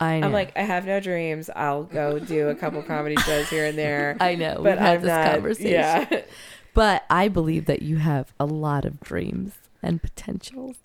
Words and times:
I 0.00 0.20
know. 0.20 0.26
I'm 0.26 0.32
like, 0.32 0.56
I 0.56 0.62
have 0.62 0.86
no 0.86 1.00
dreams. 1.00 1.50
I'll 1.56 1.84
go 1.84 2.18
do 2.18 2.48
a 2.48 2.54
couple 2.54 2.82
comedy 2.82 3.16
shows 3.16 3.48
here 3.50 3.66
and 3.66 3.76
there. 3.76 4.16
I 4.20 4.34
know. 4.36 4.54
but 4.56 4.62
We've 4.64 4.78
had 4.78 4.94
I'm 4.96 5.00
this 5.02 5.08
not, 5.08 5.32
conversation. 5.32 5.70
Yeah. 5.72 6.20
But 6.74 7.04
I 7.10 7.26
believe 7.26 7.64
that 7.66 7.82
you 7.82 7.96
have 7.96 8.32
a 8.38 8.44
lot 8.46 8.84
of 8.84 9.00
dreams 9.00 9.54
and 9.82 10.00
potentials. 10.00 10.76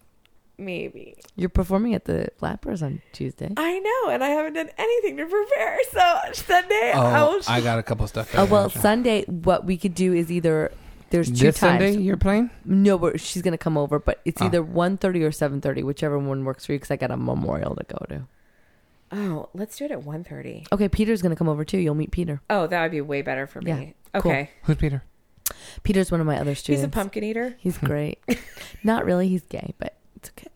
Maybe. 0.57 1.15
You're 1.35 1.49
performing 1.49 1.93
at 1.93 2.05
the 2.05 2.29
Flappers 2.37 2.81
on 2.81 3.01
Tuesday. 3.11 3.51
I 3.57 3.77
know, 3.79 4.11
and 4.11 4.23
I 4.23 4.29
haven't 4.29 4.53
done 4.53 4.69
anything 4.77 5.17
to 5.17 5.25
prepare. 5.25 5.77
So 5.91 6.19
Sunday, 6.31 6.93
I 6.95 7.19
Oh, 7.21 7.33
will. 7.35 7.41
I 7.47 7.61
got 7.61 7.77
a 7.77 7.83
couple 7.83 8.07
stuff. 8.07 8.33
Oh 8.35 8.45
well, 8.45 8.69
Sunday. 8.71 9.23
Sunday. 9.25 9.31
What 9.43 9.65
we 9.65 9.77
could 9.77 9.93
do 9.93 10.13
is 10.13 10.31
either 10.31 10.71
there's 11.11 11.27
two 11.27 11.35
this 11.47 11.59
times. 11.59 11.83
Sunday 11.83 11.97
you're 12.01 12.17
playing. 12.17 12.49
No, 12.65 12.97
but 12.97 13.19
she's 13.19 13.43
gonna 13.43 13.57
come 13.59 13.77
over. 13.77 13.99
But 13.99 14.19
it's 14.25 14.41
Oh. 14.41 14.45
either 14.45 14.63
1.30 14.63 15.23
or 15.27 15.31
seven 15.31 15.61
thirty, 15.61 15.83
whichever 15.83 16.17
one 16.17 16.43
works 16.45 16.65
for 16.65 16.71
you. 16.73 16.79
Because 16.79 16.89
I 16.89 16.95
got 16.95 17.11
a 17.11 17.17
memorial 17.17 17.75
to 17.75 17.83
go 17.83 18.03
to. 18.09 18.23
Oh, 19.13 19.49
let's 19.53 19.77
do 19.77 19.85
it 19.85 19.91
at 19.91 19.99
1.30. 20.01 20.67
Okay, 20.71 20.89
Peter's 20.89 21.21
gonna 21.21 21.35
come 21.35 21.47
over 21.49 21.63
too. 21.63 21.77
You'll 21.77 21.95
meet 21.95 22.11
Peter. 22.11 22.41
Oh, 22.49 22.67
that 22.67 22.81
would 22.81 22.91
be 22.91 23.01
way 23.01 23.21
better 23.21 23.47
for 23.47 23.61
Yeah, 23.63 23.75
me. 23.77 23.93
cool. 24.15 24.31
Okay. 24.31 24.49
Who's 24.63 24.77
Peter? 24.77 25.03
Peter's 25.83 26.11
one 26.11 26.19
of 26.21 26.27
my 26.27 26.39
other 26.39 26.55
students. 26.55 26.81
He's 26.81 26.87
a 26.87 26.89
pumpkin 26.91 27.23
eater. 27.23 27.55
He's 27.59 27.77
great. 27.77 28.19
Not 28.83 29.05
really. 29.05 29.27
He's 29.27 29.43
gay, 29.43 29.73
but 29.77 29.95
it's 30.15 30.29
okay. 30.31 30.47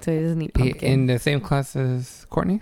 So 0.00 0.12
he 0.12 0.20
doesn't 0.20 0.42
eat 0.42 0.52
He, 0.56 0.70
pumpkin. 0.70 0.88
in 0.92 1.06
the 1.06 1.18
same 1.18 1.40
class 1.40 1.76
as 1.76 2.26
Courtney. 2.30 2.60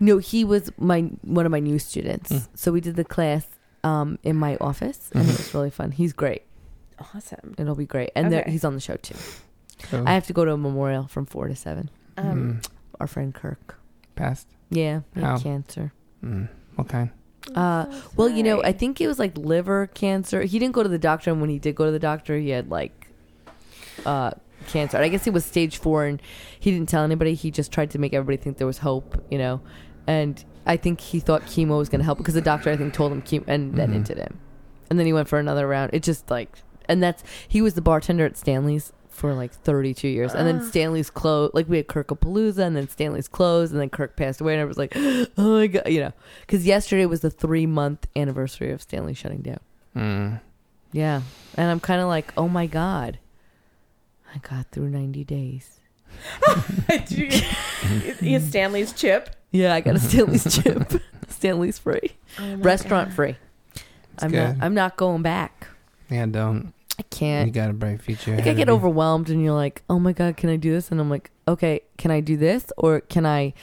No, 0.00 0.18
he 0.18 0.44
was 0.44 0.70
my 0.78 1.02
one 1.22 1.44
of 1.44 1.52
my 1.52 1.60
new 1.60 1.78
students. 1.78 2.30
Mm. 2.30 2.48
So 2.54 2.72
we 2.72 2.80
did 2.80 2.96
the 2.96 3.04
class 3.04 3.46
um, 3.84 4.18
in 4.22 4.36
my 4.36 4.56
office, 4.60 5.10
and 5.14 5.24
Mhm. 5.24 5.30
it 5.30 5.38
was 5.38 5.54
really 5.54 5.70
fun. 5.70 5.90
He's 5.92 6.12
great. 6.12 6.42
Awesome. 7.14 7.54
It'll 7.58 7.74
be 7.76 7.86
great, 7.86 8.10
and 8.16 8.32
Okay. 8.32 8.50
he's 8.50 8.64
on 8.64 8.74
the 8.74 8.80
show 8.80 8.96
too. 8.96 9.14
So, 9.90 10.02
I 10.06 10.14
have 10.14 10.26
to 10.26 10.32
go 10.32 10.44
to 10.44 10.52
a 10.52 10.56
memorial 10.56 11.06
from 11.06 11.26
four 11.26 11.46
to 11.48 11.54
seven. 11.54 11.90
Um, 12.16 12.60
mm, 12.62 12.68
Our 13.00 13.06
friend 13.06 13.32
Kirk. 13.34 13.77
Passed. 14.18 14.48
Yeah, 14.70 15.00
he 15.14 15.20
had 15.20 15.30
How? 15.30 15.38
cancer. 15.38 15.92
Mm, 16.24 16.48
what 16.74 16.88
kind? 16.88 17.10
Uh, 17.54 17.90
so 17.90 18.02
Well, 18.16 18.28
you 18.28 18.42
know, 18.42 18.62
I 18.62 18.72
think 18.72 19.00
it 19.00 19.06
was 19.06 19.18
like 19.18 19.36
liver 19.38 19.86
cancer. 19.88 20.42
He 20.42 20.58
didn't 20.58 20.74
go 20.74 20.82
to 20.82 20.88
the 20.88 20.98
doctor, 20.98 21.30
and 21.30 21.40
when 21.40 21.50
he 21.50 21.58
did 21.58 21.74
go 21.74 21.86
to 21.86 21.90
the 21.90 21.98
doctor, 21.98 22.36
he 22.36 22.50
had 22.50 22.70
like 22.70 23.08
uh, 24.04 24.32
cancer. 24.66 24.98
I 24.98 25.08
guess 25.08 25.26
it 25.26 25.32
was 25.32 25.44
stage 25.44 25.78
four, 25.78 26.04
and 26.04 26.20
he 26.58 26.70
didn't 26.70 26.88
tell 26.88 27.04
anybody. 27.04 27.34
He 27.34 27.50
just 27.50 27.72
tried 27.72 27.90
to 27.92 27.98
make 27.98 28.12
everybody 28.12 28.42
think 28.42 28.58
there 28.58 28.66
was 28.66 28.78
hope, 28.78 29.24
you 29.30 29.38
know. 29.38 29.60
And 30.06 30.42
I 30.66 30.76
think 30.76 31.00
he 31.00 31.20
thought 31.20 31.42
chemo 31.42 31.78
was 31.78 31.88
going 31.88 32.00
to 32.00 32.04
help 32.04 32.18
because 32.18 32.34
the 32.34 32.40
doctor, 32.40 32.70
I 32.70 32.76
think, 32.76 32.92
told 32.92 33.12
him 33.12 33.22
chemo, 33.22 33.44
and 33.46 33.74
then 33.74 33.92
it 33.94 34.04
did 34.04 34.18
him. 34.18 34.38
And 34.90 34.98
then 34.98 35.06
he 35.06 35.12
went 35.12 35.28
for 35.28 35.38
another 35.38 35.66
round. 35.66 35.90
It 35.92 36.02
just 36.02 36.30
like, 36.30 36.58
and 36.88 37.02
that's 37.02 37.22
he 37.46 37.62
was 37.62 37.74
the 37.74 37.82
bartender 37.82 38.24
at 38.24 38.36
Stanley's 38.36 38.92
for 39.18 39.34
like 39.34 39.52
32 39.52 40.08
years, 40.08 40.32
and 40.34 40.46
then 40.46 40.60
Ah. 40.60 40.64
Stanley's 40.68 41.10
closed. 41.10 41.54
Like 41.54 41.68
we 41.68 41.76
had 41.76 41.88
Kirkapalooza, 41.88 42.58
and 42.58 42.76
then 42.76 42.88
Stanley's 42.88 43.28
closed, 43.28 43.72
and 43.72 43.80
then 43.80 43.90
Kirk 43.90 44.16
passed 44.16 44.40
away, 44.40 44.54
and 44.54 44.62
I 44.62 44.64
was 44.64 44.78
like, 44.78 44.92
oh 44.96 45.28
my 45.58 45.66
god, 45.66 45.88
you 45.88 46.00
know, 46.00 46.12
because 46.42 46.66
yesterday 46.66 47.04
was 47.06 47.20
the 47.20 47.30
three 47.30 47.66
month 47.66 48.06
anniversary 48.16 48.70
of 48.72 48.80
Stanley 48.80 49.14
shutting 49.14 49.42
down. 49.42 49.60
Mm. 49.96 50.40
Yeah, 50.92 51.22
and 51.56 51.70
I'm 51.70 51.80
kind 51.80 52.00
of 52.00 52.08
like, 52.08 52.32
oh 52.36 52.48
my 52.48 52.66
god, 52.66 53.18
I 54.34 54.38
got 54.38 54.66
through 54.70 54.88
90 54.90 55.24
days. 55.24 55.80
Did 56.88 57.10
you 57.10 57.28
get- 58.22 58.42
Stanley's 58.42 58.92
chip. 58.92 59.30
Yeah, 59.50 59.74
I 59.74 59.80
got 59.80 59.96
a 59.96 59.98
Stanley's 59.98 60.54
chip. 60.62 60.92
Stanley's 61.28 61.78
free, 61.78 62.12
Oh 62.38 62.56
restaurant 62.56 63.08
God. 63.08 63.14
free. 63.14 63.36
It's 63.74 64.24
I'm 64.24 64.30
good. 64.30 64.56
not. 64.56 64.64
I'm 64.64 64.74
not 64.74 64.96
going 64.96 65.22
back. 65.22 65.68
Yeah, 66.10 66.26
don't. 66.26 66.72
I 66.98 67.02
can't. 67.02 67.46
You 67.46 67.52
got 67.52 67.70
a 67.70 67.72
bright 67.72 68.02
future. 68.02 68.34
Like 68.34 68.46
I 68.46 68.54
get 68.54 68.68
overwhelmed, 68.68 69.30
and 69.30 69.42
you're 69.42 69.54
like, 69.54 69.82
"Oh 69.88 69.98
my 69.98 70.12
god, 70.12 70.36
can 70.36 70.50
I 70.50 70.56
do 70.56 70.72
this?" 70.72 70.90
And 70.90 71.00
I'm 71.00 71.08
like, 71.08 71.30
"Okay, 71.46 71.82
can 71.96 72.10
I 72.10 72.20
do 72.20 72.36
this, 72.36 72.72
or 72.76 73.00
can 73.00 73.24
I 73.24 73.54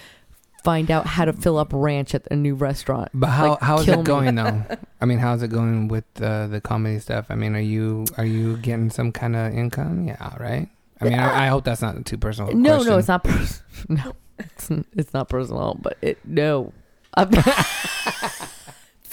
find 0.63 0.89
out 0.89 1.05
how 1.05 1.25
to 1.25 1.33
fill 1.33 1.57
up 1.57 1.69
ranch 1.73 2.15
at 2.15 2.25
a 2.31 2.35
new 2.35 2.55
restaurant?" 2.55 3.09
But 3.13 3.27
how 3.27 3.49
like, 3.51 3.59
how 3.61 3.79
is 3.79 3.87
it 3.89 3.97
me. 3.97 4.03
going 4.03 4.35
though? 4.35 4.63
I 5.01 5.05
mean, 5.05 5.17
how's 5.17 5.43
it 5.43 5.49
going 5.49 5.89
with 5.89 6.05
uh, 6.21 6.47
the 6.47 6.61
comedy 6.61 6.99
stuff? 6.99 7.25
I 7.29 7.35
mean, 7.35 7.55
are 7.55 7.59
you 7.59 8.05
are 8.17 8.25
you 8.25 8.57
getting 8.57 8.89
some 8.89 9.11
kind 9.11 9.35
of 9.35 9.53
income? 9.53 10.07
Yeah, 10.07 10.35
right. 10.37 10.69
I 11.01 11.03
mean, 11.03 11.19
I, 11.19 11.45
I 11.45 11.47
hope 11.47 11.65
that's 11.65 11.81
not 11.81 12.05
too 12.05 12.17
personal. 12.17 12.53
No, 12.53 12.75
question. 12.75 12.91
no, 12.91 12.97
it's 12.99 13.07
not. 13.09 13.23
Pers- 13.25 13.63
no, 13.89 14.13
it's, 14.39 14.69
it's 14.93 15.13
not 15.13 15.27
personal, 15.27 15.77
but 15.81 15.97
it 16.01 16.19
no. 16.23 16.71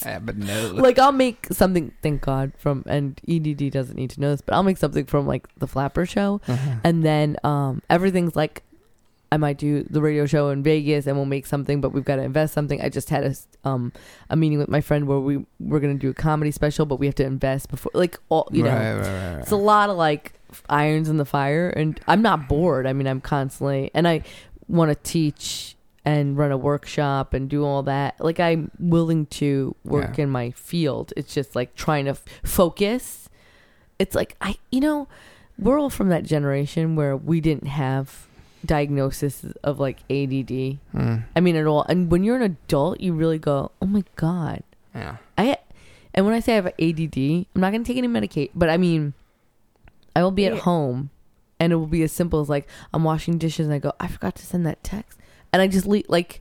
Yeah, 0.04 0.18
but 0.18 0.36
no. 0.36 0.70
like 0.74 0.98
I'll 0.98 1.12
make 1.12 1.46
something. 1.52 1.92
Thank 2.02 2.20
God 2.22 2.52
from 2.58 2.84
and 2.86 3.20
EDD 3.28 3.70
doesn't 3.72 3.96
need 3.96 4.10
to 4.10 4.20
know 4.20 4.30
this, 4.30 4.40
but 4.40 4.54
I'll 4.54 4.62
make 4.62 4.78
something 4.78 5.04
from 5.06 5.26
like 5.26 5.46
the 5.58 5.66
Flapper 5.66 6.06
show, 6.06 6.40
Uh-huh. 6.48 6.70
and 6.84 7.04
then 7.04 7.36
um 7.44 7.82
everything's 7.90 8.36
like 8.36 8.62
I 9.30 9.38
might 9.38 9.56
do 9.56 9.82
the 9.84 10.02
radio 10.02 10.26
show 10.26 10.50
in 10.50 10.62
Vegas 10.62 11.06
and 11.06 11.16
we'll 11.16 11.24
make 11.24 11.46
something, 11.46 11.80
but 11.80 11.90
we've 11.94 12.04
got 12.04 12.16
to 12.16 12.22
invest 12.22 12.52
something. 12.52 12.82
I 12.82 12.90
just 12.90 13.08
had 13.08 13.24
a 13.24 13.34
um 13.68 13.90
a 14.28 14.36
meeting 14.36 14.58
with 14.58 14.68
my 14.68 14.82
friend 14.82 15.06
where 15.06 15.20
we 15.20 15.44
we're 15.58 15.80
gonna 15.80 15.94
do 15.94 16.10
a 16.10 16.14
comedy 16.14 16.50
special, 16.50 16.84
but 16.84 16.96
we 16.96 17.06
have 17.06 17.14
to 17.14 17.24
invest 17.24 17.70
before 17.70 17.92
like 17.94 18.18
all 18.28 18.48
you 18.52 18.62
know. 18.62 18.70
right, 18.70 18.92
right, 18.94 19.32
right. 19.32 19.40
It's 19.40 19.50
a 19.50 19.56
lot 19.56 19.88
of 19.88 19.96
like 19.96 20.34
irons 20.68 21.08
in 21.08 21.16
the 21.16 21.24
fire, 21.24 21.70
and 21.70 21.98
I'm 22.06 22.20
not 22.20 22.46
bored. 22.46 22.86
I 22.86 22.92
mean, 22.92 23.06
I'm 23.06 23.22
constantly 23.22 23.90
and 23.94 24.06
I 24.06 24.22
want 24.68 24.90
to 24.90 24.96
teach 25.10 25.76
and 26.04 26.36
run 26.36 26.50
a 26.50 26.56
workshop 26.56 27.32
and 27.34 27.48
do 27.48 27.64
all 27.64 27.82
that. 27.84 28.20
Like 28.20 28.40
I'm 28.40 28.70
willing 28.78 29.26
to 29.26 29.76
work 29.84 30.18
Yeah. 30.18 30.24
in 30.24 30.30
my 30.30 30.50
field. 30.50 31.12
It's 31.16 31.32
just 31.34 31.54
like 31.54 31.74
trying 31.76 32.06
to 32.06 32.12
f- 32.12 32.24
focus. 32.42 33.28
It's 33.98 34.14
like 34.16 34.36
I, 34.40 34.56
you 34.70 34.80
know, 34.80 35.06
we're 35.58 35.78
all 35.78 35.90
from 35.90 36.08
that 36.08 36.24
generation 36.24 36.96
where 36.96 37.16
we 37.16 37.40
didn't 37.40 37.68
have 37.68 38.26
diagnosis 38.64 39.44
of 39.62 39.78
like 39.78 39.98
ADD. 40.10 40.78
Mm, 40.94 41.24
I 41.36 41.40
mean, 41.40 41.56
at 41.56 41.66
all. 41.66 41.84
And 41.88 42.10
when 42.10 42.24
you're 42.24 42.36
an 42.36 42.42
adult, 42.42 43.00
you 43.00 43.12
really 43.12 43.38
go, 43.38 43.70
"Oh 43.80 43.86
my 43.86 44.04
god." 44.16 44.62
yeah. 44.94 45.16
I 45.38 45.58
and 46.14 46.26
when 46.26 46.34
I 46.34 46.40
say 46.40 46.52
I 46.52 46.56
have 46.56 46.66
ADD, 46.66 47.16
I'm 47.54 47.60
not 47.60 47.70
going 47.70 47.82
to 47.84 47.88
take 47.88 47.96
any 47.96 48.08
medicate, 48.08 48.50
but 48.54 48.68
I 48.68 48.76
mean, 48.76 49.14
I 50.14 50.22
will 50.22 50.30
be 50.30 50.46
at 50.46 50.58
home, 50.60 51.10
and 51.58 51.72
it 51.72 51.76
will 51.76 51.86
be 51.86 52.02
as 52.02 52.12
simple 52.12 52.40
as 52.40 52.48
like 52.48 52.68
I'm 52.92 53.04
washing 53.04 53.38
dishes 53.38 53.66
and 53.66 53.74
I 53.74 53.78
go, 53.78 53.92
I 54.00 54.08
forgot 54.08 54.34
to 54.36 54.44
send 54.46 54.66
that 54.66 54.82
text, 54.84 55.18
and 55.52 55.60
I 55.62 55.66
just 55.68 55.86
leave 55.86 56.06
like 56.08 56.40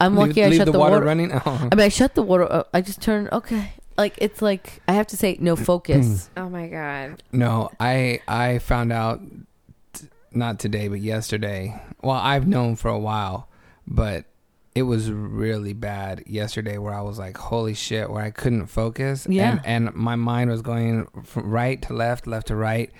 I'm 0.00 0.16
leave, 0.16 0.28
lucky 0.28 0.44
I 0.44 0.48
leave 0.48 0.56
shut 0.58 0.66
the, 0.66 0.72
the, 0.72 0.78
water, 0.78 0.94
water. 0.96 1.06
running. 1.06 1.32
Oh. 1.32 1.40
I 1.72 1.74
mean, 1.74 1.84
I 1.84 1.88
shut 1.88 2.14
the 2.14 2.22
water. 2.22 2.50
Uh, 2.50 2.64
I 2.74 2.80
just 2.80 3.00
turn 3.00 3.28
okay. 3.32 3.72
Like 3.96 4.14
it's 4.18 4.42
like 4.42 4.82
I 4.88 4.92
have 4.92 5.06
to 5.08 5.16
say 5.16 5.36
no 5.40 5.56
focus. 5.70 6.28
Oh 6.36 6.48
my 6.48 6.68
god. 6.68 7.22
No, 7.32 7.70
I 7.80 8.20
I 8.28 8.58
found 8.58 8.92
out 8.92 9.20
t- 9.94 10.08
not 10.32 10.58
today, 10.58 10.88
but 10.88 11.00
yesterday. 11.00 11.80
Well, 12.02 12.16
I've 12.16 12.46
known 12.46 12.76
for 12.76 12.88
a 12.90 12.98
while, 12.98 13.48
but 13.86 14.26
it 14.74 14.82
was 14.82 15.10
really 15.10 15.72
bad 15.72 16.24
yesterday 16.26 16.76
where 16.76 16.92
I 16.92 17.00
was 17.00 17.18
like, 17.18 17.38
"Holy 17.38 17.72
shit!" 17.72 18.10
Where 18.10 18.22
I 18.22 18.30
couldn't 18.30 18.66
focus, 18.66 19.26
Yeah. 19.26 19.52
and, 19.64 19.88
and 19.88 19.94
my 19.94 20.16
mind 20.16 20.50
was 20.50 20.60
going 20.60 21.06
from 21.24 21.48
right 21.50 21.80
to 21.80 21.94
left, 21.94 22.26
left 22.26 22.48
to 22.48 22.56
right, 22.56 22.92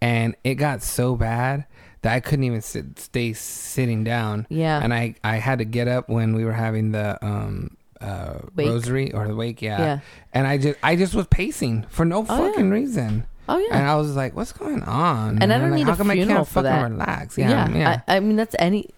and 0.00 0.36
it 0.44 0.54
got 0.54 0.84
so 0.84 1.16
bad 1.16 1.66
that 2.04 2.12
I 2.14 2.20
couldn't 2.20 2.44
even 2.44 2.60
sit, 2.60 2.98
stay 2.98 3.32
sitting 3.32 4.04
down, 4.04 4.46
yeah. 4.50 4.80
and 4.82 4.92
I 4.94 5.16
I 5.24 5.36
had 5.36 5.58
to 5.58 5.64
get 5.64 5.88
up 5.88 6.08
when 6.08 6.34
we 6.36 6.44
were 6.44 6.52
having 6.52 6.92
the 6.92 7.18
um 7.24 7.76
uh 8.00 8.38
rosary 8.54 9.12
or 9.12 9.26
the 9.26 9.34
wake, 9.34 9.60
yeah. 9.62 9.78
yeah. 9.78 9.98
and 10.32 10.46
I 10.46 10.58
just 10.58 10.78
I 10.82 10.94
just 10.96 11.14
was 11.14 11.26
pacing 11.26 11.86
for 11.88 12.04
no 12.04 12.24
Oh, 12.28 12.44
yeah. 12.44 12.50
fucking 12.50 12.70
reason. 12.70 13.26
Oh 13.48 13.58
yeah. 13.58 13.76
And 13.78 13.86
I 13.88 13.96
was 13.96 14.14
like, 14.16 14.34
"What's 14.36 14.52
going 14.52 14.82
on?" 14.82 15.42
And 15.42 15.52
I 15.52 15.58
don't 15.58 15.70
like, 15.70 15.78
need 15.80 15.86
how 15.86 15.94
a 15.94 15.96
come 15.96 16.10
I 16.10 16.14
funeral 16.14 16.36
can't 16.38 16.48
for 16.48 16.54
fucking 16.62 16.70
that. 16.70 16.90
relax? 16.90 17.36
yeah. 17.38 17.50
Yeah, 17.68 17.76
yeah. 17.76 18.00
I, 18.08 18.16
I 18.16 18.20
mean, 18.20 18.36
that's 18.36 18.54
any. 18.58 18.88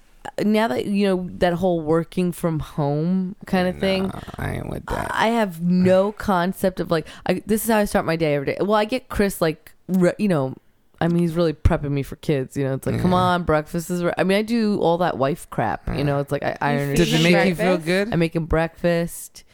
Now 0.45 0.69
that 0.69 0.87
you 0.87 1.07
know 1.07 1.29
that 1.39 1.53
whole 1.55 1.81
working 1.81 2.31
from 2.33 2.59
home 2.59 3.37
kind 3.47 3.69
of 3.69 3.79
thing, 3.79 4.09
No, 4.09 4.21
I 4.39 4.51
ain't 4.57 4.69
with 4.69 4.85
that. 4.87 5.11
I 5.15 5.29
have 5.29 5.63
no 5.63 6.11
concept 6.13 6.81
of 6.81 6.91
like 6.91 7.07
I, 7.27 7.43
this 7.47 7.65
is 7.65 7.71
how 7.71 7.79
I 7.79 7.85
start 7.87 8.05
my 8.05 8.17
day 8.17 8.35
every 8.35 8.47
day. 8.47 8.57
Well, 8.61 8.75
I 8.75 8.85
get 8.87 9.09
Chris 9.09 9.41
like 9.41 9.73
re, 9.89 10.13
you 10.19 10.27
know, 10.29 10.55
I 11.01 11.09
mean 11.09 11.19
he's 11.19 11.35
really 11.35 11.53
prepping 11.53 11.91
me 11.91 12.03
for 12.03 12.17
kids. 12.17 12.57
You 12.57 12.65
know, 12.65 12.75
it's 12.75 12.87
like 12.87 13.01
come 13.01 13.13
on, 13.15 13.43
breakfast 13.45 13.91
is. 13.91 14.03
Re-. 14.05 14.13
I 14.17 14.25
mean 14.25 14.39
I 14.39 14.43
do 14.43 14.79
all 14.81 14.99
that 14.99 15.19
wife 15.19 15.49
crap. 15.51 15.89
You 15.97 16.05
know, 16.05 16.21
it's 16.21 16.33
like 16.33 16.43
I 16.43 16.57
iron. 16.61 16.91
his 16.91 16.99
Does 16.99 17.13
it 17.13 17.23
make 17.23 17.33
shirt. 17.35 17.47
you 17.49 17.55
feel 17.55 17.79
good? 17.79 18.13
I 18.13 18.17
make 18.17 18.35
him 18.35 18.47
breakfast. 18.47 19.45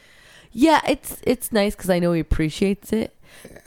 Yeah, 0.51 0.81
it's 0.87 1.17
it's 1.23 1.51
nice 1.51 1.75
because 1.75 1.89
I 1.89 1.99
know 1.99 2.13
he 2.13 2.19
appreciates 2.19 2.93
it. 2.93 3.15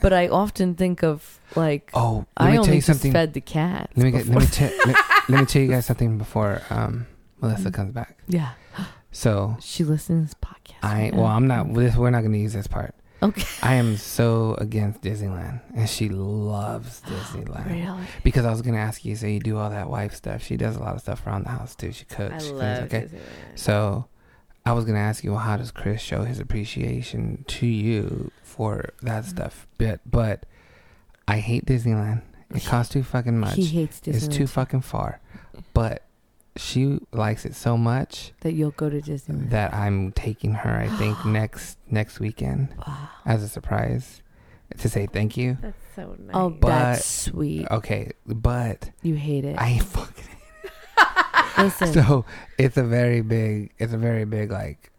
But 0.01 0.13
I 0.13 0.27
often 0.29 0.75
think 0.75 1.03
of 1.03 1.39
like 1.55 1.91
oh, 1.93 2.25
let 2.39 2.47
I 2.47 2.51
me 2.51 2.53
tell 2.55 2.63
only 2.63 2.75
you 2.75 2.81
just 2.81 2.87
something. 2.87 3.11
fed 3.11 3.33
the 3.33 3.41
cat. 3.41 3.91
Let 3.95 4.03
me 4.05 4.11
get, 4.11 4.27
let 4.27 4.39
me 4.39 4.45
tell 4.47 4.71
let, 4.85 4.95
let 5.29 5.39
me 5.41 5.45
tell 5.45 5.61
you 5.61 5.67
guys 5.67 5.85
something 5.85 6.17
before 6.17 6.61
um 6.69 7.05
Melissa 7.41 7.69
comes 7.71 7.91
back. 7.93 8.17
yeah, 8.27 8.53
So 9.11 9.57
she 9.59 9.83
listens 9.83 10.33
to 10.33 10.39
this 10.39 10.49
podcast. 10.49 10.83
I 10.83 11.01
right 11.03 11.13
well, 11.13 11.25
now. 11.25 11.35
I'm 11.35 11.47
not. 11.47 11.73
This, 11.73 11.95
we're 11.95 12.09
not 12.09 12.21
going 12.21 12.31
to 12.33 12.39
use 12.39 12.53
this 12.53 12.65
part. 12.67 12.95
Okay. 13.23 13.43
I 13.63 13.75
am 13.75 13.97
so 13.97 14.55
against 14.59 15.01
Disneyland, 15.01 15.61
and 15.75 15.89
she 15.89 16.09
loves 16.09 17.01
Disneyland. 17.05 17.69
Really? 17.69 18.03
Because 18.23 18.45
I 18.45 18.51
was 18.51 18.61
going 18.61 18.75
to 18.75 18.79
ask 18.81 19.03
you, 19.05 19.15
so 19.15 19.27
you 19.27 19.39
do 19.39 19.57
all 19.57 19.69
that 19.69 19.89
wife 19.89 20.13
stuff. 20.15 20.43
She 20.43 20.57
does 20.57 20.75
a 20.75 20.79
lot 20.79 20.95
of 20.95 21.01
stuff 21.01 21.25
around 21.25 21.43
the 21.45 21.49
house 21.49 21.75
too. 21.75 21.91
She 21.91 22.05
cooks. 22.05 22.33
I 22.33 22.37
she 22.39 22.49
cleans, 22.49 22.61
love 22.61 22.83
okay. 22.83 23.01
Disneyland. 23.03 23.19
So 23.59 24.05
I 24.65 24.73
was 24.73 24.85
gonna 24.85 24.99
ask 24.99 25.23
you, 25.23 25.31
well, 25.31 25.39
how 25.39 25.57
does 25.57 25.71
Chris 25.71 26.01
show 26.01 26.23
his 26.23 26.39
appreciation 26.39 27.43
to 27.47 27.65
you 27.67 28.31
for 28.43 28.89
that 29.01 29.23
Mm. 29.23 29.27
stuff? 29.29 29.67
But 29.77 29.99
but 30.09 30.45
I 31.27 31.37
hate 31.39 31.65
Disneyland. 31.65 32.21
It 32.53 32.63
costs 32.65 32.93
too 32.93 33.03
fucking 33.03 33.37
much. 33.39 33.55
He 33.55 33.65
hates 33.65 33.99
Disneyland. 33.99 34.15
It's 34.15 34.27
too 34.27 34.47
fucking 34.47 34.81
far. 34.81 35.19
But 35.73 36.03
she 36.57 36.99
likes 37.11 37.45
it 37.45 37.55
so 37.55 37.77
much 37.77 38.33
That 38.41 38.53
you'll 38.53 38.71
go 38.71 38.89
to 38.89 39.01
Disneyland. 39.01 39.49
that 39.51 39.73
I'm 39.73 40.11
taking 40.13 40.53
her. 40.53 40.75
I 40.77 40.87
think 40.97 41.23
next 41.25 41.77
next 41.89 42.19
weekend 42.19 42.69
Wow. 42.85 43.09
as 43.25 43.43
a 43.43 43.47
surprise 43.47 44.21
to 44.77 44.89
say 44.89 45.07
thank 45.07 45.37
you. 45.37 45.57
That's 45.61 45.77
so 45.95 46.15
nice. 46.19 46.31
Oh, 46.33 46.49
But- 46.49 46.67
that's 46.67 47.05
sweet. 47.05 47.67
Okay, 47.71 48.11
but 48.25 48.91
You 49.01 49.15
hate 49.15 49.45
it. 49.45 49.55
I 49.59 49.79
fucking 49.79 50.23
Hate 50.97 51.57
it. 51.57 51.63
Listen, 51.63 51.93
so 51.93 52.25
it's 52.57 52.77
a 52.77 52.83
very 52.83 53.21
big. 53.21 53.71
It's 53.79 53.93
a 53.93 53.97
very 53.97 54.25
big 54.25 54.51
like. 54.51 54.91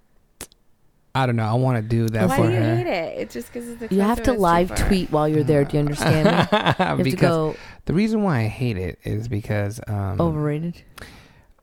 I 1.14 1.26
don't 1.26 1.36
know. 1.36 1.44
I 1.46 1.54
want 1.54 1.76
to 1.82 1.82
do 1.82 2.08
that 2.10 2.28
Why 2.28 2.36
for 2.36 2.46
do 2.46 2.52
you 2.52 2.60
her. 2.60 2.76
hate 2.76 2.86
it? 2.86 3.18
It's 3.18 3.34
just 3.34 3.52
because 3.52 3.68
it's 3.68 3.80
the 3.80 3.92
you 3.94 4.02
have 4.02 4.22
to 4.24 4.32
live 4.32 4.72
tweet 4.76 5.10
while 5.10 5.26
you're 5.28 5.42
there. 5.42 5.64
Do 5.64 5.76
you 5.76 5.80
understand? 5.80 6.26
You 6.52 6.84
have 6.84 6.98
because 6.98 7.12
to 7.14 7.16
go 7.16 7.56
the 7.86 7.94
reason 7.94 8.22
why 8.22 8.40
I 8.40 8.46
hate 8.46 8.76
it 8.76 8.98
is 9.04 9.26
because 9.28 9.80
um, 9.88 10.20
overrated. 10.20 10.82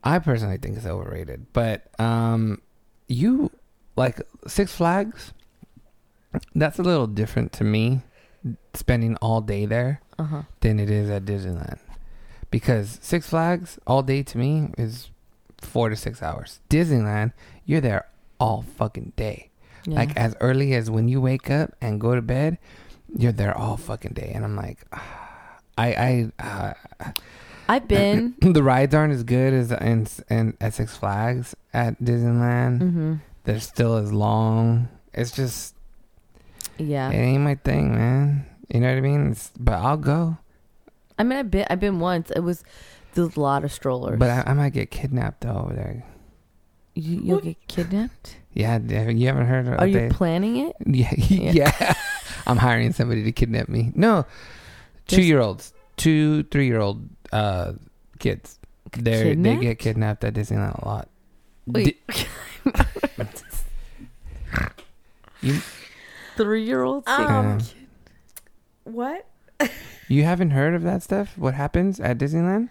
I 0.06 0.18
personally 0.20 0.58
think 0.58 0.76
it's 0.76 0.86
overrated. 0.86 1.46
But 1.52 1.86
um, 1.98 2.60
you 3.08 3.50
like 3.96 4.20
Six 4.46 4.72
Flags. 4.74 5.32
That's 6.54 6.78
a 6.78 6.82
little 6.82 7.06
different 7.06 7.52
to 7.54 7.64
me, 7.64 8.02
spending 8.74 9.16
all 9.16 9.40
day 9.40 9.66
there 9.66 10.00
Uh 10.18 10.24
huh. 10.24 10.42
than 10.60 10.78
it 10.78 10.90
is 10.90 11.08
at 11.10 11.24
Disneyland, 11.24 11.78
because 12.50 12.98
Six 13.02 13.28
Flags 13.28 13.78
all 13.86 14.02
day 14.02 14.22
to 14.22 14.38
me 14.38 14.68
is 14.76 15.08
four 15.58 15.88
to 15.88 15.96
six 15.96 16.22
hours. 16.22 16.60
Disneyland, 16.68 17.32
you're 17.64 17.80
there 17.80 18.06
all 18.38 18.62
fucking 18.76 19.12
day. 19.16 19.50
Yeah. 19.86 19.94
Like 19.96 20.16
as 20.16 20.36
early 20.40 20.74
as 20.74 20.90
when 20.90 21.08
you 21.08 21.20
wake 21.20 21.50
up 21.50 21.72
and 21.80 22.00
go 22.00 22.14
to 22.14 22.20
bed, 22.22 22.58
you're 23.16 23.32
there 23.32 23.56
all 23.56 23.76
fucking 23.78 24.12
day. 24.12 24.30
And 24.34 24.44
I'm 24.44 24.56
like, 24.56 24.84
I 25.78 26.30
I 26.40 26.42
uh, 26.42 26.74
I've 27.68 27.88
been. 27.88 28.34
the 28.40 28.62
rides 28.62 28.94
aren't 28.94 29.12
as 29.12 29.22
good 29.24 29.52
as 29.52 29.72
in, 29.72 30.06
in 30.30 30.56
at 30.60 30.74
Six 30.74 30.96
Flags 30.96 31.54
at 31.74 32.00
Disneyland. 32.02 32.78
hmm 32.80 33.14
They're 33.44 33.60
still 33.60 33.96
as 33.96 34.12
long. 34.12 34.88
It's 35.12 35.30
just 35.32 35.74
Yeah. 36.78 37.10
it 37.10 37.16
ain't 37.16 37.42
my 37.42 37.56
thing, 37.56 37.94
man. 37.94 38.46
You 38.68 38.80
know 38.80 38.88
what 38.90 38.98
I 38.98 39.00
mean? 39.00 39.30
It's, 39.32 39.50
but 39.58 39.74
I'll 39.74 39.96
go. 39.96 40.38
I 41.18 41.22
mean, 41.24 41.38
I've 41.38 41.50
been. 41.50 41.66
I've 41.70 41.80
been 41.80 41.98
once. 42.00 42.30
It 42.30 42.40
was 42.40 42.62
there's 43.14 43.36
a 43.36 43.40
lot 43.40 43.64
of 43.64 43.72
strollers. 43.72 44.18
But 44.18 44.28
I, 44.30 44.50
I 44.50 44.52
might 44.54 44.72
get 44.74 44.90
kidnapped 44.90 45.40
though 45.42 45.62
over 45.64 45.72
there. 45.74 46.04
you, 46.94 47.20
you'll 47.22 47.40
get 47.40 47.56
kidnapped. 47.68 48.36
Yeah, 48.52 48.78
you 48.78 49.26
haven't 49.26 49.46
heard 49.46 49.66
of 49.68 49.78
Are 49.80 49.86
you 49.86 50.00
they- 50.00 50.08
planning 50.08 50.56
it? 50.58 50.76
Yeah, 50.86 51.12
yeah. 51.16 51.94
I'm 52.46 52.56
hiring 52.58 52.92
somebody 52.92 53.22
to 53.24 53.32
kidnap 53.32 53.68
me. 53.68 53.92
No, 53.94 54.24
two 55.06 55.22
year 55.22 55.40
olds, 55.40 55.72
two 55.96 56.42
three 56.44 56.66
year 56.66 56.80
old 56.80 57.08
uh, 57.32 57.72
kids. 58.18 58.58
They 58.92 59.34
they 59.34 59.56
get 59.56 59.78
kidnapped 59.78 60.24
at 60.24 60.34
Disneyland 60.34 60.82
a 60.82 60.88
lot. 60.88 61.08
Wait. 61.66 62.02
You 65.42 65.60
Three 66.36 66.64
year 66.64 66.82
olds. 66.82 67.06
Um, 67.06 67.60
what? 68.84 69.26
you 70.08 70.24
haven't 70.24 70.50
heard 70.50 70.74
of 70.74 70.82
that 70.82 71.02
stuff? 71.02 71.36
What 71.38 71.54
happens 71.54 72.00
at 72.00 72.18
Disneyland? 72.18 72.68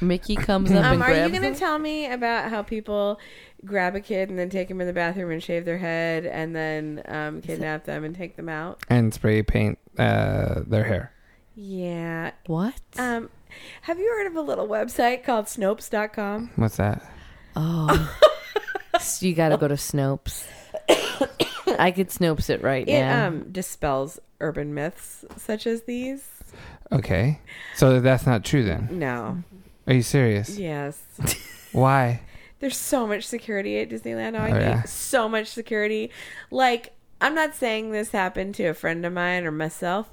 Mickey 0.00 0.36
comes 0.36 0.70
up 0.72 0.84
Um, 0.84 0.94
and 0.94 1.02
are 1.02 1.26
you 1.26 1.28
going 1.28 1.52
to 1.52 1.58
tell 1.58 1.78
me 1.78 2.10
about 2.10 2.50
how 2.50 2.62
people 2.62 3.20
grab 3.64 3.94
a 3.94 4.00
kid 4.00 4.30
and 4.30 4.38
then 4.38 4.50
take 4.50 4.68
him 4.68 4.80
in 4.80 4.86
the 4.86 4.92
bathroom 4.92 5.30
and 5.30 5.42
shave 5.42 5.64
their 5.64 5.78
head 5.78 6.26
and 6.26 6.54
then 6.54 7.02
um, 7.06 7.40
kidnap 7.40 7.84
them 7.84 8.04
and 8.04 8.14
take 8.14 8.36
them 8.36 8.48
out? 8.48 8.80
And 8.88 9.14
spray 9.14 9.42
paint 9.42 9.78
uh, 9.98 10.62
their 10.66 10.84
hair. 10.84 11.12
Yeah. 11.54 12.32
what? 12.46 12.74
Um, 12.98 13.30
have 13.82 13.98
you 13.98 14.06
heard 14.16 14.26
of 14.26 14.36
a 14.36 14.40
little 14.42 14.66
website 14.68 15.24
called 15.24 15.46
Snopes.com? 15.46 16.50
What's 16.56 16.76
that? 16.76 17.02
Oh, 17.56 18.16
so 19.00 19.26
you 19.26 19.34
got 19.34 19.50
to 19.50 19.56
go 19.56 19.68
to 19.68 19.74
Snopes. 19.74 20.46
I 21.78 21.90
could 21.90 22.08
Snopes 22.08 22.50
it 22.50 22.62
right 22.62 22.86
It 22.86 23.00
now. 23.00 23.28
um 23.28 23.50
dispels 23.52 24.18
urban 24.40 24.74
myths 24.74 25.24
such 25.36 25.66
as 25.66 25.82
these. 25.82 26.26
Okay, 26.90 27.40
so 27.74 28.00
that's 28.00 28.26
not 28.26 28.44
true 28.44 28.64
then. 28.64 28.88
No. 28.92 29.42
Are 29.86 29.94
you 29.94 30.02
serious? 30.02 30.58
Yes. 30.58 31.02
Why? 31.72 32.20
There's 32.60 32.76
so 32.76 33.06
much 33.06 33.24
security 33.26 33.78
at 33.80 33.88
Disneyland. 33.88 34.34
Oh, 34.38 34.42
I 34.42 34.50
Oh, 34.52 34.58
yeah. 34.58 34.82
so 34.84 35.28
much 35.28 35.48
security. 35.48 36.10
Like, 36.50 36.92
I'm 37.20 37.34
not 37.34 37.54
saying 37.54 37.90
this 37.90 38.10
happened 38.12 38.54
to 38.56 38.64
a 38.66 38.74
friend 38.74 39.04
of 39.06 39.12
mine 39.12 39.44
or 39.46 39.50
myself, 39.50 40.08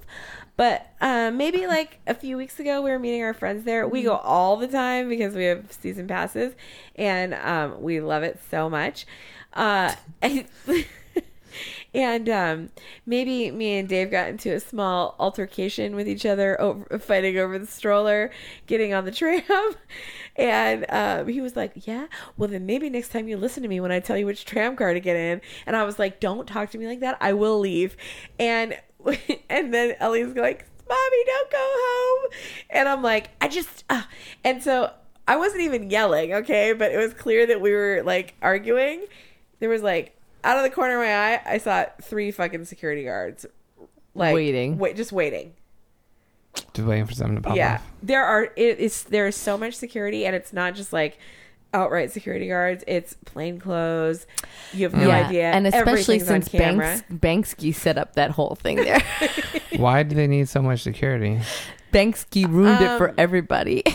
but 0.59 0.91
uh, 0.99 1.31
maybe 1.31 1.67
like 1.67 1.99
a 2.05 2.13
few 2.13 2.35
weeks 2.35 2.59
ago, 2.59 2.81
we 2.81 2.91
were 2.91 2.99
meeting 2.99 3.23
our 3.23 3.33
friends 3.33 3.63
there. 3.63 3.87
We 3.87 4.03
go 4.03 4.17
all 4.17 4.57
the 4.57 4.67
time 4.67 5.07
because 5.07 5.33
we 5.33 5.45
have 5.45 5.71
season 5.71 6.05
passes, 6.05 6.53
and 6.97 7.33
um, 7.33 7.81
we 7.81 8.01
love 8.01 8.23
it 8.23 8.41
so 8.51 8.69
much. 8.69 9.05
Uh, 9.53 9.95
and 10.21 10.45
and 11.93 12.27
um, 12.27 12.69
maybe 13.05 13.51
me 13.51 13.77
and 13.77 13.87
Dave 13.87 14.11
got 14.11 14.27
into 14.27 14.53
a 14.53 14.59
small 14.59 15.15
altercation 15.17 15.95
with 15.95 16.09
each 16.09 16.25
other, 16.25 16.59
over, 16.59 16.99
fighting 16.99 17.37
over 17.37 17.57
the 17.57 17.65
stroller, 17.65 18.29
getting 18.67 18.93
on 18.93 19.05
the 19.05 19.11
tram. 19.11 19.43
And 20.35 20.85
um, 20.89 21.29
he 21.29 21.39
was 21.39 21.55
like, 21.55 21.87
"Yeah, 21.87 22.07
well 22.35 22.49
then 22.49 22.65
maybe 22.65 22.89
next 22.89 23.13
time 23.13 23.29
you 23.29 23.37
listen 23.37 23.63
to 23.63 23.69
me 23.69 23.79
when 23.79 23.93
I 23.93 24.01
tell 24.01 24.17
you 24.17 24.25
which 24.25 24.43
tram 24.43 24.75
car 24.75 24.93
to 24.93 24.99
get 24.99 25.15
in." 25.15 25.39
And 25.65 25.77
I 25.77 25.83
was 25.85 25.97
like, 25.97 26.19
"Don't 26.19 26.47
talk 26.47 26.69
to 26.71 26.77
me 26.77 26.85
like 26.85 26.99
that. 26.99 27.17
I 27.21 27.31
will 27.31 27.59
leave." 27.59 27.95
And 28.37 28.77
and 29.49 29.73
then 29.73 29.95
Ellie's 29.99 30.35
like, 30.35 30.65
"Mommy, 30.87 31.25
don't 31.25 31.51
go 31.51 31.57
home." 31.59 32.31
And 32.69 32.89
I'm 32.89 33.01
like, 33.01 33.29
"I 33.41 33.47
just," 33.47 33.83
uh. 33.89 34.03
and 34.43 34.63
so 34.63 34.91
I 35.27 35.35
wasn't 35.35 35.61
even 35.61 35.89
yelling, 35.89 36.33
okay, 36.33 36.73
but 36.73 36.91
it 36.91 36.97
was 36.97 37.13
clear 37.13 37.45
that 37.45 37.61
we 37.61 37.71
were 37.71 38.01
like 38.03 38.35
arguing. 38.41 39.05
There 39.59 39.69
was 39.69 39.83
like 39.83 40.17
out 40.43 40.57
of 40.57 40.63
the 40.63 40.69
corner 40.69 40.95
of 40.95 41.01
my 41.01 41.15
eye, 41.15 41.41
I 41.45 41.57
saw 41.59 41.85
three 42.01 42.31
fucking 42.31 42.65
security 42.65 43.03
guards, 43.03 43.45
like 44.15 44.33
Waiting. 44.33 44.77
wait, 44.77 44.95
just 44.95 45.11
waiting. 45.11 45.53
Just 46.73 46.87
waiting 46.87 47.05
for 47.05 47.13
something 47.13 47.35
to 47.35 47.41
pop 47.41 47.55
yeah, 47.55 47.75
off. 47.75 47.87
there 48.01 48.25
are 48.25 48.51
it 48.55 48.79
is 48.79 49.03
there 49.03 49.27
is 49.27 49.35
so 49.35 49.57
much 49.57 49.75
security, 49.75 50.25
and 50.25 50.35
it's 50.35 50.51
not 50.51 50.75
just 50.75 50.91
like 50.91 51.19
outright 51.73 52.11
security 52.11 52.47
guards. 52.47 52.83
It's 52.87 53.13
plain 53.25 53.59
clothes. 53.59 54.25
You 54.73 54.83
have 54.85 54.93
no 54.93 55.07
yeah, 55.07 55.27
idea, 55.27 55.51
and 55.51 55.67
especially 55.67 56.19
since 56.19 56.47
camera. 56.49 57.01
Banks 57.09 57.55
Banksy 57.55 57.73
set 57.75 57.97
up 57.97 58.15
that 58.15 58.31
whole 58.31 58.55
thing 58.55 58.77
there. 58.77 59.03
Why 59.77 60.03
do 60.03 60.15
they 60.15 60.27
need 60.27 60.49
so 60.49 60.61
much 60.61 60.81
security? 60.83 61.39
Banksy 61.93 62.47
ruined 62.47 62.81
it 62.81 62.97
for 62.97 63.09
Um, 63.09 63.15
everybody. 63.17 63.83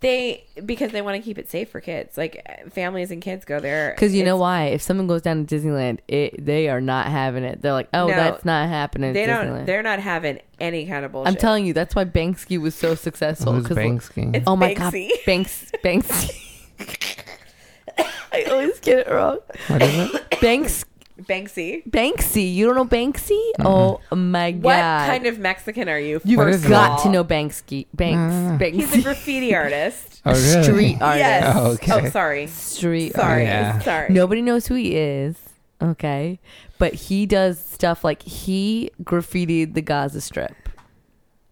They 0.00 0.44
because 0.64 0.92
they 0.92 1.02
want 1.02 1.16
to 1.16 1.22
keep 1.22 1.38
it 1.38 1.50
safe 1.50 1.70
for 1.70 1.80
kids. 1.80 2.16
Like 2.16 2.70
families 2.70 3.10
and 3.10 3.20
kids 3.20 3.44
go 3.44 3.58
there 3.58 3.90
Because 3.96 4.14
you 4.14 4.22
know 4.24 4.36
why? 4.36 4.66
If 4.66 4.80
someone 4.80 5.08
goes 5.08 5.22
down 5.22 5.44
to 5.44 5.56
Disneyland, 5.56 5.98
it, 6.06 6.44
they 6.46 6.68
are 6.68 6.80
not 6.80 7.08
having 7.08 7.42
it. 7.42 7.62
They're 7.62 7.72
like, 7.72 7.88
oh, 7.92 8.06
No, 8.06 8.14
that's 8.14 8.44
not 8.44 8.68
happening. 8.68 9.12
They 9.12 9.26
Disneyland. 9.26 9.44
don't. 9.56 9.66
They're 9.66 9.82
not 9.82 9.98
having 9.98 10.38
any 10.60 10.86
kind 10.86 11.04
of 11.04 11.10
bullshit. 11.10 11.32
I'm 11.34 11.36
telling 11.36 11.66
you, 11.66 11.72
that's 11.72 11.96
why 11.96 12.04
Banksy 12.04 12.60
was 12.60 12.76
so 12.76 12.94
successful. 12.94 13.54
Who's 13.54 13.66
'cause, 13.66 13.76
Banksy? 13.76 14.36
It's 14.36 14.44
Oh 14.46 14.54
my 14.54 14.72
Banksy. 14.72 15.08
god, 15.08 15.18
Banks, 15.26 15.72
Banksy. 15.84 16.44
I 18.32 18.44
always 18.44 18.78
get 18.80 19.06
it 19.06 19.10
wrong. 19.10 19.38
what 19.68 19.82
is 19.82 20.14
it? 20.14 20.40
Banks, 20.40 20.84
Banksy. 21.20 21.88
Banksy. 21.88 22.54
You 22.54 22.66
don't 22.66 22.76
know 22.76 22.84
Banksy? 22.84 23.52
Oh 23.58 24.00
my 24.14 24.52
god! 24.52 24.62
What 24.62 25.12
kind 25.12 25.26
of 25.26 25.38
Mexican 25.38 25.88
are 25.88 25.98
you? 25.98 26.20
You've 26.24 26.38
What 26.38 26.48
is 26.48 26.64
got 26.66 27.02
to 27.02 27.08
know 27.08 27.24
Banksy. 27.24 27.86
Banks, 27.92 28.32
No, 28.32 28.50
no, 28.50 28.56
no. 28.56 28.70
He's 28.70 28.94
a 28.94 29.02
graffiti 29.02 29.54
artist. 29.54 30.22
Oh, 30.24 30.32
really? 30.32 30.62
Street 30.62 31.02
artist. 31.02 31.20
Yes. 31.20 31.56
Oh, 31.56 31.66
okay. 31.72 32.06
Oh, 32.06 32.10
sorry. 32.10 32.46
Street 32.46 33.14
Sorry. 33.14 33.44
yeah. 33.44 33.78
Sorry. 33.80 34.12
Nobody 34.12 34.42
knows 34.42 34.66
who 34.66 34.74
he 34.74 34.96
is. 34.96 35.36
Okay. 35.82 36.38
But 36.78 36.94
he 36.94 37.26
does 37.26 37.58
stuff 37.58 38.04
like 38.04 38.22
he 38.22 38.90
graffitied 39.02 39.74
the 39.74 39.82
Gaza 39.82 40.20
Strip. 40.20 40.54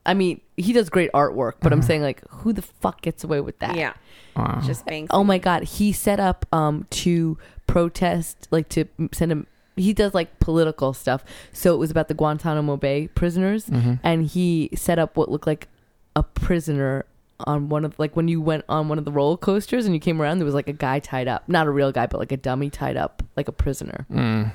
I 0.05 0.15
mean, 0.15 0.41
he 0.57 0.73
does 0.73 0.89
great 0.89 1.11
artwork, 1.13 1.55
but 1.61 1.73
I'm 1.73 1.81
uh-huh. 1.81 1.89
saying 1.89 2.03
like 2.03 2.23
who 2.29 2.53
the 2.53 2.63
fuck 2.63 3.03
gets 3.03 3.25
away 3.25 3.41
with 3.41 3.59
that? 3.59 3.77
Yeah. 3.77 3.95
Wow. 4.37 4.61
Just 4.65 4.85
Banksy. 4.87 5.09
Oh 5.11 5.25
my 5.25 5.39
god, 5.39 5.65
he 5.65 5.93
set 5.93 6.21
up 6.21 6.47
um 6.53 6.87
to 6.91 7.39
protest 7.67 8.49
like 8.51 8.69
to 8.71 8.85
send 9.13 9.33
him 9.33 9.47
he 9.77 9.93
does 9.93 10.15
like 10.15 10.39
political 10.41 10.93
stuff. 10.95 11.23
So 11.53 11.75
it 11.75 11.77
was 11.77 11.91
about 11.91 12.09
the 12.09 12.15
Guantanamo 12.15 12.77
Bay 12.79 13.09
prisoners 13.09 13.67
Mhm. 13.67 14.01
and 14.03 14.25
he 14.27 14.71
set 14.75 14.99
up 14.99 15.17
what 15.17 15.31
looked 15.31 15.47
like 15.47 15.69
a 16.15 16.23
prisoner 16.23 17.05
on 17.41 17.69
one 17.69 17.85
of 17.85 17.99
like 17.99 18.17
when 18.17 18.29
you 18.29 18.41
went 18.41 18.65
on 18.71 18.89
one 18.89 18.97
of 18.99 19.05
the 19.05 19.13
roller 19.13 19.37
coasters 19.37 19.85
and 19.85 19.95
you 19.95 20.01
came 20.01 20.23
around 20.23 20.39
there 20.39 20.47
was 20.47 20.55
like 20.55 20.69
a 20.69 20.73
guy 20.73 20.99
tied 20.99 21.29
up 21.29 21.47
not 21.47 21.67
a 21.67 21.71
real 21.71 21.93
guy 21.93 22.07
but 22.07 22.19
like 22.19 22.33
a 22.33 22.37
dummy 22.39 22.71
tied 22.71 22.97
up 22.97 23.23
like 23.37 23.47
a 23.49 23.53
prisoner 23.53 24.07
Mm. 24.11 24.51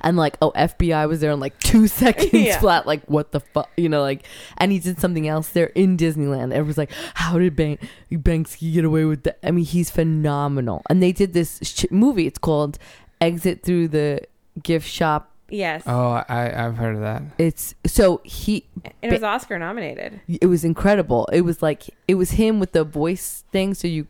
And 0.00 0.16
like 0.16 0.36
oh 0.42 0.50
fbi 0.52 1.08
was 1.08 1.20
there 1.20 1.30
in 1.32 1.40
like 1.40 1.58
two 1.60 1.86
seconds 2.02 2.32
Yeah. 2.32 2.58
flat 2.58 2.86
like 2.86 3.04
what 3.06 3.32
the 3.32 3.40
fuck 3.40 3.70
you 3.76 3.88
know 3.88 4.00
like 4.02 4.24
and 4.58 4.72
he 4.72 4.78
did 4.78 5.00
something 5.00 5.26
else 5.28 5.48
there 5.50 5.66
in 5.74 5.96
disneyland 5.96 6.52
everyone's 6.52 6.78
like 6.78 6.92
how 7.14 7.38
did 7.38 7.56
Bank- 7.56 7.80
banksy 8.10 8.72
get 8.72 8.84
away 8.84 9.04
with 9.04 9.22
that 9.24 9.38
i 9.44 9.50
mean 9.50 9.64
he's 9.64 9.90
phenomenal 9.90 10.82
and 10.90 11.02
they 11.02 11.12
did 11.12 11.32
this 11.32 11.60
sh- 11.62 11.84
movie 11.90 12.26
it's 12.26 12.38
called 12.38 12.78
exit 13.20 13.62
through 13.62 13.88
the 13.88 14.20
gift 14.62 14.88
shop 14.88 15.30
Yes. 15.48 15.84
Oh, 15.86 16.24
I 16.28 16.52
I've 16.66 16.76
heard 16.76 16.96
of 16.96 17.02
that. 17.02 17.22
it's 17.38 17.76
so 17.86 18.20
he 18.24 18.66
it 19.00 19.12
was 19.12 19.22
Oscar 19.22 19.60
nominated. 19.60 20.20
it 20.26 20.46
was 20.46 20.64
incredible 20.64 21.28
it 21.32 21.42
was 21.42 21.62
like 21.62 21.84
it 22.08 22.16
was 22.16 22.32
him 22.32 22.58
with 22.58 22.72
the 22.72 22.82
voice 22.82 23.44
thing 23.52 23.72
so 23.72 23.86
you 23.86 24.08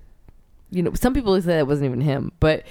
you 0.71 0.83
know, 0.83 0.95
some 0.95 1.13
people 1.13 1.39
say 1.43 1.49
that 1.59 1.67
wasn't 1.67 1.85
even 1.87 2.01
him, 2.01 2.33
but 2.41 2.65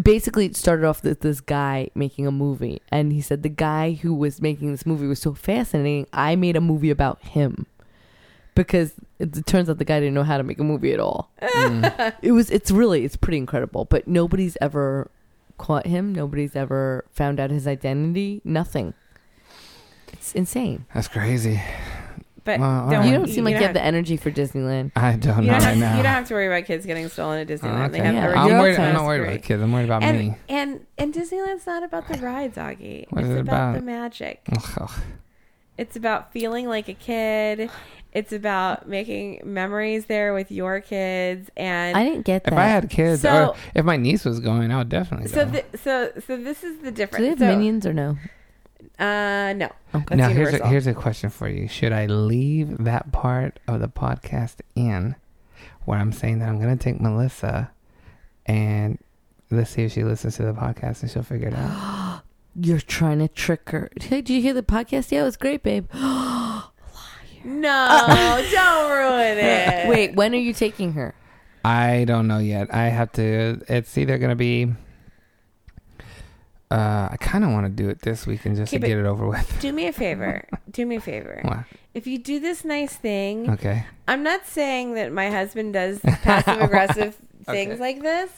basically 0.00 0.46
it 0.46 0.56
started 0.56 0.84
off 0.84 1.02
with 1.02 1.20
this 1.20 1.40
guy 1.40 1.90
making 1.94 2.26
a 2.26 2.32
movie, 2.32 2.80
and 2.90 3.12
he 3.12 3.20
said 3.20 3.42
the 3.42 3.48
guy 3.48 3.92
who 3.92 4.14
was 4.14 4.40
making 4.40 4.72
this 4.72 4.86
movie 4.86 5.06
was 5.06 5.20
so 5.20 5.34
fascinating. 5.34 6.06
I 6.12 6.36
made 6.36 6.56
a 6.56 6.60
movie 6.60 6.90
about 6.90 7.22
him 7.22 7.66
because 8.54 8.94
it, 9.18 9.36
it 9.36 9.46
turns 9.46 9.68
out 9.68 9.78
the 9.78 9.84
guy 9.84 10.00
didn't 10.00 10.14
know 10.14 10.24
how 10.24 10.36
to 10.36 10.42
make 10.42 10.58
a 10.58 10.64
movie 10.64 10.92
at 10.92 11.00
all. 11.00 11.30
Mm. 11.42 12.14
It 12.22 12.32
was 12.32 12.50
it's 12.50 12.70
really 12.70 13.04
it's 13.04 13.16
pretty 13.16 13.38
incredible, 13.38 13.84
but 13.84 14.06
nobody's 14.06 14.56
ever 14.60 15.10
caught 15.58 15.86
him. 15.86 16.14
Nobody's 16.14 16.56
ever 16.56 17.04
found 17.10 17.40
out 17.40 17.50
his 17.50 17.66
identity. 17.66 18.40
Nothing. 18.44 18.94
It's 20.12 20.34
insane. 20.34 20.86
That's 20.94 21.08
crazy. 21.08 21.60
But 22.44 22.58
Well, 22.60 22.68
don't, 22.86 22.92
alright. 22.94 23.06
You 23.06 23.12
don't 23.12 23.28
seem 23.28 23.44
like 23.44 23.52
you 23.52 23.56
have 23.58 23.66
have 23.68 23.74
the 23.74 23.82
energy 23.84 24.16
for 24.16 24.30
Disneyland. 24.30 24.92
I 24.96 25.16
don't 25.16 25.44
you 25.44 25.50
know 25.50 25.58
don't, 25.58 25.62
right 25.62 25.62
have, 25.62 25.78
now. 25.78 25.96
you 25.96 26.02
don't 26.02 26.12
have 26.12 26.28
to 26.28 26.34
worry 26.34 26.46
about 26.46 26.64
kids 26.66 26.86
getting 26.86 27.08
stolen 27.08 27.38
at 27.40 27.46
Disneyland. 27.48 27.86
Oh, 27.86 27.88
They 27.88 27.98
have 27.98 28.14
Yeah. 28.14 28.20
everything. 28.24 28.42
I'm 28.42 28.48
You're 28.48 28.58
worried. 28.60 28.78
I'm 28.78 28.94
not 28.94 29.04
worried 29.04 29.22
about 29.28 29.42
kids. 29.42 29.62
I'm 29.62 29.72
worried 29.72 29.84
about 29.84 30.02
and, 30.02 30.18
me. 30.18 30.34
and 30.48 30.86
and 30.98 31.12
Disneyland's 31.14 31.66
not 31.66 31.82
about 31.82 32.08
the 32.08 32.18
rides, 32.18 32.56
Augie. 32.56 33.06
What 33.10 33.20
it's 33.22 33.30
is 33.30 33.36
it 33.36 33.40
about, 33.40 33.70
about? 33.70 33.74
the 33.74 33.82
magic. 33.82 34.40
Ugh. 34.78 34.90
It's 35.78 35.96
about 35.96 36.32
feeling 36.32 36.68
like 36.68 36.88
a 36.88 36.94
kid. 36.94 37.70
It's 38.12 38.32
about 38.32 38.88
making 38.88 39.40
memories 39.44 40.06
there 40.06 40.34
with 40.34 40.50
your 40.50 40.80
kids 40.80 41.48
and 41.56 41.96
I 41.96 42.04
didn't 42.04 42.24
get 42.26 42.44
that. 42.44 42.52
If 42.52 42.58
I 42.58 42.66
had 42.66 42.90
kids, 42.90 43.22
So- 43.22 43.50
or 43.50 43.56
if 43.74 43.84
my 43.84 43.96
niece 43.96 44.24
was 44.24 44.40
going, 44.40 44.72
I 44.72 44.78
would 44.78 44.88
definitely 44.88 45.28
so 45.28 45.44
go. 45.46 45.52
th- 45.52 45.66
so 45.82 46.10
so 46.26 46.36
this 46.36 46.64
is 46.64 46.78
the 46.78 46.90
difference. 46.90 46.90
Do 46.90 46.90
difference. 46.90 47.20
they 47.20 47.28
have 47.28 47.38
so, 47.38 47.46
minions 47.56 47.86
or 47.86 47.92
no? 47.94 48.16
Uh 49.00 49.54
no. 49.54 49.70
That's 49.92 50.10
now 50.10 50.28
here's 50.28 50.54
a, 50.54 50.68
here's 50.68 50.86
a 50.86 50.92
question 50.94 51.30
for 51.30 51.48
you: 51.48 51.66
Should 51.66 51.92
I 51.92 52.06
leave 52.06 52.76
that 52.84 53.10
part 53.12 53.58
of 53.66 53.80
the 53.80 53.88
podcast 53.88 54.56
in, 54.76 55.16
where 55.86 55.98
I'm 55.98 56.12
saying 56.12 56.40
that 56.40 56.48
I'm 56.50 56.60
going 56.60 56.76
to 56.76 56.82
take 56.82 57.00
Melissa, 57.00 57.70
and 58.44 58.98
let's 59.50 59.70
see 59.70 59.84
if 59.84 59.92
she 59.92 60.04
listens 60.04 60.36
to 60.36 60.42
the 60.42 60.52
podcast 60.52 61.02
and 61.02 61.10
she'll 61.10 61.22
figure 61.22 61.48
it 61.48 61.54
out. 61.54 62.22
You're 62.60 62.80
trying 62.80 63.20
to 63.20 63.28
trick 63.28 63.70
her. 63.70 63.90
Hey, 64.00 64.20
did 64.20 64.30
you 64.30 64.42
hear 64.42 64.52
the 64.52 64.62
podcast? 64.62 65.10
Yeah, 65.10 65.22
it 65.22 65.24
was 65.24 65.36
great, 65.36 65.62
babe. 65.62 65.88
No, 67.42 68.46
don't 68.52 68.90
ruin 68.90 69.38
it. 69.38 69.88
Wait, 69.88 70.14
when 70.14 70.34
are 70.34 70.38
you 70.38 70.52
taking 70.52 70.92
her? 70.92 71.14
I 71.64 72.04
don't 72.04 72.26
know 72.26 72.38
yet. 72.38 72.72
I 72.74 72.88
have 72.88 73.12
to. 73.12 73.62
It's 73.66 73.96
either 73.96 74.18
going 74.18 74.28
to 74.30 74.36
be. 74.36 74.72
Uh, 76.70 77.08
I 77.10 77.16
kind 77.18 77.42
of 77.44 77.50
want 77.50 77.66
to 77.66 77.70
do 77.70 77.88
it 77.88 78.00
this 78.02 78.26
weekend 78.26 78.56
just 78.56 78.72
Okay, 78.72 78.80
to 78.80 78.86
get 78.86 78.96
it 78.98 79.04
over 79.06 79.26
with. 79.26 79.58
Do 79.60 79.72
me 79.72 79.86
a 79.88 79.92
favor. 79.92 80.44
Do 80.70 80.86
me 80.86 80.96
a 80.96 81.00
favor. 81.00 81.40
What? 81.42 81.64
If 81.94 82.06
you 82.06 82.16
do 82.18 82.38
this 82.38 82.64
nice 82.64 82.94
thing, 82.94 83.50
Okay. 83.50 83.84
I'm 84.06 84.22
not 84.22 84.46
saying 84.46 84.94
that 84.94 85.12
my 85.12 85.30
husband 85.30 85.72
does 85.72 85.98
passive 86.22 86.60
aggressive 86.60 87.16
things 87.44 87.72
Okay. 87.72 87.80
like 87.80 88.02
this, 88.02 88.30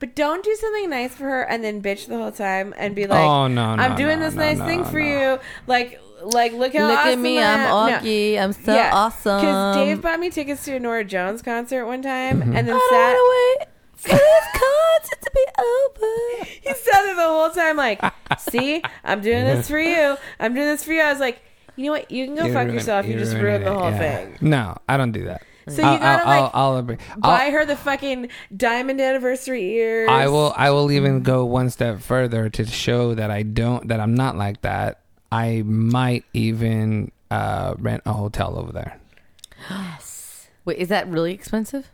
but 0.00 0.16
don't 0.16 0.42
do 0.44 0.52
something 0.56 0.90
nice 0.90 1.14
for 1.14 1.22
her 1.24 1.42
and 1.42 1.62
then 1.62 1.80
bitch 1.80 2.08
the 2.08 2.16
whole 2.16 2.32
time 2.32 2.74
and 2.76 2.96
be 2.96 3.06
like, 3.06 3.20
oh 3.24 3.46
no, 3.46 3.76
no 3.76 3.82
"I'm 3.84 3.94
doing 3.94 4.18
no, 4.18 4.24
this 4.26 4.34
no, 4.34 4.40
nice 4.42 4.58
no, 4.58 4.66
thing 4.66 4.84
for 4.84 4.98
no. 4.98 5.06
you." 5.34 5.38
Like, 5.68 6.00
like 6.24 6.52
look 6.54 6.74
how 6.74 6.88
Look 6.88 6.98
at 6.98 7.16
me, 7.18 7.38
I 7.38 7.52
I'm 7.54 7.60
am. 7.60 7.68
No. 7.92 7.98
Augie. 8.08 8.38
I'm 8.40 8.52
so 8.52 8.74
Yeah, 8.74 8.90
awesome. 8.92 9.40
Because 9.40 9.76
Dave 9.76 10.02
bought 10.02 10.18
me 10.18 10.30
tickets 10.30 10.64
to 10.64 10.74
a 10.74 10.80
Norah 10.80 11.04
Jones 11.04 11.42
concert 11.42 11.86
one 11.86 12.02
time, 12.02 12.40
Mm-hmm. 12.40 12.56
and 12.56 12.66
then 12.66 12.76
I 12.76 13.56
sat. 13.60 13.68
Don't 14.08 14.12
want 14.12 14.54
to 14.54 14.60
wait 14.60 15.02
for 15.02 15.08
this 15.08 15.08
concert 15.08 15.22
to 15.22 15.30
be 15.34 15.46
over. 15.58 16.48
He 16.62 16.74
sat 16.74 17.02
there 17.02 17.14
the 17.16 17.22
whole 17.22 17.50
time, 17.50 17.76
like, 17.76 18.00
"See, 18.38 18.82
I'm 19.04 19.20
doing 19.20 19.44
this 19.44 19.68
for 19.68 19.78
you. 19.80 20.16
I'm 20.38 20.54
doing 20.54 20.66
this 20.66 20.84
for 20.84 20.92
you." 20.92 21.02
I 21.02 21.10
was 21.10 21.20
like, 21.20 21.40
"You 21.76 21.86
know 21.86 21.92
what? 21.92 22.10
You 22.10 22.26
can 22.26 22.34
go 22.36 22.44
You 22.46 22.52
fuck 22.52 22.62
ruined- 22.64 22.74
yourself. 22.74 23.06
You, 23.06 23.18
just 23.18 23.32
ruined 23.34 23.64
ruined 23.64 23.66
the 23.66 23.70
it, 23.70 23.74
whole 23.74 23.90
yeah. 23.90 23.98
thing." 23.98 24.38
No, 24.40 24.76
I 24.88 24.96
don't 24.96 25.12
do 25.12 25.24
that. 25.24 25.42
So 25.68 25.80
you 25.82 25.86
I'll, 25.88 25.98
gotta 25.98 26.22
I'll, 26.22 26.42
like 26.42 26.50
I'll, 26.54 26.72
I'll 26.72 26.76
agree. 26.78 26.96
buy 27.18 27.44
I'll- 27.46 27.50
her 27.52 27.64
the 27.64 27.76
fucking 27.76 28.28
diamond 28.56 29.00
anniversary 29.00 29.64
ears. 29.74 30.08
I 30.10 30.28
will. 30.28 30.52
I 30.56 30.70
will 30.70 30.90
even 30.92 31.22
go 31.22 31.44
one 31.44 31.70
step 31.70 32.00
further 32.00 32.48
to 32.50 32.66
show 32.66 33.14
that 33.14 33.30
I 33.30 33.42
don't. 33.42 33.88
That 33.88 34.00
I'm 34.00 34.14
not 34.14 34.36
like 34.36 34.60
that. 34.62 35.00
I 35.30 35.62
might 35.64 36.24
even 36.34 37.10
uh, 37.30 37.74
rent 37.78 38.02
a 38.06 38.12
hotel 38.12 38.58
over 38.58 38.72
there. 38.72 38.98
Yes. 39.70 40.48
Wait, 40.64 40.78
is 40.78 40.88
that 40.88 41.08
really 41.08 41.32
expensive? 41.32 41.88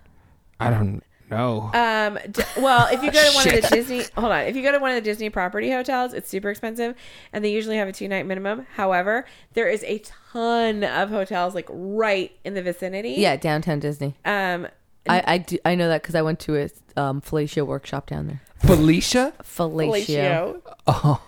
I 0.60 0.70
don't 0.70 1.02
know. 1.30 1.70
Um. 1.74 2.18
d- 2.30 2.42
Well, 2.58 2.88
if 2.92 3.02
you 3.02 3.10
go 3.12 3.22
to 3.22 3.34
one 3.34 3.48
of 3.48 3.62
the 3.62 3.68
Disney, 3.74 4.04
hold 4.16 4.32
on. 4.32 4.44
If 4.44 4.56
you 4.56 4.62
go 4.62 4.72
to 4.72 4.78
one 4.78 4.90
of 4.90 4.94
the 4.96 5.00
Disney 5.02 5.30
property 5.30 5.70
hotels, 5.70 6.12
it's 6.14 6.28
super 6.28 6.50
expensive, 6.50 6.94
and 7.32 7.44
they 7.44 7.50
usually 7.52 7.76
have 7.76 7.88
a 7.88 7.92
two 7.92 8.08
night 8.08 8.26
minimum. 8.26 8.66
However, 8.74 9.24
there 9.54 9.68
is 9.68 9.84
a 9.84 9.98
ton 10.32 10.84
of 10.84 11.10
hotels 11.10 11.54
like 11.54 11.66
right 11.70 12.32
in 12.44 12.54
the 12.54 12.62
vicinity. 12.62 13.14
Yeah, 13.18 13.36
downtown 13.36 13.78
Disney. 13.80 14.14
Um. 14.24 14.66
I 15.08 15.22
I, 15.26 15.38
do, 15.38 15.56
I 15.64 15.74
know 15.74 15.88
that 15.88 16.02
because 16.02 16.14
I 16.14 16.20
went 16.20 16.38
to 16.40 16.56
a 16.56 16.68
um, 17.00 17.22
fellatio 17.22 17.64
workshop 17.66 18.08
down 18.08 18.26
there. 18.26 18.42
Felicia. 18.58 19.32
Fellatio. 19.42 20.60
Fellatio. 20.60 20.62
Oh. 20.86 21.22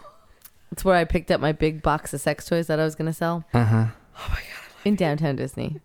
It's 0.71 0.85
where 0.85 0.97
I 0.97 1.05
picked 1.05 1.31
up 1.31 1.41
my 1.41 1.53
big 1.53 1.81
box 1.83 2.13
of 2.13 2.21
sex 2.21 2.45
toys 2.47 2.67
that 2.67 2.79
I 2.79 2.85
was 2.85 2.95
going 2.95 3.07
to 3.07 3.13
sell 3.15 3.45
Uh 3.55 3.65
huh. 3.65 3.87
Oh 4.19 4.27
my 4.29 4.37
god. 4.37 4.71
In 4.85 4.97
downtown 4.97 5.37
Disney. 5.37 5.81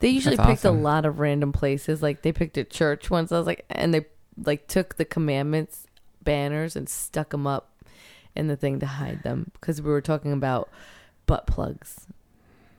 They 0.00 0.08
usually 0.08 0.36
That's 0.36 0.48
picked 0.48 0.64
awesome. 0.64 0.78
a 0.78 0.80
lot 0.80 1.04
of 1.04 1.18
random 1.18 1.52
places. 1.52 2.02
Like 2.02 2.22
they 2.22 2.32
picked 2.32 2.56
a 2.56 2.64
church 2.64 3.10
once. 3.10 3.32
I 3.32 3.38
was 3.38 3.46
like, 3.46 3.64
and 3.70 3.92
they 3.94 4.06
like 4.42 4.66
took 4.66 4.96
the 4.96 5.04
commandments 5.04 5.86
banners 6.22 6.74
and 6.76 6.88
stuck 6.88 7.30
them 7.30 7.46
up 7.46 7.70
in 8.34 8.48
the 8.48 8.56
thing 8.56 8.80
to 8.80 8.86
hide 8.86 9.22
them 9.22 9.50
because 9.54 9.80
we 9.80 9.90
were 9.90 10.00
talking 10.00 10.32
about 10.32 10.68
butt 11.26 11.46
plugs. 11.46 12.06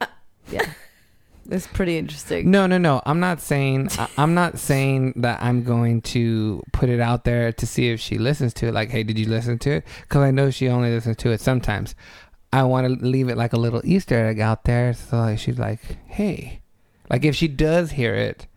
Uh, 0.01 0.07
yeah, 0.51 0.65
it's 1.49 1.67
pretty 1.67 1.97
interesting. 1.97 2.51
No, 2.51 2.67
no, 2.67 2.77
no. 2.77 3.01
I'm 3.05 3.19
not 3.19 3.39
saying. 3.41 3.89
I'm 4.17 4.33
not 4.33 4.59
saying 4.59 5.13
that 5.17 5.41
I'm 5.41 5.63
going 5.63 6.01
to 6.01 6.61
put 6.73 6.89
it 6.89 6.99
out 6.99 7.23
there 7.23 7.51
to 7.53 7.65
see 7.65 7.89
if 7.89 7.99
she 7.99 8.17
listens 8.17 8.53
to 8.55 8.67
it. 8.67 8.73
Like, 8.73 8.89
hey, 8.89 9.03
did 9.03 9.17
you 9.17 9.27
listen 9.27 9.59
to 9.59 9.71
it? 9.71 9.87
Because 10.01 10.21
I 10.21 10.31
know 10.31 10.49
she 10.49 10.67
only 10.67 10.89
listens 10.91 11.17
to 11.17 11.31
it 11.31 11.39
sometimes. 11.41 11.95
I 12.51 12.63
want 12.63 12.87
to 12.87 13.05
leave 13.05 13.27
it 13.29 13.35
like 13.37 13.51
a 13.53 13.57
little 13.57 13.81
Easter 13.83 14.27
egg 14.27 14.39
out 14.39 14.63
there, 14.63 14.93
so 14.93 15.17
like 15.17 15.39
she's 15.39 15.59
like, 15.59 15.81
hey, 16.05 16.61
like 17.09 17.23
if 17.25 17.35
she 17.35 17.47
does 17.47 17.91
hear 17.91 18.13
it, 18.15 18.47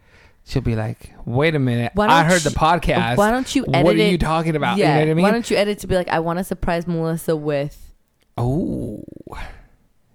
she'll 0.45 0.63
be 0.63 0.75
like, 0.77 1.13
wait 1.25 1.55
a 1.55 1.59
minute, 1.59 1.93
Why 1.95 2.07
I 2.07 2.23
don't 2.23 2.31
heard 2.31 2.41
the 2.43 2.51
podcast. 2.51 3.17
Why 3.17 3.31
don't 3.31 3.55
you 3.55 3.65
edit 3.69 3.85
What 3.85 3.95
are 3.97 3.99
it? 3.99 4.11
you 4.11 4.19
talking 4.19 4.57
about? 4.57 4.79
Yeah, 4.79 4.87
You 4.87 4.93
know 4.95 5.01
what 5.07 5.11
I 5.11 5.15
mean? 5.15 5.23
why 5.25 5.31
don't 5.31 5.51
you 5.51 5.57
edit 5.57 5.79
to 5.81 5.87
be 5.87 5.95
like, 5.95 6.09
I 6.09 6.21
want 6.21 6.39
to 6.39 6.45
surprise 6.45 6.87
Melissa 6.87 7.37
with 7.37 7.93
oh, 8.37 9.03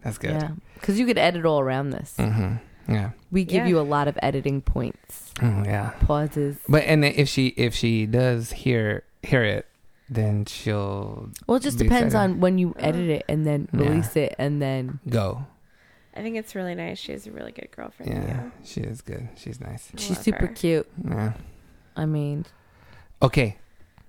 that's 0.04 0.18
good. 0.18 0.32
yeah, 0.32 0.52
because 0.76 1.00
you 1.00 1.06
could 1.06 1.18
edit 1.18 1.46
all 1.46 1.60
around 1.60 1.92
this. 1.92 2.16
Mm-hmm. 2.18 2.56
Yeah. 2.92 3.12
We 3.32 3.46
give 3.46 3.64
Yeah. 3.64 3.68
you 3.68 3.80
a 3.80 3.82
lot 3.82 4.08
of 4.10 4.18
editing 4.22 4.62
points, 4.62 5.32
Oh, 5.42 5.64
yeah. 5.66 5.92
pauses. 6.02 6.58
But 6.68 6.84
and 6.84 7.06
if 7.06 7.30
she 7.30 7.48
if 7.50 7.74
she 7.74 8.06
does 8.06 8.52
hear 8.52 9.04
hear 9.22 9.44
it, 9.44 9.66
then 10.10 10.44
she'll 10.46 11.30
Well, 11.48 11.56
it 11.58 11.64
just 11.64 11.78
depends 11.78 12.14
excited. 12.14 12.34
on 12.34 12.40
when 12.42 12.58
you 12.58 12.76
edit 12.78 13.10
it 13.10 13.26
and 13.30 13.46
then 13.46 13.70
Yeah. 13.72 13.80
release 13.80 14.16
it 14.18 14.36
and 14.38 14.62
then 14.62 15.00
go. 15.08 15.46
I 16.16 16.22
think 16.22 16.36
it's 16.38 16.54
really 16.56 16.76
nice. 16.76 17.00
She 17.00 17.12
She's 17.14 17.28
a 17.28 17.32
really 17.32 17.52
good 17.52 17.70
girlfriend. 17.76 18.12
Yeah, 18.12 18.28
Yeah. 18.28 18.50
she 18.64 18.82
is 18.82 19.02
good. 19.02 19.30
She's 19.36 19.60
nice. 19.60 19.90
I 19.96 20.00
she's 20.00 20.12
love 20.18 20.24
super 20.24 20.46
her. 20.48 20.54
cute. 20.54 20.88
Yeah. 21.08 21.34
I 21.96 22.06
mean, 22.06 22.46
Okay, 23.22 23.58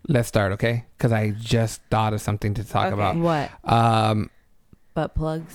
let's 0.08 0.28
start. 0.28 0.52
Okay, 0.52 0.84
because 0.98 1.12
I 1.12 1.30
just 1.30 1.80
thought 1.90 2.12
of 2.12 2.20
something 2.20 2.52
to 2.54 2.64
talk 2.64 2.86
Okay. 2.86 2.94
about. 2.94 3.16
what 3.16 3.50
Um, 3.64 4.30
butt 4.94 5.14
plugs? 5.14 5.54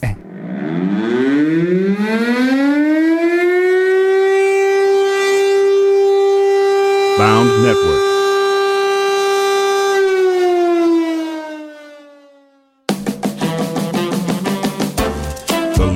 Bound 7.18 7.50
Network. 7.64 8.19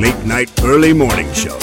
Late 0.03 0.25
night 0.25 0.51
early 0.65 0.91
morning 0.91 1.31
show 1.31 1.57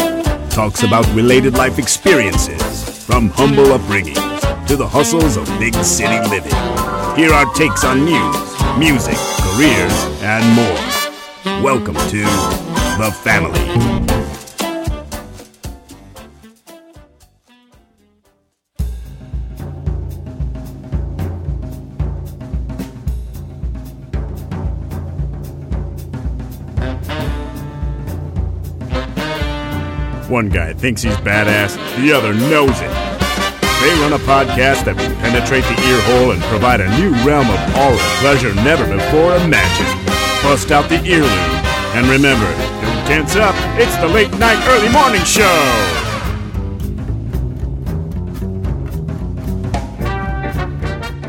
talks 0.49 0.82
about 0.82 1.06
related 1.14 1.52
life 1.52 1.78
experiences 1.78 3.04
from 3.04 3.28
humble 3.28 3.66
upbringings 3.76 4.66
to 4.66 4.76
the 4.76 4.88
hustles 4.88 5.37
of 5.37 5.44
big 5.59 5.75
city 5.85 6.18
living. 6.30 6.54
Here 7.18 7.35
are 7.35 7.44
takes 7.52 7.85
on 7.85 8.02
news, 8.02 8.37
music, 8.78 9.18
careers, 9.42 9.92
and 10.23 10.42
more. 10.56 11.62
Welcome 11.62 11.97
to 11.97 12.23
The 12.97 13.14
Family. 13.23 14.09
One 30.30 30.49
guy 30.49 30.72
thinks 30.75 31.02
he's 31.02 31.16
badass, 31.26 31.75
the 32.00 32.12
other 32.12 32.32
knows 32.32 32.70
it. 32.70 32.92
They 33.82 33.90
run 33.99 34.14
a 34.14 34.22
podcast 34.22 34.87
that 34.87 34.94
will 34.94 35.10
penetrate 35.18 35.66
the 35.66 35.75
ear 35.90 36.00
hole 36.06 36.30
and 36.30 36.40
provide 36.42 36.78
a 36.78 36.87
new 37.02 37.10
realm 37.26 37.50
of 37.50 37.58
and 37.75 37.99
pleasure 38.22 38.54
never 38.62 38.87
before 38.87 39.34
imagined. 39.42 39.90
Bust 40.46 40.70
out 40.70 40.88
the 40.88 41.02
earlobe. 41.02 41.34
And 41.99 42.06
remember, 42.06 42.46
don't 42.78 43.02
tense 43.10 43.34
up, 43.34 43.58
it's 43.75 43.90
the 43.96 44.06
late 44.06 44.30
night 44.38 44.62
early 44.70 44.87
morning 44.94 45.26
show! 45.26 45.42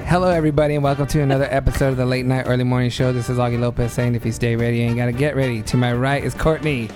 Hello, 0.05 0.29
everybody, 0.29 0.75
and 0.75 0.83
welcome 0.83 1.07
to 1.07 1.21
another 1.21 1.47
episode 1.49 1.87
of 1.87 1.97
the 1.97 2.05
Late 2.05 2.27
Night 2.27 2.45
Early 2.45 2.65
Morning 2.65 2.91
Show. 2.91 3.11
This 3.13 3.29
is 3.31 3.39
Augie 3.39 3.59
Lopez 3.59 3.93
saying, 3.93 4.13
if 4.13 4.23
you 4.27 4.31
stay 4.31 4.55
ready, 4.55 4.77
you 4.77 4.83
ain't 4.83 4.97
got 4.97 5.07
to 5.07 5.11
get 5.11 5.35
ready. 5.35 5.63
To 5.63 5.77
my 5.77 5.91
right 5.91 6.23
is 6.23 6.35
Courtney. 6.35 6.89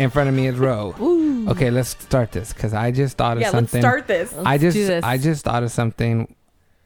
Yes. 0.00 0.04
In 0.06 0.10
front 0.10 0.28
of 0.28 0.34
me 0.34 0.46
is 0.46 0.56
Ro. 0.58 0.94
Ooh. 1.00 1.48
Okay, 1.50 1.70
let's 1.70 1.90
start 1.90 2.32
this 2.32 2.52
because 2.52 2.74
I 2.74 2.90
just 2.90 3.16
thought 3.16 3.36
of 3.36 3.40
Yeah, 3.42 3.48
let's 3.48 3.70
something. 3.70 3.80
start 3.82 4.06
this. 4.06 4.32
Let's 4.32 4.46
I 4.46 4.58
just, 4.58 4.74
do 4.76 4.86
this. 4.86 5.04
I 5.04 5.18
just 5.18 5.44
thought 5.44 5.62
of 5.62 5.70
something 5.70 6.34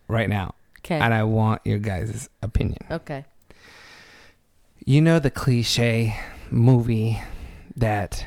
right 0.09 0.29
now, 0.29 0.55
Okay. 0.81 0.99
and 0.99 1.15
I 1.15 1.23
want 1.25 1.63
your 1.65 1.79
guys' 1.79 2.29
opinion. 2.43 2.79
Okay. 2.91 3.25
You 4.85 5.01
know 5.01 5.19
the 5.19 5.31
cliche 5.31 6.17
movie 6.51 7.21
that 7.77 8.27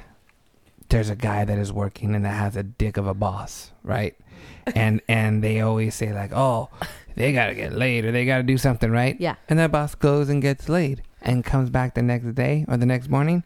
there's 0.90 1.10
a 1.10 1.16
guy 1.16 1.46
that 1.46 1.58
is 1.60 1.72
working 1.72 2.16
and 2.16 2.26
that 2.26 2.34
has 2.34 2.56
a 2.56 2.64
dick 2.64 2.98
of 2.98 3.06
a 3.08 3.14
boss, 3.14 3.72
right? 3.84 4.16
And 4.76 5.02
and 5.08 5.42
they 5.42 5.62
always 5.62 5.96
say 5.96 6.12
like, 6.14 6.32
"Oh, 6.34 6.70
they 7.16 7.32
got 7.32 7.48
to 7.48 7.56
get 7.56 7.72
laid 7.72 8.04
or 8.04 8.12
they 8.12 8.26
got 8.26 8.38
to 8.38 8.44
do 8.44 8.58
something, 8.58 8.92
right?" 8.92 9.16
Yeah. 9.18 9.36
And 9.48 9.58
that 9.60 9.72
boss 9.72 9.96
goes 9.96 10.28
and 10.30 10.42
gets 10.42 10.68
laid 10.68 11.04
and 11.22 11.44
comes 11.46 11.70
back 11.70 11.96
the 11.96 12.02
next 12.02 12.36
day 12.36 12.66
or 12.68 12.76
the 12.76 12.86
next 12.86 13.08
morning 13.10 13.44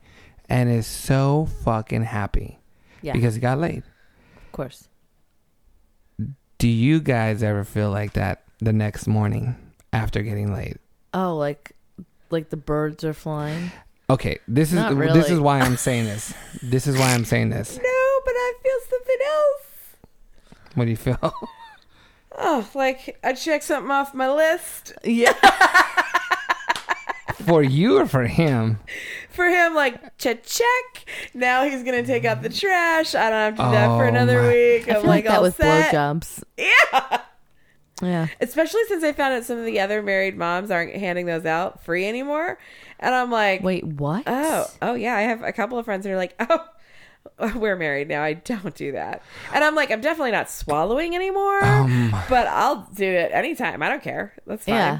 and 0.52 0.70
is 0.70 0.86
so 0.86 1.48
fucking 1.64 2.04
happy 2.04 2.60
Yeah. 3.02 3.14
because 3.14 3.36
he 3.36 3.42
got 3.42 3.58
laid. 3.58 3.84
of 4.36 4.52
course. 4.52 4.88
Do 6.58 6.68
you 6.68 7.00
guys 7.00 7.42
ever 7.42 7.64
feel 7.64 7.90
like 7.90 8.14
that 8.14 8.44
the 8.60 8.74
next 8.74 9.08
morning 9.08 9.56
after 9.94 10.22
getting 10.22 10.54
laid? 10.54 10.78
Oh, 11.14 11.36
like 11.38 11.72
like 12.30 12.50
the 12.50 12.58
birds 12.58 13.04
are 13.04 13.14
flying. 13.14 13.72
Okay, 14.10 14.40
this 14.48 14.70
is 14.70 14.76
Not 14.76 14.96
this 15.14 15.30
is 15.30 15.40
why 15.40 15.60
I'm 15.62 15.78
saying 15.78 16.06
this. 16.06 16.34
This 16.62 16.86
is 16.86 16.98
why 16.98 17.14
I'm 17.14 17.26
saying 17.26 17.50
this. 17.50 17.78
No, 17.82 18.20
but 18.26 18.34
I 18.36 18.54
feel 18.62 18.80
something 18.90 19.18
else. 19.26 19.98
What 20.76 20.86
do 20.86 20.92
you 20.92 20.98
feel? 20.98 21.34
Oh, 22.38 22.66
like 22.74 23.20
I 23.26 23.34
checked 23.34 23.66
something 23.66 23.92
off 23.92 24.14
my 24.14 24.32
list. 24.32 24.94
Yeah. 25.04 25.34
for 27.44 27.64
you 27.64 27.98
or 27.98 28.06
for 28.06 28.26
him? 28.26 28.80
For 29.30 29.46
him, 29.46 29.76
like 29.76 30.18
check 30.18 30.44
check. 30.44 31.06
Now 31.34 31.64
he's 31.64 31.84
gonna 31.84 32.06
take 32.06 32.26
out 32.26 32.42
the 32.42 32.50
trash. 32.50 33.16
I 33.16 33.30
don't 33.30 33.40
have 33.40 33.56
to 33.58 33.64
do 33.64 33.72
that 33.72 33.88
for 33.98 34.06
Oh, 34.06 34.08
another 34.08 34.42
my- 34.44 34.48
week. 34.50 34.90
I 34.90 34.96
I'm 34.96 35.02
feel 35.02 35.10
like, 35.10 35.24
that 35.26 35.36
all 35.38 35.44
with 35.44 35.56
set. 35.56 35.94
blowjobs. 35.94 36.44
Yeah. 36.58 37.22
Yeah. 38.02 38.28
Especially 38.40 38.82
since 38.88 39.04
I 39.04 39.12
found 39.12 39.36
out 39.36 39.44
some 39.44 39.60
of 39.60 39.66
the 39.66 39.80
other 39.80 40.02
married 40.02 40.36
moms 40.36 40.72
aren't 40.72 40.96
handing 40.96 41.28
those 41.28 41.46
out 41.46 41.84
free 41.84 42.08
anymore. 42.08 42.58
And 43.00 43.14
I'm 43.14 43.30
like, 43.30 43.62
Wait, 43.64 43.84
what? 43.86 44.24
oh, 44.26 44.66
oh 44.82 44.94
yeah. 44.96 45.16
I 45.16 45.22
have 45.22 45.44
a 45.44 45.52
couple 45.54 45.78
of 45.78 45.86
friends 45.86 46.04
that 46.06 46.12
are 46.12 46.18
like, 46.18 46.34
oh, 46.40 47.54
we're 47.56 47.76
married 47.76 48.08
now. 48.08 48.24
I 48.24 48.34
don't 48.34 48.74
do 48.74 48.94
that. 48.94 49.22
And 49.54 49.64
I'm 49.64 49.76
like, 49.76 49.92
I'm 49.92 50.02
definitely 50.02 50.32
not 50.32 50.50
swallowing 50.50 51.16
anymore, 51.16 51.64
Um, 51.64 52.10
but 52.28 52.48
I'll 52.48 52.88
do 52.96 53.06
it 53.06 53.32
anytime. 53.34 53.84
I 53.84 53.90
don't 53.90 54.02
care. 54.02 54.34
That's 54.48 54.66
fine. 54.66 54.74
Yeah. 54.76 55.00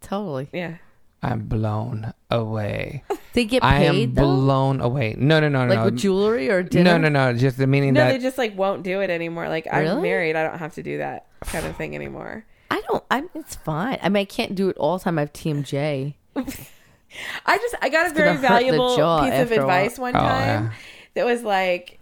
Totally. 0.00 0.48
Yeah. 0.52 0.76
I'm 1.22 1.46
blown 1.46 2.12
away. 2.30 3.04
They 3.34 3.46
get 3.46 3.62
paid. 3.62 3.68
I 3.68 3.78
am 3.84 4.12
though? 4.12 4.22
blown 4.24 4.82
away. 4.82 5.14
No, 5.16 5.40
no, 5.40 5.48
no, 5.48 5.64
no. 5.64 5.70
like 5.70 5.78
no. 5.78 5.84
with 5.86 5.96
jewelry 5.96 6.50
or 6.50 6.62
dinner? 6.62 6.98
no, 6.98 7.08
no, 7.08 7.08
no. 7.08 7.32
Just 7.32 7.56
the 7.56 7.66
meaning 7.66 7.94
No, 7.94 8.00
that 8.04 8.12
they 8.12 8.18
just 8.18 8.36
like 8.36 8.54
won't 8.54 8.82
do 8.82 9.00
it 9.00 9.08
anymore. 9.08 9.48
Like 9.48 9.66
I'm 9.72 10.02
married. 10.02 10.36
I 10.36 10.42
don't 10.42 10.58
have 10.58 10.74
to 10.74 10.82
do 10.82 10.98
that 10.98 11.28
kind 11.46 11.64
of 11.64 11.74
thing 11.76 11.94
anymore. 11.94 12.44
I 12.70 12.82
don't. 12.82 13.02
I'm. 13.10 13.30
It's 13.34 13.54
fine. 13.54 13.98
I 14.02 14.10
mean, 14.10 14.20
I 14.20 14.24
can't 14.26 14.54
do 14.54 14.68
it 14.68 14.76
all 14.76 14.98
the 14.98 15.04
time. 15.04 15.16
I 15.16 15.22
have 15.22 15.32
TMJ. 15.32 16.12
I 16.36 17.58
just 17.58 17.74
I 17.80 17.88
got 17.88 18.10
a 18.10 18.14
gonna 18.14 18.14
very 18.14 18.36
valuable 18.36 18.88
piece 18.90 18.98
of 18.98 19.02
after 19.04 19.54
a 19.54 19.66
while. 19.66 19.84
advice 19.84 19.98
one 19.98 20.16
oh, 20.16 20.20
time 20.20 20.64
yeah. 20.64 20.72
that 21.14 21.24
was 21.24 21.42
like 21.42 21.98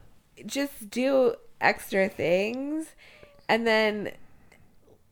just 0.47 0.91
do 0.91 1.35
extra 1.61 2.09
things 2.09 2.87
and 3.49 3.67
then 3.67 4.13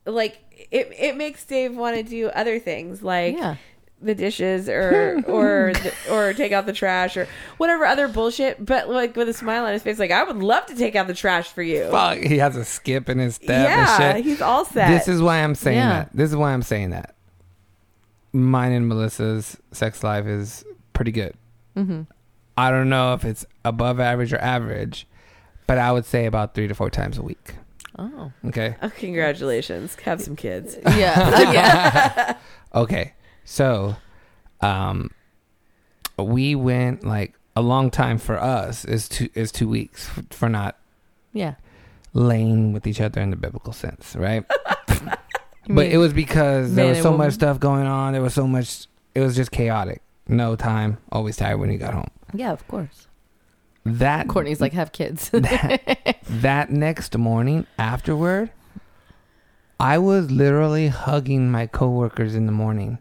like 0.07 0.39
it 0.71 0.93
it 0.97 1.17
makes 1.17 1.45
Dave 1.45 1.77
want 1.77 1.97
to 1.97 2.03
do 2.03 2.29
other 2.29 2.59
things 2.59 3.03
like 3.03 3.37
Yeah. 3.37 3.57
The 4.01 4.15
dishes 4.15 4.69
or 4.69 5.23
or 5.27 5.73
the, 5.75 5.93
or 6.11 6.33
take 6.33 6.53
out 6.53 6.67
the 6.67 6.73
trash 6.73 7.17
or 7.17 7.27
whatever 7.57 7.85
other 7.85 8.07
bullshit 8.07 8.65
but 8.65 8.89
like 8.89 9.17
with 9.17 9.29
a 9.29 9.33
smile 9.33 9.65
on 9.65 9.73
his 9.73 9.83
face 9.83 9.99
like 9.99 10.13
I 10.13 10.23
would 10.23 10.37
love 10.37 10.67
to 10.67 10.77
take 10.77 10.95
out 10.95 11.09
the 11.09 11.15
trash 11.15 11.49
for 11.53 11.63
you. 11.63 11.91
fuck, 11.91 12.19
he 12.19 12.39
has 12.39 12.55
a 12.57 12.65
skip 12.65 13.09
in 13.09 13.19
his 13.19 13.35
step 13.37 13.69
yeah, 13.69 14.03
and 14.03 14.17
shit. 14.19 14.25
he's 14.25 14.41
all 14.41 14.65
set. 14.65 14.89
This 14.91 15.09
is 15.09 15.21
why 15.21 15.39
I'm 15.39 15.55
saying 15.57 15.79
Yeah. 15.79 15.89
that. 15.89 16.11
This 16.15 16.31
is 16.31 16.37
why 16.37 16.53
I'm 16.53 16.63
saying 16.63 16.91
that. 16.91 17.15
Mine 18.33 18.73
and 18.73 18.89
Melissa's 18.89 19.57
sex 19.73 20.05
life 20.05 20.27
is 20.27 20.65
pretty 20.93 21.13
good. 21.13 21.35
Mm-hmm. 21.77 22.03
I 22.57 22.71
don't 22.71 22.89
know 22.89 23.15
if 23.15 23.25
it's 23.25 23.47
above 23.65 24.01
average 24.01 24.33
or 24.33 24.39
average, 24.39 25.07
but 25.67 25.79
I 25.79 25.93
would 25.93 26.05
say 26.05 26.27
about 26.27 26.55
three 26.55 26.69
to 26.69 26.75
four 26.75 26.91
times 26.91 27.19
a 27.19 27.23
week. 27.23 27.55
Oh. 27.99 28.31
Okay. 28.47 28.77
oh, 28.83 28.91
congratulations. 28.91 29.97
Have 30.05 30.21
some 30.21 30.37
kids. 30.37 30.77
Yeah. 30.97 31.53
Yeah. 31.53 32.37
Okay. 32.75 33.15
So, 33.51 33.97
um, 34.61 35.11
we 36.19 36.55
went 36.55 37.03
like 37.03 37.33
a 37.57 37.63
long 37.63 37.91
time 37.91 38.19
for 38.19 38.39
us 38.39 38.85
is 38.85 39.09
two 39.09 39.31
is 39.35 39.51
two 39.51 39.67
weeks 39.69 40.09
for 40.31 40.51
not 40.51 40.77
Yeah. 41.33 41.55
laying 42.13 42.75
with 42.75 42.87
each 42.87 43.01
other 43.01 43.23
in 43.23 43.31
the 43.31 43.37
biblical 43.37 43.73
sense, 43.73 44.15
right? 44.17 44.45
But 45.71 45.75
mean 45.87 45.91
it 45.93 45.97
was 45.99 46.13
because 46.15 46.75
there 46.75 46.87
was 46.89 46.99
so 47.03 47.11
woman? 47.11 47.27
much 47.27 47.35
stuff 47.35 47.61
going 47.61 47.87
on. 47.87 48.15
There 48.15 48.23
was 48.23 48.33
so 48.33 48.47
much. 48.47 48.87
It 49.15 49.21
was 49.21 49.37
just 49.37 49.51
chaotic. 49.51 50.01
No 50.27 50.57
time. 50.57 50.97
Always 51.13 51.37
tired 51.37 51.59
when 51.59 51.71
you 51.71 51.77
got 51.77 51.93
home. 51.93 52.09
Yeah. 52.33 52.53
Of 52.53 52.67
course. 52.69 53.07
That 53.85 54.29
Courtney's 54.29 54.63
like 54.63 54.73
have 54.73 54.93
kids. 54.93 55.29
that, 55.33 56.19
that 56.29 56.71
next 56.71 57.17
morning 57.19 57.67
afterward, 57.79 58.51
I 59.79 59.99
was 59.99 60.31
literally 60.31 60.89
hugging 60.89 61.51
my 61.51 61.67
coworkers 61.67 62.35
in 62.35 62.47
the 62.47 62.53
morning. 62.53 62.97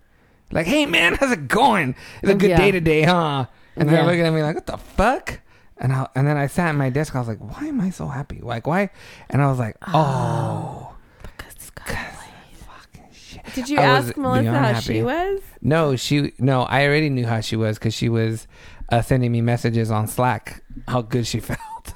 Like, 0.52 0.66
hey 0.66 0.86
man, 0.86 1.16
how's 1.20 1.32
it 1.32 1.48
going? 1.48 1.96
It's 2.22 2.32
a 2.32 2.36
good 2.36 2.52
Yeah. 2.52 2.58
day 2.58 2.72
today, 2.72 3.04
huh? 3.04 3.46
And 3.76 3.88
they're 3.90 4.00
Yeah. 4.00 4.06
looking 4.06 4.22
at 4.26 4.34
me 4.34 4.42
like, 4.44 4.56
what 4.56 4.66
the 4.66 4.78
fuck? 4.78 5.40
And 5.78 5.94
I, 5.94 6.08
and 6.16 6.28
then 6.28 6.38
I 6.38 6.48
sat 6.48 6.70
at 6.70 6.76
my 6.76 6.90
desk. 6.90 7.16
I 7.16 7.20
was 7.20 7.28
like, 7.28 7.40
why 7.40 7.68
am 7.68 7.80
I 7.82 7.92
so 7.92 8.08
happy? 8.08 8.40
Like, 8.42 8.66
why? 8.66 8.90
And 9.30 9.42
I 9.42 9.48
was 9.48 9.60
like, 9.60 9.76
oh, 9.88 10.96
because 11.22 11.54
it's 11.56 11.70
fucking 11.70 13.06
shit. 13.14 13.44
Did 13.54 13.70
you 13.70 13.80
I 13.80 13.98
was 14.00 14.10
ask 14.10 14.18
Melissa 14.18 14.42
beyond 14.42 14.58
how 14.58 14.74
happy. 14.74 14.94
she 14.96 15.02
was? 15.04 15.42
No, 15.62 15.96
she 15.96 16.34
no. 16.40 16.64
I 16.64 16.86
already 16.88 17.10
knew 17.10 17.26
how 17.28 17.42
she 17.42 17.56
was 17.56 17.78
because 17.78 17.94
she 17.94 18.10
was 18.10 18.48
uh, 18.90 19.02
sending 19.04 19.32
me 19.32 19.42
messages 19.42 19.92
on 19.92 20.08
Slack 20.08 20.64
how 20.88 21.02
good 21.04 21.28
she 21.28 21.40
felt, 21.42 21.94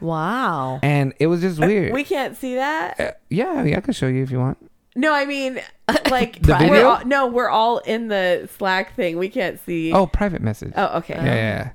Wow. 0.00 0.78
and 0.82 1.12
it 1.20 1.26
was 1.26 1.40
just 1.42 1.58
weird. 1.60 1.92
We 1.92 2.04
can't 2.04 2.36
see 2.36 2.54
that. 2.54 2.98
Uh, 3.00 3.10
yeah, 3.28 3.62
yeah, 3.64 3.76
I 3.76 3.80
can 3.80 3.92
show 3.92 4.06
you 4.06 4.22
if 4.22 4.30
you 4.30 4.38
want. 4.38 4.56
No, 4.96 5.12
I 5.14 5.24
mean, 5.24 5.60
like 6.10 6.42
The 6.42 6.66
we're 6.68 6.86
all, 6.86 7.04
no, 7.04 7.26
we're 7.26 7.48
all 7.48 7.78
in 7.78 8.08
the 8.08 8.48
Slack 8.56 8.94
thing. 8.94 9.18
We 9.18 9.28
can't 9.28 9.58
see. 9.60 9.92
Oh, 9.92 10.06
private 10.06 10.42
message. 10.42 10.72
Oh, 10.76 10.98
okay. 10.98 11.14
yeah, 11.14 11.24
yeah, 11.24 11.34
yeah. 11.34 11.70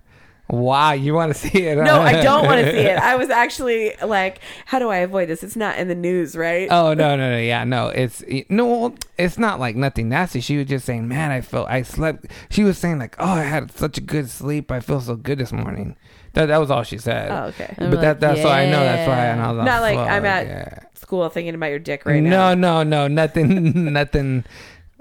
Wow, 0.47 0.91
you 0.91 1.15
want 1.15 1.34
to 1.34 1.39
see 1.39 1.63
it? 1.63 1.75
No. 1.75 2.01
I 2.01 2.21
don't 2.21 2.45
want 2.45 2.63
to 2.63 2.71
see 2.75 2.78
it. 2.78 2.99
I 2.99 3.15
was 3.15 3.32
actually 3.32 3.93
like, 4.06 4.41
how 4.65 4.78
do 4.78 4.89
I 4.89 4.97
avoid 4.97 5.28
this? 5.28 5.41
It's 5.41 5.56
not 5.56 5.80
in 5.80 5.88
the 5.88 5.95
news, 5.95 6.36
right? 6.36 6.67
oh 6.69 6.93
no, 6.93 7.15
no, 7.17 7.32
no, 7.32 7.38
yeah, 7.38 7.63
no. 7.63 7.88
It's 7.88 8.23
no, 8.49 8.93
it's 9.17 9.39
not 9.39 9.60
like 9.60 9.75
nothing 9.75 10.10
nasty. 10.10 10.41
She 10.41 10.58
was 10.58 10.67
just 10.67 10.86
saying, 10.86 11.08
man, 11.08 11.32
I 11.32 11.41
felt 11.41 11.67
I 11.67 11.82
slept. 11.82 12.28
She 12.49 12.63
was 12.63 12.78
saying 12.78 12.99
like, 12.99 13.15
oh, 13.17 13.25
I 13.25 13.43
had 13.43 13.71
such 13.71 13.97
a 13.97 14.01
good 14.01 14.30
sleep. 14.30 14.71
I 14.71 14.82
feel 14.82 15.01
so 15.01 15.15
good 15.15 15.39
this 15.39 15.51
morning. 15.51 15.95
That 16.36 16.48
that 16.48 16.58
was 16.58 16.69
all 16.69 16.84
she 16.84 16.98
said. 16.98 17.32
Oh, 17.32 17.45
okay. 17.48 17.74
And 17.78 17.89
But 17.91 17.98
we're 17.98 18.02
that 18.02 18.08
like, 18.08 18.19
that's 18.19 18.43
why 18.43 18.62
I 18.63 18.65
know 18.69 18.80
that's 18.80 19.08
why. 19.08 19.26
And 19.26 19.41
I 19.41 19.48
was 19.50 19.58
like, 19.58 19.65
Not 19.65 19.82
like 19.82 19.95
fuck, 19.98 20.10
I'm 20.10 20.26
at 20.26 20.48
yeah. 20.48 20.80
school 20.93 21.28
thinking 21.30 21.56
about 21.56 21.67
your 21.67 21.80
dick 21.80 22.06
right 22.06 22.21
now. 22.21 22.54
no, 22.54 22.84
no, 22.84 22.84
no, 22.84 23.08
nothing, 23.08 23.93
nothing. 23.93 24.43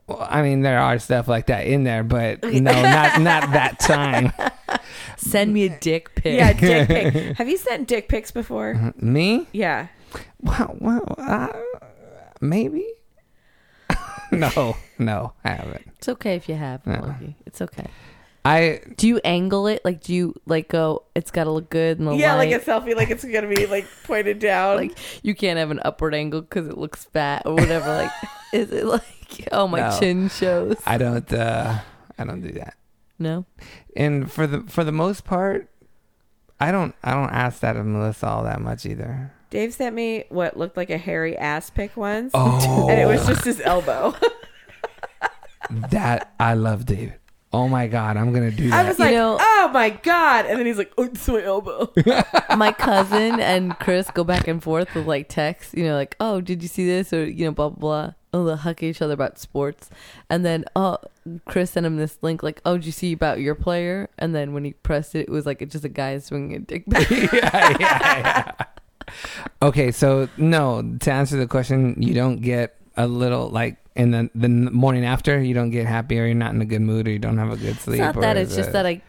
Well, 0.07 0.27
I 0.31 0.43
mean, 0.43 0.61
there 0.63 0.79
are 0.79 0.99
stuff 0.99 1.29
like 1.29 1.47
that 1.47 1.67
in 1.67 1.85
there, 1.85 2.05
but 2.05 2.43
no, 2.45 2.51
not 2.61 3.21
not 3.21 3.53
that 3.53 3.79
time. 3.81 4.33
Send 5.17 5.53
me 5.53 5.65
a 5.65 5.79
dick 5.81 6.15
pic. 6.15 6.37
Yeah, 6.39 6.53
dick 6.53 6.89
pic. 6.89 7.37
Have 7.39 7.49
you 7.49 7.57
sent 7.57 7.89
dick 7.89 8.09
pics 8.09 8.31
before? 8.31 8.93
Me? 8.97 9.47
Yeah. 9.53 9.89
Well, 10.41 10.77
well 10.79 11.15
uh, 11.19 11.49
maybe. 12.41 12.87
no, 14.31 14.77
no, 14.99 15.33
I 15.45 15.51
haven't. 15.51 15.87
It's 15.99 16.09
okay 16.11 16.37
if 16.37 16.49
you 16.49 16.55
have. 16.55 16.87
No. 16.87 17.15
It's 17.47 17.61
okay. 17.63 17.87
I 18.47 18.81
Do 18.97 19.09
you 19.09 19.21
angle 19.25 19.67
it? 19.67 19.83
Like, 19.85 20.03
do 20.03 20.13
you 20.13 20.35
like 20.47 20.69
go? 20.69 21.05
It's 21.15 21.31
got 21.31 21.45
to 21.45 21.51
look 21.51 21.71
good 21.71 21.99
in 21.99 22.05
the 22.05 22.13
Yeah, 22.15 22.35
light. 22.35 22.51
like 22.51 22.61
a 22.63 22.65
selfie, 22.65 22.95
like 22.95 23.11
it's 23.11 23.25
gonna 23.25 23.49
be 23.49 23.67
like 23.67 23.87
pointed 24.05 24.39
down. 24.39 24.77
like 24.77 24.99
you 25.23 25.35
can't 25.35 25.59
have 25.59 25.71
an 25.71 25.81
upward 25.85 26.15
angle 26.15 26.43
because 26.43 26.69
it 26.69 26.77
looks 26.77 27.05
fat 27.07 27.43
or 27.47 27.55
whatever. 27.55 27.89
like, 27.95 28.13
is 28.53 28.71
it 28.71 28.85
like 28.85 29.49
oh 29.53 29.67
my 29.67 29.81
No. 29.81 29.99
chin 29.99 30.29
shows? 30.29 30.77
I 30.87 30.99
don't 30.99 31.33
uh 31.33 31.79
I 32.19 32.25
don't 32.25 32.43
do 32.43 32.53
that. 32.53 32.75
No. 33.19 33.47
And 33.97 34.31
for 34.31 34.47
the 34.47 34.61
for 34.63 34.85
the 34.85 34.93
most 34.93 35.25
part, 35.25 35.71
I 36.61 36.71
don't 36.71 36.95
I 37.03 37.13
don't 37.15 37.31
ask 37.31 37.61
that 37.61 37.77
of 37.77 37.87
Melissa 37.87 38.27
all 38.29 38.45
that 38.45 38.61
much 38.61 38.85
either. 38.85 39.33
Dave 39.49 39.73
sent 39.73 39.95
me 39.95 40.25
what 40.29 40.59
looked 40.59 40.77
like 40.77 40.91
a 40.91 40.99
hairy 40.99 41.39
ass 41.39 41.71
pic 41.71 41.97
once, 41.97 42.33
Oh, 42.35 42.89
and 42.91 43.01
it 43.01 43.07
was 43.07 43.25
just 43.27 43.45
his 43.45 43.61
elbow. 43.61 44.15
that 45.91 46.35
I 46.39 46.55
love 46.55 46.85
David. 46.87 47.15
Oh 47.55 47.69
my 47.69 47.87
god, 47.87 48.17
I'm 48.17 48.33
gonna 48.33 48.51
do 48.51 48.69
that. 48.71 48.81
I 48.81 48.83
that. 48.83 48.89
was 48.89 48.99
You 48.99 49.05
like, 49.05 49.15
know- 49.15 49.39
oh 49.41 49.71
my 49.73 49.91
god! 49.91 50.47
And 50.47 50.59
then 50.59 50.67
he's 50.67 50.77
like, 50.79 50.93
"Oh, 50.99 51.05
it's 51.05 51.29
my 51.29 51.43
elbow." 51.43 51.93
my 52.57 52.73
cousin 52.73 53.39
and 53.41 53.79
Chris 53.79 54.11
go 54.11 54.25
back 54.25 54.49
and 54.49 54.63
forth 54.63 54.93
with 54.95 55.07
like 55.07 55.29
texts, 55.29 55.73
you 55.75 55.85
know, 55.85 55.95
like, 55.95 56.17
oh, 56.21 56.41
did 56.41 56.63
you 56.63 56.69
see 56.69 56.85
this? 56.87 57.13
Or, 57.13 57.25
you 57.25 57.45
know, 57.45 57.53
blah, 57.53 57.69
blah, 57.69 57.79
blah. 57.79 58.13
Oh, 58.33 58.45
they'll 58.45 58.57
huck 58.57 58.83
each 58.83 59.01
other 59.01 59.15
about 59.15 59.39
sports. 59.39 59.89
And 60.29 60.45
then, 60.45 60.65
oh, 60.75 60.99
Chris 61.47 61.71
sent 61.71 61.87
him 61.87 61.97
this 61.97 62.19
link, 62.21 62.43
like, 62.43 62.61
oh, 62.65 62.77
did 62.77 62.87
you 62.87 62.93
see 62.93 63.13
about 63.13 63.39
your 63.39 63.55
player? 63.55 64.11
And 64.19 64.35
then 64.35 64.53
when 64.53 64.65
he 64.65 64.73
pressed 64.73 65.15
it, 65.15 65.21
it 65.21 65.31
was 65.31 65.47
like 65.47 65.63
it's 65.63 65.71
just 65.73 65.85
a 65.85 65.89
guy 65.89 66.19
swinging 66.19 66.57
a 66.57 66.59
dick 66.59 66.85
pic. 66.91 67.09
yeah, 67.33 67.77
yeah, 67.79 68.53
yeah. 68.59 68.65
Okay, 69.63 69.93
so 69.93 70.29
no, 70.37 70.83
to 71.01 71.13
answer 71.13 71.37
the 71.37 71.47
question, 71.47 71.95
you 72.03 72.15
don't 72.15 72.41
get 72.41 72.77
a 72.97 73.07
little 73.07 73.49
like 73.49 73.77
in 73.97 74.11
the 74.11 74.31
the 74.35 74.49
morning 74.49 75.05
after, 75.05 75.41
you 75.41 75.55
don't 75.55 75.71
get 75.71 75.87
happy 75.87 76.19
or 76.19 76.27
you're 76.27 76.35
not 76.35 76.55
in 76.55 76.61
a 76.61 76.65
good 76.65 76.81
mood 76.83 77.07
or 77.09 77.11
you 77.11 77.19
don't 77.19 77.39
have 77.39 77.51
a 77.51 77.57
good 77.57 77.77
sleep. 77.77 78.01
It's 78.01 78.15
not 78.15 78.21
that, 78.21 78.37
it's 78.37 78.55
just 78.57 78.73
that 78.73 78.87
I. 78.87 79.01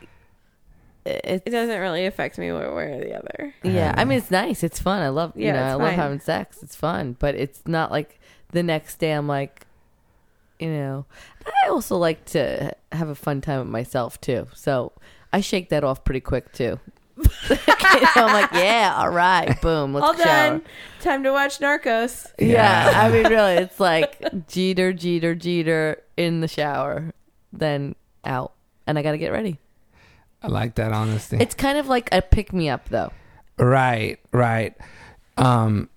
It's, 1.06 1.44
It 1.46 1.52
doesn't 1.52 1.80
really 1.80 2.06
affect 2.08 2.38
me 2.40 2.52
one 2.52 2.74
way 2.76 2.86
or 2.94 3.00
the 3.00 3.14
other. 3.18 3.54
yeah, 3.64 3.94
I 3.96 4.06
mean, 4.06 4.18
it's 4.18 4.32
nice. 4.32 4.64
It's 4.64 4.80
fun. 4.80 5.02
I 5.02 5.10
love, 5.10 5.34
you 5.36 5.46
Yeah, 5.46 5.54
know, 5.54 5.60
it's 5.66 5.72
I 5.72 5.74
love 5.76 5.88
fine. 5.90 5.96
having 6.00 6.20
sex. 6.20 6.64
It's 6.64 6.76
fun. 6.76 7.16
But 7.20 7.36
it's 7.36 7.62
not 7.68 7.92
like 7.92 8.20
the 8.52 8.64
next 8.64 8.98
day 8.98 9.12
I'm 9.12 9.28
like, 9.28 9.68
you 10.60 10.70
know, 10.70 11.06
I 11.46 11.70
also 11.70 11.98
like 11.98 12.26
to 12.26 12.74
have 12.92 13.10
a 13.10 13.16
fun 13.16 13.42
time 13.42 13.60
with 13.60 13.68
myself 13.68 14.20
too. 14.20 14.48
So 14.56 14.94
I 15.32 15.42
shake 15.42 15.70
that 15.70 15.84
off 15.84 16.04
pretty 16.04 16.22
quick 16.22 16.52
too. 16.54 16.80
You 17.18 17.24
I'm 18.16 18.34
like, 18.34 18.52
yeah, 18.54 18.94
all 18.98 19.10
right, 19.10 19.60
boom, 19.62 19.94
let's 19.94 20.06
All 20.06 20.14
shower. 20.16 20.50
done. 20.50 20.62
Time 21.02 21.24
to 21.24 21.32
watch 21.32 21.60
Narcos. 21.60 22.28
Yeah, 22.40 22.90
Yeah. 22.92 23.02
I 23.02 23.10
mean, 23.10 23.28
really, 23.32 23.54
it's 23.56 23.80
like 23.80 24.48
Jeter, 24.48 24.92
Jeter, 24.92 25.34
Jeter 25.36 26.04
in 26.18 26.42
the 26.42 26.48
shower, 26.48 27.14
then 27.54 27.96
out, 28.26 28.54
and 28.88 28.98
I 29.00 29.02
got 29.02 29.12
to 29.12 29.18
get 29.18 29.32
ready. 29.32 29.60
I 30.42 30.48
like 30.48 30.76
that 30.76 30.92
honesty. 30.92 31.38
It's 31.40 31.56
kind 31.56 31.78
of 31.78 31.88
like 31.88 32.10
a 32.12 32.22
pick 32.22 32.52
me 32.54 32.70
up, 32.70 32.90
though. 32.90 33.12
right, 33.58 34.20
right. 34.32 34.76
Um, 35.38 35.90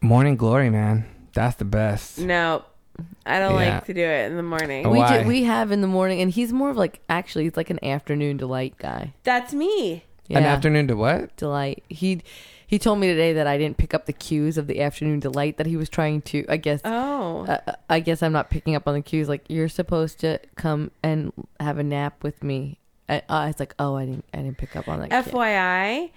morning 0.00 0.36
glory, 0.36 0.70
man. 0.70 1.06
That's 1.32 1.56
the 1.56 1.64
best. 1.64 2.18
No, 2.18 2.64
I 3.26 3.38
don't 3.38 3.58
Yeah. 3.60 3.74
like 3.76 3.86
to 3.86 3.94
do 3.94 4.02
it 4.04 4.30
in 4.30 4.36
the 4.36 4.42
morning. 4.42 4.86
Oh, 4.86 4.90
We 4.90 4.98
Why? 4.98 5.22
do, 5.22 5.28
we 5.28 5.42
have 5.44 5.72
in 5.72 5.80
the 5.80 5.86
morning, 5.88 6.20
and 6.20 6.30
he's 6.30 6.52
more 6.52 6.70
of 6.70 6.76
like 6.76 7.00
actually, 7.08 7.44
he's 7.44 7.56
like 7.56 7.70
an 7.70 7.82
afternoon 7.84 8.36
delight 8.36 8.74
guy. 8.78 9.12
That's 9.24 9.52
me. 9.54 10.04
Yeah, 10.28 10.38
An 10.38 10.44
afternoon 10.44 10.88
to 10.88 10.96
what? 10.96 11.36
delight. 11.36 11.82
He 11.88 12.22
he 12.66 12.78
told 12.78 12.98
me 12.98 13.08
today 13.08 13.34
that 13.34 13.46
I 13.46 13.58
didn't 13.58 13.76
pick 13.76 13.92
up 13.92 14.06
the 14.06 14.12
cues 14.12 14.56
of 14.56 14.66
the 14.68 14.80
afternoon 14.80 15.20
delight 15.20 15.58
that 15.58 15.66
he 15.66 15.76
was 15.76 15.88
trying 15.90 16.22
to. 16.22 16.44
I 16.48 16.56
guess. 16.56 16.80
Oh, 16.84 17.44
Uh, 17.46 17.74
I 17.90 18.00
guess 18.00 18.22
I'm 18.22 18.32
not 18.32 18.48
picking 18.50 18.74
up 18.74 18.88
on 18.88 18.94
the 18.94 19.02
cues. 19.02 19.28
Like 19.28 19.44
you're 19.48 19.68
supposed 19.68 20.18
to 20.20 20.38
come 20.56 20.90
and 21.02 21.32
have 21.60 21.78
a 21.78 21.82
nap 21.82 22.22
with 22.22 22.42
me. 22.42 22.78
I, 23.08 23.20
I 23.28 23.46
was 23.48 23.60
like, 23.60 23.74
oh, 23.78 23.96
I 23.96 24.06
didn't, 24.06 24.24
I 24.32 24.38
didn't 24.38 24.56
pick 24.56 24.76
up 24.76 24.88
on 24.88 25.00
that. 25.00 25.10
cue. 25.24 25.32
FYI, 25.32 26.10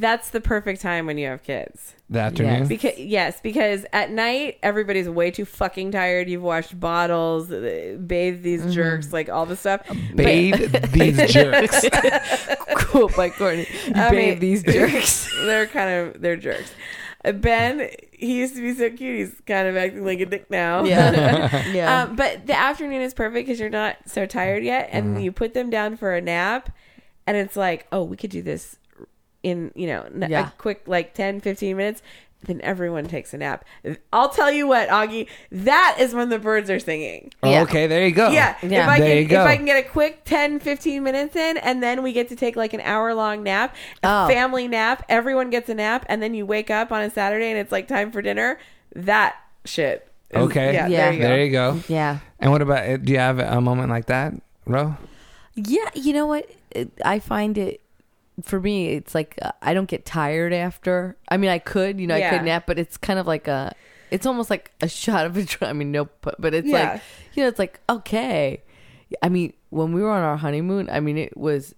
that's 0.00 0.30
the 0.30 0.40
perfect 0.40 0.80
time 0.80 1.06
when 1.06 1.18
you 1.18 1.26
have 1.28 1.42
kids. 1.42 1.94
The 2.10 2.18
afternoon? 2.20 2.68
Because 2.68 2.98
yes, 2.98 3.40
because 3.40 3.86
at 3.92 4.10
night 4.10 4.58
everybody's 4.62 5.08
way 5.08 5.30
too 5.30 5.44
fucking 5.44 5.92
tired. 5.92 6.28
You've 6.28 6.42
watched 6.42 6.78
bottles, 6.78 7.50
uh, 7.50 7.96
bathed 8.04 8.42
these 8.42 8.60
Mm-hmm. 8.62 8.70
jerks, 8.72 9.12
like 9.12 9.28
all 9.28 9.46
the 9.46 9.56
stuff. 9.56 9.80
Bathe 10.14 10.72
these 10.92 11.32
jerks. 11.32 11.84
cool 12.76 13.08
by 13.16 13.30
Courtney. 13.30 13.66
You 13.86 13.92
I 13.94 14.10
bathe 14.10 14.28
mean- 14.30 14.38
these 14.40 14.62
jerks. 14.74 15.30
they're 15.44 15.66
kind 15.66 15.90
of 16.14 16.20
they're 16.20 16.36
jerks. 16.36 16.72
Uh, 17.24 17.32
Ben, 17.32 17.88
he 18.12 18.38
used 18.38 18.54
to 18.54 18.60
be 18.60 18.74
so 18.74 18.90
cute. 18.90 19.16
He's 19.18 19.40
kind 19.46 19.66
of 19.66 19.76
acting 19.76 20.04
like 20.04 20.20
a 20.20 20.26
dick 20.26 20.50
now. 20.50 20.84
yeah, 20.84 21.64
yeah. 21.72 22.02
Um, 22.02 22.16
but 22.16 22.46
the 22.46 22.54
afternoon 22.56 23.00
is 23.00 23.14
perfect 23.14 23.46
because 23.46 23.58
you're 23.58 23.70
not 23.70 23.96
so 24.06 24.26
tired 24.26 24.62
yet, 24.62 24.90
and 24.92 25.24
you 25.24 25.32
put 25.32 25.54
them 25.54 25.70
down 25.70 25.96
for 25.96 26.14
a 26.14 26.20
nap, 26.20 26.68
and 27.26 27.34
it's 27.36 27.56
like, 27.56 27.86
oh, 27.92 28.02
we 28.04 28.18
could 28.18 28.28
do 28.30 28.42
this 28.42 28.76
in 29.44 29.70
you 29.76 29.86
know 29.86 30.08
Yeah. 30.28 30.48
a 30.48 30.50
quick 30.58 30.82
like 30.86 31.14
10, 31.14 31.40
15 31.40 31.76
minutes. 31.76 32.02
Then 32.46 32.60
everyone 32.62 33.06
takes 33.06 33.32
a 33.32 33.38
nap. 33.38 33.64
I'll 34.12 34.28
tell 34.28 34.50
you 34.52 34.66
what, 34.66 34.90
Augie, 34.90 35.28
that 35.50 35.96
is 35.98 36.12
when 36.14 36.28
the 36.28 36.38
birds 36.38 36.68
are 36.68 36.78
singing. 36.78 37.32
Yeah. 37.42 37.62
Okay, 37.62 37.86
there 37.86 38.06
you 38.06 38.12
go. 38.12 38.28
Yeah, 38.28 38.54
Yeah. 38.62 38.82
if 38.82 38.88
I 38.90 38.98
There 38.98 39.08
can 39.08 39.16
you 39.22 39.28
go. 39.28 39.40
if 39.40 39.46
I 39.48 39.56
can 39.56 39.64
get 39.64 39.78
a 39.82 39.88
quick 39.88 40.24
10 40.26 40.60
15 40.60 41.02
minutes 41.02 41.34
in 41.36 41.56
and 41.56 41.82
then 41.82 42.02
we 42.02 42.12
get 42.12 42.28
to 42.28 42.36
take 42.36 42.54
like 42.54 42.74
an 42.74 42.82
hour 42.82 43.14
long 43.14 43.42
nap, 43.44 43.74
a 44.02 44.24
Oh. 44.24 44.28
family 44.28 44.68
nap, 44.68 45.04
everyone 45.08 45.48
gets 45.48 45.70
a 45.70 45.74
nap 45.74 46.04
and 46.06 46.22
then 46.22 46.34
you 46.34 46.44
wake 46.44 46.70
up 46.70 46.92
on 46.92 47.00
a 47.00 47.08
Saturday 47.08 47.48
and 47.48 47.58
it's 47.58 47.72
like 47.72 47.88
time 47.88 48.10
for 48.12 48.20
dinner, 48.20 48.58
that 48.94 49.36
shit. 49.64 50.06
is- 50.30 50.42
Okay. 50.42 50.74
Yeah, 50.74 50.86
Yeah. 50.88 50.98
there 50.98 51.12
you 51.14 51.18
go. 51.20 51.28
There 51.28 51.44
you 51.46 51.50
go. 51.52 51.80
yeah. 51.88 52.18
And 52.40 52.52
what 52.52 52.60
about, 52.60 52.86
uh, 52.86 52.96
do 52.98 53.10
you 53.10 53.18
have 53.20 53.38
a 53.38 53.60
moment 53.62 53.88
like 53.88 54.04
that, 54.06 54.34
Ro? 54.66 54.96
Yeah, 55.54 55.88
you 55.94 56.12
know 56.12 56.26
what? 56.26 56.50
I 57.02 57.20
find 57.20 57.56
it 57.56 57.80
for 58.42 58.60
me. 58.60 58.88
It's 58.88 59.14
like 59.14 59.38
uh, 59.42 59.52
I 59.62 59.74
don't 59.74 59.88
get 59.88 60.04
tired 60.04 60.52
after. 60.52 61.16
I 61.28 61.36
mean, 61.36 61.50
I 61.50 61.58
could, 61.58 62.00
you 62.00 62.06
know, 62.06 62.14
I 62.14 62.18
Yeah. 62.18 62.30
could 62.30 62.42
nap, 62.44 62.64
but 62.66 62.78
it's 62.78 62.96
kind 62.96 63.18
of 63.18 63.26
like 63.26 63.48
a. 63.48 63.74
It's 64.10 64.26
almost 64.26 64.50
like 64.50 64.72
a 64.80 64.88
shot 65.02 65.26
of 65.26 65.34
adrenaline. 65.34 65.68
I 65.68 65.72
mean, 65.72 65.92
no, 65.92 66.08
but, 66.20 66.40
but 66.40 66.54
it's 66.54 66.68
Yeah. 66.68 66.92
like 66.92 67.02
you 67.34 67.42
know, 67.42 67.48
it's 67.48 67.58
like 67.58 67.80
okay. 67.88 68.62
I 69.22 69.28
mean, 69.28 69.52
when 69.70 69.92
we 69.92 70.02
were 70.02 70.10
on 70.10 70.22
our 70.22 70.36
honeymoon, 70.36 70.88
I 70.90 71.00
mean, 71.00 71.18
it 71.18 71.36
was 71.36 71.74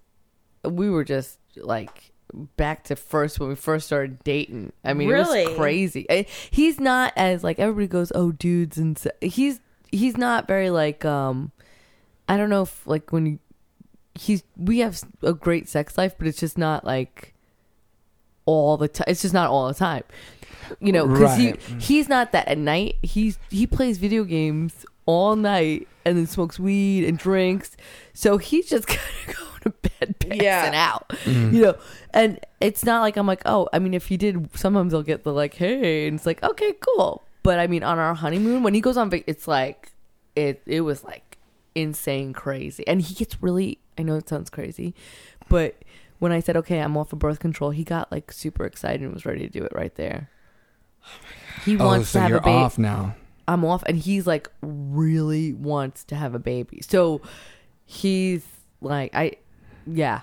we 0.63 0.89
were 0.89 1.03
just 1.03 1.39
like 1.55 2.11
back 2.57 2.83
to 2.85 2.95
first 2.95 3.39
when 3.39 3.49
we 3.49 3.55
first 3.55 3.85
started 3.87 4.23
dating. 4.23 4.73
I 4.83 4.93
mean, 4.93 5.09
it 5.09 5.13
Really? 5.13 5.45
was 5.47 5.55
crazy. 5.57 6.05
I, 6.09 6.25
he's 6.51 6.79
not 6.79 7.13
as 7.15 7.43
like 7.43 7.59
everybody 7.59 7.87
goes, 7.87 8.11
oh, 8.15 8.31
dudes, 8.31 8.77
and 8.77 8.97
se-" 8.97 9.11
he's 9.21 9.59
he's 9.91 10.17
not 10.17 10.47
very 10.47 10.69
like 10.69 11.05
um. 11.05 11.51
I 12.29 12.35
don't 12.35 12.49
know 12.49 12.63
if 12.63 12.85
like 12.85 13.13
when 13.13 13.25
you 13.25 13.39
he's 14.19 14.43
we 14.55 14.79
have 14.79 15.01
a 15.23 15.33
great 15.33 15.67
sex 15.69 15.97
life, 15.97 16.15
but 16.17 16.27
it's 16.27 16.39
just 16.39 16.57
not 16.57 16.83
like 16.85 17.33
all 18.45 18.77
the 18.77 18.87
time. 18.87 19.05
It's 19.07 19.21
just 19.21 19.33
not 19.33 19.49
all 19.49 19.67
the 19.67 19.73
time, 19.73 20.03
you 20.79 20.91
know. 20.91 21.07
Because 21.07 21.37
Right. 21.37 21.61
he 21.61 21.75
he's 21.79 22.09
not 22.09 22.31
that 22.31 22.47
at 22.47 22.57
night. 22.57 22.95
He's 23.03 23.37
he 23.49 23.67
plays 23.67 23.97
video 23.97 24.23
games 24.23 24.85
all 25.05 25.35
night 25.35 25.87
and 26.05 26.17
then 26.17 26.27
smokes 26.27 26.59
weed 26.59 27.05
and 27.05 27.17
drinks. 27.17 27.75
So 28.13 28.37
he's 28.37 28.69
just 28.69 28.87
kind 28.87 28.99
of 29.29 29.35
going 29.35 29.61
to 29.63 29.69
bed 29.99 30.15
passing 30.19 30.41
Yeah. 30.41 30.71
out, 30.75 31.09
mm-hmm. 31.09 31.55
you 31.55 31.61
know. 31.63 31.75
And 32.13 32.39
it's 32.61 32.83
not 32.85 33.01
like 33.01 33.17
I'm 33.17 33.27
like, 33.27 33.41
oh, 33.45 33.67
I 33.73 33.79
mean, 33.79 33.93
if 33.93 34.07
he 34.07 34.17
did, 34.17 34.49
sometimes 34.57 34.91
they'll 34.91 35.03
get 35.03 35.23
the 35.23 35.33
like, 35.33 35.53
hey, 35.55 36.07
and 36.07 36.15
it's 36.17 36.25
like, 36.25 36.41
okay, 36.43 36.73
cool. 36.79 37.23
But 37.43 37.59
I 37.59 37.67
mean, 37.67 37.83
on 37.83 37.99
our 37.99 38.13
honeymoon, 38.15 38.63
when 38.63 38.73
he 38.73 38.81
goes 38.81 38.97
on, 38.97 39.09
it's 39.27 39.47
like 39.47 39.91
it 40.35 40.61
it 40.65 40.81
was 40.81 41.03
like 41.03 41.37
insane 41.75 42.33
crazy, 42.33 42.85
and 42.87 43.01
he 43.01 43.13
gets 43.13 43.41
really. 43.41 43.79
I 43.97 44.03
know 44.03 44.15
it 44.15 44.29
sounds 44.29 44.49
crazy, 44.49 44.93
but 45.49 45.75
when 46.19 46.31
I 46.31 46.39
said, 46.39 46.57
okay, 46.57 46.79
I'm 46.79 46.97
off 46.97 47.13
of 47.13 47.19
birth 47.19 47.39
control, 47.39 47.71
he 47.71 47.83
got 47.83 48.11
like 48.11 48.31
super 48.31 48.65
excited 48.65 49.01
and 49.01 49.13
was 49.13 49.25
ready 49.25 49.47
to 49.47 49.49
do 49.49 49.63
it 49.63 49.71
right 49.73 49.93
there. 49.95 50.29
He 51.65 51.77
Oh, 51.77 51.85
wants 51.85 52.09
so 52.09 52.19
to 52.19 52.21
have 52.21 52.29
you're 52.29 52.39
a 52.39 52.41
baby. 52.41 52.55
off 52.55 52.77
now. 52.77 53.15
I'm 53.47 53.63
off, 53.63 53.83
and 53.83 53.97
he's 53.97 54.27
like 54.27 54.49
really 54.61 55.53
wants 55.53 56.03
to 56.05 56.15
have 56.15 56.35
a 56.35 56.39
baby. 56.39 56.81
So 56.81 57.21
he's 57.85 58.45
like, 58.81 59.15
I, 59.15 59.33
yeah, 59.85 60.21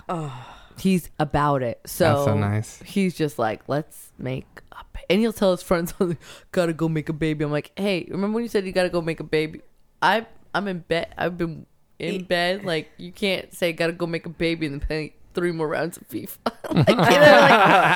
he's 0.79 1.09
about 1.19 1.63
it. 1.63 1.79
So, 1.85 2.05
That's 2.13 2.25
so 2.25 2.37
nice. 2.37 2.81
He's 2.83 3.15
just 3.15 3.39
like, 3.39 3.67
let's 3.67 4.11
make 4.19 4.45
a, 4.71 4.83
ba-" 4.93 4.99
and 5.11 5.19
he'll 5.21 5.33
tell 5.33 5.51
his 5.51 5.63
friends, 5.63 5.93
"Gotta 6.51 6.73
go 6.73 6.87
make 6.87 7.09
a 7.09 7.13
baby." 7.13 7.43
I'm 7.43 7.51
like, 7.51 7.71
hey, 7.77 8.05
remember 8.11 8.35
when 8.35 8.43
you 8.43 8.49
said 8.49 8.65
you 8.65 8.71
gotta 8.71 8.89
go 8.89 9.01
make 9.01 9.19
a 9.19 9.23
baby? 9.23 9.61
I, 10.01 10.27
I'm 10.53 10.67
in 10.67 10.79
bed. 10.79 11.07
I've 11.17 11.37
been 11.37 11.65
in 11.99 12.23
bed. 12.23 12.63
Like, 12.65 12.91
you 12.97 13.11
can't 13.11 13.53
say 13.53 13.73
gotta 13.73 13.93
go 13.93 14.05
make 14.07 14.25
a 14.25 14.29
baby 14.29 14.65
and 14.65 14.79
then 14.81 14.87
play 14.87 15.13
three 15.33 15.51
more 15.51 15.67
rounds 15.67 15.97
of 15.97 16.07
FIFA. 16.09 16.37
like, 16.71 16.87
you 16.89 16.95
know, 16.95 17.01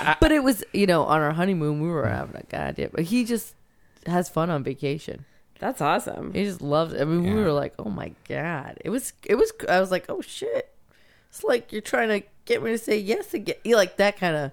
like- 0.05 0.19
but 0.21 0.31
it 0.31 0.43
was, 0.43 0.63
you 0.73 0.85
know, 0.87 1.03
on 1.03 1.21
our 1.21 1.31
honeymoon, 1.31 1.81
we 1.81 1.87
were 1.87 2.07
having 2.07 2.35
a 2.35 2.43
goddamn. 2.49 2.89
But 2.93 3.05
he 3.05 3.25
just 3.25 3.55
has 4.05 4.29
fun 4.29 4.49
on 4.49 4.63
vacation. 4.63 5.25
That's 5.59 5.81
awesome. 5.81 6.33
He 6.33 6.45
just 6.45 6.61
loves 6.61 6.93
it. 6.93 7.01
I 7.01 7.05
mean, 7.05 7.23
we 7.35 7.41
were 7.41 7.51
like, 7.51 7.73
oh 7.79 7.89
my 7.89 8.13
god, 8.29 8.77
it 8.85 8.89
was, 8.89 9.11
it 9.25 9.35
was. 9.35 9.51
I 9.67 9.81
was 9.81 9.91
like, 9.91 10.05
oh 10.07 10.21
shit, 10.21 10.73
it's 11.29 11.43
like 11.43 11.73
you're 11.73 11.81
trying 11.81 12.07
to 12.07 12.25
get 12.45 12.63
me 12.63 12.71
to 12.71 12.77
say 12.77 12.97
yes 12.97 13.33
again. 13.33 13.57
You 13.65 13.75
like 13.75 13.97
that 13.97 14.17
kind 14.17 14.35
of. 14.37 14.51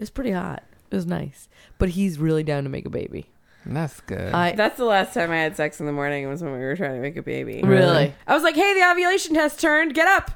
It's 0.00 0.10
pretty 0.10 0.32
hot. 0.32 0.64
It 0.90 0.96
was 0.96 1.06
nice, 1.06 1.48
but 1.78 1.90
he's 1.90 2.18
really 2.18 2.42
down 2.42 2.64
to 2.64 2.68
make 2.70 2.84
a 2.86 2.90
baby. 2.90 3.26
That's 3.64 4.00
good. 4.00 4.32
I 4.32 4.52
That's 4.52 4.76
the 4.76 4.84
last 4.84 5.14
time 5.14 5.30
I 5.30 5.36
had 5.36 5.56
sex 5.56 5.80
in 5.80 5.86
the 5.86 5.92
morning 5.92 6.24
It 6.24 6.26
was 6.26 6.42
when 6.42 6.52
we 6.52 6.58
were 6.58 6.76
trying 6.76 6.94
to 6.94 7.00
make 7.00 7.16
a 7.16 7.22
baby. 7.22 7.62
really. 7.62 8.14
I 8.26 8.34
was 8.34 8.42
like, 8.42 8.54
"Hey, 8.56 8.74
the 8.74 8.90
ovulation 8.90 9.34
test 9.34 9.60
turned. 9.60 9.94
Get 9.94 10.08
up." 10.08 10.32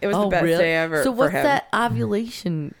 It 0.00 0.08
was 0.08 0.16
oh 0.16 0.24
the 0.24 0.28
best 0.30 0.44
really? 0.44 0.58
day 0.58 0.74
ever. 0.74 1.02
So 1.04 1.12
for 1.12 1.18
what's 1.18 1.34
him. 1.34 1.44
that 1.44 1.68
ovulation? 1.72 2.74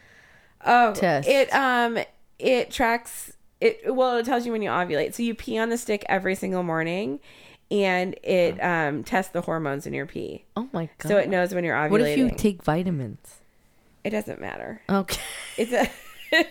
oh, 0.66 0.92
test? 0.94 1.28
It 1.28 1.52
um 1.54 1.98
it 2.38 2.70
tracks 2.70 3.32
it. 3.60 3.94
Well, 3.94 4.16
it 4.16 4.26
tells 4.26 4.44
you 4.44 4.52
when 4.52 4.62
you 4.62 4.70
ovulate. 4.70 5.14
So 5.14 5.22
you 5.22 5.34
pee 5.34 5.58
on 5.58 5.70
the 5.70 5.78
stick 5.78 6.04
every 6.08 6.34
single 6.34 6.64
morning, 6.64 7.20
and 7.70 8.16
it 8.24 8.58
um 8.58 9.04
tests 9.04 9.32
the 9.32 9.42
hormones 9.42 9.86
in 9.86 9.94
your 9.94 10.06
pee. 10.06 10.44
Oh 10.56 10.68
my 10.72 10.88
god! 10.98 11.08
So 11.08 11.16
it 11.18 11.28
knows 11.28 11.54
when 11.54 11.62
you're 11.62 11.76
ovulating. 11.76 11.90
What 11.90 12.00
if 12.02 12.18
you 12.18 12.30
take 12.30 12.62
vitamins? 12.62 13.38
it 14.04 14.10
doesn't 14.10 14.40
matter. 14.40 14.82
Okay. 14.90 15.20
It's 15.56 15.72
a 15.72 15.88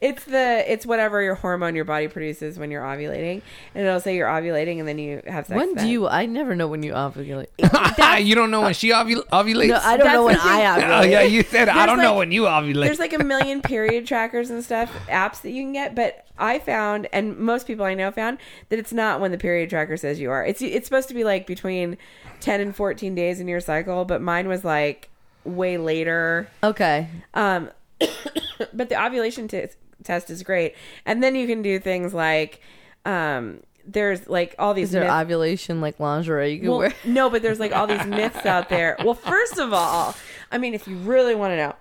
It's 0.00 0.24
the 0.24 0.64
it's 0.66 0.86
whatever 0.86 1.20
your 1.20 1.34
hormone 1.34 1.74
your 1.74 1.84
body 1.84 2.08
produces 2.08 2.58
when 2.58 2.70
you're 2.70 2.82
ovulating, 2.82 3.42
and 3.74 3.86
it'll 3.86 4.00
say 4.00 4.16
you're 4.16 4.28
ovulating, 4.28 4.78
and 4.78 4.88
then 4.88 4.98
you 4.98 5.20
have 5.26 5.46
sex. 5.46 5.56
When 5.56 5.74
then. 5.74 5.84
do 5.84 5.90
you? 5.90 6.08
I 6.08 6.24
never 6.24 6.56
know 6.56 6.68
when 6.68 6.82
you 6.82 6.92
ovulate. 6.92 7.48
you 8.24 8.34
don't 8.34 8.50
know 8.50 8.62
when 8.62 8.72
she 8.72 8.90
ovul- 8.90 9.26
ovulates? 9.28 9.68
No, 9.68 9.80
I 9.82 9.98
don't 9.98 10.06
That's 10.06 10.14
know 10.14 10.24
when 10.24 10.34
the 10.36 10.40
thing. 10.40 10.50
I 10.50 10.76
oh, 10.76 10.80
ovulate. 11.04 11.10
yeah, 11.10 11.22
you 11.22 11.42
said 11.42 11.68
I 11.68 11.84
don't 11.84 11.98
know 11.98 12.14
when 12.14 12.32
you 12.32 12.44
ovulate. 12.44 12.86
There's 12.86 12.98
like 12.98 13.12
a 13.12 13.22
million 13.22 13.60
period 13.60 14.06
trackers 14.06 14.48
and 14.48 14.64
stuff, 14.64 14.90
apps 15.06 15.42
that 15.42 15.50
you 15.50 15.64
can 15.64 15.74
get, 15.74 15.94
but 15.94 16.26
I 16.38 16.58
found, 16.58 17.06
and 17.12 17.36
most 17.36 17.66
people 17.66 17.84
I 17.84 17.92
know 17.92 18.10
found, 18.10 18.38
that 18.70 18.78
it's 18.78 18.94
not 18.94 19.20
when 19.20 19.32
the 19.32 19.38
period 19.38 19.68
tracker 19.68 19.98
says 19.98 20.18
you 20.18 20.30
are. 20.30 20.44
It's 20.44 20.62
it's 20.62 20.86
supposed 20.86 21.08
to 21.08 21.14
be 21.14 21.24
like 21.24 21.46
between 21.46 21.98
ten 22.40 22.62
and 22.62 22.74
fourteen 22.74 23.14
days 23.14 23.38
in 23.38 23.48
your 23.48 23.60
cycle, 23.60 24.06
but 24.06 24.22
mine 24.22 24.48
was 24.48 24.64
like 24.64 25.10
way 25.44 25.76
later. 25.76 26.48
Okay. 26.64 27.08
Um, 27.34 27.70
but 28.72 28.88
the 28.88 29.04
ovulation 29.04 29.46
t- 29.46 29.66
test 30.04 30.30
is 30.30 30.42
great, 30.42 30.74
and 31.06 31.22
then 31.22 31.34
you 31.34 31.46
can 31.46 31.62
do 31.62 31.78
things 31.78 32.12
like, 32.14 32.60
um, 33.04 33.60
there's 33.86 34.28
like 34.28 34.54
all 34.58 34.74
these 34.74 34.88
Is 34.88 34.92
there 34.92 35.02
myths- 35.02 35.12
ovulation 35.14 35.80
like 35.80 35.98
lingerie 35.98 36.52
you 36.54 36.60
can 36.60 36.68
well, 36.70 36.78
wear? 36.78 36.94
no, 37.04 37.30
but 37.30 37.42
there's 37.42 37.58
like 37.60 37.72
all 37.72 37.86
these 37.86 38.04
myths 38.06 38.44
out 38.46 38.68
there. 38.68 38.96
Well, 39.04 39.14
first 39.14 39.58
of 39.58 39.72
all, 39.72 40.14
I 40.52 40.58
mean, 40.58 40.74
if 40.74 40.86
you 40.86 40.96
really 40.96 41.34
want 41.34 41.52
to 41.52 41.56
know, 41.56 41.74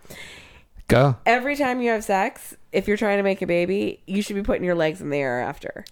Go. 0.88 1.17
every 1.25 1.55
time 1.55 1.82
you 1.82 1.91
have 1.91 2.03
sex, 2.03 2.55
if 2.71 2.88
you're 2.88 2.97
trying 2.97 3.17
to 3.17 3.23
make 3.23 3.41
a 3.41 3.47
baby, 3.47 4.01
you 4.08 4.21
should 4.21 4.36
be 4.36 4.41
putting 4.43 4.63
your 4.63 4.75
legs 4.75 5.01
in 5.01 5.10
the 5.10 5.17
air 5.17 5.39
after. 5.41 5.86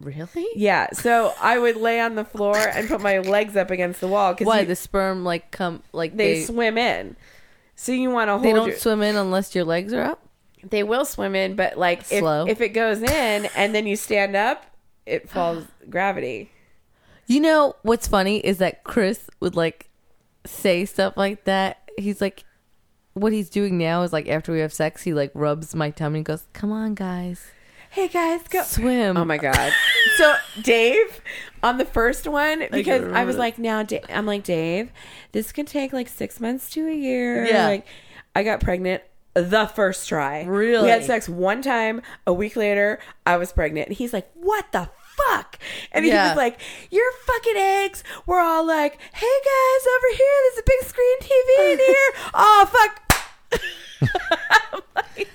Really? 0.00 0.46
Yeah, 0.54 0.88
so 0.92 1.34
I 1.42 1.58
would 1.58 1.76
lay 1.76 2.00
on 2.00 2.14
the 2.14 2.24
floor 2.24 2.56
and 2.56 2.88
put 2.88 3.02
my 3.02 3.18
legs 3.18 3.54
up 3.54 3.70
against 3.70 4.00
the 4.00 4.08
wall 4.08 4.32
because 4.32 4.46
Why 4.46 4.64
the 4.64 4.74
sperm 4.76 5.24
like 5.24 5.50
come 5.50 5.82
like 5.92 6.16
they, 6.16 6.34
they 6.36 6.44
swim 6.44 6.78
in. 6.78 7.16
So 7.76 7.92
you 7.92 8.10
want 8.10 8.28
to 8.28 8.32
hold. 8.32 8.44
they 8.44 8.52
don't 8.54 8.68
your- 8.68 8.78
swim 8.78 9.02
in 9.02 9.16
unless 9.16 9.54
your 9.54 9.64
legs 9.64 9.92
are 9.92 10.02
up? 10.02 10.26
They 10.68 10.82
will 10.82 11.04
swim 11.04 11.34
in, 11.34 11.56
but 11.56 11.78
like 11.78 12.00
if, 12.10 12.20
Slow. 12.20 12.46
if 12.46 12.60
it 12.60 12.70
goes 12.70 13.02
in 13.02 13.48
and 13.56 13.74
then 13.74 13.86
you 13.86 13.96
stand 13.96 14.36
up, 14.36 14.66
it 15.06 15.28
falls 15.30 15.64
gravity. 15.88 16.50
You 17.26 17.40
know 17.40 17.76
what's 17.82 18.08
funny 18.08 18.38
is 18.38 18.58
that 18.58 18.84
Chris 18.84 19.30
would 19.40 19.54
like 19.54 19.88
say 20.44 20.84
stuff 20.84 21.16
like 21.16 21.44
that. 21.44 21.90
He's 21.96 22.20
like, 22.20 22.44
what 23.14 23.32
he's 23.32 23.50
doing 23.50 23.78
now 23.78 24.02
is 24.02 24.12
like 24.12 24.28
after 24.28 24.52
we 24.52 24.60
have 24.60 24.72
sex, 24.72 25.02
he 25.02 25.14
like 25.14 25.30
rubs 25.34 25.74
my 25.74 25.90
tummy 25.90 26.18
and 26.20 26.24
goes, 26.26 26.44
"Come 26.52 26.72
on, 26.72 26.94
guys, 26.94 27.50
Hey 27.92 28.06
guys, 28.06 28.40
go 28.48 28.62
swim." 28.62 29.16
Oh 29.16 29.24
my 29.24 29.36
god. 29.36 29.72
So 30.16 30.34
Dave, 30.62 31.20
on 31.62 31.78
the 31.78 31.84
first 31.84 32.26
one, 32.28 32.66
because 32.70 33.02
I, 33.02 33.04
remember 33.04 33.26
was 33.26 33.36
like, 33.36 33.58
now 33.58 33.82
Da- 33.82 34.02
I'm 34.08 34.26
like 34.26 34.44
Dave, 34.44 34.92
this 35.32 35.50
could 35.50 35.66
take 35.66 35.92
like 35.92 36.08
six 36.08 36.38
months 36.38 36.70
to 36.70 36.86
a 36.88 36.94
year. 36.94 37.44
Yeah. 37.46 37.66
Like, 37.66 37.86
I 38.36 38.44
got 38.44 38.60
pregnant 38.60 39.02
the 39.34 39.66
first 39.66 40.08
try. 40.08 40.42
Really? 40.44 40.84
We 40.84 40.88
had 40.90 41.04
sex 41.04 41.28
one 41.28 41.62
time. 41.62 42.02
A 42.26 42.32
week 42.32 42.56
later, 42.56 42.98
I 43.26 43.36
was 43.36 43.52
pregnant, 43.52 43.88
and 43.88 43.96
he's 43.96 44.12
like, 44.12 44.30
"What 44.34 44.70
the." 44.72 44.88
Fuck. 45.28 45.58
And 45.92 46.02
he 46.06 46.10
Yeah. 46.10 46.28
was 46.28 46.36
like, 46.38 46.58
Your 46.90 47.04
fucking 47.26 47.56
eggs. 47.56 48.02
We're 48.24 48.40
all 48.40 48.64
like, 48.66 48.98
Hey 49.12 49.26
guys, 49.44 49.86
over 49.86 50.16
here, 50.16 50.26
there's 50.44 50.58
a 50.58 50.62
big 50.66 50.88
screen 50.88 51.18
TV 51.20 51.72
in 51.72 51.78
here. 51.86 52.30
oh, 52.32 52.70
fuck. 52.72 54.00
I'm 54.72 54.80
like, 54.96 55.28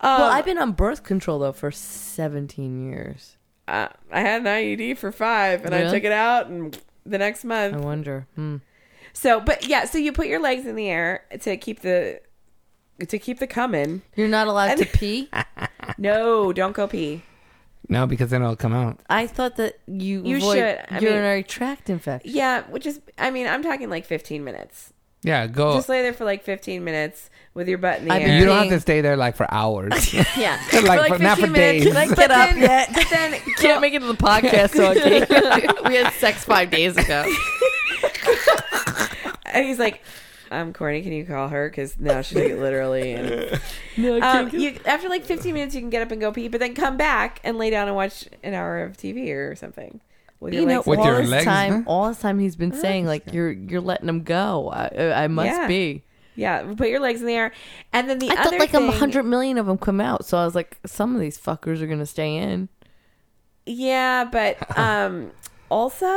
well, 0.00 0.22
um, 0.22 0.32
I've 0.32 0.44
been 0.44 0.58
on 0.58 0.70
birth 0.72 1.02
control 1.02 1.40
though 1.40 1.50
for 1.52 1.72
17 1.72 2.86
years. 2.88 3.36
uh, 3.66 3.88
I 4.12 4.20
had 4.20 4.42
an 4.42 4.46
IUD 4.46 4.98
for 4.98 5.10
five, 5.10 5.64
and 5.64 5.74
I 5.74 5.90
took 5.90 6.04
it 6.04 6.12
out, 6.12 6.46
and 6.46 6.78
the 7.04 7.18
next 7.18 7.44
month. 7.44 7.74
I 7.74 7.78
wonder. 7.78 8.28
Hmm. 8.36 8.58
So, 9.12 9.40
but 9.40 9.66
yeah, 9.66 9.84
so 9.86 9.98
you 9.98 10.12
put 10.12 10.28
your 10.28 10.40
legs 10.40 10.64
in 10.64 10.76
the 10.76 10.88
air 10.88 11.24
to 11.40 11.56
keep 11.56 11.80
the 11.80 12.20
to 13.08 13.18
keep 13.18 13.38
the 13.38 13.46
coming. 13.46 14.02
You're 14.16 14.28
not 14.28 14.46
allowed 14.46 14.76
to 14.78 14.86
pee. 14.86 15.28
No, 15.98 16.52
don't 16.52 16.72
go 16.72 16.86
pee. 16.86 17.22
No, 17.88 18.06
because 18.06 18.30
then 18.30 18.42
it'll 18.42 18.54
come 18.56 18.72
out. 18.72 19.00
I 19.10 19.26
thought 19.26 19.56
that 19.56 19.80
you 19.86 20.22
You 20.24 20.36
avoid 20.36 20.56
should. 20.56 20.78
I 20.88 20.94
mean- 20.94 21.02
urinary 21.02 21.42
tract 21.42 21.90
infection. 21.90 22.30
Yeah, 22.32 22.62
which 22.68 22.86
is, 22.86 23.00
I 23.18 23.30
mean, 23.30 23.46
I'm 23.48 23.62
talking 23.62 23.90
like 23.90 24.04
15 24.06 24.44
minutes. 24.44 24.92
Yeah, 25.22 25.46
go. 25.48 25.74
Just 25.74 25.88
lay 25.90 26.00
there 26.02 26.12
for 26.14 26.24
like 26.24 26.44
15 26.44 26.82
minutes 26.84 27.28
with 27.52 27.68
your 27.68 27.76
butt 27.78 27.98
in 27.98 28.06
the 28.06 28.14
I've 28.14 28.22
air. 28.22 28.28
been 28.28 28.38
you 28.38 28.44
don't 28.46 28.58
have 28.58 28.68
to 28.70 28.80
stay 28.80 29.00
there 29.02 29.16
like 29.16 29.36
for 29.36 29.52
hours. 29.52 30.14
yeah, 30.36 30.58
Like, 30.84 31.08
for- 31.08 31.18
not 31.18 31.38
for 31.38 31.48
days. 31.48 31.92
Like, 31.92 32.08
Get 32.10 32.16
but 32.16 32.30
up 32.30 32.50
then, 32.50 32.58
yet. 32.62 32.90
But 32.94 33.06
then, 33.10 33.32
Can't 33.58 33.80
make 33.82 33.92
it 33.92 34.00
to 34.00 34.06
the 34.06 34.14
podcast, 34.14 34.70
so 34.76 34.92
okay. 34.92 35.66
we 35.88 35.96
had 35.96 36.12
sex 36.14 36.44
five 36.44 36.70
days 36.70 36.96
ago. 36.96 37.24
and 39.46 39.66
he's 39.66 39.78
like, 39.78 40.02
um, 40.50 40.72
corny. 40.72 41.02
can 41.02 41.12
you 41.12 41.24
call 41.24 41.48
her? 41.48 41.68
Because 41.68 41.98
now 41.98 42.22
she 42.22 42.34
took 42.34 42.44
it 42.44 42.58
literally. 42.58 43.12
And 43.12 43.60
No, 43.96 44.18
I 44.18 44.40
um, 44.40 44.48
you, 44.50 44.78
after 44.84 45.08
like 45.08 45.24
15 45.24 45.54
minutes, 45.54 45.74
you 45.74 45.80
can 45.80 45.90
get 45.90 46.02
up 46.02 46.10
and 46.10 46.20
go 46.20 46.32
pee, 46.32 46.48
but 46.48 46.60
then 46.60 46.74
come 46.74 46.96
back 46.96 47.40
and 47.44 47.58
lay 47.58 47.70
down 47.70 47.86
and 47.86 47.96
watch 47.96 48.28
an 48.42 48.54
hour 48.54 48.82
of 48.82 48.96
TV 48.96 49.30
or 49.34 49.54
something. 49.54 50.00
With 50.40 50.54
your 50.54 50.62
you 50.62 50.68
know, 50.68 50.76
legs 50.76 50.86
With 50.86 50.98
all 51.00 51.06
your 51.06 51.20
this 51.20 51.30
legs, 51.30 51.44
time, 51.44 51.84
huh? 51.84 51.90
all 51.90 52.08
this 52.08 52.18
time 52.18 52.38
he's 52.38 52.56
been 52.56 52.72
saying 52.72 53.04
like 53.06 53.32
you're 53.32 53.50
you're 53.52 53.82
letting 53.82 54.08
him 54.08 54.22
go. 54.22 54.70
I, 54.70 55.24
I 55.24 55.28
must 55.28 55.46
Yeah. 55.46 55.66
be. 55.66 56.04
Yeah, 56.36 56.72
put 56.74 56.88
your 56.88 57.00
legs 57.00 57.20
in 57.20 57.26
the 57.26 57.34
air, 57.34 57.52
and 57.92 58.08
then 58.08 58.18
the 58.18 58.30
I 58.30 58.34
other 58.34 58.50
thought 58.50 58.58
like 58.60 58.70
thing, 58.70 58.88
a 58.88 58.92
hundred 58.92 59.24
million 59.24 59.58
of 59.58 59.66
them 59.66 59.76
come 59.76 60.00
out, 60.00 60.24
so 60.24 60.38
I 60.38 60.44
was 60.46 60.54
like, 60.54 60.78
some 60.86 61.14
of 61.14 61.20
these 61.20 61.36
fuckers 61.38 61.82
are 61.82 61.86
gonna 61.86 62.06
stay 62.06 62.36
in. 62.36 62.70
Yeah, 63.66 64.24
but 64.24 64.56
um, 64.78 65.32
also 65.70 66.08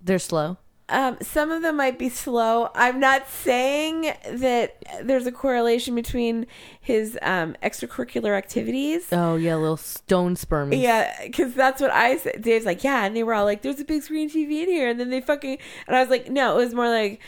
They're 0.00 0.18
slow. 0.18 0.56
Um, 0.92 1.16
some 1.22 1.50
of 1.50 1.62
them 1.62 1.76
might 1.76 1.98
be 1.98 2.10
slow. 2.10 2.68
I'm 2.74 3.00
not 3.00 3.26
saying 3.26 4.12
that 4.30 4.76
there's 5.02 5.26
a 5.26 5.32
correlation 5.32 5.94
between 5.94 6.46
his 6.80 7.18
um, 7.22 7.56
extracurricular 7.62 8.36
activities. 8.36 9.08
Oh 9.10 9.36
yeah, 9.36 9.56
little 9.56 9.78
stone 9.78 10.36
sperm. 10.36 10.72
Yeah, 10.72 11.10
because 11.24 11.54
that's 11.54 11.80
what 11.80 11.90
I 11.90 12.18
said. 12.18 12.42
Dave's 12.42 12.66
like, 12.66 12.84
yeah, 12.84 13.06
and 13.06 13.16
they 13.16 13.22
were 13.22 13.32
all 13.32 13.46
like, 13.46 13.62
"There's 13.62 13.80
a 13.80 13.84
big 13.84 14.02
screen 14.02 14.28
TV 14.28 14.62
in 14.62 14.68
here," 14.68 14.90
and 14.90 15.00
then 15.00 15.08
they 15.08 15.22
fucking, 15.22 15.56
and 15.86 15.96
I 15.96 16.00
was 16.00 16.10
like, 16.10 16.30
no, 16.30 16.58
it 16.58 16.64
was 16.64 16.74
more 16.74 16.88
like, 16.88 17.20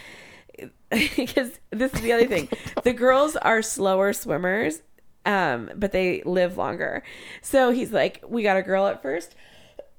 because 0.90 1.58
this 1.70 1.92
is 1.94 2.00
the 2.02 2.12
other 2.12 2.26
thing, 2.26 2.50
the 2.82 2.92
girls 2.92 3.34
are 3.36 3.62
slower 3.62 4.12
swimmers, 4.12 4.82
um, 5.24 5.70
but 5.74 5.92
they 5.92 6.22
live 6.24 6.58
longer. 6.58 7.02
So 7.40 7.70
he's 7.70 7.92
like, 7.92 8.22
we 8.28 8.42
got 8.42 8.58
a 8.58 8.62
girl 8.62 8.86
at 8.86 9.00
first, 9.00 9.34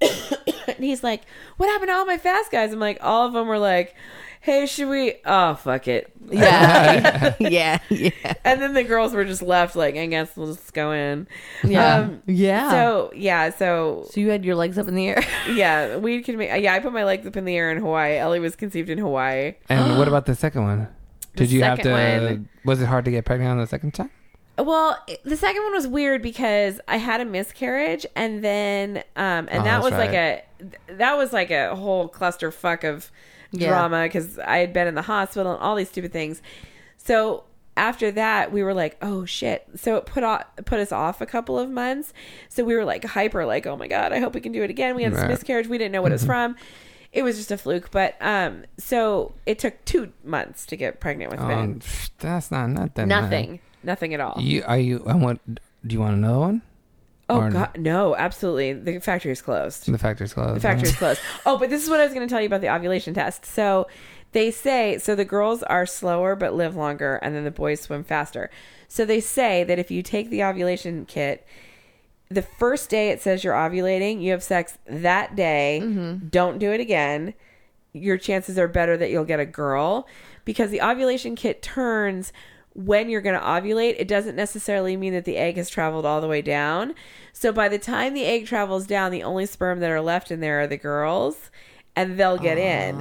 and 0.67 0.77
he's 0.79 1.03
like, 1.03 1.21
what 1.57 1.67
happened 1.67 1.89
to 1.89 1.93
all 1.93 2.05
my 2.05 2.17
fast 2.17 2.51
guys? 2.51 2.73
I'm 2.73 2.79
like, 2.79 2.97
all 3.01 3.25
of 3.27 3.33
them 3.33 3.47
were 3.47 3.59
like, 3.59 3.95
hey, 4.41 4.65
should 4.67 4.89
we? 4.89 5.15
Oh, 5.25 5.55
fuck 5.55 5.87
it. 5.87 6.11
yeah, 6.29 7.33
yeah, 7.39 7.79
yeah, 7.89 8.11
And 8.43 8.61
then 8.61 8.73
the 8.73 8.83
girls 8.83 9.13
were 9.13 9.25
just 9.25 9.41
left 9.41 9.75
like, 9.75 9.95
I 9.95 10.05
guess 10.05 10.35
we'll 10.37 10.53
just 10.53 10.73
go 10.73 10.91
in. 10.91 11.27
yeah. 11.63 11.95
Um, 11.97 12.21
yeah. 12.27 12.69
So 12.71 13.11
yeah, 13.15 13.49
so 13.49 14.05
So 14.11 14.19
you 14.21 14.29
had 14.29 14.45
your 14.45 14.55
legs 14.55 14.77
up 14.77 14.87
in 14.87 14.95
the 14.95 15.07
air. 15.07 15.23
Yeah, 15.51 15.97
we 15.97 16.21
can 16.23 16.37
make. 16.37 16.49
Yeah, 16.61 16.73
I 16.73 16.79
put 16.79 16.91
my 16.93 17.03
legs 17.05 17.25
up 17.27 17.35
in 17.37 17.45
the 17.45 17.55
air 17.55 17.71
in 17.71 17.77
Hawaii. 17.77 18.17
Ellie 18.17 18.39
was 18.39 18.55
conceived 18.55 18.89
in 18.89 18.97
Hawaii. 18.97 19.53
and 19.69 19.97
what 19.97 20.07
about 20.09 20.25
the 20.25 20.35
second 20.35 20.63
one? 20.63 20.87
Did 21.35 21.51
you 21.51 21.63
have 21.63 21.79
to? 21.81 21.91
one- 21.91 22.49
Was 22.63 22.81
it 22.81 22.85
hard 22.85 23.05
to 23.05 23.11
get 23.11 23.25
pregnant 23.25 23.51
on 23.51 23.57
the 23.59 23.67
second 23.67 23.93
time? 23.93 24.09
Well, 24.57 24.97
the 25.23 25.35
second 25.35 25.63
one 25.63 25.73
was 25.73 25.87
weird 25.87 26.21
because 26.21 26.79
I 26.87 26.97
had 26.97 27.19
a 27.21 27.25
miscarriage, 27.25 28.05
and 28.15 28.43
then 28.43 28.97
um, 29.17 29.47
and 29.49 29.49
Oh, 29.49 29.53
that 29.57 29.63
that's 29.63 29.83
was 29.83 29.91
like 29.93 30.13
a 30.13 30.43
that 30.93 31.17
was 31.17 31.33
like 31.33 31.51
a 31.51 31.75
whole 31.75 32.07
clusterfuck 32.07 32.83
of 32.89 33.11
Yeah. 33.51 33.67
drama 33.69 34.03
because 34.03 34.39
I 34.39 34.57
had 34.59 34.71
been 34.71 34.87
in 34.87 34.95
the 34.95 35.01
hospital 35.01 35.51
and 35.53 35.61
all 35.61 35.75
these 35.75 35.89
stupid 35.89 36.13
things. 36.13 36.41
So 36.97 37.43
after 37.77 38.09
that, 38.11 38.53
we 38.53 38.63
were 38.63 38.73
like, 38.73 38.95
"Oh 39.01 39.25
shit!" 39.25 39.67
So 39.75 39.97
it 39.97 40.05
put 40.05 40.23
off, 40.23 40.43
put 40.63 40.79
us 40.79 40.93
off 40.93 41.19
a 41.19 41.25
couple 41.25 41.59
of 41.59 41.69
months. 41.69 42.13
So 42.47 42.63
we 42.63 42.75
were 42.75 42.85
like 42.85 43.03
hyper, 43.03 43.45
like, 43.45 43.67
"Oh 43.67 43.75
my 43.75 43.87
god, 43.87 44.13
I 44.13 44.19
hope 44.19 44.33
we 44.33 44.39
can 44.39 44.53
do 44.53 44.63
it 44.63 44.69
again." 44.69 44.95
We 44.95 45.03
had 45.03 45.11
this 45.13 45.27
miscarriage. 45.27 45.67
We 45.67 45.77
didn't 45.77 45.91
know 45.91 46.01
what 46.01 46.11
it 46.11 46.15
was 46.15 46.25
from. 46.33 46.55
It 47.11 47.23
was 47.23 47.37
just 47.37 47.51
a 47.51 47.57
fluke, 47.57 47.91
but 47.91 48.15
um, 48.21 48.63
so 48.77 49.33
it 49.45 49.59
took 49.59 49.83
two 49.85 50.11
months 50.23 50.65
to 50.67 50.75
get 50.77 50.99
pregnant 50.99 51.31
with 51.31 51.39
Um, 51.41 51.47
Ben. 51.47 51.81
that's 52.19 52.51
not 52.51 52.67
nothing. 52.69 53.07
man. 53.07 53.21
Nothing, 53.21 53.59
nothing 53.85 54.13
at 54.13 54.19
all. 54.19 54.35
You 54.39 54.63
are 54.65 54.77
you? 54.77 55.03
I 55.05 55.15
want. 55.15 55.41
Do 55.85 55.93
you 55.93 55.99
want 55.99 56.15
another 56.15 56.39
one? 56.39 56.61
Oh 57.27 57.41
Or- 57.41 57.49
god, 57.49 57.77
no, 57.79 58.15
absolutely. 58.15 58.73
The 58.73 58.99
factory 58.99 59.31
is 59.31 59.41
closed. 59.41 59.91
The 59.91 59.97
factory's 59.97 60.33
closed. 60.33 60.57
The 60.57 60.59
factory 60.59 60.89
is 60.89 60.95
closed. 60.95 61.19
Oh, 61.45 61.57
but 61.57 61.69
this 61.69 61.83
is 61.83 61.89
what 61.89 61.99
I 61.99 62.03
was 62.05 62.13
going 62.13 62.27
to 62.27 62.31
tell 62.31 62.41
you 62.41 62.47
about 62.47 62.61
the 62.61 62.73
ovulation 62.73 63.13
test. 63.13 63.45
So 63.45 63.87
they 64.31 64.51
say 64.51 64.97
so 64.99 65.15
the 65.15 65.25
girls 65.25 65.63
are 65.63 65.85
slower 65.85 66.35
but 66.35 66.53
live 66.53 66.75
longer, 66.75 67.15
and 67.17 67.35
then 67.35 67.43
the 67.43 67.51
boys 67.51 67.81
swim 67.81 68.03
faster. 68.03 68.49
So 68.87 69.05
they 69.05 69.19
say 69.19 69.63
that 69.63 69.79
if 69.79 69.89
you 69.89 70.03
take 70.03 70.29
the 70.29 70.43
ovulation 70.43 71.05
kit, 71.05 71.45
the 72.29 72.41
first 72.43 72.89
day 72.89 73.09
it 73.09 73.21
says 73.21 73.43
you're 73.43 73.53
ovulating, 73.53 74.21
you 74.21 74.31
have 74.31 74.43
sex 74.43 74.77
that 74.85 75.35
day. 75.35 75.81
Mm-hmm. 75.83 76.27
Don't 76.27 76.59
do 76.59 76.71
it 76.71 76.79
again. 76.79 77.33
Your 77.93 78.17
chances 78.17 78.59
are 78.59 78.67
better 78.67 78.97
that 78.97 79.09
you'll 79.09 79.25
get 79.25 79.39
a 79.39 79.45
girl 79.45 80.07
because 80.43 80.69
the 80.69 80.81
ovulation 80.81 81.35
kit 81.35 81.61
turns 81.63 82.31
when 82.75 83.09
you're 83.09 83.21
going 83.21 83.39
to 83.39 83.45
ovulate. 83.45 83.95
It 83.97 84.07
doesn't 84.07 84.35
necessarily 84.35 84.95
mean 84.97 85.13
that 85.13 85.25
the 85.25 85.37
egg 85.37 85.57
has 85.57 85.69
traveled 85.69 86.05
all 86.05 86.21
the 86.21 86.27
way 86.27 86.41
down. 86.41 86.93
So 87.33 87.51
by 87.51 87.69
the 87.69 87.79
time 87.79 88.13
the 88.13 88.25
egg 88.25 88.45
travels 88.45 88.85
down, 88.85 89.11
the 89.11 89.23
only 89.23 89.45
sperm 89.45 89.79
that 89.79 89.89
are 89.89 90.01
left 90.01 90.29
in 90.29 90.41
there 90.41 90.61
are 90.61 90.67
the 90.67 90.77
girls, 90.77 91.49
and 91.95 92.19
they'll 92.19 92.37
get 92.37 92.57
in. 92.57 92.99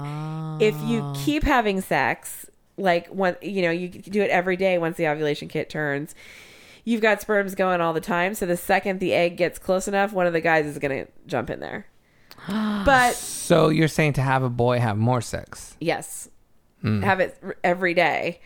If 0.60 0.80
you 0.82 1.00
ah. 1.02 1.22
keep 1.24 1.42
having 1.42 1.80
sex, 1.80 2.46
like 2.76 3.08
when 3.08 3.36
you 3.42 3.62
know 3.62 3.70
you 3.70 3.88
do 3.88 4.22
it 4.22 4.30
every 4.30 4.56
day 4.56 4.78
once 4.78 4.96
the 4.96 5.08
ovulation 5.08 5.48
kit 5.48 5.68
turns, 5.68 6.14
you've 6.84 7.00
got 7.00 7.20
sperms 7.20 7.56
going 7.56 7.80
all 7.80 7.92
the 7.92 8.00
time. 8.00 8.34
So 8.34 8.46
the 8.46 8.56
second 8.56 9.00
the 9.00 9.12
egg 9.12 9.36
gets 9.36 9.58
close 9.58 9.88
enough, 9.88 10.12
one 10.12 10.26
of 10.26 10.32
the 10.32 10.40
guys 10.40 10.66
is 10.66 10.78
gonna 10.78 11.08
jump 11.26 11.50
in 11.50 11.60
there. 11.60 11.86
But 12.84 13.14
So 13.14 13.70
you're 13.70 13.88
saying 13.88 14.12
to 14.14 14.22
have 14.22 14.42
a 14.42 14.50
boy 14.50 14.78
have 14.78 14.96
more 14.96 15.20
sex? 15.20 15.76
yes, 15.80 16.28
hmm. 16.80 17.02
have 17.02 17.18
it 17.18 17.36
every 17.64 17.94
day. 17.94 18.40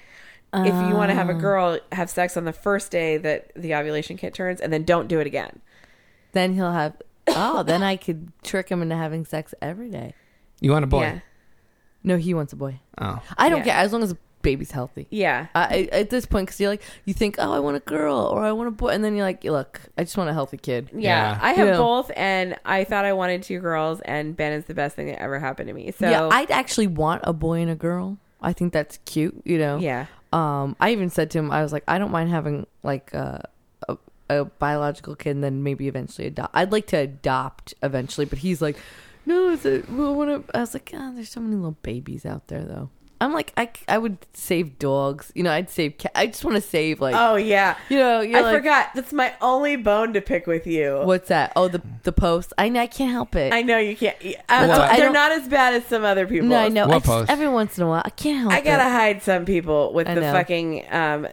If 0.54 0.88
you 0.88 0.94
want 0.94 1.10
to 1.10 1.14
have 1.14 1.28
a 1.28 1.34
oh. 1.34 1.38
girl, 1.38 1.78
have 1.92 2.08
sex 2.08 2.36
on 2.36 2.44
the 2.44 2.52
first 2.52 2.90
day 2.90 3.16
that 3.18 3.52
the 3.54 3.74
ovulation 3.74 4.16
kit 4.16 4.34
turns, 4.34 4.60
and 4.60 4.72
then 4.72 4.84
don't 4.84 5.08
do 5.08 5.20
it 5.20 5.26
again. 5.26 5.60
Then 6.32 6.54
he'll 6.54 6.72
have. 6.72 6.94
Oh, 7.28 7.62
then 7.62 7.82
I 7.82 7.96
could 7.96 8.32
trick 8.42 8.70
him 8.70 8.80
into 8.80 8.96
having 8.96 9.24
sex 9.26 9.54
every 9.60 9.90
day. 9.90 10.14
You 10.60 10.70
want 10.72 10.84
a 10.84 10.88
boy? 10.88 11.02
Yeah, 11.02 11.18
No, 12.02 12.16
he 12.16 12.32
wants 12.32 12.52
a 12.52 12.56
boy. 12.56 12.80
Oh, 12.96 13.20
I 13.36 13.48
don't 13.50 13.58
Yeah. 13.58 13.64
care 13.74 13.74
as 13.76 13.92
long 13.92 14.02
as 14.02 14.10
the 14.10 14.18
baby's 14.40 14.70
healthy. 14.70 15.06
yeah. 15.10 15.48
I, 15.54 15.88
at 15.92 16.08
this 16.10 16.24
point, 16.24 16.46
because 16.46 16.58
you're 16.60 16.70
like, 16.70 16.82
you 17.04 17.12
think, 17.12 17.36
oh, 17.38 17.52
I 17.52 17.58
want 17.58 17.76
a 17.76 17.80
girl 17.80 18.16
or 18.16 18.42
I 18.44 18.52
want 18.52 18.68
a 18.68 18.70
boy, 18.70 18.88
and 18.88 19.04
then 19.04 19.14
you're 19.14 19.26
like, 19.26 19.44
look, 19.44 19.80
I 19.98 20.04
just 20.04 20.16
want 20.16 20.30
a 20.30 20.32
healthy 20.32 20.56
kid. 20.56 20.88
Yeah, 20.94 21.32
Yeah. 21.34 21.38
I 21.42 21.52
have 21.52 21.68
Yeah. 21.68 21.76
both, 21.76 22.10
and 22.16 22.56
I 22.64 22.84
thought 22.84 23.04
I 23.04 23.12
wanted 23.12 23.42
two 23.42 23.60
girls, 23.60 24.00
and 24.02 24.34
Ben 24.36 24.52
is 24.52 24.64
the 24.64 24.74
best 24.74 24.96
thing 24.96 25.08
that 25.08 25.20
ever 25.20 25.38
happened 25.38 25.68
to 25.68 25.74
me. 25.74 25.90
So 25.90 26.08
yeah, 26.08 26.28
I'd 26.32 26.50
actually 26.50 26.86
want 26.86 27.20
a 27.24 27.32
boy 27.34 27.60
and 27.60 27.70
a 27.70 27.76
girl. 27.76 28.16
I 28.40 28.52
think 28.52 28.72
that's 28.72 28.98
cute, 29.04 29.42
you 29.44 29.58
know. 29.58 29.78
yeah, 29.78 30.06
Um, 30.32 30.76
I 30.78 30.90
even 30.92 31.10
said 31.10 31.30
to 31.30 31.38
him, 31.38 31.50
I 31.50 31.62
was 31.62 31.72
like, 31.72 31.84
I 31.88 31.98
don't 31.98 32.10
mind 32.10 32.30
having 32.30 32.66
like 32.82 33.12
a, 33.14 33.48
a, 33.88 33.96
a 34.28 34.44
biological 34.44 35.14
kid, 35.16 35.30
and 35.30 35.44
then 35.44 35.62
maybe 35.62 35.88
eventually 35.88 36.26
adopt. 36.26 36.54
I'd 36.54 36.72
like 36.72 36.86
to 36.88 36.98
adopt 36.98 37.74
eventually, 37.82 38.26
but 38.26 38.38
he's 38.40 38.60
like, 38.60 38.76
no, 39.24 39.50
it's 39.50 39.64
a, 39.64 39.80
we 39.90 40.04
wanna, 40.12 40.42
I 40.54 40.60
was 40.60 40.74
like, 40.74 40.90
God, 40.92 41.16
there's 41.16 41.30
so 41.30 41.40
many 41.40 41.56
little 41.56 41.76
babies 41.82 42.26
out 42.26 42.48
there, 42.48 42.64
though. 42.64 42.90
I'm 43.20 43.32
like, 43.32 43.52
I, 43.56 43.68
I 43.88 43.98
would 43.98 44.18
save 44.32 44.78
dogs. 44.78 45.32
You 45.34 45.42
know, 45.42 45.50
I'd 45.52 45.68
save. 45.70 45.98
Cat. 45.98 46.12
I 46.14 46.26
just 46.26 46.44
want 46.44 46.54
to 46.56 46.60
save 46.60 47.00
like, 47.00 47.14
Oh 47.16 47.34
yeah, 47.36 47.76
you 47.88 47.98
know, 47.98 48.20
you're 48.20 48.38
I 48.38 48.42
like, 48.42 48.56
forgot. 48.56 48.90
That's 48.94 49.12
my 49.12 49.34
only 49.40 49.76
bone 49.76 50.12
to 50.12 50.20
pick 50.20 50.46
with 50.46 50.66
you. 50.66 51.00
What's 51.04 51.28
that? 51.28 51.52
Oh, 51.56 51.68
the 51.68 51.82
the 52.04 52.12
post. 52.12 52.52
I 52.58 52.68
know 52.68 52.80
I 52.80 52.86
can't 52.86 53.10
help 53.12 53.34
it. 53.34 53.52
I 53.52 53.62
know 53.62 53.78
you 53.78 53.96
can't. 53.96 54.16
Uh, 54.48 54.66
what- 54.66 54.96
they're 54.96 55.12
don't- 55.12 55.32
as 55.32 55.48
bad 55.48 55.74
as 55.74 55.84
some 55.86 56.04
other 56.04 56.26
people. 56.26 56.48
no, 56.48 56.56
I 56.58 56.68
know. 56.68 56.86
What 56.86 56.94
I 56.94 56.98
just- 56.98 57.06
post? 57.06 57.30
every 57.30 57.48
once 57.48 57.76
in 57.76 57.84
a 57.84 57.88
while, 57.88 58.02
I 58.04 58.10
can't 58.10 58.38
help 58.40 58.52
it. 58.52 58.56
I 58.56 58.60
gotta 58.60 58.86
it. 58.88 58.92
hide 58.92 59.22
some 59.22 59.44
people 59.44 59.92
with 59.92 60.06
I 60.08 60.14
the 60.14 60.20
know. 60.20 60.32
fucking. 60.32 60.84
Um, 60.90 61.26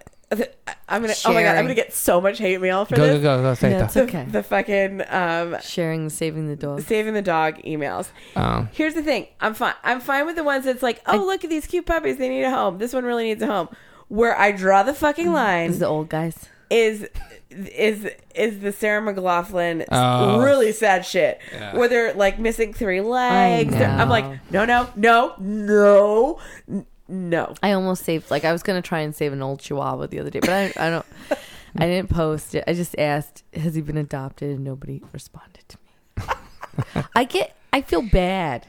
I'm 0.88 1.02
gonna. 1.02 1.14
Oh 1.26 1.34
my 1.34 1.42
god, 1.44 1.50
I'm 1.50 1.56
Sharing. 1.56 1.64
gonna 1.66 1.76
get 1.76 1.94
so 1.94 2.20
much 2.22 2.38
hate 2.40 2.60
mail 2.62 2.86
for 2.86 2.96
go 2.96 3.06
go 3.06 3.14
this. 3.14 3.22
go 3.22 3.42
go 3.42 3.54
say 3.54 3.72
Yeah, 3.72 3.78
that. 3.80 3.86
it's 3.86 3.94
The, 3.94 4.04
okay. 4.04 4.26
the 4.26 4.44
fucking 4.44 5.02
um, 5.10 5.58
Sharing, 5.62 6.10
saving 6.10 6.48
the 6.48 6.56
dog. 6.56 6.82
saving 6.82 7.14
the 7.14 7.22
dog 7.22 7.58
emails. 7.64 8.10
Um, 8.36 8.70
Here's 8.74 8.94
the 8.96 9.04
thing. 9.04 9.28
I'm 9.40 9.54
fine. 9.54 9.74
I'm 9.84 10.00
fine 10.00 10.26
with 10.26 10.36
the 10.36 10.44
ones 10.44 10.66
that's 10.66 10.84
like, 10.84 11.02
oh, 11.08 11.18
look 11.18 11.44
at 11.44 11.50
these 11.50 11.68
cute 11.68 11.86
puppies. 11.86 12.18
They 12.18 12.30
need 12.30 12.44
a 12.44 12.52
home. 12.52 12.78
This 12.78 12.94
one 12.94 13.04
really 13.04 13.26
needs 13.26 13.42
a 13.42 13.48
home. 13.48 13.70
Where 14.08 14.38
I 14.38 14.52
draw 14.52 14.84
the 14.84 14.94
fucking 14.94 15.32
line 15.32 15.68
This 15.68 15.76
is 15.76 15.80
the 15.80 15.88
old 15.88 16.10
guys. 16.10 16.38
is 16.70 17.08
is 17.50 18.08
is 18.36 18.60
the 18.60 18.72
Sarah 18.72 19.02
McLachlan 19.02 19.86
Oh. 19.92 20.44
really 20.44 20.72
sad 20.72 21.06
shit 21.06 21.40
Yeah. 21.54 21.76
where 21.78 21.88
they're 21.88 22.14
like 22.14 22.38
missing 22.40 22.74
three 22.74 23.02
legs. 23.02 23.74
They're- 23.74 23.86
I'm 23.88 24.08
know. 24.08 24.14
like, 24.14 24.26
no, 24.52 24.66
no, 24.66 24.90
no, 24.96 25.34
no, 25.40 26.40
n- 26.70 26.86
no. 27.08 27.54
I 27.62 27.72
almost 27.74 28.04
saved. 28.04 28.32
Like 28.32 28.46
I 28.46 28.52
was 28.52 28.64
gonna 28.64 28.82
try 28.82 29.00
and 29.02 29.16
save 29.16 29.34
an 29.34 29.42
old 29.42 29.60
Chihuahua 29.60 30.08
the 30.08 30.20
other 30.20 30.30
day, 30.30 30.40
but 30.40 30.50
I, 30.50 30.74
I 30.78 30.90
don't. 30.90 31.06
I 31.78 31.88
didn't 31.88 32.10
post 32.10 32.56
it. 32.56 32.64
I 32.68 32.74
just 32.74 32.96
asked, 32.98 33.44
"Has 33.54 33.76
he 33.76 33.82
been 33.82 33.98
adopted?" 33.98 34.50
And 34.52 34.64
nobody 34.64 35.02
responded 35.12 35.64
to 35.68 35.78
me. 35.86 37.04
I 37.16 37.26
get. 37.26 37.56
I 37.74 37.82
feel 37.82 38.02
bad. 38.02 38.66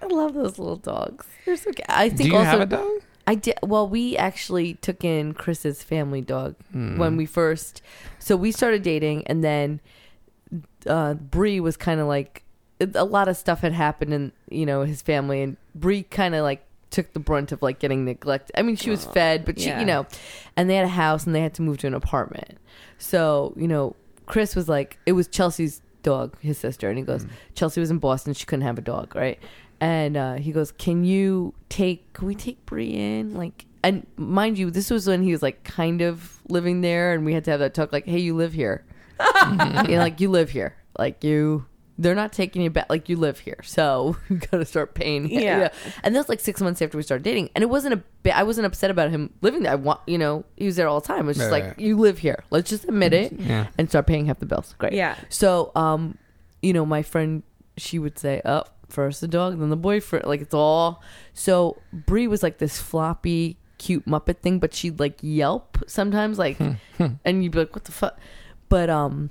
I 0.00 0.06
love 0.06 0.34
those 0.34 0.58
little 0.58 0.76
dogs. 0.76 1.26
They're 1.44 1.56
so. 1.56 1.72
Cute. 1.72 1.84
I 1.88 2.08
think 2.10 2.20
do 2.22 2.28
you 2.28 2.36
also 2.36 2.50
have 2.50 2.60
a 2.60 2.66
dog? 2.66 2.88
I 3.26 3.34
did. 3.34 3.58
Well, 3.62 3.88
we 3.88 4.16
actually 4.16 4.74
took 4.74 5.02
in 5.04 5.32
Chris's 5.34 5.82
family 5.82 6.20
dog 6.20 6.54
Hmm. 6.72 6.98
when 6.98 7.16
we 7.16 7.26
first. 7.26 7.82
So 8.18 8.36
we 8.36 8.52
started 8.52 8.82
dating, 8.82 9.26
and 9.26 9.42
then 9.42 9.80
uh, 10.86 11.14
Bree 11.14 11.58
was 11.60 11.76
kind 11.76 12.00
of 12.00 12.06
like 12.06 12.44
a 12.94 13.04
lot 13.04 13.28
of 13.28 13.36
stuff 13.36 13.60
had 13.60 13.72
happened 13.72 14.12
in 14.12 14.32
you 14.48 14.66
know 14.66 14.82
his 14.82 15.02
family, 15.02 15.42
and 15.42 15.56
Bree 15.74 16.02
kind 16.04 16.34
of 16.34 16.42
like 16.42 16.64
took 16.90 17.12
the 17.12 17.20
brunt 17.20 17.52
of 17.52 17.62
like 17.62 17.78
getting 17.78 18.04
neglected. 18.04 18.58
I 18.58 18.62
mean, 18.62 18.76
she 18.76 18.90
was 18.90 19.04
fed, 19.04 19.44
but 19.44 19.58
she, 19.58 19.66
yeah. 19.66 19.80
you 19.80 19.86
know, 19.86 20.06
and 20.56 20.68
they 20.68 20.76
had 20.76 20.84
a 20.84 20.88
house 20.88 21.26
and 21.26 21.34
they 21.34 21.40
had 21.40 21.54
to 21.54 21.62
move 21.62 21.78
to 21.78 21.86
an 21.86 21.94
apartment. 21.94 22.58
So 22.98 23.54
you 23.56 23.68
know, 23.68 23.96
Chris 24.26 24.54
was 24.56 24.68
like, 24.68 24.98
it 25.06 25.12
was 25.12 25.28
Chelsea's 25.28 25.80
dog, 26.02 26.38
his 26.40 26.58
sister, 26.58 26.88
and 26.88 26.98
he 26.98 27.04
goes, 27.04 27.26
Chelsea 27.54 27.80
was 27.80 27.90
in 27.90 27.98
Boston, 27.98 28.34
she 28.34 28.46
couldn't 28.46 28.64
have 28.64 28.78
a 28.78 28.82
dog, 28.82 29.16
right? 29.16 29.38
And 29.80 30.16
uh, 30.16 30.34
he 30.34 30.52
goes, 30.52 30.72
can 30.72 31.04
you 31.04 31.52
take? 31.68 32.12
Can 32.12 32.28
we 32.28 32.34
take 32.34 32.64
Bree 32.64 32.94
in? 32.94 33.34
Like, 33.34 33.66
and 33.82 34.06
mind 34.16 34.56
you, 34.58 34.70
this 34.70 34.90
was 34.90 35.06
when 35.06 35.22
he 35.22 35.32
was 35.32 35.42
like 35.42 35.64
kind 35.64 36.00
of 36.00 36.40
living 36.48 36.80
there, 36.80 37.12
and 37.12 37.24
we 37.24 37.34
had 37.34 37.44
to 37.44 37.50
have 37.50 37.60
that 37.60 37.74
talk, 37.74 37.92
like, 37.92 38.06
hey, 38.06 38.18
you 38.18 38.34
live 38.36 38.52
here, 38.52 38.84
you 39.46 39.56
know, 39.56 39.84
like 39.88 40.20
you 40.20 40.30
live 40.30 40.50
here, 40.50 40.76
like 40.98 41.24
you. 41.24 41.66
They're 41.96 42.14
not 42.16 42.32
taking 42.32 42.62
you 42.62 42.70
back, 42.70 42.86
like 42.90 43.08
you 43.08 43.16
live 43.16 43.38
here, 43.38 43.58
so 43.62 44.16
you 44.28 44.36
got 44.38 44.58
to 44.58 44.64
start 44.64 44.94
paying. 44.94 45.30
you 45.30 45.40
Yeah. 45.40 45.68
And 46.02 46.14
that 46.14 46.18
was 46.18 46.28
like 46.28 46.40
six 46.40 46.60
months 46.60 46.82
after 46.82 46.96
we 46.96 47.02
started 47.04 47.22
dating, 47.22 47.50
and 47.54 47.62
it 47.62 47.68
wasn't 47.70 47.94
a 47.94 48.02
bit. 48.24 48.36
I 48.36 48.42
wasn't 48.42 48.66
upset 48.66 48.90
about 48.90 49.10
him 49.10 49.32
living 49.42 49.62
there. 49.62 49.72
I 49.72 49.76
want, 49.76 50.00
you 50.06 50.18
know, 50.18 50.44
he 50.56 50.66
was 50.66 50.74
there 50.76 50.88
all 50.88 51.00
the 51.00 51.06
time. 51.06 51.20
It 51.20 51.26
was 51.26 51.36
just 51.36 51.50
Right, 51.52 51.62
like 51.62 51.70
right. 51.76 51.78
you 51.78 51.96
live 51.96 52.18
here. 52.18 52.42
Let's 52.50 52.68
just 52.68 52.84
admit 52.84 53.12
it 53.12 53.32
Yeah. 53.38 53.68
and 53.78 53.88
start 53.88 54.06
paying 54.08 54.26
half 54.26 54.40
the 54.40 54.46
bills. 54.46 54.74
Great. 54.78 54.92
Yeah. 54.94 55.14
So, 55.28 55.70
um, 55.76 56.18
you 56.62 56.72
know, 56.72 56.84
my 56.84 57.02
friend, 57.02 57.42
she 57.76 57.98
would 58.00 58.18
say, 58.18 58.40
"Up 58.44 58.70
oh, 58.82 58.86
first 58.88 59.20
the 59.20 59.28
dog, 59.28 59.58
then 59.60 59.70
the 59.70 59.76
boyfriend." 59.76 60.26
Like 60.26 60.40
it's 60.40 60.54
all. 60.54 61.00
So 61.32 61.76
Brie 61.92 62.26
was 62.26 62.42
like 62.42 62.58
this 62.58 62.80
floppy, 62.80 63.58
cute 63.78 64.04
Muppet 64.06 64.38
thing, 64.38 64.58
but 64.58 64.74
she'd 64.74 64.98
like 64.98 65.18
yelp 65.20 65.78
sometimes, 65.86 66.38
like, 66.38 66.58
and 66.98 67.44
you'd 67.44 67.52
be 67.52 67.58
like, 67.60 67.74
"What 67.74 67.84
the 67.84 67.92
fuck?" 67.92 68.18
But 68.68 68.90
um, 68.90 69.30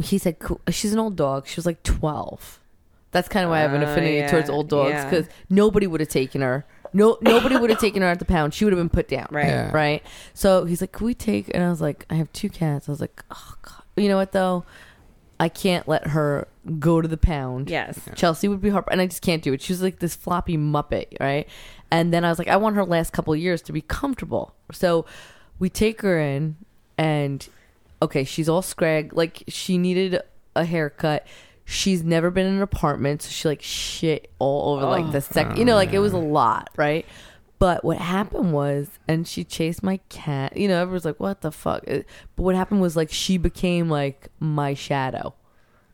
he 0.00 0.18
said, 0.18 0.38
cool. 0.38 0.60
"She's 0.70 0.92
an 0.92 0.98
old 0.98 1.16
dog. 1.16 1.46
She 1.46 1.56
was 1.56 1.66
like 1.66 1.82
twelve. 1.82 2.58
That's 3.10 3.28
kind 3.28 3.44
of 3.44 3.50
why 3.50 3.58
I 3.58 3.60
have 3.62 3.74
an 3.74 3.82
Oh, 3.84 3.90
affinity 3.90 4.14
yeah, 4.16 4.30
towards 4.30 4.48
old 4.48 4.68
dogs 4.70 4.90
yeah. 4.92 5.04
because 5.10 5.26
nobody 5.50 5.86
would 5.86 6.00
have 6.00 6.08
taken 6.08 6.40
her. 6.40 6.64
No, 6.94 7.18
nobody 7.20 7.56
would 7.56 7.68
have 7.70 7.78
taken 7.80 8.00
her 8.02 8.08
at 8.08 8.18
the 8.18 8.24
pound. 8.24 8.54
She 8.54 8.64
would 8.64 8.72
have 8.72 8.80
been 8.80 8.88
put 8.90 9.08
down. 9.08 9.26
Right. 9.30 9.46
Yeah. 9.46 9.70
Right. 9.72 10.02
So 10.34 10.64
he's 10.64 10.80
like, 10.80 10.92
"Can 10.92 11.06
we 11.06 11.14
take?" 11.14 11.50
And 11.54 11.62
I 11.62 11.68
was 11.70 11.80
like, 11.80 12.06
"I 12.10 12.14
have 12.14 12.32
two 12.32 12.48
cats." 12.48 12.88
I 12.88 12.92
was 12.92 13.00
like, 13.00 13.22
"Oh 13.30 13.54
God." 13.62 13.82
You 13.96 14.08
know 14.08 14.16
what 14.16 14.32
though? 14.32 14.64
I 15.38 15.48
can't 15.48 15.86
let 15.88 16.08
her 16.08 16.46
go 16.78 17.00
to 17.02 17.08
the 17.08 17.16
pound. 17.16 17.68
Yes. 17.68 17.98
Chelsea 18.14 18.46
would 18.48 18.60
be 18.62 18.70
hard, 18.70 18.84
and 18.90 19.00
I 19.00 19.06
just 19.06 19.22
can't 19.22 19.42
do 19.42 19.52
it. 19.52 19.60
She 19.60 19.72
was 19.72 19.82
like 19.82 19.98
this 19.98 20.14
floppy 20.14 20.56
muppet, 20.56 21.18
right? 21.20 21.48
And 21.90 22.14
then 22.14 22.24
I 22.24 22.30
was 22.30 22.38
like, 22.38 22.48
I 22.48 22.56
want 22.56 22.76
her 22.76 22.84
last 22.84 23.12
couple 23.12 23.34
of 23.34 23.40
years 23.40 23.60
to 23.62 23.72
be 23.72 23.80
comfortable. 23.82 24.54
So 24.72 25.04
we 25.58 25.68
take 25.68 26.00
her 26.02 26.18
in, 26.18 26.56
and 26.96 27.46
okay, 28.02 28.24
she's 28.24 28.48
all 28.48 28.62
scrag. 28.62 29.14
Like 29.14 29.44
she 29.48 29.78
needed 29.78 30.20
a 30.54 30.64
haircut. 30.64 31.26
She's 31.64 32.02
never 32.02 32.30
been 32.30 32.46
in 32.46 32.54
an 32.54 32.62
apartment, 32.62 33.22
so 33.22 33.30
she 33.30 33.48
like 33.48 33.62
shit 33.62 34.30
all 34.38 34.74
over 34.74 34.84
like 34.86 35.12
the 35.12 35.20
second. 35.20 35.56
You 35.58 35.64
know, 35.64 35.76
like 35.76 35.92
it 35.92 36.00
was 36.00 36.12
a 36.12 36.18
lot, 36.18 36.68
right? 36.76 37.06
But 37.58 37.84
what 37.84 37.98
happened 37.98 38.52
was, 38.52 38.88
and 39.06 39.26
she 39.26 39.44
chased 39.44 39.84
my 39.84 39.98
cat. 40.08 40.56
You 40.56 40.66
know, 40.66 40.82
everyone's 40.82 41.04
like, 41.04 41.20
"What 41.20 41.40
the 41.42 41.52
fuck?" 41.52 41.84
Uh, 41.88 42.00
But 42.34 42.42
what 42.42 42.54
happened 42.56 42.80
was, 42.80 42.96
like, 42.96 43.12
she 43.12 43.38
became 43.38 43.88
like 43.88 44.28
my 44.40 44.74
shadow, 44.74 45.34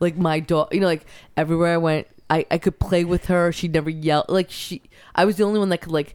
like 0.01 0.17
my 0.17 0.41
dog. 0.41 0.73
You 0.73 0.81
know, 0.81 0.87
like 0.87 1.05
everywhere 1.37 1.75
I 1.75 1.77
went, 1.77 2.07
I 2.31 2.47
I 2.51 2.57
could 2.57 2.79
play 2.79 3.05
with 3.05 3.27
her. 3.27 3.53
She'd 3.53 3.75
never 3.75 3.91
yell. 3.91 4.25
Like 4.31 4.51
she, 4.51 4.81
I 5.15 5.27
was 5.27 5.37
the 5.37 5.45
only 5.45 5.59
one 5.59 5.69
that 5.69 5.83
could 5.83 5.93
like 5.93 6.15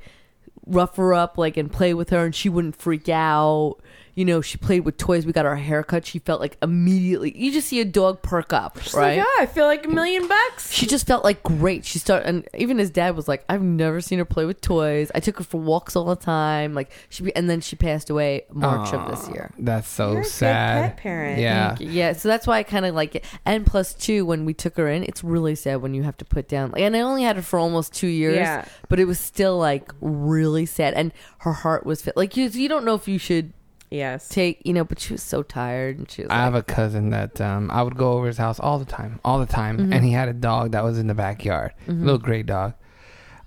rough 0.66 0.96
her 0.96 1.14
up, 1.14 1.38
like 1.38 1.56
and 1.56 1.72
play 1.72 1.94
with 1.94 2.10
her, 2.10 2.26
and 2.26 2.34
she 2.34 2.50
wouldn't 2.50 2.76
freak 2.76 3.08
out. 3.08 3.76
You 4.16 4.26
know, 4.26 4.42
she 4.42 4.58
played 4.60 4.82
with 4.82 4.98
toys. 4.98 5.26
We 5.26 5.34
got 5.34 5.46
her 5.46 5.56
haircut. 5.56 6.06
She 6.06 6.20
felt 6.20 6.40
like 6.40 6.56
immediately. 6.62 7.36
You 7.36 7.52
just 7.52 7.68
see 7.68 7.80
a 7.82 7.86
dog 7.86 8.22
perk 8.22 8.54
up, 8.54 8.80
She's 8.82 8.94
right? 8.94 9.18
like, 9.18 9.26
oh, 9.28 9.40
I 9.42 9.48
feel 9.48 9.66
like 9.66 9.86
a 9.86 9.90
million 9.90 10.28
bucks. 10.28 10.72
She 10.72 10.86
just 10.86 11.08
felt 11.08 11.24
like 11.24 11.42
great. 11.42 11.84
She 11.84 11.98
started, 11.98 12.28
and 12.28 12.48
even 12.56 12.78
his 12.78 12.92
dad 12.92 13.16
was 13.16 13.28
like, 13.28 13.44
"I've 13.50 13.64
never 13.64 14.02
seen 14.02 14.20
her 14.20 14.26
play 14.26 14.46
with 14.46 14.62
toys. 14.62 15.12
I 15.16 15.20
took 15.20 15.40
her 15.40 15.44
for 15.44 15.60
walks 15.60 15.96
all 15.96 16.06
the 16.06 16.16
time. 16.16 16.76
Like 16.76 16.92
she, 17.10 17.24
be, 17.24 17.36
and 17.36 17.50
then 17.50 17.60
she 17.60 17.76
passed 17.76 18.12
away 18.12 18.46
March 18.52 18.94
of 18.94 19.10
this 19.10 19.28
year. 19.34 19.52
That's 19.58 19.88
so 19.88 20.14
You're 20.14 20.24
sad. 20.24 20.90
pet 20.90 20.98
parent. 20.98 21.40
Yeah. 21.40 21.76
Yeah. 21.80 22.14
So 22.14 22.30
that's 22.30 22.46
why 22.46 22.60
I 22.60 22.64
kind 22.64 22.86
of 22.86 22.94
like 22.94 23.16
it. 23.16 23.26
And 23.46 23.66
plus, 23.66 23.96
too, 23.96 24.26
when 24.28 24.46
we 24.46 24.54
took 24.54 24.78
her 24.78 24.88
in, 24.88 25.04
it's 25.04 25.24
really 25.24 25.56
sad 25.56 25.82
when 25.82 25.96
you 25.96 26.04
have 26.04 26.18
to 26.18 26.26
put 26.26 26.48
down. 26.48 26.70
Like, 26.72 26.82
and 26.82 26.96
I 26.96 27.02
only 27.02 27.24
had 27.24 27.36
her 27.36 27.42
for 27.42 27.58
almost 27.58 27.94
two 27.94 28.08
years. 28.08 28.36
Yeah. 28.36 28.66
But 28.90 29.00
it 29.00 29.06
was 29.06 29.20
still 29.20 29.58
like 29.58 29.92
really 30.02 30.68
sad, 30.68 30.94
and 30.94 31.12
her 31.40 31.54
heart 31.54 31.84
was 31.84 32.04
fit. 32.04 32.16
Like 32.16 32.38
you, 32.38 32.48
you 32.50 32.70
don't 32.70 32.86
know 32.86 32.94
if 32.94 33.08
you 33.08 33.18
should 33.18 33.54
Yes. 33.94 34.28
take, 34.28 34.62
you 34.66 34.74
know. 34.74 34.84
But 34.84 35.00
she 35.00 35.14
was 35.14 35.22
so 35.24 35.44
tired, 35.44 35.98
and 36.00 36.10
she 36.12 36.24
was. 36.24 36.32
I 36.32 36.36
like, 36.38 36.44
have 36.46 36.56
a 36.56 36.64
cousin 36.64 37.10
that 37.12 37.40
um, 37.40 37.70
I 37.72 37.84
would 37.84 37.96
go 37.96 38.14
over 38.14 38.28
his 38.28 38.38
house 38.38 38.60
all 38.60 38.80
the 38.80 38.86
time, 38.86 39.20
all 39.24 39.40
the 39.40 39.46
time, 39.46 39.78
Mm-hmm. 39.78 39.94
and 39.94 40.04
he 40.04 40.12
had 40.12 40.30
a 40.30 40.34
dog 40.34 40.72
that 40.72 40.84
was 40.84 40.98
in 40.98 41.08
the 41.08 41.14
backyard, 41.14 41.74
little 41.88 42.18
gray 42.18 42.44
dog. 42.44 42.74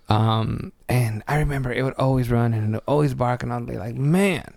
Um, 0.09 0.73
and 0.89 1.23
I 1.27 1.39
remember 1.39 1.73
it 1.73 1.83
would 1.83 1.95
always 1.95 2.31
run 2.31 2.55
and 2.55 2.69
it 2.69 2.77
would 2.77 2.83
always 2.87 3.13
bark, 3.15 3.43
and 3.43 3.53
I'd 3.53 3.67
be 3.67 3.77
like, 3.77 3.97
"Man, 3.97 4.55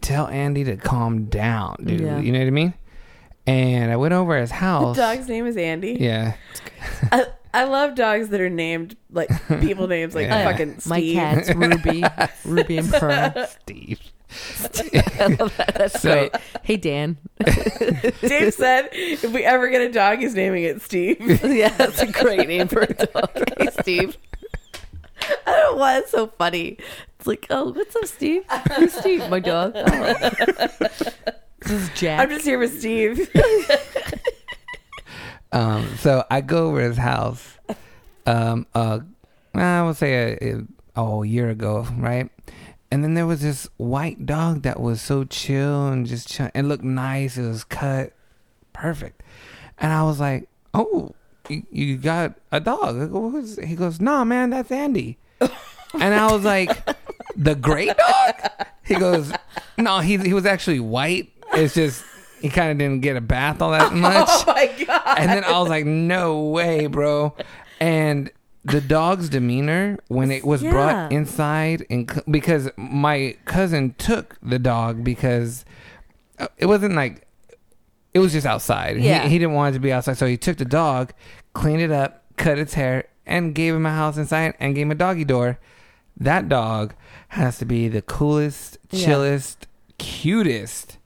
tell 0.00 0.26
Andy 0.26 0.64
to 0.64 0.76
calm 0.76 1.26
down, 1.26 1.76
dude." 1.84 2.00
Mm-hmm. 2.00 2.06
Yeah. 2.06 2.18
You 2.18 2.32
know 2.32 2.38
what 2.40 2.46
I 2.46 2.50
mean? 2.50 2.74
And 3.46 3.90
I 3.92 3.96
went 3.96 4.12
over 4.12 4.36
his 4.36 4.50
The 4.50 4.56
house. 4.56 4.96
dog's 4.96 5.28
name 5.28 5.46
is 5.46 5.56
Andy. 5.56 5.96
Yeah, 6.00 6.34
I, 7.12 7.26
I 7.54 7.64
love 7.64 7.94
dogs 7.94 8.28
that 8.30 8.40
are 8.40 8.50
named 8.50 8.96
like 9.10 9.30
people 9.60 9.86
names 9.86 10.14
like 10.14 10.26
Yeah. 10.28 10.50
fucking 10.50 10.80
Steve. 10.80 10.90
my 10.90 11.00
cat's 11.12 11.54
Ruby, 11.54 12.04
Ruby 12.44 12.78
and 12.78 12.88
Pearl. 12.92 13.46
Steve. 13.62 14.00
I 15.20 15.26
love 15.38 15.56
that. 15.56 15.74
That's 15.76 16.00
So- 16.00 16.12
great. 16.30 16.32
Hey 16.62 16.76
Dan. 16.76 17.18
Dave 18.20 18.54
said 18.54 18.88
if 18.92 19.24
we 19.32 19.44
ever 19.44 19.68
get 19.68 19.82
a 19.82 19.90
dog, 19.92 20.18
he's 20.20 20.34
naming 20.34 20.64
it 20.64 20.82
Steve. 20.82 21.18
yeah, 21.44 21.68
that's 21.70 22.00
a 22.00 22.06
great 22.06 22.48
name 22.48 22.68
for 22.68 22.80
a 22.82 22.92
dog. 22.94 23.30
Hey 23.58 23.68
Steve. 23.80 24.16
I 25.46 25.50
don't 25.52 25.72
know 25.74 25.80
why 25.80 25.98
it's 25.98 26.10
so 26.10 26.28
funny. 26.28 26.78
It's 27.18 27.26
like, 27.26 27.46
oh, 27.50 27.70
what's 27.72 27.94
up, 27.94 28.06
Steve? 28.06 28.42
Who's 28.76 28.92
Steve? 28.94 29.28
My 29.28 29.40
dog. 29.40 29.72
Oh. 29.76 30.14
This 31.60 31.70
is 31.72 31.90
Jack. 31.94 32.20
I'm 32.20 32.30
just 32.30 32.44
here 32.44 32.58
with 32.58 32.78
Steve. 32.78 33.28
Um, 35.52 35.96
so 35.98 36.24
I 36.30 36.40
go 36.40 36.68
over 36.68 36.80
his 36.80 36.96
house. 36.96 37.58
Um, 38.26 38.66
uh, 38.74 39.00
I 39.54 39.82
would 39.82 39.96
say 39.96 40.38
a, 40.40 40.54
a, 40.58 40.62
a 40.96 41.04
whole 41.04 41.24
year 41.24 41.50
ago, 41.50 41.86
right? 41.96 42.30
And 42.90 43.04
then 43.04 43.14
there 43.14 43.26
was 43.26 43.40
this 43.40 43.68
white 43.76 44.26
dog 44.26 44.62
that 44.62 44.80
was 44.80 45.00
so 45.00 45.24
chill 45.24 45.88
and 45.88 46.06
just 46.06 46.28
chill. 46.28 46.50
It 46.54 46.62
looked 46.62 46.82
nice. 46.82 47.36
It 47.36 47.46
was 47.46 47.62
cut 47.64 48.12
perfect. 48.72 49.22
And 49.78 49.92
I 49.92 50.02
was 50.02 50.18
like, 50.20 50.48
"Oh, 50.74 51.14
you, 51.48 51.62
you 51.70 51.96
got 51.96 52.34
a 52.50 52.60
dog?" 52.60 53.12
Go, 53.12 53.42
He 53.64 53.76
goes, 53.76 54.00
"No, 54.00 54.24
man, 54.24 54.50
that's 54.50 54.70
Andy." 54.72 55.18
and 55.40 56.14
I 56.14 56.32
was 56.32 56.44
like, 56.44 56.70
"The 57.36 57.54
gray 57.54 57.86
dog?" 57.86 58.50
He 58.84 58.94
goes, 58.96 59.32
"No, 59.78 60.00
he 60.00 60.16
he 60.18 60.34
was 60.34 60.46
actually 60.46 60.80
white. 60.80 61.32
It's 61.54 61.74
just 61.74 62.04
he 62.40 62.48
kind 62.48 62.72
of 62.72 62.78
didn't 62.78 63.00
get 63.00 63.16
a 63.16 63.20
bath 63.20 63.62
all 63.62 63.70
that 63.70 63.92
oh 63.92 63.96
much." 63.96 64.28
oh 64.28 64.44
my 64.48 64.84
god. 64.84 65.18
and 65.18 65.30
then 65.30 65.44
I 65.44 65.58
was 65.60 65.68
like, 65.68 65.86
"No 65.86 66.46
way, 66.46 66.86
bro!" 66.86 67.36
And 67.78 68.30
the 68.64 68.80
dog's 68.80 69.28
demeanor 69.30 69.98
when 70.08 70.30
it 70.30 70.44
was 70.44 70.62
brought 70.62 71.10
inside, 71.12 71.86
and 71.88 72.10
c- 72.10 72.20
because 72.30 72.68
my 72.76 73.36
cousin 73.46 73.94
took 73.98 74.36
the 74.42 74.58
dog 74.58 75.02
because 75.02 75.64
uh, 76.38 76.48
it 76.58 76.66
wasn't 76.66 76.94
like 76.94 77.26
it 78.12 78.18
was 78.18 78.32
just 78.32 78.46
outside. 78.46 78.96
He- 78.98 79.06
Yeah. 79.06 79.26
He, 79.28 79.38
didn't 79.38 79.54
want 79.54 79.74
it 79.74 79.78
to 79.78 79.80
be 79.80 79.92
outside, 79.92 80.18
so 80.18 80.26
he 80.26 80.36
took 80.36 80.58
the 80.58 80.64
dog, 80.64 81.12
cleaned 81.54 81.80
it 81.80 81.90
up, 81.92 82.24
cut 82.36 82.58
its 82.58 82.74
hair, 82.74 83.04
and 83.24 83.54
gave 83.54 83.74
him 83.74 83.86
a 83.86 83.90
house 83.94 84.16
inside, 84.18 84.54
and 84.60 84.74
gave 84.74 84.86
him 84.86 84.90
a 84.90 84.94
doggy 84.96 85.24
door. 85.24 85.58
That 86.18 86.48
dog 86.48 86.92
has 87.28 87.56
to 87.58 87.64
be 87.64 87.88
the 87.88 88.02
coolest, 88.02 88.76
Yeah. 88.90 89.06
chillest, 89.06 89.66
cutest 89.98 90.98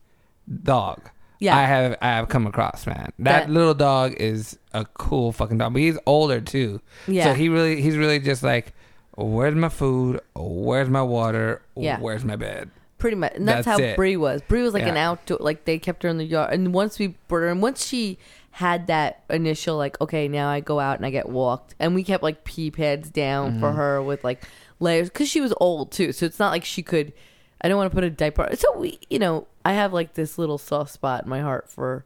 dog. 0.63 1.11
Yeah. 1.39 1.57
I 1.57 1.63
have 1.67 1.97
I 2.03 2.09
have 2.09 2.29
come 2.29 2.47
across, 2.47 2.87
man. 2.87 3.13
That, 3.19 3.47
That- 3.47 3.51
little 3.51 3.75
dog 3.75 4.15
is 4.15 4.59
a 4.75 4.85
cool 4.85 5.33
fucking 5.33 5.59
dog, 5.59 5.73
but 5.73 5.81
he's 5.81 5.99
older 6.07 6.41
too. 6.41 6.81
Yeah. 7.07 7.25
So 7.25 7.35
he 7.35 7.49
really 7.49 7.81
he's 7.81 7.97
really 7.97 8.19
just 8.19 8.43
like, 8.43 8.75
where's 9.17 9.55
my 9.55 9.69
food? 9.71 10.21
Where's 10.35 10.91
my 10.91 11.03
water? 11.03 11.63
Yeah. 11.77 11.99
Where's 12.01 12.25
my 12.25 12.37
bed? 12.37 12.71
Pretty 12.99 13.17
much, 13.17 13.33
and 13.35 13.47
that's, 13.47 13.67
That's 13.67 13.79
how 13.81 13.85
it. 13.85 13.97
Brie 13.97 14.17
was. 14.17 14.41
Brie 14.43 14.63
was 14.63 14.73
like 14.73 14.85
an 14.85 14.97
outdoor, 14.97 15.39
like 15.41 15.65
they 15.67 15.79
kept 15.79 16.03
her 16.05 16.09
in 16.09 16.17
the 16.19 16.25
yard. 16.25 16.55
And 16.55 16.73
once 16.73 16.99
we 16.99 17.09
brought 17.29 17.41
her, 17.41 17.49
and 17.49 17.61
once 17.61 17.85
she 17.87 18.19
had 18.53 18.87
that 18.87 19.25
initial, 19.29 19.77
like, 19.77 20.01
okay, 20.01 20.27
now 20.29 20.49
I 20.49 20.61
go 20.61 20.81
out 20.81 20.97
and 20.97 21.05
I 21.05 21.11
get 21.11 21.29
walked, 21.29 21.75
and 21.79 21.95
we 21.95 22.03
kept 22.03 22.23
like 22.23 22.45
pee 22.45 22.71
pads 22.71 23.11
down 23.11 23.59
for 23.61 23.67
Mm-hmm. 23.69 23.77
her 23.77 24.03
with 24.03 24.25
like 24.25 24.45
layers 24.81 25.11
because 25.11 25.29
she 25.29 25.41
was 25.43 25.53
old 25.61 25.93
too. 25.93 26.13
So 26.13 26.25
it's 26.25 26.39
not 26.39 26.51
like 26.51 26.65
she 26.65 26.83
could. 26.83 27.13
I 27.61 27.69
don't 27.69 27.77
want 27.77 27.91
to 27.91 27.95
put 27.95 28.05
a 28.05 28.11
diaper. 28.11 28.49
So 28.55 28.77
we, 28.79 28.99
you 29.11 29.19
know, 29.19 29.49
I 29.65 29.73
have 29.75 29.93
like 29.93 30.15
this 30.15 30.39
little 30.39 30.59
soft 30.59 30.93
spot 30.93 31.25
in 31.25 31.29
my 31.31 31.41
heart 31.41 31.69
for 31.71 32.05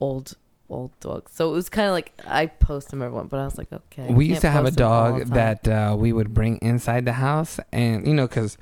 old 0.00 0.34
old 0.72 0.98
dogs. 1.00 1.32
So 1.34 1.50
it 1.50 1.52
was 1.52 1.68
kind 1.68 1.86
of 1.88 1.92
like 1.92 2.12
I 2.26 2.46
post 2.46 2.90
them 2.90 3.02
everyone, 3.02 3.26
but 3.28 3.40
I 3.40 3.44
was 3.44 3.58
like, 3.58 3.72
okay. 3.72 4.12
We 4.12 4.26
used 4.26 4.40
to 4.42 4.50
have 4.50 4.64
a 4.64 4.68
post 4.68 4.78
them 4.78 4.86
all 4.90 5.18
dog 5.18 5.26
that 5.28 5.68
uh, 5.68 5.96
we 5.98 6.12
would 6.12 6.32
bring 6.34 6.56
inside 6.58 7.04
the 7.04 7.12
house, 7.14 7.60
and 7.72 8.06
you 8.06 8.14
know, 8.14 8.26
because 8.26 8.56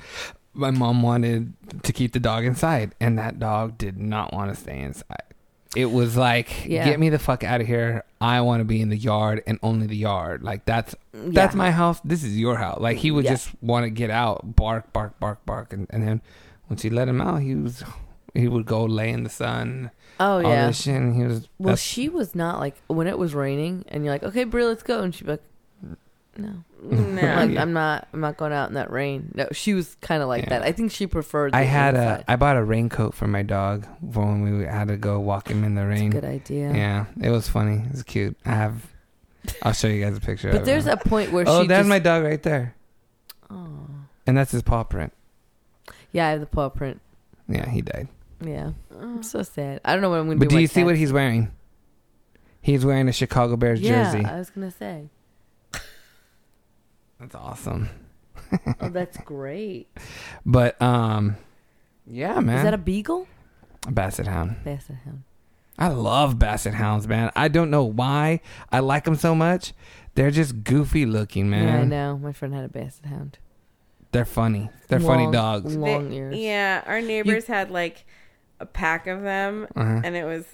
my 0.52 0.70
mom 0.70 1.02
wanted 1.02 1.52
to 1.84 1.92
keep 1.92 2.12
the 2.12 2.20
dog 2.20 2.44
inside, 2.44 2.94
and 3.00 3.18
that 3.18 3.38
dog 3.38 3.78
did 3.78 3.98
not 3.98 4.32
want 4.32 4.54
to 4.54 4.60
stay 4.60 4.80
inside. 4.80 5.22
It 5.76 5.86
was 5.92 6.16
like, 6.16 6.66
Yeah. 6.66 6.84
get 6.84 6.98
me 6.98 7.10
the 7.10 7.18
fuck 7.20 7.44
out 7.44 7.60
of 7.60 7.66
here. 7.68 8.04
I 8.20 8.40
want 8.40 8.58
to 8.60 8.64
be 8.64 8.80
in 8.80 8.88
the 8.88 8.96
yard 8.96 9.44
and 9.46 9.56
only 9.62 9.86
the 9.86 9.96
yard. 9.96 10.42
Like 10.42 10.64
that's 10.64 10.96
that's 11.12 11.54
Yeah. 11.54 11.58
my 11.58 11.70
house. 11.70 12.00
This 12.04 12.24
is 12.24 12.36
your 12.36 12.56
house. 12.56 12.80
Like 12.80 12.96
he 12.98 13.12
would 13.12 13.24
Yeah. 13.24 13.30
just 13.34 13.50
want 13.62 13.84
to 13.84 13.90
get 13.90 14.10
out, 14.10 14.56
bark, 14.56 14.92
bark, 14.92 15.20
bark, 15.20 15.46
bark, 15.46 15.72
and, 15.72 15.86
and 15.90 16.02
then 16.02 16.22
once 16.68 16.82
you 16.84 16.90
let 16.90 17.06
him 17.08 17.20
out, 17.20 17.36
he 17.42 17.54
was 17.54 17.84
he 18.34 18.48
would 18.48 18.66
go 18.66 18.84
lay 18.84 19.10
in 19.10 19.22
the 19.22 19.30
sun. 19.30 19.92
Oh 20.20 20.34
all 20.36 20.42
yeah. 20.42 20.66
this 20.68 20.82
shit, 20.82 20.94
and 20.96 21.16
he 21.16 21.24
was 21.24 21.48
Well, 21.58 21.68
that's- 21.68 21.80
she 21.80 22.08
was 22.08 22.34
not 22.34 22.60
like 22.60 22.76
when 22.88 23.06
it 23.06 23.18
was 23.18 23.34
raining, 23.34 23.84
and 23.88 24.04
you're 24.04 24.12
like, 24.14 24.22
"Okay, 24.22 24.44
Brie, 24.44 24.64
let's 24.64 24.82
go," 24.82 25.00
and 25.02 25.14
she'd 25.14 25.24
be 25.24 25.30
like, 25.32 25.42
"No, 26.36 26.52
No. 26.82 27.22
like 27.22 27.56
I'm 27.56 27.72
not, 27.72 28.06
I'm 28.12 28.20
not 28.20 28.36
going 28.36 28.52
out 28.52 28.68
in 28.68 28.74
that 28.74 28.90
rain." 28.90 29.32
No, 29.34 29.48
she 29.52 29.72
was 29.74 29.96
kind 30.02 30.22
of 30.22 30.28
like 30.28 30.44
Yeah. 30.44 30.50
that. 30.50 30.62
I 30.62 30.72
think 30.72 30.92
she 30.92 31.06
preferred. 31.06 31.52
The 31.54 31.58
I 31.58 31.62
had 31.62 31.94
inside. 31.94 32.24
a 32.28 32.30
I 32.32 32.36
bought 32.36 32.56
a 32.58 32.62
raincoat 32.62 33.14
for 33.14 33.26
my 33.26 33.42
dog 33.42 33.86
for 34.12 34.24
when 34.26 34.58
we 34.58 34.64
had 34.64 34.88
to 34.88 34.96
go 34.98 35.18
walk 35.20 35.48
him 35.50 35.64
in 35.64 35.74
the 35.74 35.86
rain. 35.86 36.10
Good 36.10 36.24
idea. 36.24 36.72
Yeah, 36.74 37.06
it 37.20 37.30
was 37.30 37.48
funny. 37.48 37.82
It 37.86 37.92
was 37.92 38.02
cute. 38.02 38.36
I 38.44 38.50
have. 38.50 38.86
I'll 39.62 39.72
show 39.72 39.88
you 39.88 40.04
guys 40.04 40.16
a 40.16 40.20
picture. 40.20 40.52
But 40.52 40.60
of 40.60 40.66
there's 40.66 40.86
him. 40.86 40.98
a 41.02 41.08
point 41.08 41.32
where 41.32 41.44
oh, 41.48 41.62
she 41.62 41.66
that's 41.68 41.80
just, 41.80 41.88
my 41.88 41.98
dog 41.98 42.24
right 42.24 42.42
there, 42.42 42.74
Oh. 43.50 43.86
and 44.26 44.36
that's 44.36 44.52
his 44.52 44.60
paw 44.62 44.84
print. 44.84 45.14
Yeah, 46.12 46.26
I 46.26 46.30
have 46.32 46.40
the 46.40 46.46
paw 46.46 46.68
print. 46.68 47.00
Yeah, 47.48 47.66
he 47.70 47.80
died. 47.80 48.08
Yeah, 48.42 48.70
I'm 48.98 49.22
so 49.22 49.42
sad. 49.42 49.80
I 49.84 49.92
don't 49.92 50.02
know 50.02 50.10
what 50.10 50.20
I'm 50.20 50.26
gonna 50.26 50.36
do. 50.36 50.38
But 50.40 50.48
do. 50.48 50.56
do 50.56 50.60
you 50.62 50.66
see 50.66 50.84
what 50.84 50.96
he's 50.96 51.12
wearing? 51.12 51.50
He's 52.62 52.84
wearing 52.84 53.08
a 53.08 53.12
Chicago 53.12 53.56
Bears 53.56 53.80
Yeah, 53.80 54.04
jersey. 54.12 54.24
I 54.24 54.38
was 54.38 54.50
gonna 54.50 54.70
say. 54.70 55.08
That's 57.18 57.34
awesome. 57.34 57.88
Oh, 58.80 58.88
that's 58.88 59.18
great. 59.18 59.88
But 60.46 60.80
um, 60.80 61.36
yeah, 62.06 62.40
man. 62.40 62.58
Is 62.58 62.64
that 62.64 62.74
a 62.74 62.78
beagle? 62.78 63.26
a 63.86 63.92
basset 63.92 64.26
hound? 64.26 64.56
Basset 64.64 64.96
hound. 65.04 65.22
I 65.78 65.88
love 65.88 66.38
basset 66.38 66.74
hounds, 66.74 67.08
man. 67.08 67.30
I 67.34 67.48
don't 67.48 67.70
know 67.70 67.84
why 67.84 68.40
I 68.70 68.80
like 68.80 69.04
them 69.04 69.16
so 69.16 69.34
much. 69.34 69.72
They're 70.14 70.30
just 70.30 70.64
goofy 70.64 71.06
looking, 71.06 71.48
man. 71.48 71.68
Yeah, 71.68 71.80
I 71.80 71.84
know. 71.84 72.18
My 72.18 72.32
friend 72.32 72.52
had 72.52 72.64
a 72.64 72.68
basset 72.68 73.06
hound. 73.06 73.38
They're 74.12 74.24
funny. 74.24 74.68
They're 74.88 75.00
funny 75.00 75.30
dogs. 75.30 75.76
Long 75.76 76.10
They- 76.10 76.16
ears. 76.16 76.36
Yeah, 76.36 76.82
our 76.86 77.00
neighbors 77.00 77.46
had 77.46 77.70
like 77.70 78.04
a 78.60 78.66
pack 78.66 79.06
of 79.06 79.22
them, 79.22 79.66
Uh-huh. 79.74 80.00
and 80.04 80.14
it 80.16 80.24
was 80.24 80.44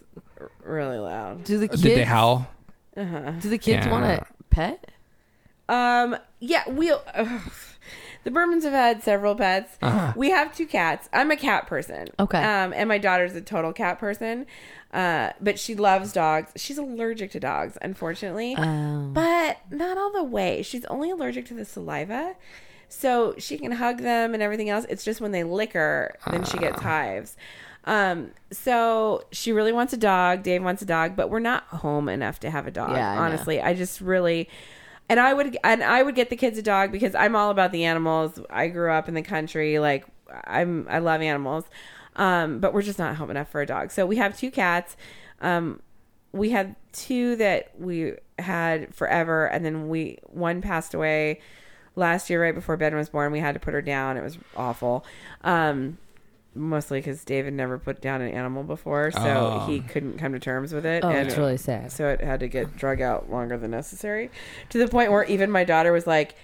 r- 0.40 0.50
really 0.64 0.98
loud. 0.98 1.44
Do 1.44 1.58
the 1.58 1.68
kids? 1.68 1.82
Did 1.82 1.98
they 1.98 2.04
howl? 2.04 2.48
Uh-huh. 2.96 3.32
Do 3.40 3.50
the 3.50 3.58
kids 3.58 3.86
Yeah. 3.86 3.92
want 3.92 4.04
a 4.06 4.26
pet? 4.50 4.90
Um, 5.68 6.16
yeah, 6.40 6.68
we. 6.70 6.90
ugh. 6.92 7.40
the 8.24 8.30
Bermans 8.30 8.62
have 8.62 8.72
had 8.72 9.02
several 9.02 9.34
pets. 9.34 9.76
Uh-huh. 9.82 10.12
We 10.16 10.30
have 10.30 10.54
two 10.54 10.66
cats. 10.66 11.08
I'm 11.12 11.30
a 11.30 11.36
cat 11.36 11.66
person. 11.66 12.08
Okay. 12.18 12.38
Um, 12.38 12.72
and 12.74 12.88
my 12.88 12.98
daughter's 12.98 13.34
a 13.34 13.40
total 13.40 13.72
cat 13.72 13.98
person. 13.98 14.46
Uh, 14.92 15.30
but 15.40 15.58
she 15.58 15.74
loves 15.74 16.12
dogs. 16.12 16.52
She's 16.56 16.78
allergic 16.78 17.30
to 17.32 17.40
dogs, 17.40 17.76
unfortunately. 17.82 18.54
Oh. 18.56 19.10
but 19.12 19.58
not 19.70 19.98
all 19.98 20.12
the 20.12 20.22
way. 20.24 20.62
She's 20.62 20.84
only 20.86 21.10
allergic 21.10 21.44
to 21.46 21.54
the 21.54 21.64
saliva. 21.64 22.34
So 22.88 23.34
she 23.36 23.58
can 23.58 23.72
hug 23.72 23.98
them 23.98 24.32
and 24.32 24.42
everything 24.42 24.70
else. 24.70 24.86
It's 24.88 25.04
just 25.04 25.20
when 25.20 25.32
they 25.32 25.42
lick 25.44 25.72
her, 25.72 26.14
then 26.30 26.44
she 26.44 26.56
Ah. 26.58 26.60
gets 26.60 26.80
hives. 26.80 27.36
Um, 27.86 28.32
so 28.50 29.24
she 29.30 29.52
really 29.52 29.72
wants 29.72 29.92
a 29.92 29.96
dog. 29.96 30.42
Dave 30.42 30.62
wants 30.62 30.82
a 30.82 30.86
dog, 30.86 31.14
but 31.16 31.30
we're 31.30 31.38
not 31.38 31.64
home 31.64 32.08
enough 32.08 32.40
to 32.40 32.50
have 32.50 32.66
a 32.66 32.70
dog. 32.70 32.90
Yeah, 32.90 33.12
I 33.12 33.14
know. 33.14 33.22
honestly, 33.22 33.60
I 33.60 33.74
just 33.74 34.00
really, 34.00 34.48
and 35.08 35.20
I 35.20 35.32
would, 35.32 35.56
and 35.62 35.84
I 35.84 36.02
would 36.02 36.16
get 36.16 36.28
the 36.30 36.36
kids 36.36 36.58
a 36.58 36.62
dog 36.62 36.90
because 36.90 37.14
I'm 37.14 37.36
all 37.36 37.50
about 37.50 37.72
the 37.72 37.84
animals. 37.84 38.40
I 38.50 38.68
grew 38.68 38.90
up 38.90 39.08
in 39.08 39.14
the 39.14 39.22
country, 39.22 39.78
like 39.78 40.04
I'm, 40.44 40.86
I 40.90 40.98
love 40.98 41.22
animals. 41.22 41.64
Um, 42.16 42.60
but 42.60 42.72
we're 42.72 42.82
just 42.82 42.98
not 42.98 43.16
home 43.16 43.30
enough 43.30 43.50
for 43.50 43.60
a 43.60 43.66
dog. 43.66 43.90
So 43.90 44.06
we 44.06 44.16
have 44.16 44.36
two 44.36 44.50
cats. 44.50 44.96
Um, 45.40 45.80
we 46.32 46.50
had 46.50 46.74
two 46.92 47.36
that 47.36 47.70
we 47.78 48.14
had 48.38 48.94
forever, 48.94 49.46
and 49.46 49.64
then 49.64 49.88
we 49.88 50.18
one 50.24 50.60
passed 50.60 50.94
away 50.94 51.40
last 51.94 52.28
year 52.28 52.42
right 52.42 52.54
before 52.54 52.76
Ben 52.76 52.94
was 52.94 53.08
born. 53.10 53.32
We 53.32 53.40
had 53.40 53.54
to 53.54 53.60
put 53.60 53.74
her 53.74 53.82
down. 53.82 54.16
It 54.16 54.22
was 54.22 54.38
awful. 54.56 55.04
Um, 55.44 55.98
mostly 56.56 56.98
because 56.98 57.24
David 57.24 57.54
never 57.54 57.78
put 57.78 58.00
down 58.00 58.20
an 58.22 58.32
animal 58.32 58.62
before, 58.64 59.10
so 59.10 59.20
Oh. 59.62 59.66
he 59.66 59.80
couldn't 59.80 60.18
come 60.18 60.32
to 60.32 60.38
terms 60.38 60.72
with 60.72 60.86
it. 60.86 61.04
Oh, 61.04 61.08
and 61.10 61.26
it's 61.28 61.36
really 61.36 61.56
sad. 61.56 61.92
so 61.92 62.08
it 62.08 62.20
had 62.20 62.40
to 62.40 62.48
get 62.48 62.76
drug 62.76 63.00
out 63.00 63.30
longer 63.30 63.56
than 63.56 63.70
necessary, 63.70 64.30
to 64.70 64.78
the 64.78 64.88
point 64.88 65.12
where 65.12 65.24
even 65.24 65.50
my 65.50 65.64
daughter 65.64 65.92
was 65.92 66.06
like, 66.06 66.34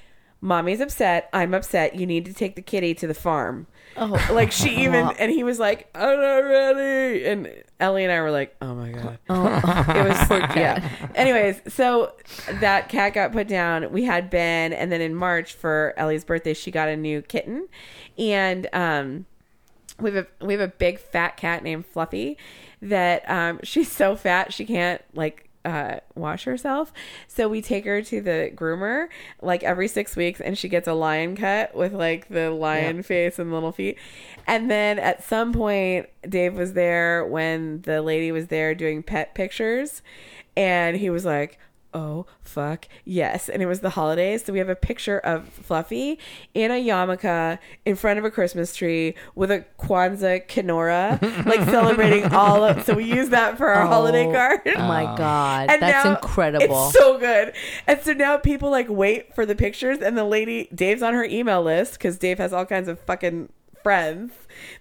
"Mommy's 0.41 0.81
upset. 0.81 1.29
I'm 1.33 1.55
upset. 1.55 1.95
You 1.95 2.07
need 2.07 2.25
to 2.27 2.35
take 2.35 2.57
the 2.57 2.63
kitty 2.63 2.95
to 2.95 3.07
the 3.07 3.15
farm." 3.15 3.67
Oh, 3.97 4.19
Like 4.33 4.53
she 4.53 4.71
even, 4.85 5.11
and 5.19 5.31
he 5.31 5.45
was 5.45 5.59
like, 5.59 5.89
"I'm 5.95 6.21
not 6.21 6.39
ready." 6.39 7.25
And 7.27 7.49
Ellie 7.79 8.05
and 8.05 8.13
I 8.13 8.21
were 8.21 8.31
like, 8.31 8.55
"Oh 8.63 8.75
my 8.75 8.91
god." 8.93 9.19
oh. 9.29 9.47
It 9.89 10.09
was 10.09 10.57
yeah. 10.57 10.89
Anyways, 11.15 11.61
so 11.69 12.13
that 12.61 12.89
cat 12.89 13.13
got 13.15 13.33
put 13.33 13.49
down. 13.49 13.93
We 13.93 14.05
had 14.05 14.31
Ben, 14.31 14.73
and 14.73 14.91
then 14.91 15.01
in 15.01 15.15
March 15.15 15.53
for 15.55 15.93
Ellie's 15.97 16.25
birthday, 16.25 16.55
she 16.55 16.71
got 16.71 16.89
a 16.89 16.97
new 16.97 17.21
kitten, 17.23 17.69
and 18.19 18.67
um, 18.73 19.27
we 20.01 20.13
have 20.13 20.27
a 20.27 20.45
we 20.45 20.55
have 20.55 20.61
a 20.61 20.69
big 20.69 20.99
fat 20.99 21.37
cat 21.37 21.63
named 21.63 21.87
Fluffy 21.87 22.37
that 22.81 23.29
um, 23.31 23.61
she's 23.65 23.91
so 23.91 24.17
fat 24.17 24.53
she 24.53 24.65
can't 24.65 25.03
like 25.15 25.49
uh, 25.65 25.97
wash 26.15 26.45
herself. 26.45 26.93
So 27.29 27.49
we 27.49 27.63
take 27.63 27.85
her 27.85 28.03
to 28.03 28.21
the 28.21 28.51
groomer 28.55 29.09
like 29.41 29.63
every 29.63 29.89
six 29.89 30.17
weeks, 30.17 30.41
and 30.41 30.59
she 30.59 30.69
gets 30.69 30.89
a 30.89 30.93
lion 30.93 31.37
cut 31.37 31.75
with 31.75 31.93
like 31.93 32.29
the 32.29 32.51
lion 32.51 33.03
face 33.03 33.39
and 33.39 33.53
little 33.53 33.73
feet. 33.73 33.99
And 34.47 34.71
then 34.71 34.99
at 34.99 35.23
some 35.23 35.53
point, 35.53 36.09
Dave 36.29 36.55
was 36.55 36.73
there 36.73 37.25
when 37.25 37.83
the 37.83 38.03
lady 38.03 38.33
was 38.33 38.49
there 38.49 38.75
doing 38.75 39.03
pet 39.03 39.35
pictures, 39.35 40.03
and 40.57 40.97
he 40.97 41.11
was 41.11 41.25
like, 41.25 41.59
oh 41.95 42.27
fuck 42.43 42.89
yes. 43.05 43.49
And 43.49 43.63
it 43.63 43.67
was 43.67 43.81
the 43.81 43.91
holidays. 43.91 44.45
So 44.45 44.53
we 44.53 44.59
have 44.59 44.69
a 44.69 44.77
picture 44.77 45.19
of 45.19 45.49
fluffy 45.49 46.19
in 46.55 46.71
a 46.71 46.83
yarmulke 46.83 47.59
in 47.85 47.97
front 47.97 48.19
of 48.19 48.25
a 48.25 48.31
christmas 48.31 48.75
tree 48.75 49.15
with 49.35 49.51
a 49.51 49.65
kwanzaa 49.79 50.47
kinara 50.47 51.21
like 51.47 51.69
celebrating 51.69 52.25
all 52.33 52.65
of 52.65 52.83
so 52.85 52.95
we 52.95 53.05
use 53.05 53.29
that 53.29 53.59
for 53.59 53.69
our 53.69 53.87
holiday 53.87 54.23
Oh, 54.27 54.33
card. 54.33 54.61
Oh 54.67 54.89
my 54.89 55.05
oh. 55.05 55.17
god, 55.17 55.71
and 55.71 55.83
that's 55.83 56.05
now 56.05 56.15
incredible. 56.17 56.87
It's 56.89 56.99
so 56.99 57.19
good. 57.19 57.53
And 57.87 58.01
so 58.03 58.13
now 58.13 58.37
people 58.37 58.71
like 58.71 58.89
wait 58.89 59.35
for 59.35 59.45
the 59.47 59.55
pictures, 59.55 59.99
and 59.99 60.17
the 60.17 60.25
lady 60.25 60.69
Dave's 60.75 61.03
on 61.03 61.15
her 61.15 61.25
email 61.25 61.63
list 61.63 61.95
because 61.95 62.19
Dave 62.19 62.39
has 62.39 62.53
all 62.53 62.67
kinds 62.67 62.89
of 62.89 62.99
fucking 63.01 63.49
friends 63.83 64.33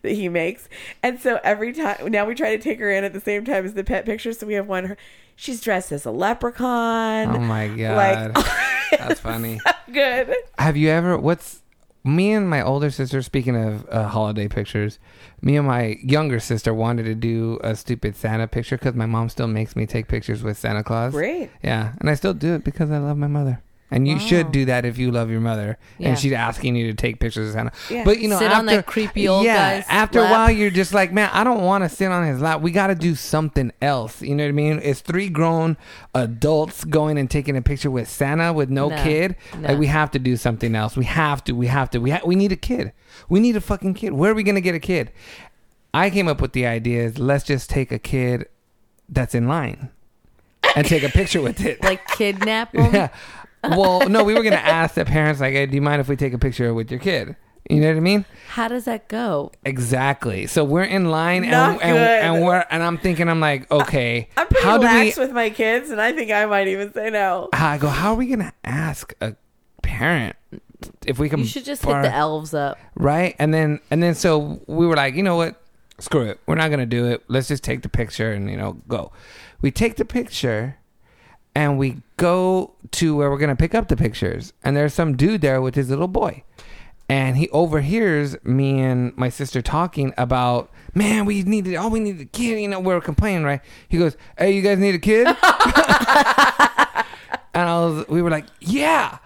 that 0.01 0.13
he 0.13 0.29
makes. 0.29 0.67
And 1.03 1.19
so 1.19 1.39
every 1.43 1.73
time 1.73 2.11
now 2.11 2.25
we 2.25 2.35
try 2.35 2.55
to 2.55 2.61
take 2.61 2.79
her 2.79 2.91
in 2.91 3.03
at 3.03 3.13
the 3.13 3.19
same 3.21 3.45
time 3.45 3.65
as 3.65 3.73
the 3.73 3.83
pet 3.83 4.05
pictures. 4.05 4.39
So 4.39 4.47
we 4.47 4.53
have 4.53 4.67
one. 4.67 4.95
She's 5.35 5.61
dressed 5.61 5.91
as 5.91 6.05
a 6.05 6.11
leprechaun. 6.11 7.35
Oh 7.35 7.39
my 7.39 7.67
god, 7.67 8.35
that's 8.91 9.19
funny. 9.19 9.59
good. 9.91 10.35
Have 10.57 10.77
you 10.77 10.89
ever? 10.89 11.17
What's 11.17 11.61
me 12.03 12.33
and 12.33 12.49
my 12.49 12.61
older 12.61 12.91
sister? 12.91 13.21
Speaking 13.21 13.55
of 13.55 13.87
uh, 13.89 14.07
holiday 14.07 14.47
pictures, 14.47 14.99
me 15.41 15.57
and 15.57 15.67
my 15.67 15.97
younger 16.03 16.39
sister 16.39 16.73
wanted 16.73 17.03
to 17.03 17.15
do 17.15 17.59
a 17.63 17.75
stupid 17.75 18.15
Santa 18.15 18.47
picture 18.47 18.77
because 18.77 18.93
my 18.95 19.05
mom 19.07 19.29
still 19.29 19.47
makes 19.47 19.75
me 19.75 19.85
take 19.87 20.07
pictures 20.07 20.43
with 20.43 20.57
Santa 20.57 20.83
Claus. 20.83 21.13
Great. 21.13 21.49
Yeah, 21.63 21.93
and 21.99 22.09
I 22.09 22.13
still 22.13 22.33
do 22.33 22.53
it 22.55 22.63
because 22.63 22.91
I 22.91 22.99
love 22.99 23.17
my 23.17 23.27
mother. 23.27 23.61
And 23.93 24.07
you 24.07 24.15
Wow. 24.15 24.19
should 24.21 24.51
do 24.53 24.63
that 24.65 24.85
if 24.85 24.97
you 24.97 25.11
love 25.11 25.29
your 25.29 25.41
mother, 25.41 25.77
Yeah. 25.97 26.09
and 26.09 26.17
she's 26.17 26.31
asking 26.31 26.77
you 26.77 26.87
to 26.87 26.93
take 26.93 27.19
pictures 27.19 27.49
of 27.49 27.53
Santa. 27.53 27.71
Yeah. 27.89 28.05
But 28.05 28.19
you 28.19 28.29
know, 28.29 28.39
Sit 28.39 28.45
after, 28.47 28.57
on 28.59 28.65
that 28.67 28.85
creepy 28.85 29.27
old 29.27 29.43
yeah, 29.43 29.75
guy's 29.79 29.85
after 29.89 30.19
a 30.19 30.29
while, 30.29 30.49
you're 30.49 30.69
just 30.71 30.93
like, 30.93 31.11
man, 31.11 31.29
I 31.33 31.43
don't 31.43 31.61
want 31.61 31.83
to 31.83 31.89
sit 31.89 32.09
on 32.09 32.25
his 32.25 32.39
lap. 32.41 32.61
We 32.61 32.71
got 32.71 32.87
to 32.87 32.95
do 32.95 33.15
something 33.15 33.73
else. 33.81 34.21
You 34.21 34.33
know 34.35 34.43
what 34.45 34.49
I 34.49 34.53
mean? 34.53 34.79
It's 34.81 35.01
three 35.01 35.27
grown 35.27 35.75
adults 36.15 36.83
going 36.85 37.17
and 37.17 37.29
taking 37.29 37.57
a 37.57 37.61
picture 37.61 37.91
with 37.91 38.07
Santa 38.09 38.53
with 38.53 38.69
no, 38.69 38.87
No. 38.89 39.03
kid. 39.03 39.35
No. 39.59 39.67
Like 39.69 39.77
we 39.79 39.87
have 39.87 40.09
to 40.11 40.19
do 40.19 40.37
something 40.37 40.73
else. 40.73 40.95
We 40.95 41.05
have 41.05 41.43
to. 41.43 41.53
We 41.53 41.67
have 41.67 41.89
to. 41.89 41.99
We 41.99 42.11
ha- 42.11 42.21
we 42.25 42.35
need 42.35 42.51
a 42.53 42.55
kid. 42.57 42.93
We 43.27 43.39
need 43.41 43.55
a 43.57 43.61
fucking 43.61 43.95
kid. 43.95 44.13
Where 44.13 44.31
are 44.31 44.35
we 44.35 44.43
gonna 44.43 44.61
get 44.61 44.73
a 44.75 44.79
kid? 44.79 45.11
I 45.93 46.09
came 46.09 46.29
up 46.29 46.39
with 46.39 46.53
the 46.53 46.65
idea 46.65 47.03
is 47.03 47.19
let's 47.19 47.43
just 47.43 47.69
take 47.69 47.91
a 47.91 47.99
kid 47.99 48.47
that's 49.09 49.35
in 49.35 49.49
line 49.49 49.89
and 50.77 50.87
take 50.87 51.03
a 51.03 51.09
picture 51.09 51.41
with 51.41 51.59
it. 51.65 51.83
like 51.83 52.07
kidnap 52.07 52.71
them. 52.73 52.93
Yeah. 52.93 53.09
Well, 53.63 54.09
no, 54.09 54.23
we 54.23 54.33
were 54.33 54.43
gonna 54.43 54.55
ask 54.81 54.95
the 54.95 55.05
parents 55.05 55.39
like, 55.41 55.53
hey, 55.53 55.65
"Do 55.65 55.75
you 55.75 55.81
mind 55.81 56.01
if 56.01 56.07
we 56.07 56.15
take 56.15 56.33
a 56.33 56.37
picture 56.39 56.73
with 56.73 56.89
your 56.91 56.99
kid?" 56.99 57.35
You 57.69 57.79
know 57.79 57.89
what 57.89 57.97
I 57.97 57.99
mean? 58.01 58.25
How 58.49 58.67
does 58.67 58.85
that 58.85 59.07
go? 59.07 59.51
Exactly. 59.63 60.47
So 60.47 60.63
we're 60.63 60.83
in 60.83 61.11
line, 61.11 61.43
and 61.43 61.51
Not 61.51 61.81
and, 61.81 61.93
good. 61.95 61.97
and 61.99 62.43
we're 62.43 62.65
and 62.71 62.81
I'm 62.81 62.97
thinking, 62.97 63.29
I'm 63.29 63.39
like, 63.39 63.71
okay, 63.71 64.29
I'm 64.35 64.47
pretty 64.47 64.63
how 64.65 64.77
do 64.79 64.87
we? 64.87 65.13
with 65.15 65.31
my 65.31 65.51
kids, 65.51 65.91
and 65.91 66.01
I 66.01 66.11
think 66.11 66.31
I 66.31 66.45
might 66.47 66.67
even 66.67 66.91
say 66.91 67.11
no. 67.11 67.49
Ah, 67.53 67.71
I 67.73 67.77
go, 67.77 67.87
how 67.87 68.11
are 68.13 68.15
we 68.15 68.27
gonna 68.27 68.51
ask 68.63 69.13
a 69.21 69.35
parent 69.83 70.35
if 71.05 71.19
we 71.19 71.29
can? 71.29 71.39
You 71.39 71.45
should 71.45 71.63
just 71.65 71.85
hit 71.85 72.01
the 72.01 72.13
elves 72.13 72.53
up. 72.55 72.79
right? 72.95 73.35
And 73.37 73.53
then 73.53 73.79
and 73.91 74.01
then 74.01 74.15
so 74.15 74.59
we 74.67 74.87
were 74.87 74.95
like, 74.95 75.13
you 75.13 75.23
know 75.23 75.35
what? 75.35 75.61
Screw 75.99 76.23
it. 76.23 76.39
We're 76.47 76.55
not 76.55 76.71
gonna 76.71 76.87
do 76.87 77.05
it. 77.05 77.23
Let's 77.27 77.47
just 77.47 77.63
take 77.63 77.83
the 77.83 77.89
picture 77.89 78.33
and 78.33 78.49
you 78.49 78.57
know 78.57 78.73
go. 78.87 79.11
We 79.61 79.69
take 79.69 79.97
the 79.97 80.05
picture 80.05 80.77
and 81.55 81.77
we 81.77 82.01
go 82.17 82.73
to 82.91 83.15
where 83.15 83.29
we're 83.29 83.37
gonna 83.37 83.55
pick 83.55 83.75
up 83.75 83.87
the 83.87 83.97
pictures. 83.97 84.53
And 84.63 84.75
there's 84.75 84.93
some 84.93 85.15
dude 85.15 85.41
there 85.41 85.61
with 85.61 85.75
his 85.75 85.89
little 85.89 86.07
boy. 86.07 86.43
And 87.09 87.35
he 87.35 87.49
overhears 87.49 88.37
me 88.45 88.79
and 88.79 89.15
my 89.17 89.27
sister 89.27 89.61
talking 89.61 90.13
about, 90.17 90.71
man, 90.93 91.25
we 91.25 91.43
needed, 91.43 91.75
oh, 91.75 91.89
we 91.89 91.99
need 91.99 92.21
a 92.21 92.25
kid. 92.25 92.61
You 92.61 92.69
know, 92.69 92.79
we 92.79 92.93
are 92.93 93.01
complaining, 93.01 93.43
right? 93.43 93.59
He 93.89 93.97
goes, 93.97 94.15
hey, 94.37 94.51
you 94.53 94.61
guys 94.61 94.77
need 94.77 94.95
a 94.95 94.99
kid? 94.99 95.27
and 95.27 95.35
I 97.53 97.79
was, 97.79 98.07
we 98.07 98.21
were 98.21 98.29
like, 98.29 98.45
yeah. 98.61 99.17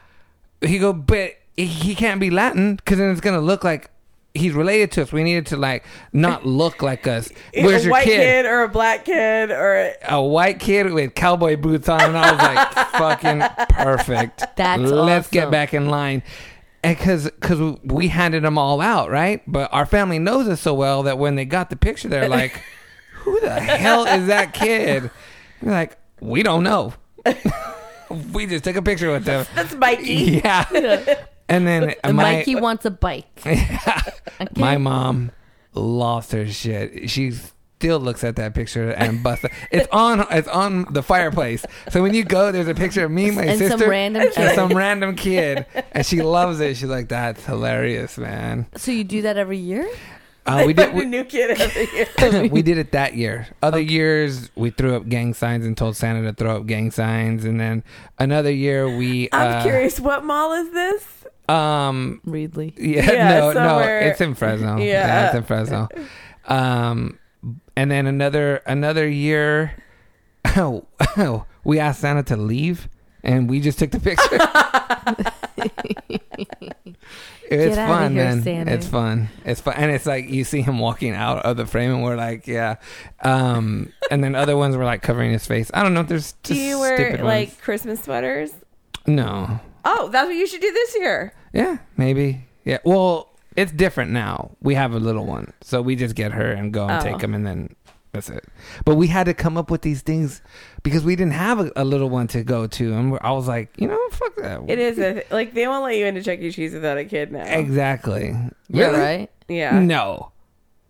He 0.61 0.79
go, 0.79 0.93
but 0.93 1.33
he 1.55 1.93
can't 1.93 2.19
be 2.19 2.31
Latin 2.31 2.75
because 2.75 2.97
then 2.97 3.11
it's 3.11 3.21
gonna 3.21 3.39
look 3.39 3.63
like 3.63 3.91
he's 4.35 4.53
related 4.53 4.91
to 4.93 5.01
us. 5.03 5.11
We 5.11 5.23
needed 5.23 5.47
to 5.47 5.57
like 5.57 5.83
not 6.13 6.45
look 6.45 6.81
like 6.81 7.07
us. 7.07 7.29
Where's 7.53 7.81
a 7.81 7.85
your 7.85 7.91
white 7.91 8.03
kid? 8.03 8.17
kid? 8.17 8.45
or 8.45 8.63
a 8.63 8.69
black 8.69 9.05
kid 9.05 9.51
or 9.51 9.75
a, 9.75 9.93
A 10.09 10.21
white 10.21 10.59
kid 10.59 10.91
with 10.93 11.15
cowboy 11.15 11.55
boots 11.57 11.89
on, 11.89 12.01
and 12.01 12.17
I 12.17 12.31
was 12.31 12.41
like, 12.41 12.71
fucking 12.91 13.67
perfect. 13.69 14.43
That's 14.55 14.81
let's 14.83 15.29
get 15.29 15.49
back 15.49 15.73
in 15.73 15.89
line. 15.89 16.23
Because 16.83 17.25
because 17.25 17.79
we 17.83 18.09
handed 18.09 18.43
them 18.43 18.59
all 18.59 18.79
out, 18.79 19.09
right? 19.09 19.41
But 19.47 19.73
our 19.73 19.87
family 19.87 20.19
knows 20.19 20.47
us 20.47 20.61
so 20.61 20.75
well 20.75 21.03
that 21.03 21.17
when 21.17 21.33
they 21.35 21.45
got 21.45 21.71
the 21.71 21.75
picture, 21.75 22.07
they're 22.07 22.29
like, 22.29 22.61
"Who 23.23 23.39
the 23.39 23.59
hell 23.59 24.05
is 24.05 24.27
that 24.27 24.53
kid?" 24.53 25.09
We're 25.63 25.71
like, 25.71 25.97
"We 26.21 26.43
don't 26.43 26.63
know. 26.63 26.93
we 28.33 28.45
just 28.45 28.65
took 28.65 28.75
a 28.75 28.83
picture 28.83 29.11
with 29.11 29.25
them." 29.25 29.47
that's 29.55 29.73
Mikey. 29.73 30.41
Yeah. 30.43 31.25
And 31.47 31.67
then 31.67 31.93
my 32.03 32.11
Mikey 32.11 32.55
wants 32.55 32.85
a 32.85 32.91
bike. 32.91 33.27
my 34.55 34.77
mom 34.77 35.31
lost 35.73 36.31
her 36.31 36.47
shit. 36.47 37.09
She 37.09 37.31
still 37.77 37.99
looks 37.99 38.23
at 38.23 38.35
that 38.37 38.55
picture 38.55 38.89
and 38.91 39.21
busts. 39.21 39.45
It's 39.71 39.87
on. 39.91 40.25
It's 40.31 40.47
on 40.47 40.85
the 40.91 41.03
fireplace. 41.03 41.65
So 41.91 42.01
when 42.01 42.13
you 42.13 42.23
go, 42.23 42.51
there's 42.51 42.67
a 42.67 42.73
picture 42.75 43.05
of 43.05 43.11
me, 43.11 43.31
my 43.31 43.43
And 43.43 43.59
some 43.59 43.69
sister, 43.71 43.89
random 43.89 44.23
and 44.23 44.31
kid. 44.33 44.55
some 44.55 44.73
random 44.75 45.15
kid, 45.15 45.65
and 45.91 46.05
she 46.05 46.21
loves 46.21 46.59
it. 46.61 46.77
She's 46.77 46.89
like, 46.89 47.09
"That's 47.09 47.45
hilarious, 47.45 48.17
man." 48.17 48.65
So 48.75 48.91
you 48.91 49.03
do 49.03 49.21
that 49.23 49.37
every 49.37 49.57
year? 49.57 49.87
Uh, 50.47 50.63
we 50.65 50.73
Find 50.75 50.77
did. 50.77 50.89
a 50.93 50.97
We, 50.97 51.05
new 51.05 51.23
kid 51.25 51.59
every 51.59 51.87
year. 52.41 52.49
we 52.49 52.61
did 52.61 52.77
it 52.77 52.91
that 52.93 53.15
year. 53.15 53.47
Other 53.61 53.79
years, 53.79 54.49
we 54.55 54.69
threw 54.71 54.95
up 54.95 55.07
gang 55.09 55.33
signs 55.33 55.65
and 55.65 55.75
told 55.77 55.95
Santa 55.95 56.21
to 56.23 56.33
throw 56.33 56.57
up 56.57 56.65
gang 56.65 56.91
signs, 56.91 57.45
and 57.45 57.59
then 57.59 57.83
another 58.19 58.51
year 58.51 58.87
we. 58.97 59.29
I'm 59.31 59.59
uh, 59.59 59.63
curious, 59.63 59.99
what 59.99 60.23
mall 60.23 60.53
is 60.53 60.71
this? 60.71 61.03
Um, 61.47 62.21
Reedley. 62.25 62.73
Yeah, 62.77 63.11
Yeah, 63.11 63.39
no, 63.39 63.51
no, 63.53 63.79
it's 63.79 64.21
in 64.21 64.35
Fresno. 64.35 64.77
Yeah. 64.79 64.85
Yeah. 64.85 65.25
it's 65.27 65.35
in 65.35 65.43
Fresno. 65.43 65.87
Um, 66.45 67.19
and 67.75 67.91
then 67.91 68.07
another 68.07 68.57
another 68.65 69.07
year, 69.07 69.75
oh, 70.57 70.85
oh, 71.17 71.45
we 71.63 71.79
asked 71.79 72.01
Santa 72.01 72.23
to 72.23 72.37
leave, 72.37 72.87
and 73.23 73.49
we 73.49 73.59
just 73.59 73.79
took 73.79 73.91
the 73.91 73.99
picture. 73.99 74.25
it's 77.49 77.75
Get 77.75 77.87
fun, 77.87 78.13
here, 78.13 78.23
man. 78.25 78.43
Santa. 78.43 78.71
It's 78.73 78.87
fun. 78.87 79.29
It's 79.45 79.61
fun, 79.61 79.75
and 79.77 79.91
it's 79.91 80.05
like 80.05 80.29
you 80.29 80.43
see 80.43 80.61
him 80.61 80.79
walking 80.79 81.13
out 81.13 81.45
of 81.45 81.57
the 81.57 81.65
frame, 81.65 81.91
and 81.91 82.03
we're 82.03 82.15
like, 82.15 82.47
yeah. 82.47 82.75
Um, 83.21 83.91
and 84.09 84.23
then 84.23 84.35
other 84.35 84.57
ones 84.57 84.75
were 84.75 84.85
like 84.85 85.01
covering 85.01 85.31
his 85.31 85.45
face. 85.45 85.69
I 85.73 85.83
don't 85.83 85.93
know. 85.93 86.01
If 86.01 86.07
there's 86.07 86.33
just 86.33 86.43
Do 86.43 86.55
you 86.55 86.79
wear 86.79 86.97
stupid 86.97 87.25
like 87.25 87.49
ones. 87.49 87.61
Christmas 87.61 88.03
sweaters? 88.03 88.53
No. 89.07 89.59
Oh, 89.85 90.09
that's 90.09 90.25
what 90.27 90.35
you 90.35 90.47
should 90.47 90.61
do 90.61 90.71
this 90.71 90.95
year. 90.95 91.33
Yeah, 91.53 91.77
maybe. 91.95 92.45
Yeah. 92.63 92.79
Well, 92.83 93.29
it's 93.55 93.71
different 93.71 94.11
now. 94.11 94.51
We 94.61 94.73
have 94.75 94.93
a 94.93 94.99
little 94.99 95.25
one, 95.25 95.53
so 95.61 95.81
we 95.81 95.95
just 95.95 96.15
get 96.15 96.31
her 96.33 96.51
and 96.51 96.73
go 96.73 96.87
and 96.87 96.99
Oh. 97.01 97.11
take 97.11 97.21
him, 97.21 97.33
and 97.33 97.45
then 97.45 97.75
that's 98.11 98.29
it. 98.29 98.43
But 98.83 98.95
we 98.95 99.07
had 99.07 99.25
to 99.25 99.33
come 99.33 99.57
up 99.57 99.69
with 99.69 99.81
these 99.83 100.01
things 100.01 100.41
because 100.83 101.03
we 101.05 101.15
didn't 101.15 101.33
have 101.33 101.59
a, 101.59 101.71
a 101.75 101.83
little 101.85 102.09
one 102.09 102.27
to 102.29 102.43
go 102.43 102.65
to, 102.67 102.93
and 102.93 103.11
we're- 103.11 103.21
I 103.23 103.31
was 103.31 103.47
like, 103.47 103.69
you 103.77 103.87
know, 103.87 103.99
fuck 104.11 104.35
that. 104.37 104.61
It 104.67 104.79
is 104.79 104.97
a 104.99 105.23
like 105.31 105.53
they 105.53 105.67
won't 105.67 105.83
let 105.83 105.95
you 105.97 106.05
into 106.05 106.23
Chuck 106.23 106.39
E. 106.39 106.51
Cheese 106.51 106.73
without 106.73 106.97
a 106.97 107.05
kid 107.05 107.31
now. 107.31 107.43
exactly. 107.43 108.35
Yeah, 108.69 108.85
Really? 108.87 108.99
right? 108.99 109.31
Yeah. 109.47 109.79
No, 109.79 110.31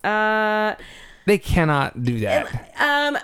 Uh, 0.04 0.76
they 1.26 1.38
cannot 1.38 2.02
do 2.04 2.20
that. 2.22 2.72
um, 2.80 3.18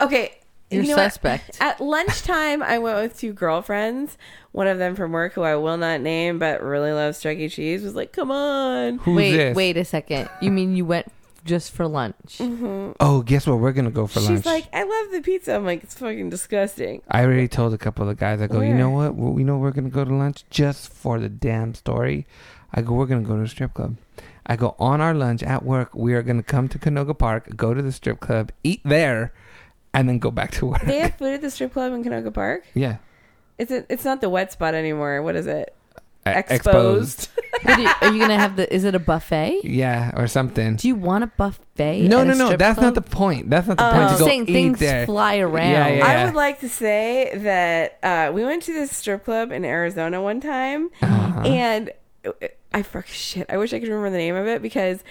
okay. 0.00 0.37
You're 0.70 0.82
you 0.82 0.90
know 0.90 0.96
what? 0.96 1.12
suspect. 1.12 1.58
At 1.60 1.80
lunchtime, 1.80 2.62
I 2.62 2.78
went 2.78 2.98
with 2.98 3.18
two 3.18 3.32
girlfriends. 3.32 4.18
One 4.52 4.66
of 4.66 4.78
them 4.78 4.96
from 4.96 5.12
work, 5.12 5.32
who 5.32 5.42
I 5.42 5.56
will 5.56 5.76
not 5.76 6.00
name, 6.00 6.38
but 6.38 6.62
really 6.62 6.92
loves 6.92 7.20
Chuck 7.20 7.36
E. 7.36 7.48
Cheese, 7.48 7.82
was 7.82 7.94
like, 7.94 8.12
"Come 8.12 8.30
on." 8.30 8.98
Who's 8.98 9.16
wait, 9.16 9.36
this? 9.36 9.56
wait 9.56 9.76
a 9.76 9.84
second. 9.84 10.28
You 10.40 10.50
mean 10.50 10.76
you 10.76 10.84
went 10.84 11.06
just 11.44 11.72
for 11.72 11.88
lunch? 11.88 12.38
Mm-hmm. 12.38 12.92
Oh, 13.00 13.22
guess 13.22 13.46
what? 13.46 13.58
We're 13.58 13.72
gonna 13.72 13.90
go 13.90 14.06
for 14.06 14.20
She's 14.20 14.28
lunch. 14.28 14.38
She's 14.40 14.46
like, 14.46 14.66
"I 14.72 14.82
love 14.82 15.12
the 15.12 15.22
pizza." 15.22 15.54
I'm 15.54 15.64
like, 15.64 15.82
"It's 15.82 15.94
fucking 15.94 16.28
disgusting." 16.28 17.02
I 17.08 17.24
already 17.24 17.48
told 17.48 17.72
a 17.72 17.78
couple 17.78 18.08
of 18.08 18.18
guys. 18.18 18.40
I 18.42 18.46
go, 18.46 18.60
you 18.60 18.74
know 18.74 18.90
what? 18.90 19.14
Well, 19.14 19.32
We 19.32 19.44
know 19.44 19.56
we're 19.56 19.70
gonna 19.70 19.88
go 19.88 20.04
to 20.04 20.14
lunch 20.14 20.44
just 20.50 20.92
for 20.92 21.18
the 21.18 21.28
damn 21.28 21.74
story. 21.74 22.26
I 22.74 22.82
go, 22.82 22.92
we're 22.92 23.06
gonna 23.06 23.22
go 23.22 23.36
to 23.36 23.42
a 23.42 23.48
strip 23.48 23.72
club. 23.72 23.96
I 24.44 24.56
go 24.56 24.74
on 24.78 25.00
our 25.00 25.14
lunch 25.14 25.42
at 25.42 25.64
work. 25.64 25.94
We 25.94 26.14
are 26.14 26.22
gonna 26.22 26.42
come 26.42 26.68
to 26.68 26.78
Canoga 26.78 27.16
Park, 27.16 27.56
go 27.56 27.74
to 27.74 27.82
the 27.82 27.92
strip 27.92 28.20
club, 28.20 28.50
eat 28.62 28.80
there, 28.84 29.32
and 29.98 30.08
then 30.08 30.18
go 30.18 30.30
back 30.30 30.50
to 30.52 30.66
work. 30.66 30.82
They 30.82 30.98
have 30.98 31.14
food 31.18 31.34
at 31.34 31.40
the 31.40 31.50
strip 31.50 31.72
club 31.72 31.92
in 31.92 32.04
Canoga 32.04 32.32
Park. 32.32 32.64
yeah, 32.74 32.96
It's 33.58 33.70
a, 33.70 33.84
it's 33.92 34.04
not 34.04 34.20
the 34.20 34.28
wet 34.30 34.52
spot 34.52 34.74
anymore. 34.74 35.22
What 35.22 35.36
is 35.36 35.46
it? 35.46 35.74
E- 36.26 36.30
Exposed. 36.30 37.28
What 37.62 37.76
do 37.76 37.82
you- 37.82 37.88
are 38.02 38.12
you 38.12 38.18
gonna 38.20 38.36
have 38.38 38.56
the? 38.56 38.72
Is 38.74 38.84
it 38.84 38.94
a 38.94 38.98
buffet? 38.98 39.60
Yeah, 39.64 40.12
or 40.14 40.26
something. 40.28 40.76
Do 40.76 40.86
you 40.88 40.94
want 40.94 41.24
a 41.24 41.26
buffet? 41.28 42.02
No, 42.02 42.20
at 42.20 42.26
no, 42.26 42.32
a 42.32 42.36
no. 42.36 42.44
strip 42.46 42.58
That's 42.58 42.80
not 42.80 42.94
the 42.94 43.00
point. 43.02 43.48
That's 43.50 43.66
not 43.66 43.78
the 43.78 43.86
Oh. 43.88 43.90
point 43.90 44.02
I'm 44.02 44.08
to 44.08 44.12
just 44.12 44.20
go 44.20 44.26
saying 44.26 44.42
eat 44.48 44.52
things 44.52 44.78
there. 44.78 45.06
fly 45.06 45.38
around. 45.38 45.70
Yeah, 45.70 45.88
yeah. 45.88 46.06
I 46.06 46.24
would 46.26 46.34
like 46.34 46.60
to 46.60 46.68
say 46.68 47.32
that 47.38 47.98
uh, 48.02 48.32
we 48.32 48.44
went 48.44 48.62
to 48.64 48.74
this 48.74 48.94
strip 48.94 49.24
club 49.24 49.52
in 49.52 49.64
Arizona 49.64 50.20
one 50.22 50.40
time, 50.40 50.90
Uh-huh. 51.00 51.40
and 51.42 51.90
I 52.74 52.82
fuck 52.82 53.06
shit. 53.06 53.46
I 53.48 53.56
wish 53.56 53.72
I 53.72 53.78
could 53.80 53.88
remember 53.88 54.10
the 54.10 54.18
name 54.18 54.34
of 54.36 54.46
it 54.46 54.60
because 54.60 55.02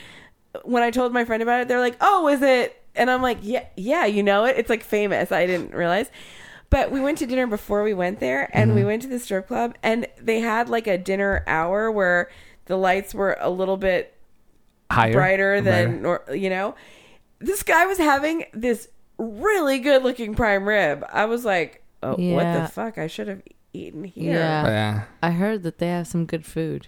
when 0.63 0.83
I 0.83 0.91
told 0.91 1.13
my 1.13 1.25
friend 1.25 1.41
about 1.41 1.61
it, 1.61 1.67
they're 1.67 1.79
like, 1.79 1.97
"Oh, 1.99 2.27
is 2.27 2.41
it?" 2.43 2.79
And 2.98 3.10
I'm 3.12 3.22
like, 3.22 3.38
"Yeah, 3.41 3.66
yeah, 3.76 4.06
you 4.06 4.24
know 4.24 4.45
it. 4.45 4.56
It's 4.58 4.70
like 4.70 4.84
famous." 4.84 5.32
I 5.32 5.45
didn't 5.45 5.74
realize. 5.74 6.10
But 6.70 6.91
we 6.91 7.00
went 7.00 7.18
to 7.20 7.26
dinner 7.26 7.48
before 7.48 7.82
we 7.84 7.93
went 7.93 8.20
there, 8.20 8.50
and 8.54 8.72
Mm-hmm. 8.72 8.80
we 8.80 8.86
went 8.86 9.02
to 9.04 9.08
the 9.08 9.20
strip 9.20 9.48
club, 9.48 9.76
and 9.84 10.06
they 10.22 10.39
had 10.41 10.68
like 10.70 10.86
a 10.88 10.98
dinner 10.98 11.43
hour 11.48 11.89
where 11.91 12.30
the 12.66 12.76
lights 12.76 13.14
were 13.14 13.38
a 13.39 13.50
little 13.50 13.78
bit 13.78 14.14
Higher, 14.91 15.14
brighter 15.14 15.62
than 15.62 16.02
nor- 16.02 16.24
you 16.34 16.50
know 16.50 16.74
this 17.39 17.62
guy 17.64 17.86
was 17.86 17.98
having 17.98 18.45
this 18.54 18.88
really 19.18 19.80
good 19.80 20.02
looking 20.02 20.34
prime 20.34 20.66
rib 20.68 21.06
i 21.12 21.26
was 21.26 21.43
like 21.45 21.84
oh 22.04 22.16
what 22.16 22.43
the 22.54 22.68
fuck 22.72 22.98
i 22.98 23.06
should 23.08 23.28
have 23.28 23.41
eaten 23.74 24.04
here 24.06 24.34
Yeah. 24.36 24.66
Yeah, 24.68 25.04
I 25.22 25.32
heard 25.32 25.64
that 25.64 25.78
they 25.80 25.88
have 25.89 26.08
some 26.08 26.26
good 26.26 26.45
food. 26.45 26.88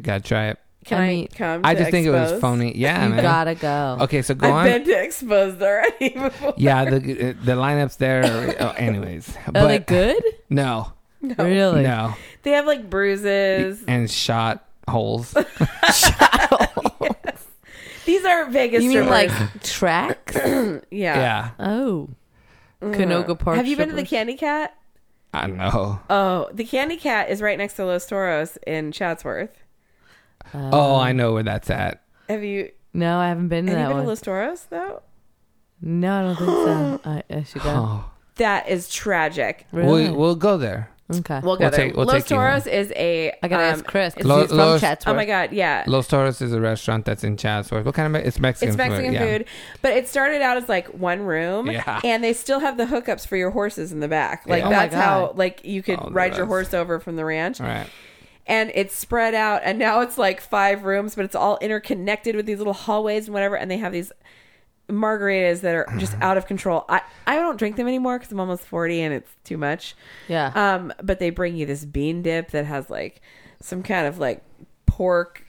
gotta 0.00 0.22
try 0.22 0.46
it. 0.48 0.58
Can 0.84 1.00
I 1.00 1.22
i, 1.22 1.28
come 1.34 1.60
I 1.64 1.74
just 1.74 1.90
think 1.90 2.06
it 2.06 2.10
was 2.10 2.40
phony. 2.40 2.76
Yeah, 2.76 3.04
you 3.04 3.10
man. 3.14 3.22
gotta 3.22 3.54
go. 3.54 3.98
Okay, 4.02 4.22
so 4.22 4.34
go 4.34 4.48
i've 4.48 4.54
on. 4.54 4.64
been 4.64 4.84
to 4.84 5.02
exposed 5.04 5.62
already 5.62 6.08
before 6.10 6.54
yeah, 6.56 6.84
the 6.84 6.98
the 6.98 7.52
lineups 7.52 7.96
there. 7.98 8.24
Are, 8.24 8.54
oh, 8.68 8.74
anyways, 8.76 9.36
Are 9.46 9.52
but 9.52 9.68
they 9.68 9.78
good? 9.78 10.22
no, 10.50 10.92
no. 11.20 11.34
Really? 11.38 11.82
no, 11.82 12.14
they 12.42 12.50
have 12.52 12.66
like 12.66 12.88
bruises 12.90 13.82
and 13.86 14.10
shot 14.10 14.66
holes. 14.88 15.32
these 18.04 18.24
are 18.24 18.50
vegas 18.50 18.82
You 18.82 18.88
mean 18.90 19.06
like 19.06 19.30
strippers. 19.30 19.62
tracks? 19.72 20.34
yeah, 20.36 20.80
yeah, 20.90 21.50
Oh, 21.60 22.08
Mhm. 22.82 22.94
Canoga 22.96 23.38
Park. 23.38 23.56
have 23.56 23.68
you 23.68 23.76
been 23.76 23.90
to 23.90 23.94
the 23.94 24.00
strippers? 24.04 24.10
candy 24.10 24.34
cat 24.34 24.76
I 25.32 25.46
know. 25.46 26.00
oh 26.10 26.48
the 26.52 26.64
candy 26.64 26.96
cat 26.96 27.30
is 27.30 27.40
right 27.40 27.56
next 27.56 27.74
to 27.74 27.84
los 27.86 28.04
toros 28.06 28.58
in 28.66 28.90
chatsworth 28.90 29.56
oh, 30.54 30.96
I 30.96 31.12
know 31.12 31.32
where 31.34 31.42
that's 31.42 31.70
at. 31.70 32.02
have 32.28 32.44
you 32.44 32.70
No, 32.94 33.18
I 33.18 33.28
haven't 33.28 33.48
been 33.48 33.66
to 33.66 33.72
have 33.72 33.78
you 33.78 33.84
that 33.84 33.88
been 33.88 33.96
one. 33.96 34.04
to 34.04 34.08
los 34.10 34.20
toros 34.20 34.66
though 34.70 35.02
no, 35.84 36.20
I 36.20 36.22
don't 36.22 36.36
think 36.36 36.48
so. 36.48 37.00
I, 37.10 37.22
I 37.38 37.42
should 37.42 37.62
go. 37.62 37.70
Oh, 37.70 38.10
that 38.36 38.68
is 38.68 38.88
tragic 38.88 39.66
Really? 39.72 40.04
we'll 40.10 40.14
we'll 40.16 40.34
go 40.36 40.56
there. 40.56 40.88
okay. 41.12 41.40
We'll 41.42 41.56
go 41.56 41.62
We'll 41.64 41.70
there. 41.70 41.70
take- 41.70 41.96
we'll 41.96 42.06
Los 42.06 42.22
take 42.22 42.30
you 42.30 42.36
Toros 42.36 42.66
is 42.68 42.92
a. 42.94 43.32
I 43.42 43.48
gotta 43.48 43.64
um, 43.64 43.70
ask 43.74 43.84
Chris 43.84 44.14
Lo- 44.22 44.40
he's 44.42 44.48
from 44.50 44.58
Los- 44.58 44.80
Chatsworth. 44.80 45.12
Oh 45.12 45.16
my 45.16 45.24
god, 45.26 45.52
yeah. 45.52 45.82
Los 45.88 46.06
Toros 46.06 46.40
is 46.40 46.52
a 46.52 46.60
restaurant 46.60 47.04
that's 47.04 47.24
in 47.24 47.36
Chatsworth. 47.36 47.84
What 47.84 47.94
kind 47.96 48.14
of? 48.16 48.24
It's 48.24 48.38
Mexican. 48.38 48.68
It's 48.68 48.78
Mexican 48.78 49.16
food. 49.16 49.38
food, 49.40 49.46
but 49.82 49.92
it 49.92 50.06
started 50.08 50.40
out 50.40 50.56
as 50.56 50.68
like 50.68 50.86
one 50.88 51.20
room, 51.22 51.68
Yeah. 51.70 52.00
and 52.04 52.22
they 52.22 52.32
still 52.32 52.60
have 52.60 52.76
the 52.76 52.84
hookups 52.86 53.26
for 53.26 53.36
your 53.36 53.50
horses 53.50 53.90
in 53.92 53.98
the 54.00 54.08
back. 54.08 54.44
Like 54.46 54.60
Yeah. 54.62 54.68
Oh 54.68 54.70
my 54.70 54.76
that's 54.86 54.94
how 54.94 55.26
God. 55.26 55.38
like 55.38 55.64
you 55.64 55.82
could 55.82 55.98
Oh, 56.00 56.08
ride 56.12 56.26
your 56.36 56.46
that's- 56.46 56.48
horse 56.48 56.72
over 56.74 57.00
from 57.00 57.16
the 57.16 57.24
ranch, 57.24 57.60
All 57.60 57.66
right. 57.66 57.88
And 58.46 58.70
it's 58.74 58.94
spread 58.96 59.34
out, 59.34 59.62
and 59.64 59.78
now 59.78 60.00
it's 60.00 60.18
like 60.18 60.40
five 60.40 60.84
rooms, 60.84 61.14
but 61.14 61.24
it's 61.24 61.34
all 61.36 61.58
interconnected 61.60 62.34
with 62.36 62.46
these 62.46 62.58
little 62.58 62.72
hallways 62.72 63.26
and 63.26 63.34
whatever, 63.34 63.56
and 63.56 63.70
they 63.70 63.76
have 63.78 63.92
these 63.92 64.12
margaritas 64.88 65.60
that 65.60 65.74
are 65.74 65.86
just 65.98 66.14
out 66.20 66.36
of 66.36 66.46
control. 66.46 66.84
I 66.88 67.00
I 67.26 67.36
don't 67.36 67.56
drink 67.58 67.76
them 67.76 67.86
anymore 67.86 68.18
because 68.18 68.32
I'm 68.32 68.40
almost 68.40 68.64
forty 68.64 69.00
and 69.00 69.14
it's 69.14 69.30
too 69.44 69.56
much. 69.56 69.94
yeah. 70.28 70.52
Um, 70.54 70.92
but 71.02 71.18
they 71.18 71.30
bring 71.30 71.56
you 71.56 71.66
this 71.66 71.84
bean 71.84 72.22
dip 72.22 72.50
that 72.50 72.66
has 72.66 72.90
like 72.90 73.20
some 73.60 73.82
kind 73.82 74.06
of 74.06 74.18
like 74.18 74.42
pork. 74.86 75.44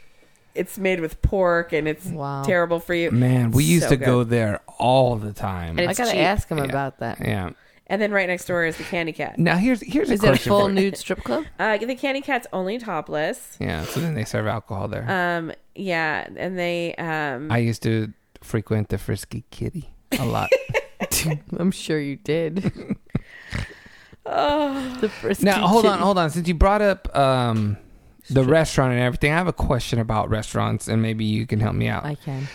It's 0.56 0.78
made 0.78 1.00
with 1.00 1.20
pork 1.24 1.74
and 1.74 1.88
it's 1.88 2.06
Wow. 2.06 2.44
terrible 2.44 2.80
for 2.80 2.94
you. 2.94 3.10
Man, 3.10 3.50
we 3.52 3.64
used 3.64 3.86
So 3.86 3.90
to 3.90 3.98
good. 3.98 4.06
go 4.06 4.24
there 4.24 4.60
all 4.78 5.16
the 5.16 5.34
time. 5.34 5.80
And 5.80 5.90
I 5.90 5.94
gotta 5.96 6.12
cheap. 6.12 6.20
ask 6.22 6.48
him 6.48 6.60
Yeah. 6.60 6.66
about 6.66 7.00
that. 7.00 7.20
yeah. 7.20 7.50
And 7.88 8.02
then 8.02 8.12
right 8.12 8.28
next 8.28 8.46
door 8.46 8.66
is 8.66 8.78
the 8.78 8.84
Candy 8.84 9.12
Cat. 9.12 9.38
Now 9.38 9.58
here's 9.58 9.82
here's 9.82 10.10
a 10.10 10.14
Is 10.14 10.24
it 10.24 10.26
a 10.26 10.30
question 10.30 10.50
full 10.50 10.62
for 10.62 10.70
you. 10.70 10.76
nude 10.76 10.98
strip 10.98 11.24
club? 11.24 11.46
Uh, 11.60 11.78
the 11.78 11.96
Candy 11.96 12.22
Cat's 12.22 12.48
only 12.54 12.78
topless. 12.80 13.58
Yeah. 13.60 13.84
So 13.84 14.00
then 14.00 14.14
they 14.16 14.24
serve 14.24 14.48
alcohol 14.48 14.88
there. 14.88 15.06
Um, 15.10 15.52
yeah, 15.76 16.28
and 16.36 16.58
they 16.58 16.96
um, 16.96 17.52
I 17.52 17.58
used 17.58 17.84
to 17.84 18.14
frequent 18.42 18.90
the 18.90 18.98
Frisky 18.98 19.44
Kitty 19.52 19.90
a 20.18 20.26
lot. 20.26 20.50
I'm 21.60 21.72
sure 21.72 22.00
you 22.00 22.16
did. 22.16 22.72
oh, 24.26 24.98
the 25.02 25.10
first 25.10 25.44
now 25.44 25.68
hold 25.68 25.86
on, 25.86 26.00
hold 26.00 26.18
on. 26.18 26.30
Since 26.30 26.48
you 26.48 26.54
brought 26.54 26.82
up 26.82 27.14
um, 27.16 27.78
the 28.30 28.42
Strip- 28.42 28.48
restaurant 28.48 28.94
and 28.94 29.02
everything, 29.02 29.32
I 29.32 29.38
have 29.38 29.48
a 29.48 29.54
question 29.54 30.00
about 30.00 30.30
restaurants, 30.30 30.88
and 30.88 31.02
maybe 31.02 31.26
you 31.26 31.46
can 31.46 31.60
help 31.60 31.76
me 31.76 31.88
out. 31.88 32.06
I 32.06 32.16
can. 32.16 32.48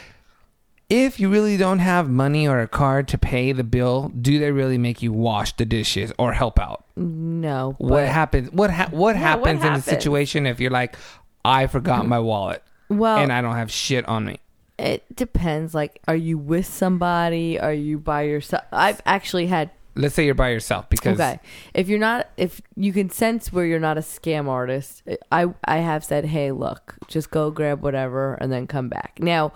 If 0.91 1.21
you 1.21 1.29
really 1.29 1.57
don't 1.57 1.81
have 1.81 2.09
money 2.09 2.49
or 2.49 2.61
a 2.61 2.69
card 2.69 3.09
to 3.09 3.19
pay 3.19 3.53
the 3.53 3.65
bill, 3.65 4.11
do 4.21 4.39
they 4.39 4.51
really 4.51 4.79
make 4.79 5.03
you 5.03 5.13
wash 5.13 5.53
the 5.55 5.67
dishes 5.67 6.13
or 6.19 6.33
help 6.33 6.59
out? 6.59 6.85
No. 6.97 7.75
What 7.79 8.07
happens? 8.07 8.51
What 8.53 8.71
ha- 8.71 8.89
what 8.91 8.99
what 9.01 9.17
happens 9.17 9.65
in 9.65 9.73
a 9.75 9.83
situation 9.83 10.47
if 10.47 10.61
you're 10.61 10.71
like, 10.71 10.97
I 11.45 11.67
forgot 11.67 12.07
my 12.07 12.19
wallet 12.19 12.63
Well, 12.89 13.19
and 13.19 13.33
I 13.33 13.43
don't 13.43 13.57
have 13.57 13.71
shit 13.71 14.07
on 14.09 14.25
me? 14.25 14.41
it 14.79 15.05
depends. 15.17 15.75
Like, 15.75 16.01
are 16.07 16.15
you 16.15 16.39
with 16.39 16.65
somebody? 16.65 17.59
Are 17.59 17.73
you 17.73 17.99
by 17.99 18.23
yourself? 18.23 18.63
I've 18.73 19.03
actually 19.05 19.47
had 19.47 19.71
Let's 19.97 20.15
say 20.15 20.25
you're 20.25 20.35
by 20.37 20.51
yourself 20.51 20.89
because 20.89 21.19
okay. 21.19 21.41
If 21.75 21.89
you're 21.89 21.99
not, 21.99 22.29
if 22.37 22.63
you 22.77 22.93
can 22.93 23.11
sense 23.11 23.53
where 23.53 23.67
you're 23.67 23.81
not 23.81 23.99
a 23.99 24.03
scam 24.03 24.47
artist, 24.47 25.03
I 25.33 25.47
I 25.65 25.79
have 25.79 26.05
said, 26.05 26.27
hey, 26.27 26.53
look, 26.53 26.95
just 27.09 27.33
go 27.33 27.51
grab 27.51 27.83
whatever 27.83 28.35
and 28.35 28.53
then 28.53 28.69
come 28.69 28.89
back. 28.89 29.19
Now, 29.21 29.53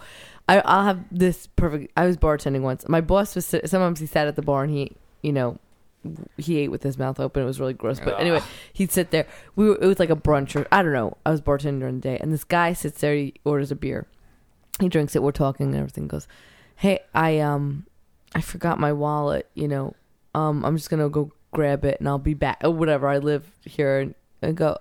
I, 0.48 0.60
I'll 0.60 0.84
have 0.84 1.04
this 1.10 1.46
perfect. 1.56 1.92
I 1.96 2.06
was 2.06 2.16
bartending 2.16 2.62
once. 2.62 2.88
My 2.88 3.00
boss 3.00 3.34
was 3.34 3.46
sometimes 3.46 4.00
he 4.00 4.06
sat 4.06 4.26
at 4.26 4.36
the 4.36 4.42
bar 4.42 4.64
and 4.64 4.72
he, 4.72 4.92
you 5.22 5.32
know, 5.32 5.58
he 6.36 6.58
ate 6.58 6.70
with 6.70 6.82
his 6.82 6.98
mouth 6.98 7.20
open. 7.20 7.42
It 7.42 7.46
was 7.46 7.60
really 7.60 7.74
gross. 7.74 8.00
But 8.00 8.18
anyway, 8.18 8.40
he'd 8.72 8.90
sit 8.90 9.10
there. 9.12 9.26
We 9.54 9.68
were, 9.68 9.78
it 9.80 9.86
was 9.86 9.98
like 9.98 10.10
a 10.10 10.16
brunch 10.16 10.56
or 10.56 10.66
I 10.72 10.82
don't 10.82 10.92
know. 10.92 11.16
I 11.24 11.30
was 11.30 11.40
bartending 11.40 11.78
during 11.78 12.00
the 12.00 12.08
day, 12.08 12.18
and 12.18 12.32
this 12.32 12.44
guy 12.44 12.72
sits 12.72 13.00
there. 13.00 13.14
He 13.14 13.34
orders 13.44 13.70
a 13.70 13.76
beer. 13.76 14.06
He 14.80 14.88
drinks 14.88 15.14
it. 15.14 15.22
We're 15.22 15.32
talking 15.32 15.66
and 15.66 15.76
everything. 15.76 16.08
Goes, 16.08 16.26
hey, 16.76 17.00
I 17.14 17.38
um, 17.38 17.86
I 18.34 18.40
forgot 18.40 18.80
my 18.80 18.92
wallet. 18.92 19.48
You 19.54 19.68
know, 19.68 19.94
um, 20.34 20.64
I'm 20.64 20.76
just 20.76 20.90
gonna 20.90 21.08
go 21.08 21.30
grab 21.52 21.84
it 21.84 22.00
and 22.00 22.08
I'll 22.08 22.18
be 22.18 22.34
back 22.34 22.60
or 22.64 22.70
whatever. 22.70 23.06
I 23.06 23.18
live 23.18 23.54
here 23.64 24.00
and, 24.00 24.14
and 24.40 24.56
go. 24.56 24.78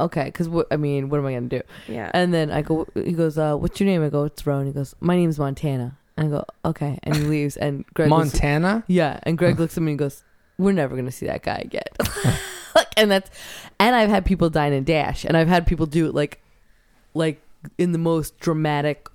Okay, 0.00 0.24
because 0.24 0.48
what 0.48 0.66
I 0.70 0.76
mean, 0.76 1.08
what 1.10 1.18
am 1.18 1.26
I 1.26 1.34
gonna 1.34 1.46
do? 1.48 1.62
yeah. 1.88 2.10
And 2.14 2.32
then 2.34 2.50
I 2.50 2.62
go. 2.62 2.86
He 2.94 3.12
goes, 3.12 3.36
uh, 3.38 3.54
"What's 3.56 3.78
your 3.80 3.86
name?" 3.88 4.02
I 4.02 4.08
go, 4.08 4.24
"It's 4.24 4.46
Ron." 4.46 4.66
He 4.66 4.72
goes, 4.72 4.94
"My 5.00 5.14
name's 5.16 5.38
Montana." 5.38 5.96
And 6.16 6.26
I 6.26 6.30
go, 6.38 6.44
"Okay," 6.64 6.98
and 7.02 7.14
he 7.16 7.22
leaves. 7.22 7.56
And 7.56 7.84
Greg, 7.94 8.10
looks- 8.10 8.32
Montana. 8.34 8.84
yeah, 8.88 9.20
and 9.22 9.38
Greg 9.38 9.58
looks 9.60 9.76
at 9.76 9.82
me 9.82 9.92
and 9.92 9.98
goes, 9.98 10.22
"We're 10.58 10.72
never 10.72 10.96
gonna 10.96 11.12
see 11.12 11.26
that 11.26 11.42
guy 11.42 11.60
again." 11.64 11.82
like, 12.74 12.88
and 12.96 13.10
that's, 13.10 13.30
and 13.78 13.94
I've 13.94 14.10
had 14.10 14.24
people 14.24 14.50
dine 14.50 14.72
and 14.72 14.84
dash, 14.86 15.24
and 15.24 15.36
I've 15.36 15.48
had 15.48 15.66
people 15.66 15.86
do 15.86 16.06
it 16.06 16.14
like, 16.14 16.40
like 17.14 17.40
in 17.78 17.92
the 17.92 17.98
most 17.98 18.38
dramatic, 18.38 19.08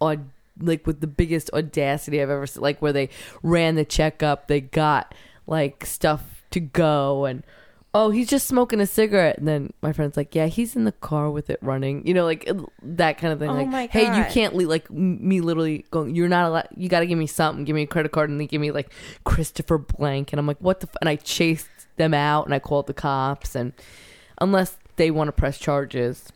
odd, 0.00 0.24
like 0.60 0.86
with 0.86 1.00
the 1.00 1.06
biggest 1.06 1.50
audacity 1.52 2.20
I've 2.22 2.30
ever 2.30 2.46
seen. 2.46 2.62
Like 2.62 2.80
where 2.80 2.92
they 2.92 3.08
ran 3.42 3.74
the 3.76 3.84
checkup, 3.84 4.48
they 4.48 4.60
got 4.60 5.14
like 5.46 5.84
stuff 5.86 6.42
to 6.52 6.60
go, 6.60 7.24
and 7.24 7.42
oh, 7.92 8.10
he's 8.10 8.28
just 8.28 8.46
smoking 8.46 8.80
a 8.80 8.86
cigarette, 8.86 9.38
and 9.38 9.48
then 9.48 9.72
my 9.82 9.92
friend's 9.92 10.16
like, 10.16 10.34
yeah, 10.34 10.46
he's 10.46 10.76
in 10.76 10.84
the 10.84 10.92
car 10.92 11.30
with 11.30 11.50
it 11.50 11.58
running, 11.60 12.06
you 12.06 12.14
know, 12.14 12.24
like 12.24 12.48
that 12.82 13.18
kind 13.18 13.32
of 13.32 13.38
thing. 13.40 13.50
Oh 13.50 13.54
like, 13.54 13.68
my 13.68 13.86
hey, 13.86 14.04
you 14.04 14.22
God. 14.22 14.30
can't 14.30 14.54
leave, 14.54 14.68
like 14.68 14.86
m- 14.90 15.26
me 15.26 15.40
literally 15.40 15.84
going, 15.90 16.14
you're 16.14 16.28
not 16.28 16.46
allowed, 16.46 16.68
you 16.76 16.88
got 16.88 17.00
to 17.00 17.06
give 17.06 17.18
me 17.18 17.26
something, 17.26 17.64
give 17.64 17.74
me 17.74 17.82
a 17.82 17.86
credit 17.86 18.12
card, 18.12 18.30
and 18.30 18.40
they 18.40 18.46
give 18.46 18.60
me 18.60 18.70
like 18.70 18.92
Christopher 19.24 19.78
Blank, 19.78 20.32
and 20.32 20.38
I'm 20.38 20.46
like, 20.46 20.60
what 20.60 20.80
the, 20.80 20.88
f-? 20.88 20.96
and 21.00 21.08
I 21.08 21.16
chased 21.16 21.68
them 21.96 22.14
out, 22.14 22.44
and 22.44 22.54
I 22.54 22.60
called 22.60 22.86
the 22.86 22.94
cops, 22.94 23.54
and 23.56 23.72
unless 24.38 24.76
they 24.96 25.10
want 25.10 25.28
to 25.28 25.32
press 25.32 25.58
charges, 25.58 26.30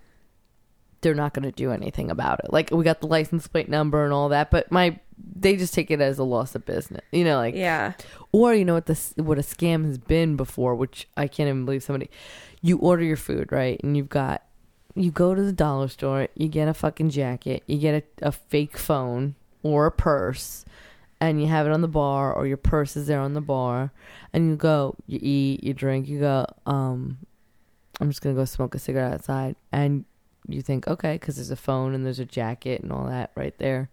they're 1.02 1.14
not 1.14 1.34
going 1.34 1.44
to 1.44 1.52
do 1.52 1.70
anything 1.70 2.10
about 2.10 2.40
it. 2.42 2.52
Like 2.52 2.70
we 2.70 2.82
got 2.82 3.00
the 3.00 3.06
license 3.06 3.46
plate 3.46 3.68
number 3.68 4.04
and 4.04 4.12
all 4.12 4.30
that, 4.30 4.50
but 4.50 4.72
my 4.72 4.98
they 5.18 5.56
just 5.56 5.74
take 5.74 5.90
it 5.90 6.00
as 6.00 6.18
a 6.18 6.24
loss 6.24 6.54
of 6.54 6.64
business, 6.64 7.04
you 7.12 7.24
know, 7.24 7.36
like 7.36 7.54
yeah. 7.54 7.92
or 8.32 8.54
you 8.54 8.64
know 8.64 8.74
what 8.74 8.86
this 8.86 9.14
what 9.16 9.38
a 9.38 9.42
scam 9.42 9.84
has 9.84 9.98
been 9.98 10.36
before, 10.36 10.74
which 10.74 11.08
I 11.16 11.28
can't 11.28 11.48
even 11.48 11.64
believe 11.64 11.82
somebody. 11.82 12.10
You 12.62 12.78
order 12.78 13.04
your 13.04 13.16
food 13.16 13.52
right, 13.52 13.80
and 13.82 13.96
you've 13.96 14.08
got 14.08 14.42
you 14.94 15.10
go 15.10 15.34
to 15.34 15.42
the 15.42 15.52
dollar 15.52 15.88
store, 15.88 16.28
you 16.34 16.48
get 16.48 16.68
a 16.68 16.74
fucking 16.74 17.10
jacket, 17.10 17.62
you 17.66 17.78
get 17.78 18.04
a, 18.22 18.28
a 18.28 18.32
fake 18.32 18.76
phone 18.76 19.34
or 19.62 19.86
a 19.86 19.92
purse, 19.92 20.64
and 21.20 21.40
you 21.40 21.48
have 21.48 21.66
it 21.66 21.72
on 21.72 21.80
the 21.80 21.88
bar, 21.88 22.32
or 22.32 22.46
your 22.46 22.56
purse 22.56 22.96
is 22.96 23.06
there 23.06 23.20
on 23.20 23.34
the 23.34 23.40
bar, 23.40 23.92
and 24.32 24.48
you 24.48 24.56
go, 24.56 24.94
you 25.06 25.18
eat, 25.20 25.64
you 25.64 25.74
drink, 25.74 26.08
you 26.08 26.20
go, 26.20 26.46
um, 26.66 27.18
I'm 28.00 28.08
just 28.08 28.22
gonna 28.22 28.36
go 28.36 28.44
smoke 28.44 28.74
a 28.74 28.78
cigarette 28.78 29.14
outside, 29.14 29.56
and 29.72 30.04
you 30.48 30.62
think, 30.62 30.86
okay, 30.86 31.14
because 31.14 31.36
there's 31.36 31.50
a 31.50 31.56
phone 31.56 31.94
and 31.94 32.04
there's 32.04 32.18
a 32.18 32.24
jacket 32.24 32.82
and 32.82 32.92
all 32.92 33.06
that 33.06 33.32
right 33.34 33.56
there, 33.58 33.90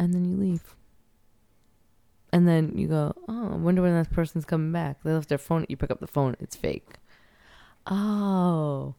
and 0.00 0.14
then 0.14 0.24
you 0.24 0.34
leave. 0.34 0.74
And 2.32 2.48
then 2.48 2.72
you 2.74 2.88
go, 2.88 3.14
oh, 3.28 3.50
I 3.52 3.56
wonder 3.56 3.82
when 3.82 3.92
that 3.92 4.10
person's 4.10 4.46
coming 4.46 4.72
back. 4.72 5.02
They 5.02 5.12
left 5.12 5.28
their 5.28 5.36
phone. 5.36 5.66
You 5.68 5.76
pick 5.76 5.90
up 5.90 6.00
the 6.00 6.06
phone. 6.06 6.36
It's 6.40 6.56
fake. 6.56 6.94
Oh, 7.86 8.94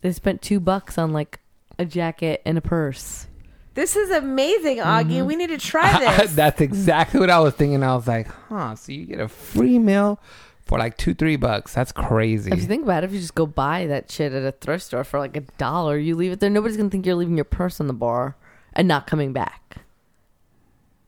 They 0.00 0.10
spent 0.12 0.42
two 0.42 0.58
bucks 0.58 0.98
on 0.98 1.12
like 1.12 1.38
a 1.78 1.84
jacket 1.84 2.42
and 2.44 2.58
a 2.58 2.60
purse. 2.60 3.28
This 3.74 3.94
is 3.94 4.10
amazing, 4.10 4.78
Augie. 4.78 5.18
Mm-hmm. 5.18 5.26
We 5.26 5.36
need 5.36 5.50
to 5.50 5.58
try 5.72 6.00
this. 6.00 6.32
That's 6.34 6.60
exactly 6.60 7.20
what 7.20 7.30
I 7.30 7.38
was 7.38 7.54
thinking. 7.54 7.84
I 7.84 7.94
was 7.94 8.08
like, 8.08 8.26
huh, 8.26 8.74
so 8.74 8.90
you 8.90 9.06
get 9.06 9.20
a 9.20 9.28
free 9.28 9.78
meal 9.78 10.20
for 10.66 10.80
like 10.80 10.96
two, 10.96 11.14
three 11.14 11.36
bucks. 11.36 11.74
That's 11.74 11.92
crazy. 11.92 12.50
If 12.50 12.58
you 12.58 12.66
think 12.66 12.82
about 12.82 13.04
it, 13.04 13.08
if 13.08 13.12
you 13.12 13.20
just 13.20 13.36
go 13.36 13.46
buy 13.46 13.86
that 13.86 14.10
shit 14.10 14.32
at 14.32 14.42
a 14.42 14.50
thrift 14.50 14.82
store 14.84 15.04
for 15.04 15.20
like 15.20 15.36
a 15.36 15.42
dollar, 15.58 15.96
you 15.96 16.16
leave 16.16 16.32
it 16.32 16.40
there. 16.40 16.50
Nobody's 16.50 16.76
gonna 16.76 16.90
think 16.90 17.06
you're 17.06 17.14
leaving 17.14 17.36
your 17.36 17.44
purse 17.44 17.80
on 17.80 17.86
the 17.86 17.92
bar 17.92 18.36
and 18.72 18.88
not 18.88 19.06
coming 19.06 19.32
back. 19.32 19.76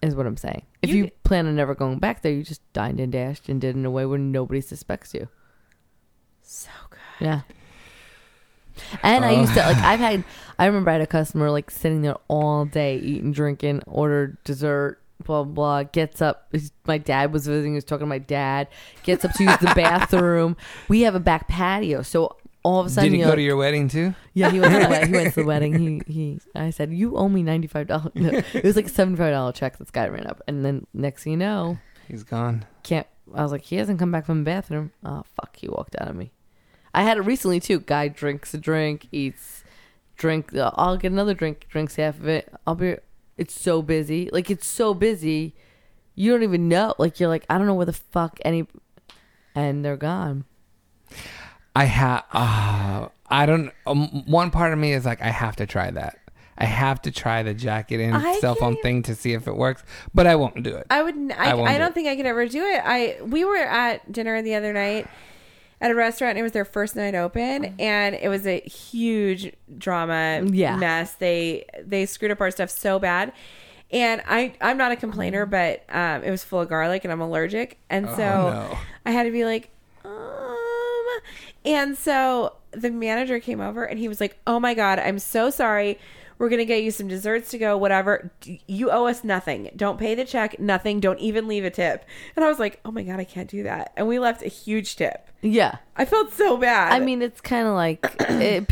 Is 0.02 0.14
what 0.14 0.26
I'm 0.26 0.36
saying. 0.38 0.62
If 0.82 0.90
You- 0.90 1.04
you, 1.04 1.10
plan 1.24 1.46
on 1.46 1.56
never 1.56 1.74
going 1.74 1.98
back 1.98 2.22
there, 2.22 2.32
you 2.32 2.42
just 2.42 2.60
dined 2.72 3.00
and 3.00 3.12
dashed 3.12 3.48
and 3.50 3.60
did 3.60 3.76
it 3.76 3.78
in 3.78 3.84
a 3.84 3.90
way 3.90 4.06
where 4.06 4.18
nobody 4.18 4.60
suspects 4.62 5.12
you. 5.14 5.28
so 6.42 6.70
good. 6.90 6.98
Yeah. 7.26 7.40
And 9.02 9.24
I 9.24 9.32
used 9.32 9.52
to 9.54 9.60
like 9.60 9.76
I've 9.76 10.00
had 10.00 10.24
I 10.58 10.66
remember 10.66 10.90
I 10.90 10.94
had 10.94 11.02
a 11.02 11.06
customer 11.06 11.50
like 11.50 11.70
sitting 11.70 12.02
there 12.02 12.16
all 12.28 12.64
day 12.64 12.96
eating, 12.96 13.30
drinking, 13.32 13.82
ordered 13.86 14.42
dessert, 14.44 15.00
blah 15.22 15.44
blah, 15.44 15.52
blah 15.52 15.82
gets 15.84 16.22
up 16.22 16.52
my 16.86 16.96
dad 16.98 17.32
was 17.32 17.46
visiting, 17.46 17.72
he 17.72 17.76
was 17.76 17.84
talking 17.84 18.06
to 18.06 18.08
my 18.08 18.18
dad, 18.18 18.68
gets 19.02 19.24
up 19.24 19.32
to 19.34 19.44
use 19.44 19.58
the 19.58 19.66
bathroom. 19.76 20.56
We 20.88 21.02
have 21.02 21.14
a 21.14 21.20
back 21.20 21.46
patio, 21.46 22.02
so 22.02 22.36
all 22.62 22.80
of 22.80 22.86
a 22.86 22.90
sudden 22.90 23.10
Did 23.10 23.16
he 23.16 23.22
you 23.22 23.26
go 23.28 23.34
to 23.34 23.42
your 23.42 23.56
wedding 23.56 23.88
too? 23.88 24.14
Yeah, 24.34 24.50
he 24.50 24.60
went 24.60 24.74
to 24.74 24.80
the 24.80 24.88
wedding. 24.88 25.08
He 25.08 25.14
went 25.16 25.34
to 25.34 25.40
the 25.40 25.46
wedding. 25.52 26.02
He 26.06 26.12
he. 26.12 26.40
I 26.54 26.70
said, 26.70 26.92
"You 26.92 27.16
owe 27.16 27.28
me 27.28 27.42
ninety 27.42 27.66
five 27.68 27.86
dollars." 27.86 28.12
No, 28.14 28.28
it 28.30 28.64
was 28.64 28.76
like 28.76 28.86
a 28.86 28.90
seventy 28.90 29.16
five 29.16 29.32
dollar 29.32 29.52
check. 29.52 29.78
This 29.78 29.90
guy 29.90 30.08
ran 30.08 30.26
up, 30.26 30.42
and 30.46 30.64
then 30.64 30.86
next 30.92 31.24
thing 31.24 31.32
you 31.32 31.36
know, 31.38 31.78
He's 32.08 32.22
gone. 32.22 32.64
can't. 32.82 33.06
I 33.34 33.42
was 33.42 33.52
like, 33.52 33.62
he 33.62 33.76
hasn't 33.76 33.98
come 34.00 34.10
back 34.10 34.26
from 34.26 34.38
the 34.40 34.44
bathroom. 34.50 34.92
Oh 35.04 35.22
fuck, 35.36 35.56
he 35.56 35.68
walked 35.68 35.96
out 36.00 36.08
on 36.08 36.18
me. 36.18 36.32
I 36.92 37.02
had 37.04 37.16
it 37.18 37.22
recently 37.22 37.60
too. 37.60 37.80
Guy 37.80 38.08
drinks 38.08 38.52
a 38.54 38.58
drink, 38.58 39.06
eats 39.12 39.62
drink. 40.16 40.54
Uh, 40.54 40.72
I'll 40.74 40.96
get 40.96 41.12
another 41.12 41.34
drink, 41.34 41.66
drinks 41.70 41.96
half 41.96 42.18
of 42.18 42.26
it. 42.28 42.52
I'll 42.66 42.74
be. 42.74 42.96
It's 43.38 43.58
so 43.58 43.80
busy. 43.82 44.28
Like 44.32 44.50
it's 44.50 44.66
so 44.66 44.92
busy, 44.92 45.54
you 46.14 46.30
don't 46.32 46.42
even 46.42 46.68
know. 46.68 46.94
Like 46.98 47.20
you're 47.20 47.28
like, 47.30 47.46
I 47.48 47.56
don't 47.56 47.66
know 47.68 47.74
where 47.74 47.86
the 47.86 47.92
fuck 47.94 48.38
any, 48.44 48.66
and 49.54 49.82
they're 49.84 49.96
gone. 49.96 50.44
I 51.76 51.84
have. 51.84 52.24
Uh, 52.32 53.08
I 53.28 53.46
don't. 53.46 53.72
Um, 53.86 54.24
one 54.26 54.50
part 54.50 54.72
of 54.72 54.78
me 54.78 54.92
is 54.92 55.04
like, 55.04 55.20
I 55.22 55.28
have 55.28 55.56
to 55.56 55.66
try 55.66 55.90
that. 55.90 56.18
I 56.58 56.64
have 56.64 57.00
to 57.02 57.10
try 57.10 57.42
the 57.42 57.54
jacket 57.54 58.00
and 58.00 58.14
I 58.14 58.34
cell 58.38 58.54
phone 58.54 58.76
thing 58.82 59.02
to 59.04 59.14
see 59.14 59.32
if 59.32 59.48
it 59.48 59.56
works, 59.56 59.82
but 60.12 60.26
I 60.26 60.34
won't 60.36 60.62
do 60.62 60.76
it. 60.76 60.86
I 60.90 61.02
would. 61.02 61.14
n- 61.14 61.32
I 61.38 61.52
I, 61.52 61.54
won't 61.54 61.68
I, 61.70 61.72
do 61.74 61.78
don't 61.78 61.88
it. 61.88 61.94
think 61.94 62.08
I 62.08 62.16
could 62.16 62.26
ever 62.26 62.46
do 62.46 62.62
it. 62.62 62.82
I 62.84 63.16
we 63.24 63.44
were 63.46 63.56
at 63.56 64.12
dinner 64.12 64.42
the 64.42 64.54
other 64.56 64.72
night 64.74 65.06
at 65.80 65.90
a 65.90 65.94
restaurant. 65.94 66.32
And 66.32 66.40
it 66.40 66.42
was 66.42 66.52
their 66.52 66.66
first 66.66 66.96
night 66.96 67.14
open, 67.14 67.76
and 67.78 68.14
it 68.14 68.28
was 68.28 68.46
a 68.46 68.60
huge 68.60 69.52
drama 69.78 70.42
Yeah. 70.52 70.76
mess. 70.76 71.14
They 71.14 71.64
they 71.82 72.04
screwed 72.04 72.30
up 72.30 72.42
our 72.42 72.50
stuff 72.50 72.68
so 72.68 72.98
bad. 72.98 73.32
And 73.92 74.22
I, 74.28 74.52
I'm 74.60 74.76
not 74.76 74.92
a 74.92 74.96
complainer, 74.96 75.46
but 75.46 75.82
um, 75.88 76.22
it 76.22 76.30
was 76.30 76.44
full 76.44 76.60
of 76.60 76.68
garlic, 76.68 77.04
and 77.04 77.10
I'm 77.12 77.20
allergic, 77.22 77.78
and 77.88 78.06
so 78.10 78.16
no. 78.18 78.78
I 79.06 79.12
had 79.12 79.22
to 79.24 79.30
be 79.30 79.44
like. 79.46 79.70
And 81.64 81.96
so 81.96 82.54
the 82.72 82.90
manager 82.90 83.40
came 83.40 83.60
over, 83.60 83.84
and 83.84 83.98
he 83.98 84.08
was 84.08 84.20
like, 84.20 84.38
"Oh 84.46 84.60
my 84.60 84.74
god, 84.74 84.98
I'm 84.98 85.18
so 85.18 85.50
sorry. 85.50 85.98
We're 86.38 86.48
gonna 86.48 86.64
get 86.64 86.82
you 86.82 86.90
some 86.90 87.06
desserts 87.06 87.50
to 87.50 87.58
go, 87.58 87.76
whatever. 87.76 88.30
You 88.66 88.90
owe 88.90 89.06
us 89.06 89.22
nothing. 89.24 89.70
Don't 89.76 89.98
pay 89.98 90.14
the 90.14 90.24
check, 90.24 90.58
nothing. 90.58 90.98
Don't 90.98 91.18
even 91.18 91.46
leave 91.46 91.64
a 91.64 91.70
tip." 91.70 92.04
And 92.34 92.44
I 92.44 92.48
was 92.48 92.58
like, 92.58 92.80
"Oh 92.84 92.90
my 92.90 93.02
god, 93.02 93.20
I 93.20 93.24
can't 93.24 93.48
do 93.50 93.62
that." 93.64 93.92
And 93.96 94.08
we 94.08 94.18
left 94.18 94.42
a 94.42 94.48
huge 94.48 94.96
tip. 94.96 95.28
Yeah. 95.42 95.76
I 95.96 96.04
felt 96.06 96.32
so 96.32 96.56
bad. 96.56 96.92
I 96.92 97.00
mean, 97.00 97.20
it's 97.22 97.40
kind 97.40 97.66
of 97.66 97.74
like 97.74 98.06
it, 98.20 98.66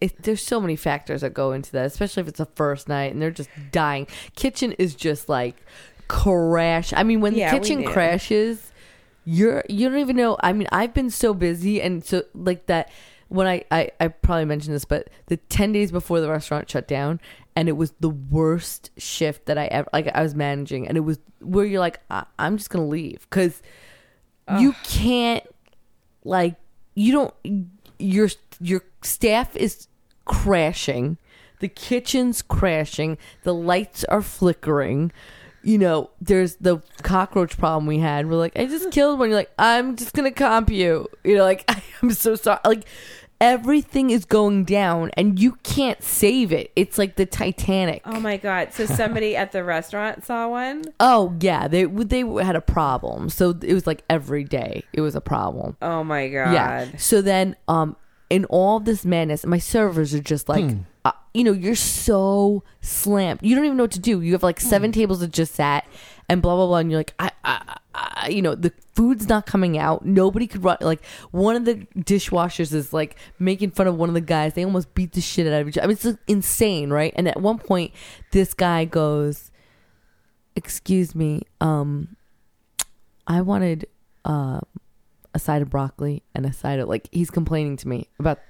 it, 0.00 0.22
there's 0.22 0.44
so 0.44 0.60
many 0.60 0.76
factors 0.76 1.22
that 1.22 1.34
go 1.34 1.52
into 1.52 1.72
that, 1.72 1.86
especially 1.86 2.20
if 2.22 2.28
it's 2.28 2.40
a 2.40 2.46
first 2.46 2.88
night 2.88 3.12
and 3.12 3.20
they're 3.20 3.30
just 3.30 3.50
dying. 3.72 4.06
Kitchen 4.36 4.72
is 4.72 4.94
just 4.94 5.28
like 5.28 5.56
crash. 6.08 6.92
I 6.92 7.02
mean, 7.02 7.20
when 7.20 7.34
Yeah, 7.34 7.52
the 7.52 7.60
kitchen 7.60 7.84
crashes, 7.84 8.69
you're 9.24 9.64
you 9.68 9.88
don't 9.88 9.98
even 9.98 10.16
know. 10.16 10.36
I 10.40 10.52
mean, 10.52 10.68
I've 10.72 10.94
been 10.94 11.10
so 11.10 11.34
busy 11.34 11.80
and 11.80 12.04
so 12.04 12.24
like 12.34 12.66
that. 12.66 12.90
When 13.28 13.46
I, 13.46 13.64
I 13.70 13.90
I 14.00 14.08
probably 14.08 14.44
mentioned 14.44 14.74
this, 14.74 14.84
but 14.84 15.08
the 15.26 15.36
ten 15.36 15.70
days 15.70 15.92
before 15.92 16.20
the 16.20 16.28
restaurant 16.28 16.68
shut 16.68 16.88
down, 16.88 17.20
and 17.54 17.68
it 17.68 17.76
was 17.76 17.92
the 18.00 18.08
worst 18.08 18.90
shift 18.96 19.46
that 19.46 19.56
I 19.56 19.66
ever 19.66 19.88
like. 19.92 20.08
I 20.12 20.22
was 20.22 20.34
managing, 20.34 20.88
and 20.88 20.96
it 20.96 21.02
was 21.02 21.20
where 21.38 21.64
you're 21.64 21.78
like, 21.78 22.00
I, 22.10 22.24
I'm 22.40 22.56
just 22.56 22.70
gonna 22.70 22.88
leave 22.88 23.20
because 23.30 23.62
you 24.58 24.74
can't 24.82 25.44
like 26.24 26.56
you 26.94 27.12
don't 27.12 27.34
your 27.98 28.28
your 28.60 28.82
staff 29.02 29.54
is 29.56 29.86
crashing 30.24 31.18
the 31.60 31.68
kitchen's 31.68 32.42
crashing 32.42 33.16
the 33.42 33.54
lights 33.54 34.04
are 34.04 34.22
flickering 34.22 35.12
you 35.62 35.78
know 35.78 36.10
there's 36.20 36.56
the 36.56 36.78
cockroach 37.02 37.58
problem 37.58 37.86
we 37.86 37.98
had. 37.98 38.28
We're 38.28 38.36
like 38.36 38.56
i 38.58 38.66
just 38.66 38.90
killed 38.90 39.18
one. 39.18 39.28
You're 39.30 39.38
like 39.38 39.52
i'm 39.58 39.96
just 39.96 40.12
gonna 40.14 40.30
comp 40.30 40.70
you. 40.70 41.08
You 41.24 41.36
know 41.36 41.44
like 41.44 41.70
i'm 42.02 42.12
so 42.12 42.34
sorry. 42.34 42.60
Like 42.64 42.84
everything 43.40 44.10
is 44.10 44.26
going 44.26 44.64
down 44.64 45.10
and 45.16 45.38
you 45.38 45.52
can't 45.62 46.02
save 46.02 46.52
it. 46.52 46.70
It's 46.76 46.98
like 46.98 47.16
the 47.16 47.24
titanic. 47.24 48.02
Oh 48.04 48.20
my 48.20 48.36
god. 48.36 48.72
So 48.72 48.84
somebody 48.86 49.34
at 49.34 49.52
the 49.52 49.64
restaurant 49.64 50.24
saw 50.24 50.48
one. 50.48 50.84
oh 51.00 51.34
yeah. 51.40 51.66
They 51.68 51.84
they 51.84 52.20
had 52.42 52.56
a 52.56 52.60
problem. 52.60 53.30
So 53.30 53.50
it 53.62 53.74
was 53.74 53.86
like 53.86 54.04
every 54.10 54.44
day 54.44 54.84
it 54.92 55.00
was 55.00 55.14
a 55.14 55.20
problem. 55.20 55.76
Oh 55.80 56.04
my 56.04 56.28
god. 56.28 56.52
yeah. 56.52 56.96
So 56.98 57.22
then, 57.22 57.56
um, 57.68 57.96
in 58.28 58.44
all 58.44 58.78
this 58.78 59.04
madness, 59.04 59.44
my 59.44 59.58
servers 59.58 60.14
are 60.14 60.20
just 60.20 60.48
like, 60.48 60.76
uh, 61.04 61.10
you 61.34 61.44
know, 61.44 61.52
you're 61.52 61.74
so 61.74 62.64
slammed. 62.80 63.40
You 63.42 63.54
don't 63.54 63.64
even 63.64 63.76
know 63.76 63.84
what 63.84 63.92
to 63.92 64.00
do. 64.00 64.20
You 64.20 64.32
have 64.32 64.42
like 64.42 64.60
seven 64.60 64.92
tables 64.92 65.20
that 65.20 65.32
just 65.32 65.54
sat, 65.54 65.86
and 66.28 66.42
blah 66.42 66.56
blah 66.56 66.66
blah, 66.66 66.78
and 66.78 66.90
you're 66.90 67.00
like, 67.00 67.14
I, 67.18 67.30
I, 67.44 67.76
I, 67.94 68.28
you 68.28 68.42
know, 68.42 68.54
the 68.54 68.72
food's 68.94 69.28
not 69.28 69.46
coming 69.46 69.78
out. 69.78 70.04
Nobody 70.04 70.46
could 70.46 70.64
run. 70.64 70.78
Like 70.80 71.04
one 71.30 71.56
of 71.56 71.64
the 71.64 71.86
dishwashers 71.96 72.72
is 72.72 72.92
like 72.92 73.16
making 73.38 73.70
fun 73.70 73.86
of 73.86 73.96
one 73.96 74.08
of 74.08 74.14
the 74.14 74.20
guys. 74.20 74.54
They 74.54 74.64
almost 74.64 74.94
beat 74.94 75.12
the 75.12 75.20
shit 75.20 75.46
out 75.46 75.60
of 75.60 75.68
each 75.68 75.78
other. 75.78 75.84
I 75.84 75.88
mean, 75.88 75.98
it's 76.02 76.18
insane, 76.26 76.90
right? 76.90 77.12
And 77.16 77.28
at 77.28 77.40
one 77.40 77.58
point, 77.58 77.92
this 78.32 78.52
guy 78.52 78.84
goes, 78.84 79.50
"Excuse 80.56 81.14
me, 81.14 81.42
um, 81.60 82.16
I 83.26 83.40
wanted." 83.40 83.86
Uh, 84.24 84.60
a 85.32 85.38
side 85.38 85.62
of 85.62 85.70
broccoli 85.70 86.22
and 86.34 86.44
a 86.44 86.52
side 86.52 86.80
of 86.80 86.88
like 86.88 87.08
he's 87.12 87.30
complaining 87.30 87.76
to 87.76 87.88
me 87.88 88.08
about 88.18 88.40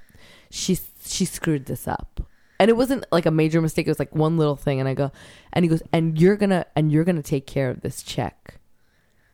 she 0.50 0.78
she 1.04 1.24
screwed 1.24 1.66
this 1.66 1.86
up 1.86 2.22
and 2.60 2.68
it 2.68 2.76
wasn't 2.76 3.04
like 3.10 3.26
a 3.26 3.30
major 3.32 3.60
mistake 3.60 3.86
it 3.88 3.90
was 3.90 3.98
like 3.98 4.14
one 4.14 4.36
little 4.38 4.54
thing 4.56 4.78
and 4.78 4.88
i 4.88 4.94
go 4.94 5.10
and 5.52 5.64
he 5.64 5.68
goes 5.68 5.82
and 5.92 6.20
you're 6.20 6.36
gonna 6.36 6.64
and 6.76 6.92
you're 6.92 7.02
gonna 7.04 7.22
take 7.22 7.46
care 7.46 7.70
of 7.70 7.80
this 7.80 8.02
check 8.04 8.58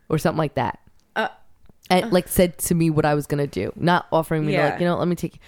or 0.08 0.16
something 0.18 0.38
like 0.38 0.54
that 0.54 0.78
Uh, 1.14 1.28
and 1.90 2.12
like 2.12 2.28
said 2.28 2.56
to 2.58 2.74
me 2.74 2.88
what 2.88 3.04
i 3.04 3.14
was 3.14 3.26
gonna 3.26 3.46
do 3.46 3.70
not 3.76 4.06
offering 4.10 4.46
me 4.46 4.52
to 4.52 4.58
like 4.70 4.80
you 4.80 4.86
know 4.86 4.96
let 4.96 5.08
me 5.08 5.16
take 5.16 5.38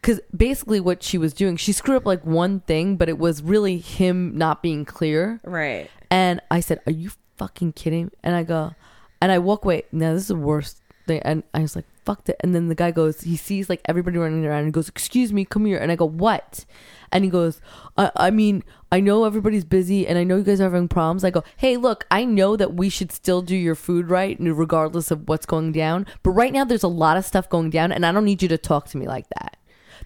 because 0.00 0.20
basically 0.34 0.80
what 0.80 1.02
she 1.02 1.18
was 1.18 1.32
doing 1.34 1.56
she 1.56 1.72
screwed 1.72 1.96
up 1.96 2.06
like 2.06 2.24
one 2.24 2.60
thing 2.60 2.96
but 2.96 3.08
it 3.08 3.18
was 3.18 3.42
really 3.42 3.78
him 3.78 4.36
not 4.38 4.62
being 4.62 4.84
clear 4.84 5.40
Right. 5.44 5.90
and 6.10 6.40
I 6.50 6.60
said, 6.60 6.80
"Are 6.86 6.92
you 6.92 7.10
fucking 7.36 7.72
kidding?" 7.72 8.10
And 8.22 8.34
I 8.34 8.42
go, 8.44 8.74
and 9.20 9.30
I 9.32 9.38
walk 9.38 9.64
away. 9.64 9.82
Now 9.92 10.12
this 10.14 10.22
is 10.22 10.28
the 10.28 10.36
worst 10.36 10.80
thing. 11.06 11.20
And 11.24 11.42
I 11.52 11.60
was 11.60 11.74
like, 11.76 11.84
"Fuck 12.08 12.28
it." 12.28 12.36
And 12.40 12.54
then 12.54 12.68
the 12.68 12.74
guy 12.74 12.90
goes, 12.90 13.20
he 13.22 13.36
sees 13.36 13.68
like 13.68 13.82
everybody 13.84 14.16
running 14.18 14.44
around 14.46 14.64
and 14.64 14.72
goes, 14.72 14.88
"Excuse 14.88 15.30
me, 15.32 15.44
come 15.44 15.64
here." 15.66 15.78
And 15.82 15.92
I 15.92 15.96
go, 15.96 16.08
"What?" 16.24 16.64
And 17.12 17.24
he 17.24 17.30
goes, 17.30 17.60
I, 17.96 18.10
"I 18.16 18.30
mean, 18.30 18.62
I 18.90 19.00
know 19.00 19.24
everybody's 19.24 19.64
busy, 19.64 20.06
and 20.08 20.16
I 20.18 20.24
know 20.24 20.36
you 20.38 20.42
guys 20.42 20.60
are 20.60 20.70
having 20.70 20.88
problems." 20.88 21.22
I 21.24 21.30
go, 21.30 21.42
"Hey, 21.56 21.76
look, 21.76 22.06
I 22.10 22.24
know 22.24 22.56
that 22.56 22.74
we 22.74 22.88
should 22.88 23.12
still 23.12 23.42
do 23.42 23.56
your 23.56 23.74
food 23.74 24.10
right, 24.10 24.36
regardless 24.40 25.10
of 25.10 25.28
what's 25.28 25.46
going 25.46 25.72
down. 25.72 26.06
But 26.22 26.30
right 26.32 26.52
now, 26.52 26.64
there's 26.64 26.82
a 26.82 26.88
lot 27.04 27.16
of 27.18 27.24
stuff 27.24 27.48
going 27.48 27.70
down, 27.70 27.92
and 27.92 28.04
I 28.06 28.12
don't 28.12 28.24
need 28.24 28.42
you 28.42 28.48
to 28.48 28.58
talk 28.58 28.88
to 28.88 28.98
me 28.98 29.06
like 29.06 29.26
that. 29.38 29.56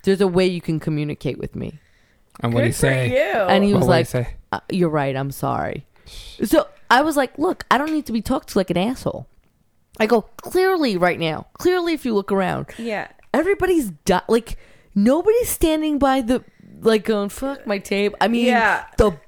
There's 0.05 0.21
a 0.21 0.29
way 0.39 0.47
you 0.47 0.61
can 0.61 0.81
communicate 0.81 1.39
with 1.39 1.55
me." 1.55 1.79
And 2.41 2.53
what 2.55 2.61
do 2.63 2.67
you 2.67 2.73
say? 2.73 3.11
And 3.49 3.63
he 3.65 3.73
What 3.73 3.81
was 3.81 3.89
would 3.89 3.95
he 3.95 3.99
like, 3.99 4.07
say? 4.07 4.25
uh, 4.53 4.61
"You're 4.71 4.89
right. 5.03 5.15
I'm 5.15 5.31
sorry." 5.31 5.87
So 6.45 6.67
I 6.91 7.03
was 7.03 7.17
like, 7.17 7.39
"Look, 7.39 7.65
I 7.71 7.79
don't 7.79 7.93
need 7.93 8.07
to 8.07 8.13
be 8.13 8.23
talked 8.23 8.49
to 8.51 8.59
like 8.59 8.71
an 8.71 8.79
asshole." 8.79 9.27
I 10.01 10.07
go 10.07 10.22
clearly 10.38 10.97
right 10.97 11.18
now. 11.18 11.47
Clearly, 11.55 11.93
if 11.95 12.05
you 12.05 12.14
look 12.14 12.32
around, 12.32 12.66
yeah. 12.78 13.09
everybody's 13.34 13.90
di- 14.05 14.22
like 14.28 14.57
nobody's 14.95 15.49
standing 15.49 15.99
by 15.99 16.20
the 16.22 16.43
like 16.80 17.05
going 17.05 17.28
fuck 17.28 17.66
my 17.66 17.78
tape. 17.78 18.14
I 18.20 18.28
mean, 18.28 18.47
Yeah. 18.47 18.84
the 18.99 19.18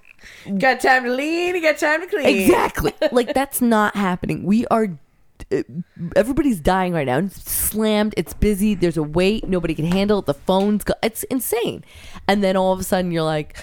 Got 0.59 0.81
time 0.81 1.05
to 1.05 1.13
lean. 1.13 1.55
You 1.55 1.61
got 1.63 1.77
time 1.79 2.01
to 2.01 2.07
clean. 2.07 2.27
exactly 2.27 2.95
like 3.13 3.35
that's 3.35 3.61
not 3.61 3.95
happening. 3.95 4.45
We 4.45 4.67
are. 4.69 4.89
uh, 5.53 5.63
Everybody's 6.17 6.61
dying 6.61 6.95
right 6.95 7.07
now. 7.07 7.19
It's 7.19 7.43
slammed. 7.51 8.15
It's 8.17 8.33
busy. 8.33 8.75
There's 8.75 8.97
a 8.97 9.03
wait. 9.03 9.47
Nobody 9.47 9.75
can 9.75 9.85
handle 9.85 10.21
it. 10.21 10.27
The 10.27 10.33
phones 10.35 10.83
go. 10.83 10.95
It's 11.03 11.25
insane. 11.25 11.85
And 12.27 12.43
then 12.43 12.57
all 12.57 12.73
of 12.73 12.81
a 12.81 12.85
sudden, 12.85 13.13
you're 13.13 13.23
like, 13.23 13.59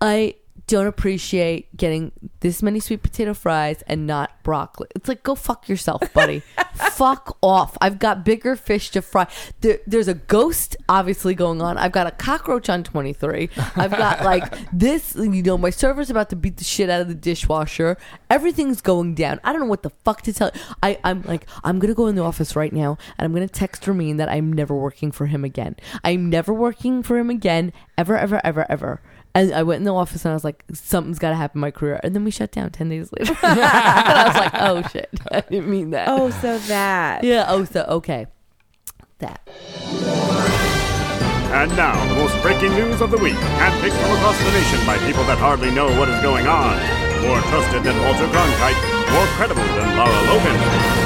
I 0.00 0.36
don't 0.68 0.86
appreciate 0.86 1.74
getting 1.76 2.12
this 2.40 2.62
many 2.62 2.78
sweet 2.78 3.02
potato 3.02 3.32
fries 3.32 3.82
and 3.86 4.06
not 4.06 4.30
broccoli. 4.42 4.86
It's 4.94 5.08
like 5.08 5.22
go 5.22 5.34
fuck 5.34 5.66
yourself, 5.68 6.02
buddy. 6.12 6.42
fuck 6.92 7.38
off. 7.42 7.76
I've 7.80 7.98
got 7.98 8.22
bigger 8.22 8.54
fish 8.54 8.90
to 8.90 9.00
fry. 9.00 9.26
There, 9.62 9.80
there's 9.86 10.08
a 10.08 10.14
ghost 10.14 10.76
obviously 10.86 11.34
going 11.34 11.62
on. 11.62 11.78
I've 11.78 11.92
got 11.92 12.06
a 12.06 12.10
cockroach 12.10 12.68
on 12.68 12.84
23. 12.84 13.48
I've 13.76 13.90
got 13.90 14.22
like 14.22 14.44
this, 14.72 15.16
you 15.16 15.42
know, 15.42 15.56
my 15.56 15.70
server's 15.70 16.10
about 16.10 16.28
to 16.30 16.36
beat 16.36 16.58
the 16.58 16.64
shit 16.64 16.90
out 16.90 17.00
of 17.00 17.08
the 17.08 17.14
dishwasher. 17.14 17.96
Everything's 18.28 18.82
going 18.82 19.14
down. 19.14 19.40
I 19.44 19.52
don't 19.52 19.62
know 19.62 19.68
what 19.68 19.82
the 19.82 19.90
fuck 20.04 20.20
to 20.22 20.34
tell. 20.34 20.50
I 20.82 20.98
I'm 21.02 21.22
like 21.22 21.46
I'm 21.64 21.78
going 21.78 21.88
to 21.92 21.96
go 21.96 22.08
in 22.08 22.14
the 22.14 22.22
office 22.22 22.54
right 22.54 22.72
now 22.72 22.98
and 23.16 23.24
I'm 23.24 23.32
going 23.32 23.46
to 23.46 23.52
text 23.52 23.86
Ramin 23.86 24.18
that 24.18 24.28
I'm 24.28 24.52
never 24.52 24.74
working 24.74 25.12
for 25.12 25.26
him 25.26 25.44
again. 25.44 25.76
I'm 26.04 26.28
never 26.28 26.52
working 26.52 27.02
for 27.02 27.16
him 27.16 27.30
again 27.30 27.72
ever 27.96 28.18
ever 28.18 28.42
ever 28.44 28.66
ever. 28.70 29.00
And 29.38 29.54
I 29.54 29.62
went 29.62 29.78
in 29.78 29.84
the 29.84 29.94
office 29.94 30.24
and 30.24 30.32
I 30.32 30.34
was 30.34 30.42
like, 30.42 30.64
something's 30.72 31.20
got 31.20 31.30
to 31.30 31.36
happen 31.36 31.58
in 31.58 31.60
my 31.60 31.70
career. 31.70 32.00
And 32.02 32.12
then 32.12 32.24
we 32.24 32.32
shut 32.32 32.50
down 32.50 32.70
10 32.70 32.88
days 32.88 33.12
later. 33.12 33.36
and 33.42 33.60
I 33.60 34.24
was 34.26 34.34
like, 34.34 34.52
oh 34.54 34.82
shit. 34.90 35.08
I 35.30 35.40
didn't 35.42 35.70
mean 35.70 35.90
that. 35.90 36.08
Oh, 36.08 36.30
so 36.30 36.58
that. 36.58 37.22
Yeah. 37.22 37.46
Oh, 37.46 37.64
so, 37.64 37.82
okay. 37.82 38.26
That. 39.20 39.48
And 41.54 41.70
now, 41.76 41.94
the 42.08 42.14
most 42.16 42.42
breaking 42.42 42.72
news 42.72 43.00
of 43.00 43.12
the 43.12 43.18
week, 43.18 43.34
handpicked 43.34 43.96
from 44.02 44.10
across 44.16 44.36
the 44.38 44.50
nation 44.50 44.84
by 44.84 44.98
people 45.06 45.22
that 45.24 45.38
hardly 45.38 45.70
know 45.70 45.86
what 45.98 46.08
is 46.08 46.20
going 46.20 46.48
on. 46.48 46.74
More 47.22 47.40
trusted 47.42 47.84
than 47.84 47.96
Walter 48.02 48.26
Cronkite, 48.26 49.12
more 49.12 49.26
credible 49.38 49.62
than 49.62 49.96
Laura 49.96 50.20
Logan. 50.26 50.58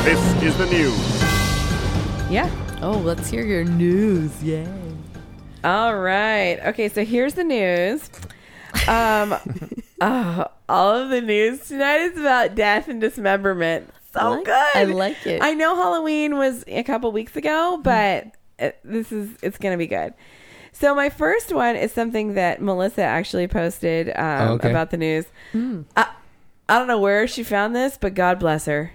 This 0.05 0.43
is 0.43 0.57
the 0.57 0.67
news. 0.67 1.23
Yeah. 2.31 2.51
Oh, 2.81 2.99
let's 2.99 3.29
hear 3.29 3.45
your 3.45 3.65
news. 3.65 4.43
Yay. 4.43 4.67
All 5.65 5.97
right. 5.97 6.59
Okay, 6.67 6.89
so 6.89 7.05
here's 7.05 7.35
the 7.35 7.45
news. 7.45 8.11
Um, 8.89 9.35
oh, 10.01 10.47
all 10.69 10.95
of 10.97 11.11
the 11.11 11.21
news 11.21 11.69
tonight 11.69 12.01
is 12.01 12.19
about 12.19 12.55
death 12.55 12.89
and 12.89 13.01
dismemberment. 13.01 13.89
So 14.13 14.21
I 14.21 14.29
like- 14.29 14.45
good. 14.45 14.77
I 14.77 14.85
like 14.85 15.27
it. 15.27 15.43
I 15.43 15.55
know 15.55 15.75
Halloween 15.77 16.37
was 16.37 16.65
a 16.67 16.83
couple 16.83 17.11
weeks 17.13 17.37
ago, 17.37 17.81
but 17.83 18.27
it, 18.59 18.79
this 18.85 19.11
is 19.13 19.31
it's 19.43 19.59
gonna 19.59 19.79
be 19.79 19.87
good. 19.87 20.15
So 20.73 20.95
my 20.95 21.09
first 21.11 21.53
one 21.53 21.77
is 21.77 21.93
something 21.93 22.35
that 22.35 22.61
Melissa 22.63 23.03
actually 23.03 23.47
posted 23.47 24.09
um, 24.11 24.49
Oh, 24.49 24.53
okay. 24.55 24.71
about 24.71 24.91
the 24.91 24.97
news. 24.97 25.27
I, 25.55 26.09
I 26.69 26.79
don't 26.79 26.89
know 26.89 26.99
where 26.99 27.27
she 27.29 27.43
found 27.45 27.77
this, 27.77 27.99
but 28.01 28.15
God 28.15 28.39
bless 28.39 28.65
her. 28.67 28.93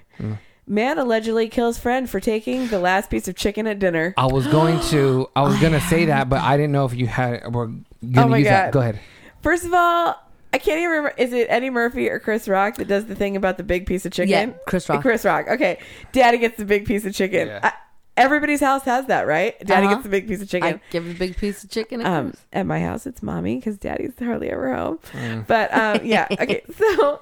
Man 0.69 0.97
allegedly 0.97 1.47
kills 1.47 1.77
friend 1.77 2.09
for 2.09 2.19
taking 2.19 2.67
the 2.67 2.79
last 2.79 3.09
piece 3.09 3.27
of 3.29 3.35
chicken 3.35 3.67
at 3.67 3.79
dinner. 3.79 4.13
I 4.17 4.25
was 4.25 4.47
going 4.47 4.79
to, 4.89 5.29
I 5.35 5.43
was 5.43 5.57
gonna 5.61 5.79
say 5.81 6.05
that, 6.05 6.29
but 6.29 6.41
I 6.41 6.57
didn't 6.57 6.71
know 6.73 6.85
if 6.85 6.93
you 6.93 7.07
had 7.07 7.53
were 7.53 7.67
gonna 7.67 8.25
Oh 8.25 8.27
my 8.27 8.37
use 8.39 8.47
that. 8.47 8.71
Go 8.73 8.81
ahead. 8.81 8.99
First 9.47 9.63
of 9.63 9.73
all, 9.73 10.15
I 10.51 10.57
can't 10.57 10.77
even 10.79 10.89
remember. 10.89 11.13
Is 11.17 11.31
it 11.31 11.47
Eddie 11.49 11.69
Murphy 11.69 12.09
or 12.09 12.19
Chris 12.19 12.49
Rock 12.49 12.75
that 12.75 12.87
does 12.89 13.05
the 13.05 13.15
thing 13.15 13.37
about 13.37 13.55
the 13.55 13.63
big 13.63 13.85
piece 13.85 14.05
of 14.05 14.11
chicken? 14.11 14.29
Yeah, 14.29 14.45
Chris 14.67 14.89
Rock. 14.89 15.01
Chris 15.01 15.23
Rock. 15.23 15.47
Okay, 15.47 15.79
Daddy 16.11 16.37
gets 16.37 16.57
the 16.57 16.65
big 16.65 16.85
piece 16.85 17.05
of 17.05 17.13
chicken. 17.13 17.47
Yeah. 17.47 17.59
I, 17.63 17.71
everybody's 18.17 18.59
house 18.59 18.83
has 18.83 19.05
that, 19.05 19.25
right? 19.25 19.57
Daddy 19.65 19.85
Uh-huh. 19.85 19.95
gets 19.95 20.03
the 20.03 20.09
big 20.09 20.27
piece 20.27 20.41
of 20.41 20.49
chicken. 20.49 20.67
I 20.75 20.81
give 20.89 21.05
him 21.05 21.11
a 21.11 21.17
big 21.17 21.37
piece 21.37 21.63
of 21.63 21.69
chicken. 21.69 22.05
um, 22.05 22.33
at 22.51 22.65
my 22.65 22.81
house, 22.81 23.05
it's 23.05 23.23
mommy 23.23 23.55
because 23.55 23.77
Daddy's 23.77 24.11
hardly 24.19 24.49
ever 24.49 24.75
home. 24.75 24.99
Mm. 25.13 25.47
But 25.47 25.73
um, 25.73 26.01
yeah, 26.05 26.27
okay. 26.29 26.63
So 26.77 27.21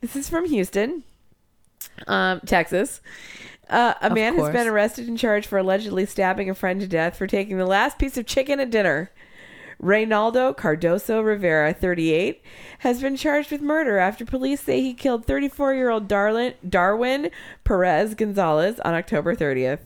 this 0.00 0.16
is 0.16 0.30
from 0.30 0.46
Houston, 0.48 1.02
um, 2.06 2.40
Texas. 2.46 3.02
Uh, 3.68 3.94
a 4.00 4.06
Of 4.06 4.14
man 4.14 4.34
has 4.36 4.48
been 4.50 4.66
arrested 4.66 5.08
and 5.08 5.18
charged 5.18 5.46
for 5.46 5.58
allegedly 5.58 6.06
stabbing 6.06 6.48
a 6.48 6.54
friend 6.54 6.80
to 6.80 6.88
death 6.88 7.16
for 7.18 7.26
taking 7.26 7.58
the 7.58 7.66
last 7.66 7.98
piece 7.98 8.16
of 8.16 8.24
chicken 8.26 8.58
at 8.60 8.70
dinner. 8.70 9.10
Reynaldo 9.82 10.54
Cardoso 10.54 11.24
Rivera, 11.24 11.72
38, 11.72 12.42
has 12.80 13.00
been 13.00 13.16
charged 13.16 13.50
with 13.50 13.62
murder 13.62 13.98
after 13.98 14.24
police 14.24 14.60
say 14.60 14.80
he 14.80 14.94
killed 14.94 15.24
34 15.24 15.74
year 15.74 15.90
old 15.90 16.06
Darwin 16.06 17.30
Perez 17.64 18.14
Gonzalez 18.14 18.78
on 18.80 18.94
October 18.94 19.34
30th. 19.34 19.80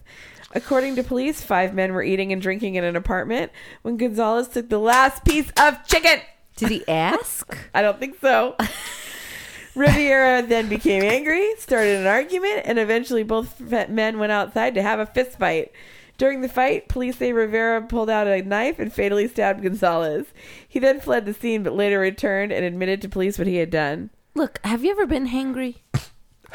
According 0.52 0.96
to 0.96 1.02
police, 1.02 1.42
five 1.42 1.74
men 1.74 1.92
were 1.92 2.02
eating 2.02 2.32
and 2.32 2.40
drinking 2.40 2.76
in 2.76 2.84
an 2.84 2.96
apartment 2.96 3.50
when 3.82 3.96
Gonzalez 3.96 4.48
took 4.48 4.68
the 4.68 4.78
last 4.78 5.24
piece 5.24 5.50
of 5.58 5.84
chicken. 5.86 6.20
Did 6.56 6.70
he 6.70 6.86
ask? 6.86 7.56
I 7.74 7.82
don't 7.82 7.98
think 7.98 8.20
so. 8.20 8.56
Rivera 9.74 10.42
then 10.42 10.68
became 10.68 11.02
angry, 11.02 11.54
started 11.58 11.98
an 11.98 12.06
argument, 12.06 12.62
and 12.64 12.78
eventually 12.78 13.24
both 13.24 13.60
men 13.60 14.20
went 14.20 14.30
outside 14.30 14.74
to 14.74 14.82
have 14.82 15.00
a 15.00 15.06
fist 15.06 15.38
fight. 15.38 15.72
During 16.16 16.42
the 16.42 16.48
fight, 16.48 16.88
police 16.88 17.18
say 17.18 17.32
Rivera 17.32 17.82
pulled 17.82 18.08
out 18.08 18.28
a 18.28 18.40
knife 18.42 18.78
and 18.78 18.92
fatally 18.92 19.26
stabbed 19.26 19.62
Gonzalez. 19.62 20.26
He 20.68 20.78
then 20.78 21.00
fled 21.00 21.26
the 21.26 21.34
scene 21.34 21.62
but 21.64 21.74
later 21.74 21.98
returned 21.98 22.52
and 22.52 22.64
admitted 22.64 23.02
to 23.02 23.08
police 23.08 23.36
what 23.38 23.48
he 23.48 23.56
had 23.56 23.70
done. 23.70 24.10
Look, 24.34 24.60
have 24.64 24.84
you 24.84 24.90
ever 24.92 25.06
been 25.06 25.28
hangry? 25.28 25.76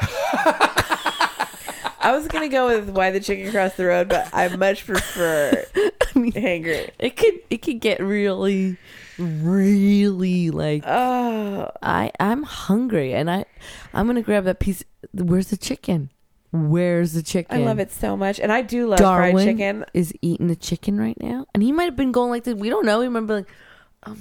I 2.02 2.12
was 2.12 2.26
going 2.28 2.48
to 2.48 2.52
go 2.52 2.66
with 2.66 2.88
why 2.90 3.10
the 3.10 3.20
chicken 3.20 3.50
crossed 3.52 3.76
the 3.76 3.84
road, 3.84 4.08
but 4.08 4.30
I 4.32 4.48
much 4.56 4.86
prefer 4.86 5.64
hangry. 6.14 6.90
It 6.98 7.16
could 7.16 7.40
it 7.50 7.58
could 7.58 7.80
get 7.80 8.00
really, 8.00 8.78
really 9.18 10.50
like 10.50 10.84
Oh, 10.86 11.70
I 11.82 12.10
I'm 12.18 12.42
hungry 12.44 13.12
and 13.12 13.30
I 13.30 13.44
I'm 13.92 14.06
gonna 14.06 14.22
grab 14.22 14.44
that 14.44 14.60
piece. 14.60 14.82
Where's 15.12 15.48
the 15.48 15.56
chicken? 15.58 16.10
Where's 16.52 17.12
the 17.12 17.22
chicken? 17.22 17.62
I 17.62 17.64
love 17.64 17.78
it 17.78 17.92
so 17.92 18.16
much. 18.16 18.40
And 18.40 18.50
I 18.50 18.62
do 18.62 18.88
love 18.88 18.98
Darwin 18.98 19.32
fried 19.32 19.46
chicken. 19.46 19.84
is 19.94 20.12
eating 20.20 20.48
the 20.48 20.56
chicken 20.56 20.98
right 20.98 21.20
now, 21.20 21.46
and 21.54 21.62
he 21.62 21.70
might 21.72 21.84
have 21.84 21.96
been 21.96 22.12
going 22.12 22.30
like 22.30 22.44
this. 22.44 22.54
We 22.54 22.68
don't 22.68 22.84
know. 22.84 23.00
He 23.00 23.08
might 23.08 23.20
be 23.20 23.34
like, 23.34 23.48
um, 24.02 24.18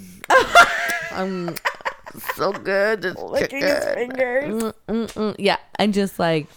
I'm 1.11 1.55
so 2.35 2.51
good. 2.51 3.03
Licking 3.03 3.61
his 3.61 3.85
fingers. 3.85 4.63
Mm, 4.63 4.73
mm, 4.87 5.13
mm. 5.13 5.35
Yeah, 5.39 5.57
and 5.77 5.93
just 5.93 6.19
like 6.19 6.47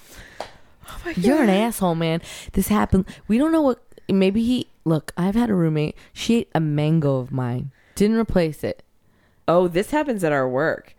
Oh 0.88 1.00
my 1.04 1.12
you're 1.16 1.42
an 1.42 1.48
asshole, 1.48 1.94
man. 1.94 2.20
This 2.52 2.68
happened. 2.68 3.06
We 3.28 3.38
don't 3.38 3.52
know 3.52 3.62
what. 3.62 3.82
Maybe 4.08 4.42
he. 4.42 4.68
Look, 4.84 5.12
I've 5.16 5.34
had 5.34 5.48
a 5.48 5.54
roommate. 5.54 5.96
She 6.12 6.36
ate 6.36 6.50
a 6.54 6.60
mango 6.60 7.18
of 7.18 7.32
mine. 7.32 7.70
Didn't 7.94 8.16
replace 8.16 8.64
it. 8.64 8.82
Oh, 9.46 9.68
this 9.68 9.90
happens 9.90 10.24
at 10.24 10.32
our 10.32 10.48
work. 10.48 10.94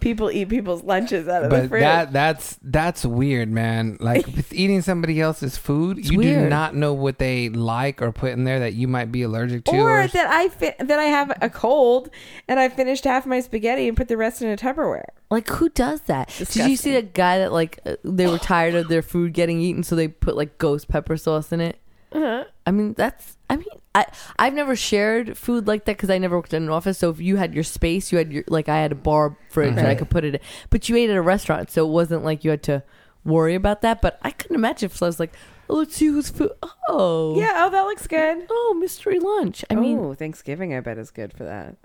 People 0.00 0.30
eat 0.30 0.48
people's 0.48 0.82
lunches 0.82 1.28
out 1.28 1.44
of 1.44 1.50
the 1.50 1.56
But 1.60 1.68
fridge. 1.68 1.80
that 1.82 2.12
that's 2.12 2.58
that's 2.62 3.04
weird, 3.04 3.50
man. 3.50 3.96
Like 4.00 4.26
with 4.36 4.52
eating 4.52 4.82
somebody 4.82 5.20
else's 5.20 5.56
food, 5.56 5.98
It's 5.98 6.10
you 6.10 6.20
do 6.20 6.48
not 6.48 6.74
know 6.74 6.92
what 6.92 7.18
they 7.18 7.48
like 7.48 8.02
or 8.02 8.12
put 8.12 8.32
in 8.32 8.44
there 8.44 8.58
that 8.60 8.74
you 8.74 8.86
might 8.88 9.10
be 9.10 9.22
allergic 9.22 9.64
to. 9.64 9.70
or 9.72 10.02
Or, 10.02 10.06
that 10.08 10.26
I 10.28 10.48
fi- 10.48 10.74
that 10.78 10.98
I 10.98 11.04
have 11.04 11.32
a 11.40 11.48
cold 11.48 12.10
and 12.48 12.60
I 12.60 12.68
finished 12.68 13.04
half 13.04 13.24
my 13.26 13.40
spaghetti 13.40 13.88
and 13.88 13.96
put 13.96 14.08
the 14.08 14.16
rest 14.16 14.42
in 14.42 14.50
a 14.50 14.56
Tupperware. 14.56 15.04
Like 15.30 15.48
who 15.48 15.68
does 15.70 16.02
that? 16.02 16.28
Did 16.36 16.68
you 16.68 16.76
see 16.76 16.92
that 16.92 17.14
guy 17.14 17.38
that 17.38 17.52
like 17.52 17.80
they 18.04 18.26
were 18.26 18.38
tired 18.38 18.74
of 18.74 18.88
their 18.88 19.02
food 19.02 19.32
getting 19.32 19.60
eaten, 19.60 19.82
so 19.82 19.96
they 19.96 20.08
put 20.08 20.36
like 20.36 20.58
ghost 20.58 20.88
pepper 20.88 21.16
sauce 21.16 21.50
in 21.52 21.60
it? 21.60 21.78
Uh-huh. 22.12 22.44
I 22.66 22.70
mean, 22.70 22.94
that's. 22.94 23.36
I 23.50 23.56
mean, 23.56 23.66
I 23.94 24.06
I've 24.38 24.54
never 24.54 24.74
shared 24.76 25.36
food 25.36 25.66
like 25.66 25.84
that 25.86 25.96
because 25.96 26.10
I 26.10 26.18
never 26.18 26.36
worked 26.36 26.54
in 26.54 26.62
an 26.62 26.68
office. 26.70 26.98
So 26.98 27.10
if 27.10 27.20
you 27.20 27.36
had 27.36 27.54
your 27.54 27.64
space, 27.64 28.10
you 28.12 28.18
had 28.18 28.32
your 28.32 28.44
like 28.48 28.68
I 28.68 28.78
had 28.80 28.92
a 28.92 28.94
bar 28.94 29.36
fridge 29.50 29.74
that 29.74 29.84
I 29.84 29.88
Right. 29.88 29.98
could 29.98 30.10
put 30.10 30.24
it 30.24 30.34
in. 30.36 30.40
But 30.70 30.88
you 30.88 30.96
ate 30.96 31.10
at 31.10 31.16
a 31.16 31.22
restaurant, 31.22 31.70
so 31.70 31.86
it 31.86 31.90
wasn't 31.90 32.24
like 32.24 32.44
you 32.44 32.50
had 32.50 32.62
to 32.64 32.82
worry 33.24 33.54
about 33.54 33.82
that. 33.82 34.00
But 34.00 34.18
I 34.22 34.30
couldn't 34.30 34.56
imagine 34.56 34.86
if 34.86 35.02
I 35.02 35.06
was 35.06 35.20
like, 35.20 35.34
oh, 35.68 35.76
let's 35.76 35.96
see 35.96 36.06
who's 36.06 36.30
food. 36.30 36.52
Oh, 36.88 37.38
Yeah. 37.38 37.52
Oh, 37.66 37.70
that 37.70 37.82
looks 37.82 38.06
good. 38.06 38.46
Oh, 38.50 38.76
mystery 38.80 39.18
lunch. 39.18 39.64
I 39.70 39.74
mean, 39.74 39.98
oh, 39.98 40.14
Thanksgiving, 40.14 40.74
I 40.74 40.80
bet 40.80 40.96
is 40.98 41.10
good 41.10 41.32
for 41.34 41.44
that. 41.44 41.76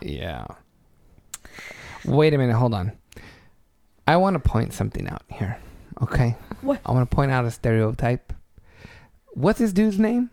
yeah. 0.00 0.46
Wait 2.04 2.32
a 2.32 2.38
minute, 2.38 2.54
hold 2.54 2.74
on. 2.74 2.92
I 4.06 4.16
want 4.16 4.34
to 4.34 4.40
point 4.40 4.72
something 4.72 5.06
out 5.08 5.22
here. 5.28 5.58
Okay. 6.00 6.36
What? 6.62 6.80
I 6.86 6.92
want 6.92 7.10
to 7.10 7.14
point 7.14 7.30
out 7.32 7.44
a 7.44 7.50
stereotype. 7.50 8.32
What's 9.38 9.58
this 9.60 9.72
dude's 9.72 9.98
name? 9.98 10.30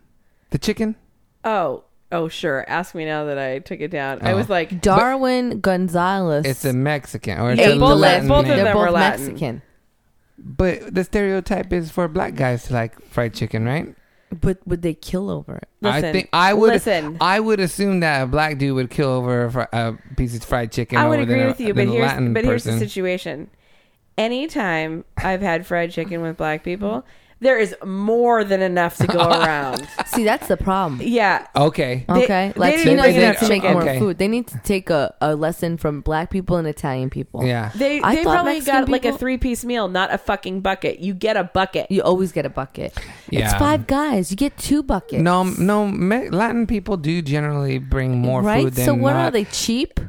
The 0.50 0.58
chicken? 0.58 0.96
Oh, 1.44 1.84
oh, 2.10 2.28
sure. 2.28 2.64
Ask 2.68 2.94
me 2.94 3.04
now 3.04 3.24
that 3.26 3.38
I 3.38 3.60
took 3.60 3.80
it 3.80 3.88
down. 3.90 4.18
I 4.22 4.32
Oh. 4.32 4.36
was 4.36 4.48
like, 4.48 4.80
Darwin 4.80 5.60
Gonzalez. 5.60 6.44
It's 6.44 6.64
a 6.64 6.72
Mexican 6.72 7.38
or 7.38 7.52
it's 7.52 7.60
Yeah, 7.60 7.68
a 7.68 7.78
both- 7.78 7.98
Latin 7.98 8.28
both 8.28 8.40
of 8.40 8.44
name. 8.46 8.56
They're 8.56 8.64
them 8.64 8.74
both 8.74 8.82
were 8.86 8.90
Latin. 8.90 9.26
Mexican. 9.26 9.62
But 10.38 10.94
the 10.94 11.04
stereotype 11.04 11.72
is 11.72 11.90
for 11.90 12.08
black 12.08 12.34
guys 12.34 12.64
to 12.64 12.74
like 12.74 13.00
fried 13.10 13.32
chicken, 13.32 13.64
right? 13.64 13.94
But 14.40 14.58
would 14.66 14.82
they 14.82 14.92
kill 14.94 15.30
over 15.30 15.56
it? 15.56 15.68
listen, 15.80 16.04
I 16.04 16.12
think 16.12 16.28
I 16.32 16.52
would. 16.52 16.72
listen. 16.72 17.16
I 17.20 17.38
would 17.40 17.60
assume 17.60 18.00
that 18.00 18.22
a 18.22 18.26
black 18.26 18.58
dude 18.58 18.74
would 18.74 18.90
kill 18.90 19.08
over 19.08 19.44
a, 19.44 19.50
fri- 19.52 19.66
a 19.72 19.94
piece 20.16 20.36
of 20.36 20.44
fried 20.44 20.72
chicken. 20.72 20.98
I 20.98 21.08
would 21.08 21.20
over 21.20 21.22
agree 21.22 21.34
than 21.36 21.44
a- 21.44 21.48
with 21.48 21.60
you, 21.60 21.68
but 21.68 21.76
than 21.76 21.88
a 21.88 21.92
here's 21.92 22.02
Latin 22.06 22.32
but 22.34 22.44
here's 22.44 22.64
the 22.64 22.72
person. 22.72 22.88
situation. 22.88 23.50
Anytime 24.18 25.04
I've 25.16 25.42
had 25.42 25.66
fried 25.66 25.90
chicken 25.92 26.22
with 26.22 26.36
black 26.36 26.64
people, 26.64 27.04
there 27.40 27.58
is 27.58 27.74
more 27.84 28.44
than 28.44 28.62
enough 28.62 28.96
to 28.96 29.06
go 29.06 29.18
around. 29.30 29.86
See, 30.06 30.24
that's 30.24 30.48
the 30.48 30.56
problem. 30.56 31.00
Yeah, 31.02 31.46
Okay. 31.54 32.04
They- 32.08 32.22
Okay, 32.24 32.52
they 32.56 32.60
Latinos 32.60 32.84
didn't 32.84 32.96
bring 33.02 33.16
need 33.20 33.38
to 33.38 33.48
make 33.48 33.62
more 33.62 33.98
food. 33.98 34.18
They 34.18 34.28
need 34.28 34.46
to 34.48 34.58
take 34.64 34.88
a, 34.90 35.14
a 35.20 35.34
lesson 35.36 35.76
from 35.76 36.00
black 36.00 36.30
people 36.30 36.56
and 36.56 36.66
Italian 36.66 37.10
people. 37.10 37.44
Yeah. 37.44 37.70
they 37.74 38.00
I 38.00 38.16
they 38.16 38.22
probably 38.22 38.54
Mexican 38.54 38.80
got 38.82 38.88
like 38.88 39.04
a 39.04 39.16
three 39.16 39.36
piece 39.38 39.64
meal, 39.64 39.88
not 39.88 40.12
a 40.12 40.18
fucking 40.18 40.62
bucket. 40.62 41.00
You 41.00 41.12
get 41.14 41.36
a 41.36 41.44
bucket. 41.44 41.90
You 41.90 42.02
always 42.02 42.32
get 42.32 42.46
a 42.46 42.50
bucket. 42.50 42.96
It's 43.30 43.52
five 43.54 43.86
guys. 43.86 44.30
You 44.30 44.36
get 44.36 44.56
two 44.56 44.82
buckets. 44.82 45.22
No, 45.22 45.44
no. 45.44 45.84
Latin 45.86 46.66
people 46.66 46.96
do 46.96 47.20
generally 47.22 47.78
bring 47.78 48.18
more 48.18 48.40
right? 48.42 48.64
food 48.64 48.74
than 48.74 48.86
so 48.86 48.94
what 48.94 49.12
not. 49.12 49.26
are 49.26 49.30
they 49.30 49.44
cheap? 49.44 50.00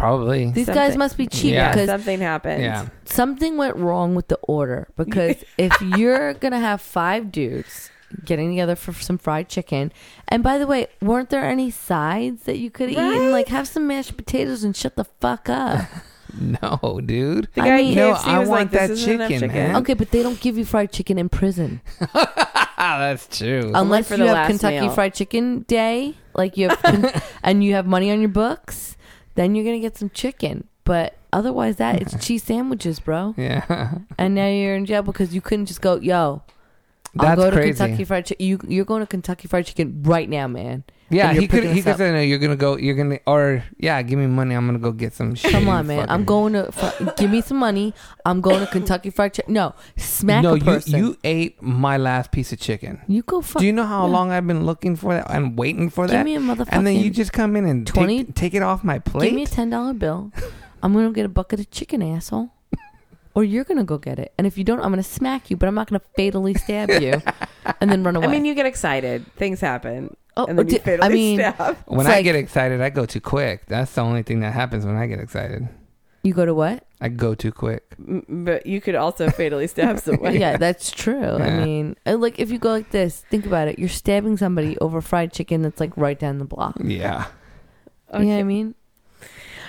Probably. 0.00 0.50
These 0.50 0.66
guys 0.68 0.96
must 0.96 1.16
be 1.16 1.26
cheap 1.26 1.52
Yeah. 1.54 1.70
because 1.72 1.88
something 1.88 2.20
happened. 2.20 2.62
Yeah. 2.62 2.88
something 3.04 3.56
went 3.56 3.76
wrong 3.76 4.14
with 4.14 4.28
the 4.28 4.38
order. 4.42 4.88
Because 4.96 5.36
if 5.58 5.72
you're 5.82 6.34
gonna 6.34 6.58
have 6.60 6.80
five 6.80 7.30
dudes 7.30 7.90
getting 8.24 8.50
together 8.50 8.74
for 8.74 8.92
some 8.92 9.18
fried 9.18 9.48
chicken, 9.48 9.92
and 10.28 10.42
by 10.42 10.58
the 10.58 10.66
way, 10.66 10.86
weren't 11.00 11.30
there 11.30 11.44
any 11.44 11.70
sides 11.70 12.42
that 12.44 12.58
you 12.58 12.70
could 12.70 12.90
eat? 12.90 12.96
Right? 12.98 13.30
like 13.30 13.48
have 13.48 13.68
some 13.68 13.86
mashed 13.86 14.16
potatoes 14.16 14.64
and 14.64 14.74
shut 14.76 14.96
the 14.96 15.04
fuck 15.04 15.48
up. 15.48 15.86
No, 16.40 17.00
dude. 17.04 17.48
The 17.54 17.62
I 17.62 17.66
guy 17.66 17.76
mean- 17.78 17.98
at 17.98 18.02
No, 18.08 18.14
KFC 18.14 18.26
I 18.28 18.38
was 18.38 18.48
like, 18.48 18.58
want 18.58 18.70
"This 18.70 18.80
that 18.80 18.90
isn't 18.90 19.14
enough 19.14 19.28
chicken, 19.30 19.48
man. 19.52 19.76
okay, 19.78 19.94
but 19.94 20.12
they 20.12 20.22
don't 20.22 20.40
give 20.40 20.56
you 20.56 20.64
fried 20.64 20.92
chicken 20.92 21.18
in 21.18 21.28
prison 21.28 21.80
that's 22.78 23.36
true. 23.36 23.72
unless 23.74 24.06
for 24.06 24.14
you 24.14 24.20
the 24.22 24.26
have 24.28 24.34
last 24.36 24.46
Kentucky 24.48 24.80
meal. 24.80 24.90
Fried 24.90 25.12
Chicken 25.14 25.60
Day, 25.62 26.14
like 26.34 26.56
you 26.56 26.68
have, 26.68 27.22
and 27.42 27.64
you 27.64 27.74
have 27.74 27.86
money 27.86 28.10
on 28.12 28.20
your 28.20 28.28
books. 28.30 28.96
Then 29.40 29.54
you're 29.54 29.64
gonna 29.64 29.80
get 29.80 29.96
some 29.96 30.10
chicken. 30.10 30.64
But 30.84 31.14
otherwise, 31.32 31.76
that 31.76 32.02
it's 32.02 32.14
cheese 32.26 32.42
sandwiches, 32.42 33.00
bro. 33.00 33.34
yeah. 33.38 33.92
And 34.18 34.34
now 34.34 34.46
you're 34.48 34.76
in 34.76 34.84
jail 34.84 35.02
because 35.02 35.34
you 35.34 35.40
couldn't 35.40 35.64
just 35.64 35.80
go, 35.80 35.94
yo. 35.96 36.42
I'll 37.18 37.26
That's 37.26 37.40
go 37.40 37.50
to 37.50 37.56
crazy. 37.56 37.76
Kentucky 37.78 38.04
Fried 38.04 38.26
Chicken. 38.26 38.46
You 38.46 38.58
you're 38.68 38.84
going 38.84 39.00
to 39.00 39.06
Kentucky 39.06 39.48
Fried 39.48 39.66
Chicken 39.66 40.02
right 40.04 40.28
now, 40.28 40.46
man. 40.46 40.84
Yeah, 41.12 41.32
he 41.32 41.48
could 41.48 41.64
he 41.64 41.82
could 41.82 41.96
say 41.96 42.12
no, 42.12 42.20
you're 42.20 42.38
gonna 42.38 42.54
go 42.54 42.76
you're 42.76 42.94
gonna 42.94 43.18
or 43.26 43.64
yeah, 43.78 44.00
give 44.02 44.16
me 44.16 44.28
money, 44.28 44.54
I'm 44.54 44.64
gonna 44.66 44.78
go 44.78 44.92
get 44.92 45.12
some 45.12 45.34
shit. 45.34 45.50
Come 45.50 45.68
on, 45.68 45.88
man. 45.88 46.08
I'm 46.08 46.24
going 46.24 46.52
to 46.52 46.70
fr- 46.70 47.02
give 47.16 47.32
me 47.32 47.40
some 47.40 47.56
money. 47.56 47.94
I'm 48.24 48.40
going 48.40 48.60
to 48.60 48.66
Kentucky 48.70 49.10
Fried 49.10 49.34
Chicken. 49.34 49.54
No, 49.54 49.74
smack 49.96 50.44
No, 50.44 50.52
a 50.54 50.58
you 50.58 50.64
person. 50.64 50.98
you 51.00 51.16
ate 51.24 51.60
my 51.60 51.96
last 51.96 52.30
piece 52.30 52.52
of 52.52 52.60
chicken. 52.60 53.00
You 53.08 53.22
go 53.22 53.40
fuck. 53.40 53.58
Do 53.58 53.66
you 53.66 53.72
know 53.72 53.86
how 53.86 54.06
yeah. 54.06 54.12
long 54.12 54.30
I've 54.30 54.46
been 54.46 54.64
looking 54.64 54.94
for 54.94 55.14
that 55.14 55.28
and 55.28 55.58
waiting 55.58 55.90
for 55.90 56.04
Give 56.06 56.12
that? 56.12 56.24
Give 56.26 56.40
me 56.40 56.52
a 56.52 56.54
motherfucking. 56.54 56.68
and 56.70 56.86
then 56.86 56.94
you 56.94 57.10
just 57.10 57.32
come 57.32 57.56
in 57.56 57.64
and 57.66 57.84
20 57.88 58.24
take, 58.26 58.34
take 58.36 58.54
it 58.54 58.62
off 58.62 58.84
my 58.84 59.00
plate. 59.00 59.26
give 59.30 59.34
me 59.34 59.42
a 59.42 59.46
ten 59.46 59.68
dollar 59.70 59.94
bill. 59.94 60.30
I'm 60.80 60.94
gonna 60.94 61.10
get 61.10 61.26
a 61.26 61.28
bucket 61.28 61.58
of 61.58 61.72
chicken, 61.72 62.02
asshole. 62.02 62.50
Or 63.34 63.44
you're 63.44 63.64
gonna 63.64 63.84
go 63.84 63.96
get 63.96 64.18
it, 64.18 64.32
and 64.38 64.46
if 64.46 64.58
you 64.58 64.64
don't, 64.64 64.80
I'm 64.80 64.90
gonna 64.90 65.02
smack 65.04 65.50
you. 65.50 65.56
But 65.56 65.68
I'm 65.68 65.74
not 65.74 65.88
gonna 65.88 66.02
fatally 66.16 66.54
stab 66.54 66.90
you, 66.90 67.22
and 67.80 67.90
then 67.90 68.02
run 68.02 68.16
away. 68.16 68.26
I 68.26 68.30
mean, 68.30 68.44
you 68.44 68.54
get 68.54 68.66
excited. 68.66 69.24
Things 69.36 69.60
happen. 69.60 70.16
oh, 70.36 70.46
and 70.46 70.58
then 70.58 70.66
you 70.68 70.78
di- 70.78 70.84
fatally 70.84 71.06
I 71.06 71.08
mean, 71.08 71.38
stab. 71.38 71.76
when 71.86 72.00
It's 72.00 72.08
I 72.08 72.12
like- 72.16 72.24
get 72.24 72.34
excited, 72.34 72.80
I 72.80 72.90
go 72.90 73.06
too 73.06 73.20
quick. 73.20 73.66
That's 73.66 73.92
the 73.94 74.00
only 74.02 74.22
thing 74.24 74.40
that 74.40 74.52
happens 74.52 74.84
when 74.84 74.96
I 74.96 75.06
get 75.06 75.20
excited. 75.20 75.68
you 76.24 76.34
go 76.34 76.44
to 76.44 76.52
what? 76.54 76.84
I 77.00 77.08
go 77.08 77.34
too 77.34 77.50
quick. 77.52 77.94
M- 77.98 78.24
But 78.44 78.66
you 78.66 78.80
could 78.80 78.94
also 78.96 79.30
fatally 79.30 79.68
stab 79.68 79.98
someone. 80.06 80.34
yeah, 80.34 80.56
that's 80.56 80.90
true. 80.90 81.22
I 81.22 81.46
Yeah. 81.46 81.64
mean, 81.64 81.96
uh, 82.06 82.16
like 82.18 82.38
if 82.40 82.50
you 82.50 82.58
go 82.58 82.70
like 82.72 82.90
this, 82.90 83.24
think 83.30 83.46
about 83.46 83.68
it. 83.68 83.78
You're 83.78 83.88
stabbing 83.88 84.36
somebody 84.38 84.76
over 84.78 85.00
fried 85.00 85.32
chicken 85.32 85.62
that's 85.62 85.78
like 85.80 85.96
right 85.96 86.18
down 86.18 86.38
the 86.38 86.44
block. 86.44 86.76
Yeah. 86.82 87.26
You 88.12 88.18
know 88.24 88.26
what 88.34 88.40
I 88.40 88.42
mean? 88.42 88.74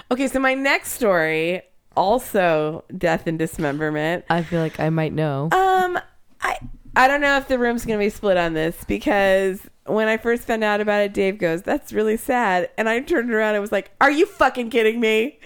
Okay, 0.09 0.27
so 0.27 0.39
my 0.39 0.55
next 0.55 0.93
story 0.93 1.61
also 1.95 2.83
death 2.97 3.27
and 3.27 3.37
dismemberment. 3.37 4.25
I 4.29 4.43
feel 4.43 4.59
like 4.61 4.79
I 4.79 4.89
might 4.89 5.13
know. 5.13 5.49
Um, 5.51 5.99
I 6.41 6.57
I 6.95 7.07
don't 7.07 7.21
know 7.21 7.37
if 7.37 7.47
the 7.47 7.57
room's 7.57 7.85
gonna 7.85 7.99
be 7.99 8.09
split 8.09 8.37
on 8.37 8.53
this 8.53 8.83
because 8.85 9.61
when 9.85 10.07
I 10.07 10.17
first 10.17 10.43
found 10.43 10.63
out 10.63 10.81
about 10.81 11.01
it, 11.01 11.13
Dave 11.13 11.37
goes, 11.37 11.61
"That's 11.63 11.93
really 11.93 12.17
sad," 12.17 12.69
and 12.77 12.87
I 12.89 12.99
turned 13.01 13.33
around 13.33 13.55
and 13.55 13.61
was 13.61 13.71
like, 13.71 13.91
"Are 13.99 14.11
you 14.11 14.25
fucking 14.25 14.69
kidding 14.69 14.99
me?" 14.99 15.39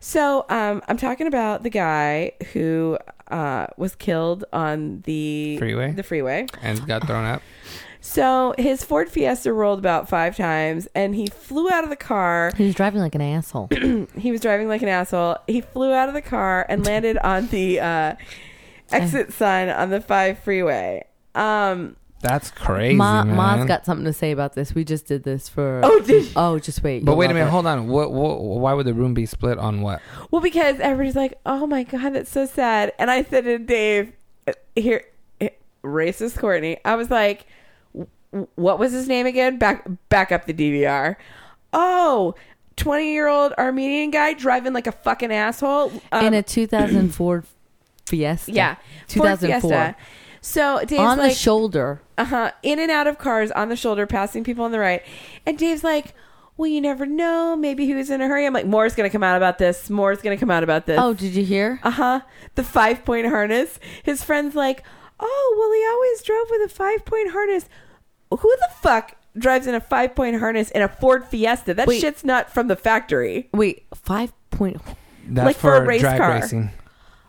So, 0.00 0.46
um, 0.48 0.82
I'm 0.88 0.96
talking 0.96 1.26
about 1.26 1.62
the 1.62 1.70
guy 1.70 2.32
who 2.52 2.98
uh 3.28 3.66
was 3.76 3.94
killed 3.94 4.44
on 4.52 5.02
the 5.02 5.56
Freeway? 5.58 5.92
The 5.92 6.02
freeway. 6.02 6.46
And 6.62 6.84
got 6.86 7.06
thrown 7.06 7.24
out. 7.24 7.42
So 8.10 8.54
his 8.58 8.82
Ford 8.82 9.08
Fiesta 9.08 9.52
rolled 9.52 9.78
about 9.78 10.08
five 10.08 10.36
times, 10.36 10.88
and 10.96 11.14
he 11.14 11.26
flew 11.28 11.70
out 11.70 11.84
of 11.84 11.90
the 11.90 11.96
car. 11.96 12.50
He 12.56 12.64
was 12.66 12.74
driving 12.74 13.00
like 13.00 13.14
an 13.14 13.20
asshole. 13.20 13.68
He 14.18 14.32
was 14.32 14.40
driving 14.40 14.66
like 14.66 14.82
an 14.82 14.88
asshole. 14.88 15.36
He 15.46 15.60
flew 15.60 15.92
out 15.92 16.08
of 16.08 16.14
the 16.14 16.22
car 16.22 16.66
and 16.68 16.84
landed 16.84 17.18
on 17.18 17.46
the 17.48 17.78
uh, 17.78 18.14
exit 18.90 19.32
sign 19.32 19.68
on 19.68 19.90
the 19.90 20.00
five 20.00 20.40
freeway. 20.40 21.04
Um, 21.36 21.94
That's 22.20 22.50
crazy, 22.50 22.96
Ma, 22.96 23.22
man. 23.22 23.36
Ma's 23.36 23.68
got 23.68 23.86
something 23.86 24.04
to 24.06 24.12
say 24.12 24.32
about 24.32 24.54
this. 24.54 24.74
We 24.74 24.82
just 24.82 25.06
did 25.06 25.22
this 25.22 25.48
for. 25.48 25.80
oh, 25.84 26.00
did 26.00 26.24
you? 26.24 26.32
Oh, 26.34 26.58
just 26.58 26.82
wait. 26.82 27.04
But 27.04 27.12
You'll 27.12 27.18
wait 27.18 27.26
a 27.26 27.28
love 27.28 27.34
minute, 27.36 27.46
it. 27.46 27.50
hold 27.50 27.66
on. 27.66 27.86
What, 27.86 28.10
what? 28.10 28.40
Why 28.40 28.72
would 28.74 28.86
the 28.86 28.94
room 28.94 29.14
be 29.14 29.24
split 29.24 29.56
on 29.58 29.82
what? 29.82 30.02
Well, 30.32 30.42
because 30.42 30.80
everybody's 30.80 31.14
like, 31.14 31.38
"Oh 31.46 31.68
my 31.68 31.84
god, 31.84 32.14
that's 32.14 32.30
so 32.32 32.44
sad." 32.44 32.92
And 32.98 33.08
I 33.08 33.22
said 33.22 33.44
to 33.44 33.58
Dave, 33.58 34.12
uh, 34.48 34.52
"Here, 34.74 35.04
racist 35.84 36.38
Courtney." 36.38 36.78
I 36.84 36.96
was 36.96 37.08
like, 37.08 37.38
"W- 37.40 37.46
"What 38.54 38.78
was 38.78 38.92
his 38.92 39.08
name 39.08 39.26
again?" 39.26 39.58
Back, 39.58 39.86
back 40.08 40.32
up 40.32 40.46
the 40.46 40.54
DVR. 40.54 41.16
Oh. 41.72 42.34
20 42.76 43.12
year 43.12 43.28
old 43.28 43.52
Armenian 43.58 44.10
guy 44.10 44.32
driving 44.32 44.72
like 44.72 44.86
a 44.86 44.92
fucking 44.92 45.30
asshole. 45.30 45.92
Um, 46.12 46.24
in 46.24 46.32
a 46.34 46.42
2004 46.42 47.44
Fiesta. 48.06 48.52
yeah, 48.52 48.76
Ford 49.06 49.38
2004. 49.38 49.70
Fiesta. 49.70 49.96
So 50.40 50.78
Dave's 50.86 51.00
On 51.00 51.18
like, 51.18 51.32
the 51.32 51.36
shoulder. 51.36 52.00
uh 52.16 52.24
huh, 52.24 52.52
in 52.62 52.78
and 52.78 52.90
out 52.90 53.06
of 53.06 53.18
cars 53.18 53.50
on 53.50 53.68
the 53.68 53.76
shoulder, 53.76 54.06
passing 54.06 54.44
people 54.44 54.64
on 54.64 54.72
the 54.72 54.78
right. 54.78 55.02
And 55.44 55.58
Dave's 55.58 55.84
like, 55.84 56.14
well, 56.56 56.68
you 56.68 56.80
never 56.80 57.04
know. 57.04 57.54
Maybe 57.54 57.84
he 57.84 57.94
was 57.94 58.08
in 58.08 58.22
a 58.22 58.28
hurry. 58.28 58.46
I'm 58.46 58.54
like, 58.54 58.66
more's 58.66 58.94
going 58.94 59.08
to 59.08 59.12
come 59.12 59.22
out 59.22 59.36
about 59.36 59.58
this. 59.58 59.90
More's 59.90 60.22
going 60.22 60.34
to 60.36 60.40
come 60.40 60.50
out 60.50 60.62
about 60.62 60.86
this. 60.86 60.98
Oh, 60.98 61.12
did 61.12 61.34
you 61.34 61.44
hear? 61.44 61.80
uh 61.82 61.90
huh. 61.90 62.20
The 62.54 62.64
five 62.64 63.04
point 63.04 63.26
harness. 63.26 63.78
His 64.02 64.24
friend's 64.24 64.54
like, 64.54 64.82
oh, 65.18 65.56
well, 65.58 65.72
he 65.72 65.86
always 65.86 66.22
drove 66.22 66.48
with 66.50 66.70
a 66.70 66.74
five 66.74 67.04
point 67.04 67.32
harness. 67.32 67.68
Who 68.30 68.38
the 68.60 68.68
fuck 68.80 69.16
drives 69.36 69.66
in 69.66 69.74
a 69.74 69.80
five 69.80 70.14
point 70.14 70.38
harness 70.38 70.70
in 70.70 70.82
a 70.82 70.88
Ford 70.88 71.24
Fiesta? 71.24 71.74
That 71.74 71.88
Wait. 71.88 72.00
shit's 72.00 72.24
not 72.24 72.52
from 72.52 72.68
the 72.68 72.76
factory. 72.76 73.48
Wait, 73.52 73.84
five 73.94 74.32
point. 74.50 74.80
That's 75.26 75.46
Like 75.46 75.56
for 75.56 75.76
a 75.76 75.84
race 75.84 76.00
drag 76.00 76.18
car. 76.18 76.34
racing. 76.34 76.70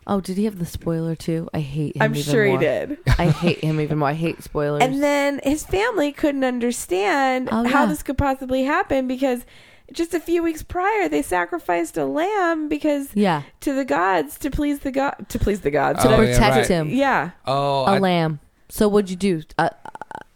Oh, 0.07 0.19
did 0.19 0.35
he 0.37 0.45
have 0.45 0.57
the 0.57 0.65
spoiler 0.65 1.15
too? 1.15 1.47
I 1.53 1.59
hate 1.59 1.95
him. 1.95 2.01
I'm 2.01 2.11
even 2.15 2.23
sure 2.23 2.43
he 2.43 2.51
more. 2.51 2.59
did. 2.59 2.97
I 3.19 3.27
hate 3.29 3.59
him 3.63 3.79
even 3.79 3.99
more. 3.99 4.09
I 4.09 4.13
hate 4.13 4.41
spoilers. 4.43 4.81
And 4.83 5.01
then 5.01 5.39
his 5.43 5.63
family 5.63 6.11
couldn't 6.11 6.43
understand 6.43 7.49
Oh, 7.51 7.63
how 7.67 7.81
yeah. 7.81 7.85
this 7.85 8.01
could 8.01 8.17
possibly 8.17 8.63
happen 8.63 9.07
because 9.07 9.45
just 9.93 10.13
a 10.15 10.19
few 10.19 10.41
weeks 10.41 10.63
prior 10.63 11.07
they 11.07 11.21
sacrificed 11.21 11.97
a 11.97 12.05
lamb 12.05 12.67
because 12.67 13.09
yeah, 13.13 13.43
to 13.59 13.73
the 13.73 13.85
gods 13.85 14.39
to 14.39 14.49
please 14.49 14.79
the 14.79 14.91
god 14.91 15.27
to 15.29 15.37
please 15.37 15.61
the 15.61 15.71
gods. 15.71 16.01
to 16.01 16.09
Oh, 16.09 16.17
To- 16.17 16.25
yeah, 16.27 16.33
protect 16.33 16.55
right. 16.55 16.67
him. 16.67 16.89
yeah. 16.89 17.31
Oh, 17.45 17.81
a 17.85 17.91
I, 17.95 17.99
lamb. 17.99 18.39
So 18.69 18.87
what'd 18.87 19.09
you 19.09 19.15
do? 19.17 19.43
Uh, 19.57 19.69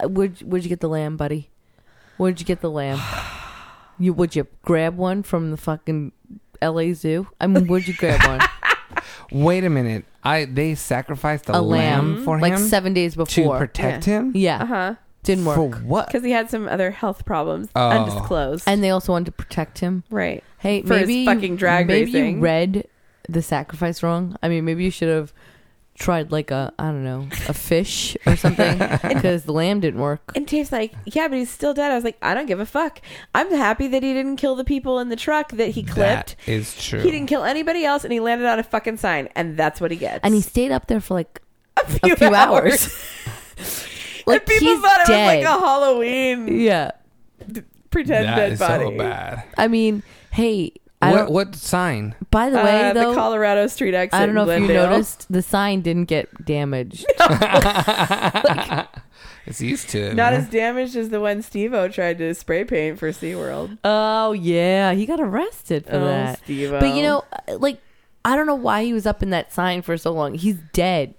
where'd 0.03 0.39
where'd 0.41 0.63
you 0.63 0.69
get 0.69 0.79
the 0.81 0.89
lamb, 0.89 1.17
buddy? 1.17 1.49
Where'd 2.17 2.39
you 2.39 2.45
get 2.45 2.61
the 2.61 2.71
lamb? 2.71 2.99
You 3.97 4.11
would 4.11 4.35
you 4.35 4.45
grab 4.63 4.97
one 4.97 5.23
from 5.23 5.51
the 5.51 5.57
fucking 5.57 6.11
L.A. 6.61 6.91
Zoo? 6.91 7.27
I 7.39 7.47
mean, 7.47 7.65
where'd 7.65 7.87
you 7.87 7.93
grab 7.93 8.27
one? 8.27 8.41
wait 9.31 9.63
a 9.63 9.69
minute. 9.69 10.03
I 10.21 10.43
they 10.43 10.75
sacrificed 10.75 11.47
a, 11.49 11.57
a 11.57 11.61
lamb, 11.61 12.21
for 12.25 12.35
him 12.35 12.41
like 12.41 12.57
seven 12.57 12.93
days 12.93 13.15
before 13.15 13.25
to 13.27 13.41
before. 13.43 13.57
protect 13.57 14.03
him. 14.03 14.33
yeah, 14.35 14.61
Uh 14.61 14.65
huh. 14.65 14.95
didn't 15.23 15.45
work. 15.45 15.55
For 15.55 15.69
what? 15.85 16.07
Because 16.07 16.25
he 16.25 16.31
had 16.31 16.49
some 16.49 16.67
other 16.67 16.91
health 16.91 17.23
problems 17.23 17.69
Oh. 17.73 17.87
undisclosed. 17.89 18.65
And 18.67 18.83
they 18.83 18.89
also 18.89 19.13
wanted 19.13 19.27
to 19.27 19.31
protect 19.31 19.79
him. 19.79 20.03
right. 20.09 20.43
Hey, 20.59 20.81
For 20.81 20.95
his 20.97 21.07
maybe 21.07 21.19
you- 21.21 21.25
fucking 21.27 21.55
drag 21.55 21.87
maybe 21.87 22.11
racing. 22.11 22.35
you 22.35 22.41
read 22.41 22.87
the 23.29 23.41
sacrifice 23.41 24.03
wrong. 24.03 24.35
I 24.43 24.49
mean, 24.49 24.65
maybe 24.65 24.83
you 24.83 24.91
should 24.91 25.07
have 25.07 25.31
tried 25.97 26.31
like 26.31 26.51
a 26.51 26.73
I 26.77 26.85
don't 26.85 27.03
know 27.03 27.27
a 27.47 27.53
fish 27.53 28.15
or 28.25 28.35
something 28.35 28.77
because 29.07 29.43
the 29.43 29.53
lamb 29.53 29.79
didn't 29.79 29.99
work. 30.01 30.31
And 30.35 30.45
Dave's 30.45 30.71
like, 30.71 30.93
yeah, 31.05 31.27
but 31.27 31.37
he's 31.37 31.49
still 31.49 31.73
dead. 31.73 31.91
I 31.91 31.95
was 31.95 32.03
like, 32.03 32.17
I 32.21 32.33
don't 32.33 32.45
give 32.45 32.59
a 32.59 32.65
fuck. 32.65 33.01
I'm 33.33 33.49
happy 33.51 33.87
that 33.87 34.03
he 34.03 34.13
didn't 34.13 34.35
kill 34.37 34.55
the 34.55 34.63
people 34.65 34.99
in 34.99 35.09
the 35.09 35.15
truck 35.15 35.51
that 35.53 35.69
he 35.69 35.83
clipped. 35.83 36.35
That 36.45 36.51
is 36.51 36.75
true. 36.81 36.99
He 36.99 37.11
didn't 37.11 37.27
kill 37.27 37.43
anybody 37.43 37.85
else, 37.85 38.03
and 38.03 38.11
he 38.13 38.19
landed 38.19 38.47
on 38.47 38.59
a 38.59 38.63
fucking 38.63 38.97
sign, 38.97 39.29
and 39.35 39.57
that's 39.57 39.79
what 39.81 39.91
he 39.91 39.97
gets. 39.97 40.19
And 40.23 40.33
he 40.33 40.41
stayed 40.41 40.71
up 40.71 40.87
there 40.87 40.99
for 41.01 41.13
like 41.13 41.41
a 41.77 41.85
few, 41.87 42.13
a 42.13 42.15
few 42.15 42.35
hours. 42.35 42.87
like 44.25 44.41
and 44.41 44.47
people 44.47 44.67
he's 44.67 44.81
thought 44.81 45.01
it 45.01 45.07
dead. 45.07 45.37
was 45.37 45.45
like 45.45 45.55
a 45.55 45.59
Halloween 45.65 46.59
yeah, 46.59 46.91
pretend 47.89 48.25
That 48.25 48.35
dead 48.35 48.51
is 48.53 48.59
body. 48.59 48.85
so 48.85 48.97
bad. 48.97 49.43
I 49.57 49.67
mean, 49.67 50.03
hey, 50.31 50.73
I 50.73 50.84
What 51.01 51.31
what 51.31 51.55
sign? 51.55 52.15
By 52.31 52.49
the 52.49 52.57
way, 52.57 52.89
Uh, 52.89 52.93
though, 52.93 53.09
the 53.11 53.15
Colorado 53.15 53.67
Street 53.67 53.93
exit. 53.93 54.19
I 54.19 54.25
don't 54.25 54.33
know 54.33 54.49
in 54.49 54.63
if 54.63 54.69
you 54.69 54.75
noticed, 54.75 55.31
the 55.31 55.41
sign 55.41 55.81
didn't 55.81 56.05
get 56.05 56.45
damaged. 56.45 57.05
It's 59.47 59.61
used 59.61 59.89
to 59.91 59.99
it. 59.99 60.15
Not 60.15 60.33
man. 60.33 60.41
as 60.41 60.49
damaged 60.49 60.95
as 60.95 61.09
the 61.09 61.19
one 61.19 61.43
Steve-O 61.43 61.87
tried 61.89 62.17
to 62.17 62.33
spray 62.33 62.63
paint 62.63 62.97
for 62.97 63.11
SeaWorld. 63.11 63.77
oh 63.83 64.31
yeah, 64.31 64.93
he 64.93 65.05
got 65.05 65.19
arrested 65.19 65.85
for 65.85 65.97
Oh, 65.97 66.05
that. 66.05 66.39
Steve-O. 66.39 66.79
But 66.79 66.95
you 66.95 67.03
know, 67.03 67.23
like 67.59 67.79
I 68.23 68.35
don't 68.35 68.47
know 68.47 68.55
why 68.55 68.83
he 68.85 68.91
was 68.91 69.05
up 69.05 69.21
in 69.21 69.29
that 69.29 69.53
sign 69.53 69.83
for 69.83 69.97
so 69.97 70.11
long. 70.11 70.33
He's 70.33 70.55
dead. 70.73 71.13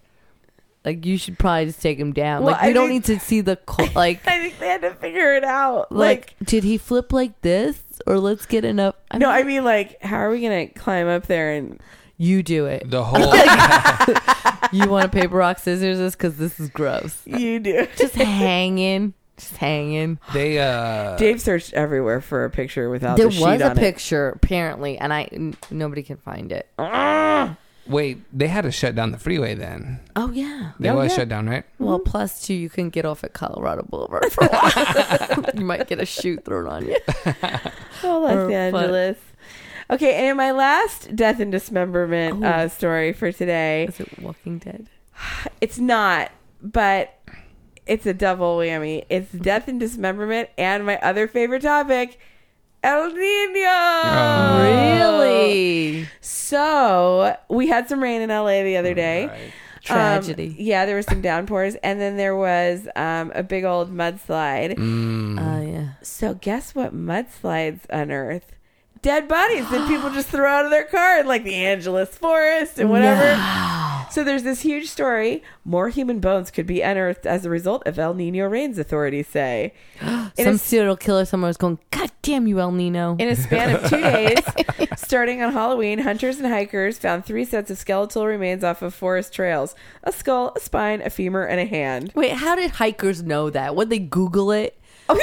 Like 0.87 1.05
you 1.05 1.19
should 1.19 1.39
probably 1.39 1.67
just 1.67 1.83
take 1.83 1.99
him 1.99 2.13
down. 2.13 2.45
Well, 2.45 2.53
like 2.53 2.63
we 2.63 2.69
I 2.69 2.73
don't 2.73 2.89
think- 2.89 3.09
need 3.09 3.19
to 3.19 3.21
see 3.25 3.41
the 3.43 3.57
co- 3.57 3.89
like 3.95 4.27
I 4.27 4.39
think 4.41 4.59
they 4.61 4.69
had 4.69 4.81
to 4.83 4.95
figure 4.95 5.35
it 5.35 5.45
out. 5.45 5.91
like, 5.93 6.35
Like, 6.41 6.49
did 6.49 6.63
he 6.65 6.79
flip 6.79 7.13
like 7.13 7.41
this 7.43 7.83
or 8.07 8.19
let's 8.19 8.47
get 8.47 8.65
enough? 8.65 8.95
I 9.11 9.19
no, 9.19 9.27
mean, 9.29 9.37
I 9.37 9.43
mean, 9.43 9.65
like, 9.65 10.01
how 10.03 10.17
are 10.19 10.31
we 10.31 10.41
going 10.41 10.69
to 10.69 10.75
climb 10.79 11.09
up 11.09 11.27
there 11.27 11.53
and. 11.53 11.81
you 12.19 12.43
do 12.43 12.65
it. 12.67 12.89
the 12.91 13.05
whole 13.11 13.19
You 14.73 14.89
want 14.89 15.05
a 15.07 15.09
paper 15.09 15.37
rock 15.37 15.59
scissors 15.59 15.99
this 15.99 16.15
because 16.15 16.37
this 16.39 16.59
is 16.61 16.71
gross. 16.71 17.21
You 17.27 17.59
do. 17.61 17.87
Just 17.97 18.15
hanging. 18.15 19.13
just 19.37 19.57
hanging. 19.57 20.19
They 20.33 20.59
uh 20.59 21.17
Dave 21.17 21.41
searched 21.41 21.73
everywhere 21.75 22.21
for 22.21 22.45
a 22.45 22.51
picture 22.51 22.89
without 22.91 23.17
There 23.17 23.29
the 23.29 23.41
was 23.41 23.61
a 23.61 23.67
on 23.71 23.77
it. 23.77 23.81
picture 23.81 24.29
apparently, 24.31 24.99
and 24.99 25.13
I 25.13 25.25
n- 25.33 25.57
nobody 25.71 26.03
can 26.03 26.17
find 26.17 26.53
it. 26.53 26.69
Wait, 27.89 28.19
they 28.37 28.49
had 28.49 28.63
to 28.63 28.73
shut 28.73 28.95
down 28.95 29.11
the 29.13 29.19
freeway 29.19 29.55
then. 29.55 30.01
Oh 30.17 30.31
yeah. 30.31 30.73
They 30.81 30.89
Oh, 30.89 30.97
was 30.97 31.11
yeah. 31.13 31.17
shut 31.19 31.29
down, 31.29 31.49
right? 31.49 31.65
Well, 31.79 31.99
plus 31.99 32.43
two, 32.47 32.55
you 32.55 32.69
can 32.69 32.91
get 32.91 33.05
off 33.05 33.23
at 33.25 33.33
Colorado 33.33 33.83
Boulevard 33.89 34.33
for 34.33 34.45
a 34.45 34.49
while. 34.51 35.45
you 35.55 35.65
might 35.65 35.87
get 35.87 36.01
a 36.01 36.07
shoe 36.07 36.37
thrown 36.39 36.67
on 36.67 36.87
you. 36.87 36.97
Oh, 38.05 38.21
Los 38.21 38.35
Or 38.35 38.51
Angeles. 38.53 39.17
Okay, 39.91 40.15
and 40.17 40.27
in 40.27 40.37
my 40.37 40.51
last 40.53 41.15
death 41.17 41.41
and 41.41 41.51
dismemberment 41.53 42.45
Oh. 42.45 42.47
uh, 42.47 42.69
story 42.69 43.13
for 43.13 43.33
today, 43.33 43.87
Is 43.89 44.01
it 44.01 44.19
Walking 44.21 44.59
Dead? 44.59 44.89
it's 45.61 45.79
not, 45.79 46.31
but 46.63 47.15
it's 47.87 48.05
a 48.05 48.13
double 48.13 48.59
whammy. 48.59 49.05
It's 49.09 49.31
death 49.33 49.69
and 49.69 49.79
dismemberment, 49.81 50.51
and 50.59 50.85
my 50.85 50.99
other 50.99 51.27
favorite 51.29 51.63
topic, 51.63 52.19
El 52.87 53.09
Nino. 53.09 53.69
Oh. 54.05 54.63
Really? 54.63 56.09
So 56.21 57.37
we 57.49 57.67
had 57.67 57.89
some 57.89 58.01
rain 58.01 58.23
in 58.23 58.31
LA 58.31 58.63
the 58.63 58.77
other 58.77 58.95
day. 58.95 59.27
Right. 59.27 59.53
Tragedy. 59.83 60.49
Um, 60.49 60.55
yeah, 60.59 60.87
there 60.87 60.95
were 60.95 61.03
some 61.03 61.21
downpours, 61.21 61.75
and 61.77 62.01
then 62.01 62.17
there 62.17 62.37
was 62.37 62.89
um, 62.97 63.33
a 63.35 63.43
big 63.43 63.65
old 63.65 63.93
mudslide. 63.93 64.77
Mm. 64.77 65.39
Oh 65.41 65.69
yeah. 65.69 65.89
So 66.03 66.35
guess 66.35 66.75
what 66.75 66.95
mudslides 66.95 67.81
unearth? 67.91 68.56
Dead 69.07 69.29
bodies 69.29 69.71
that 69.71 69.87
people 69.87 70.11
just 70.11 70.27
throw 70.27 70.51
out 70.51 70.65
of 70.65 70.73
their 70.73 70.83
car 70.83 71.21
in 71.21 71.29
like 71.29 71.45
the 71.45 71.55
Angeles 71.55 72.19
forest 72.19 72.81
and 72.81 72.91
whatever. 72.91 73.41
So 74.11 74.25
there's 74.25 74.43
this 74.43 74.63
huge 74.63 74.89
story. 74.89 75.45
More 75.65 75.91
human 75.91 76.19
bones 76.19 76.51
could 76.51 76.67
be 76.67 76.83
unearthed 76.83 77.25
as 77.25 77.45
a 77.45 77.51
result 77.51 77.87
of 77.87 78.01
El 78.01 78.15
Nino 78.15 78.49
rains, 78.49 78.79
authorities 78.81 79.29
say. 79.29 79.75
Some 80.01 80.33
a, 80.37 80.59
serial 80.59 80.97
killer 80.97 81.25
somewhere 81.25 81.51
was 81.51 81.57
going, 81.57 81.79
God 81.93 82.11
damn 82.23 82.49
you, 82.49 82.59
El 82.59 82.73
Nino. 82.73 83.15
in 83.21 83.29
a 83.29 83.37
span 83.37 83.77
of 83.77 83.89
two 83.89 84.01
days, 84.01 84.41
starting 84.97 85.41
on 85.41 85.53
Halloween, 85.53 86.01
hunters 86.01 86.41
and 86.41 86.49
hikers 86.49 86.99
found 86.99 87.25
three 87.25 87.45
sets 87.45 87.71
of 87.71 87.79
skeletal 87.79 88.27
remains 88.27 88.65
off 88.65 88.83
of 88.83 88.93
forest 88.93 89.33
trails: 89.33 89.77
a 90.03 90.11
skull, 90.11 90.53
a 90.57 90.59
spine, 90.59 91.01
a 91.01 91.11
femur, 91.11 91.45
and 91.45 91.61
a 91.61 91.65
hand. 91.65 92.11
Wait, 92.17 92.33
how 92.33 92.57
did 92.57 92.73
hikers 92.73 93.23
know 93.23 93.51
that? 93.51 93.77
Would 93.77 93.89
they 93.89 94.01
Google 94.01 94.51
it? 94.51 94.77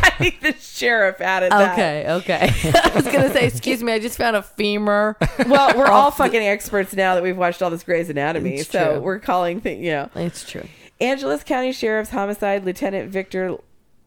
I 0.00 0.10
think 0.10 0.40
the 0.40 0.52
sheriff 0.54 1.20
added 1.20 1.50
that. 1.52 1.72
Okay, 1.72 2.06
okay. 2.08 2.52
I 2.84 2.92
was 2.94 3.04
gonna 3.04 3.32
say, 3.32 3.46
excuse 3.46 3.82
me, 3.82 3.92
I 3.92 3.98
just 3.98 4.16
found 4.18 4.36
a 4.36 4.42
femur. 4.42 5.16
Well, 5.46 5.76
we're 5.76 5.86
all 5.86 6.10
fucking 6.10 6.40
experts 6.42 6.94
now 6.94 7.14
that 7.14 7.22
we've 7.22 7.36
watched 7.36 7.62
all 7.62 7.70
this 7.70 7.82
Grey's 7.82 8.08
Anatomy, 8.10 8.56
It's 8.56 8.70
so 8.70 8.92
true. 8.94 9.00
we're 9.00 9.18
calling 9.18 9.60
things. 9.60 9.84
You 9.84 9.90
know, 9.92 10.10
It's 10.14 10.48
true. 10.48 10.66
Angeles 11.00 11.42
County 11.44 11.72
Sheriff's 11.72 12.10
Homicide 12.10 12.64
Lieutenant 12.64 13.10
Victor, 13.10 13.56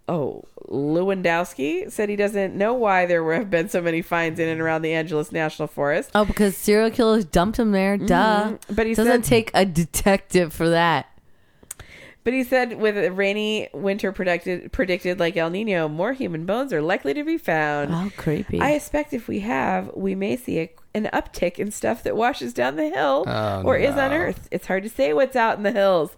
oh 0.08 0.44
Lewandowski 0.70 1.92
said 1.92 2.10
he 2.10 2.16
doesn't 2.16 2.56
know 2.56 2.74
why 2.74 3.06
there 3.06 3.34
have 3.34 3.50
been 3.50 3.68
so 3.70 3.82
many 3.82 4.02
finds 4.02 4.40
in 4.40 4.48
and 4.48 4.62
around 4.62 4.82
the 4.84 4.94
Angeles 4.94 5.32
National 5.32 5.68
Forest. 5.68 6.12
Oh, 6.16 6.26
because 6.26 6.56
serial 6.56 6.90
killers 6.92 7.26
dumped 7.26 7.60
him 7.60 7.72
there. 7.72 7.98
Duh. 7.98 8.52
Mm-hmm. 8.52 8.74
But 8.76 8.88
he 8.88 8.94
Doesn't 8.94 9.24
said, 9.24 9.30
take 9.30 9.52
a 9.54 9.66
detective 9.66 10.54
for 10.54 10.70
that. 10.70 11.08
But 12.24 12.34
he 12.34 12.44
said 12.44 12.80
with 12.80 12.98
a 12.98 13.12
rainy 13.12 13.70
winter 13.74 14.12
predicted, 14.12 14.72
predicted 14.72 15.20
like 15.20 15.36
El 15.38 15.50
Nino, 15.50 15.88
more 15.88 16.14
human 16.14 16.46
bones 16.46 16.72
are 16.74 16.82
likely 16.82 17.14
to 17.14 17.24
be 17.24 17.38
found. 17.38 17.94
Oh, 17.94 18.12
creepy. 18.18 18.60
I 18.60 18.72
expect 18.72 19.14
if 19.14 19.28
we 19.28 19.40
have, 19.40 19.92
we 19.96 20.14
may 20.16 20.36
see 20.36 20.60
a, 20.60 20.72
an 20.94 21.10
uptick 21.14 21.58
in 21.58 21.72
stuff 21.72 22.04
that 22.04 22.16
washes 22.16 22.54
down 22.54 22.76
the 22.76 22.90
hill 22.90 23.24
Oh, 23.28 23.64
or 23.64 23.78
is 23.78 23.96
unearthed. 23.96 24.48
It's 24.52 24.68
hard 24.68 24.84
to 24.84 24.90
say 24.90 25.14
what's 25.14 25.36
out 25.36 25.58
in 25.58 25.64
the 25.64 25.72
hills. 25.72 26.12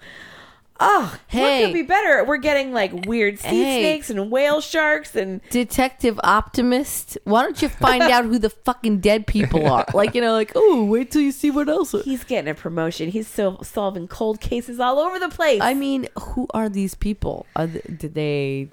Oh, 0.79 1.17
what 1.31 1.61
could 1.65 1.73
be 1.73 1.83
better? 1.83 2.23
We're 2.25 2.37
getting 2.37 2.73
like 2.73 3.05
weird 3.05 3.39
sea 3.39 3.47
Hey. 3.47 3.81
snakes 3.81 4.09
and 4.09 4.29
whale 4.31 4.59
sharks 4.59 5.15
and 5.15 5.39
Detective 5.49 6.19
Optimist, 6.23 7.17
why 7.25 7.43
don't 7.43 7.61
you 7.61 7.69
find 7.69 8.01
out 8.03 8.25
who 8.25 8.39
the 8.39 8.49
fucking 8.49 8.99
dead 8.99 9.27
people 9.27 9.65
are? 9.71 9.85
Like, 9.93 10.15
you 10.15 10.21
know, 10.21 10.33
like, 10.33 10.51
oh, 10.55 10.83
wait 10.85 11.11
till 11.11 11.21
you 11.21 11.31
see 11.31 11.51
what 11.51 11.69
else. 11.69 11.91
he's 12.03 12.23
getting 12.23 12.49
a 12.49 12.55
promotion. 12.55 13.09
He's 13.09 13.27
so 13.27 13.59
solving 13.61 14.07
cold 14.07 14.41
cases 14.41 14.79
all 14.79 14.99
over 14.99 15.19
the 15.19 15.29
place. 15.29 15.61
I 15.61 15.73
mean, 15.73 16.07
who 16.19 16.47
are 16.53 16.67
these 16.69 16.95
people? 16.95 17.45
Are 17.55 17.67
they, 17.67 17.81
did 17.95 18.13
they, 18.15 18.69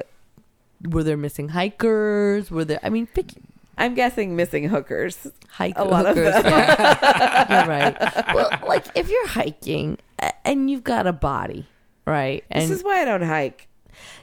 were 0.88 1.04
there 1.04 1.18
missing 1.18 1.50
hikers? 1.50 2.50
Were 2.50 2.64
there, 2.64 2.80
I 2.82 2.88
mean, 2.88 3.06
pick, 3.08 3.26
I'm 3.76 3.94
guessing 3.94 4.34
missing 4.36 4.64
hookers. 4.68 5.26
hike 5.48 5.74
A 5.76 5.84
lot 5.84 6.06
of 6.06 6.16
hookers. 6.16 6.42
them. 6.42 6.52
yeah. 6.52 7.60
You're 7.60 7.68
right. 7.68 8.34
Well, 8.34 8.50
like, 8.66 8.86
if 8.94 9.08
you're 9.10 9.28
hiking 9.28 9.98
and 10.44 10.70
you've 10.70 10.84
got 10.84 11.06
a 11.06 11.12
body, 11.12 11.66
right? 12.06 12.44
And 12.50 12.62
this 12.62 12.70
is 12.70 12.84
why 12.84 13.02
I 13.02 13.04
don't 13.04 13.22
hike. 13.22 13.68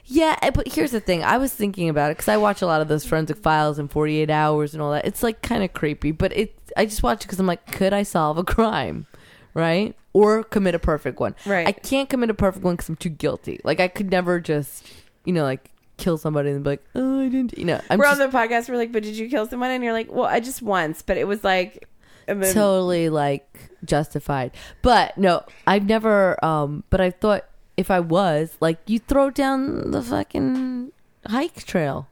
Yeah, 0.04 0.36
eh, 0.42 0.50
but 0.50 0.68
here's 0.68 0.90
the 0.90 1.00
thing. 1.00 1.22
I 1.22 1.36
was 1.36 1.52
thinking 1.52 1.88
about 1.88 2.10
it 2.10 2.16
because 2.16 2.28
I 2.28 2.36
watch 2.36 2.62
a 2.62 2.66
lot 2.66 2.80
of 2.80 2.88
those 2.88 3.04
forensic 3.04 3.36
files 3.36 3.78
in 3.78 3.88
48 3.88 4.30
hours 4.30 4.72
and 4.72 4.82
all 4.82 4.92
that. 4.92 5.04
It's 5.04 5.22
like 5.22 5.42
kind 5.42 5.62
of 5.62 5.72
creepy, 5.72 6.12
but 6.12 6.32
it. 6.36 6.54
I 6.76 6.86
just 6.86 7.02
watch 7.02 7.24
it 7.24 7.26
because 7.26 7.40
I'm 7.40 7.46
like, 7.46 7.66
could 7.72 7.92
I 7.92 8.02
solve 8.02 8.38
a 8.38 8.44
crime, 8.56 9.06
right? 9.54 9.94
Or 10.12 10.42
commit 10.44 10.74
a 10.74 10.78
perfect 10.78 11.20
one? 11.20 11.34
Right. 11.44 11.66
I 11.66 11.72
can't 11.72 12.08
commit 12.08 12.30
a 12.30 12.34
perfect 12.34 12.64
one 12.64 12.74
because 12.74 12.88
I'm 12.88 12.96
too 12.96 13.08
guilty. 13.10 13.60
Like 13.64 13.80
I 13.80 13.88
could 13.88 14.10
never 14.10 14.40
just, 14.40 14.86
you 15.24 15.32
know, 15.32 15.44
like 15.44 15.70
kill 15.98 16.16
somebody 16.16 16.50
and 16.50 16.64
be 16.64 16.70
like, 16.70 16.84
oh, 16.94 17.20
I 17.20 17.28
didn't. 17.28 17.58
You 17.58 17.66
know, 17.66 17.80
I'm 17.90 17.98
we're 17.98 18.06
just 18.06 18.20
on 18.20 18.30
the 18.30 18.36
podcast. 18.36 18.68
We're 18.68 18.76
like, 18.76 18.92
but 18.92 19.02
did 19.02 19.16
you 19.16 19.28
kill 19.28 19.46
someone? 19.46 19.70
And 19.70 19.84
you're 19.84 19.92
like, 19.92 20.10
well, 20.10 20.26
I 20.26 20.40
just 20.40 20.62
once, 20.62 21.02
but 21.02 21.18
it 21.18 21.24
was 21.24 21.44
like, 21.44 21.86
then, 22.26 22.54
totally 22.54 23.08
like 23.08 23.70
justified. 23.84 24.52
But 24.82 25.16
no, 25.18 25.44
I've 25.66 25.86
never. 25.86 26.42
Um, 26.44 26.84
but 26.90 27.00
I 27.00 27.10
thought 27.10 27.47
if 27.78 27.90
I 27.92 28.00
was 28.00 28.56
like, 28.60 28.78
you 28.86 28.98
throw 28.98 29.30
down 29.30 29.92
the 29.92 30.02
fucking 30.02 30.90
hike 31.26 31.64
trail, 31.64 32.08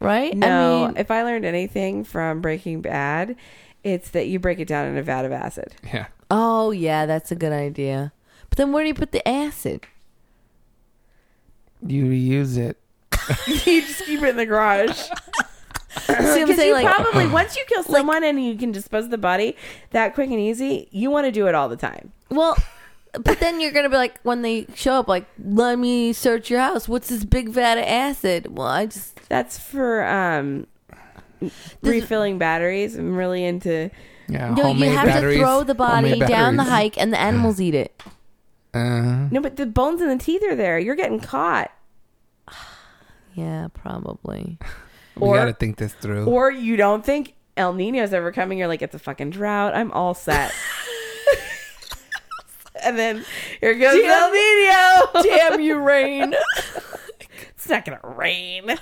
right? 0.00 0.34
no. 0.34 0.84
I 0.84 0.86
mean, 0.88 0.96
if 0.96 1.10
I 1.10 1.22
learned 1.22 1.44
anything 1.44 2.04
from 2.04 2.40
Breaking 2.40 2.80
Bad, 2.80 3.36
it's 3.84 4.08
that 4.10 4.28
you 4.28 4.38
break 4.38 4.58
it 4.60 4.66
down 4.68 4.86
in 4.86 4.96
a 4.96 5.02
vat 5.02 5.26
of 5.26 5.32
acid. 5.32 5.74
Yeah. 5.84 6.06
Oh 6.30 6.70
yeah, 6.70 7.04
that's 7.04 7.30
a 7.30 7.34
good 7.36 7.52
idea. 7.52 8.12
But 8.48 8.56
then 8.56 8.72
where 8.72 8.82
do 8.82 8.88
you 8.88 8.94
put 8.94 9.12
the 9.12 9.26
acid? 9.28 9.86
You 11.86 12.06
reuse 12.06 12.56
it. 12.56 12.78
you 13.66 13.82
just 13.82 14.06
keep 14.06 14.22
it 14.22 14.28
in 14.30 14.36
the 14.36 14.46
garage. 14.46 14.96
See, 15.98 16.14
I'm 16.14 16.24
Because 16.46 16.56
saying 16.56 16.68
you 16.68 16.74
like 16.74 16.86
probably 16.86 17.26
once 17.40 17.56
you 17.56 17.64
kill 17.68 17.82
someone 17.82 18.24
and 18.24 18.42
you 18.42 18.56
can 18.56 18.72
dispose 18.72 19.04
of 19.04 19.10
the 19.10 19.18
body 19.18 19.54
that 19.90 20.14
quick 20.14 20.30
and 20.30 20.40
easy, 20.40 20.88
you 20.90 21.10
want 21.10 21.26
to 21.26 21.30
do 21.32 21.46
it 21.48 21.54
all 21.54 21.68
the 21.68 21.76
time. 21.76 22.12
well, 22.30 22.56
but 23.12 23.40
then 23.40 23.60
you're 23.60 23.72
gonna 23.72 23.88
be 23.90 23.96
like 23.96 24.20
when 24.22 24.42
they 24.42 24.66
show 24.74 24.94
up, 24.94 25.08
like 25.08 25.26
let 25.42 25.78
me 25.78 26.12
search 26.12 26.48
your 26.50 26.60
house. 26.60 26.88
What's 26.88 27.08
this 27.08 27.24
big 27.24 27.48
vat 27.50 27.78
of 27.78 27.84
acid? 27.84 28.56
Well, 28.56 28.66
I 28.68 28.86
just 28.86 29.16
That's 29.28 29.58
for 29.58 30.04
um 30.06 30.66
refilling 31.82 32.38
batteries. 32.38 32.96
I'm 32.96 33.16
really 33.16 33.44
into. 33.44 33.90
Yeah. 34.28 34.50
no. 34.50 34.56
You 34.56 34.62
homemade 34.62 34.92
have 34.92 35.06
batteries. 35.06 35.36
to 35.38 35.42
throw 35.42 35.62
the 35.64 35.74
body 35.74 36.10
Homemade 36.10 36.28
down 36.28 36.56
the 36.56 36.62
batteries. 36.62 36.72
hike, 36.72 36.98
and 36.98 37.12
the 37.12 37.20
animals 37.20 37.60
eat 37.60 37.74
it. 37.74 38.02
Uh, 38.72 39.28
No, 39.30 39.40
but 39.40 39.56
the 39.56 39.66
bones 39.66 40.00
and 40.00 40.10
the 40.18 40.24
teeth 40.24 40.42
are 40.48 40.54
there. 40.56 40.78
You're 40.78 40.94
getting 40.94 41.20
caught. 41.20 41.70
Yeah, 43.34 43.68
probably. 43.72 44.58
we 45.16 45.26
Or- 45.26 45.36
got 45.36 45.46
to 45.46 45.54
think 45.54 45.78
this 45.78 45.94
through. 45.94 46.26
Or 46.26 46.50
you 46.50 46.76
don't 46.76 47.02
think 47.04 47.34
El 47.56 47.72
Nino's 47.72 48.12
ever 48.12 48.30
coming. 48.30 48.58
You're 48.58 48.68
like, 48.68 48.82
it's 48.82 48.94
a 48.94 48.98
fucking 48.98 49.30
drought. 49.30 49.74
I'm 49.74 49.90
all 49.92 50.12
set. 50.14 50.52
and 52.84 52.98
then 52.98 53.24
here 53.60 53.74
goes 53.74 53.94
the 53.94 54.30
video. 54.32 55.22
Damn 55.36 55.60
you, 55.60 55.78
rain. 55.78 56.34
It's 57.54 57.68
not 57.68 57.84
gonna 57.84 58.00
rain. 58.02 58.76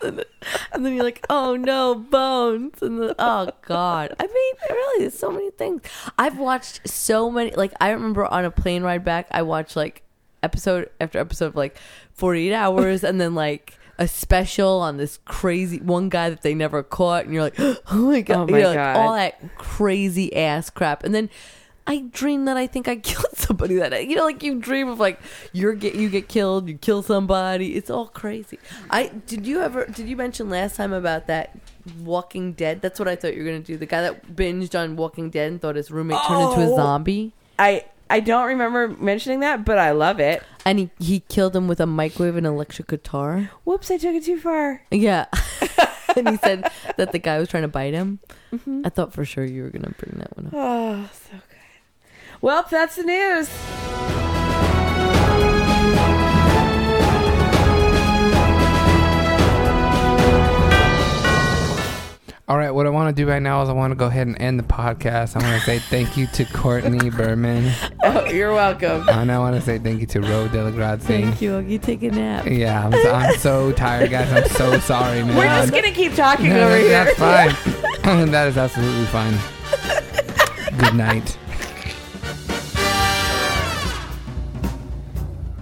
And 0.00 0.84
then 0.84 0.94
you're 0.94 1.04
like, 1.04 1.24
oh 1.28 1.56
no, 1.56 1.94
bones. 1.94 2.80
And 2.80 3.00
then, 3.02 3.14
oh 3.18 3.50
God. 3.62 4.14
I 4.18 4.26
mean, 4.26 4.54
really, 4.70 5.00
there's 5.00 5.18
so 5.18 5.30
many 5.30 5.50
things. 5.50 5.82
I've 6.18 6.38
watched 6.38 6.88
so 6.88 7.30
many. 7.30 7.50
Like, 7.52 7.72
I 7.80 7.90
remember 7.90 8.24
on 8.24 8.44
a 8.44 8.50
plane 8.50 8.82
ride 8.82 9.04
back, 9.04 9.28
I 9.30 9.42
watched 9.42 9.76
like 9.76 10.02
episode 10.42 10.90
after 11.00 11.18
episode 11.18 11.46
of 11.48 11.56
like 11.56 11.76
48 12.12 12.54
hours 12.54 13.04
and 13.04 13.20
then 13.20 13.34
like 13.34 13.74
a 13.98 14.08
special 14.08 14.80
on 14.80 14.96
this 14.96 15.18
crazy 15.24 15.78
one 15.78 16.08
guy 16.08 16.30
that 16.30 16.42
they 16.42 16.54
never 16.54 16.82
caught. 16.82 17.24
And 17.24 17.34
you're 17.34 17.42
like, 17.42 17.56
oh 17.58 17.78
my 17.92 18.20
God. 18.20 18.50
Oh 18.50 18.52
my 18.52 18.60
know, 18.60 18.68
like, 18.68 18.76
God. 18.76 18.96
all 18.96 19.14
that 19.14 19.56
crazy 19.58 20.34
ass 20.34 20.70
crap. 20.70 21.04
And 21.04 21.14
then. 21.14 21.30
I 21.86 21.98
dream 22.12 22.46
that 22.46 22.56
I 22.56 22.66
think 22.66 22.88
I 22.88 22.96
killed 23.10 23.36
somebody 23.36 23.74
that 23.76 23.90
day. 23.90 24.02
you 24.02 24.16
know, 24.16 24.24
like 24.24 24.42
you 24.42 24.54
dream 24.58 24.88
of 24.88 24.98
like 24.98 25.20
you're 25.52 25.74
get 25.74 25.94
you 25.94 26.08
get 26.08 26.28
killed, 26.28 26.68
you 26.68 26.76
kill 26.78 27.02
somebody. 27.02 27.76
It's 27.76 27.90
all 27.90 28.06
crazy. 28.08 28.58
I 28.90 29.08
did 29.26 29.46
you 29.46 29.60
ever 29.60 29.84
did 29.86 30.08
you 30.08 30.16
mention 30.16 30.48
last 30.48 30.76
time 30.76 30.92
about 30.92 31.26
that 31.26 31.56
Walking 32.00 32.52
Dead? 32.54 32.80
That's 32.80 32.98
what 32.98 33.08
I 33.08 33.16
thought 33.16 33.34
you 33.34 33.42
were 33.42 33.48
gonna 33.50 33.60
do. 33.60 33.76
The 33.76 33.86
guy 33.86 34.00
that 34.02 34.34
binged 34.34 34.78
on 34.78 34.96
Walking 34.96 35.30
Dead 35.30 35.50
and 35.52 35.60
thought 35.60 35.76
his 35.76 35.90
roommate 35.90 36.18
turned 36.26 36.42
into 36.52 36.60
a 36.62 36.72
Oh. 36.72 36.76
zombie, 36.76 37.32
I 37.58 37.84
I 38.10 38.20
don't 38.20 38.46
remember 38.46 38.88
mentioning 38.88 39.40
that, 39.40 39.64
but 39.64 39.78
I 39.78 39.90
love 39.92 40.20
it. 40.20 40.42
and 40.64 40.78
he 40.78 40.90
he 40.98 41.20
killed 41.20 41.54
him 41.54 41.68
with 41.68 41.80
a 41.80 41.86
microwave 41.86 42.36
and 42.36 42.46
electric 42.46 42.88
guitar. 42.88 43.50
Whoops, 43.64 43.90
I 43.90 43.98
took 43.98 44.14
it 44.14 44.24
too 44.24 44.38
far. 44.40 44.82
Yeah, 44.90 45.26
and 46.16 46.28
he 46.30 46.36
said 46.38 46.70
that 46.96 47.12
the 47.12 47.18
guy 47.18 47.38
was 47.38 47.48
trying 47.48 47.62
to 47.64 47.68
bite 47.68 47.92
him. 47.94 48.20
Mm-hmm. 48.54 48.82
I 48.86 48.88
thought 48.88 49.12
for 49.12 49.24
sure 49.26 49.44
you 49.44 49.62
were 49.64 49.70
gonna 49.70 49.92
bring 49.98 50.18
that 50.18 50.34
one 50.36 50.46
up. 50.46 50.52
Oh, 50.54 51.10
so 51.12 51.32
good. 51.32 51.53
Well, 52.44 52.66
that's 52.70 52.96
the 52.96 53.04
news. 53.04 53.48
All 62.46 62.58
right, 62.58 62.70
what 62.70 62.86
I 62.86 62.90
want 62.90 63.16
to 63.16 63.22
do 63.22 63.26
right 63.26 63.40
now 63.40 63.62
is 63.62 63.70
I 63.70 63.72
want 63.72 63.92
to 63.92 63.94
go 63.94 64.08
ahead 64.08 64.26
and 64.26 64.38
end 64.38 64.58
the 64.58 64.62
podcast. 64.62 65.36
I 65.36 65.48
want 65.48 65.58
to 65.58 65.64
say 65.64 65.78
thank 65.78 66.18
you 66.18 66.26
to 66.34 66.44
Courtney 66.44 67.08
Berman. 67.16 67.72
Oh, 68.02 68.26
you're 68.26 68.52
welcome. 68.52 69.08
And 69.08 69.32
I 69.32 69.38
want 69.38 69.56
to 69.56 69.62
say 69.62 69.78
thank 69.78 70.02
you 70.02 70.06
to 70.08 70.20
Ro 70.20 70.46
Delagrad 70.48 71.00
Thank 71.00 71.40
you. 71.40 71.60
You 71.60 71.78
take 71.78 72.02
a 72.02 72.10
nap. 72.10 72.44
Yeah, 72.44 72.84
I'm 72.84 72.92
so, 72.92 73.10
I'm 73.10 73.36
so 73.38 73.72
tired, 73.72 74.10
guys. 74.10 74.30
I'm 74.30 74.50
so 74.50 74.78
sorry, 74.80 75.22
man. 75.22 75.34
We're 75.34 75.44
just 75.46 75.72
going 75.72 75.84
to 75.84 75.92
keep 75.92 76.12
talking 76.12 76.50
no, 76.50 76.66
over 76.66 76.86
that's 76.88 77.16
here. 77.16 77.26
That's 77.26 77.56
fine. 78.02 78.30
that 78.32 78.48
is 78.48 78.58
absolutely 78.58 79.06
fine. 79.06 79.38
Good 80.78 80.94
night. 80.94 81.38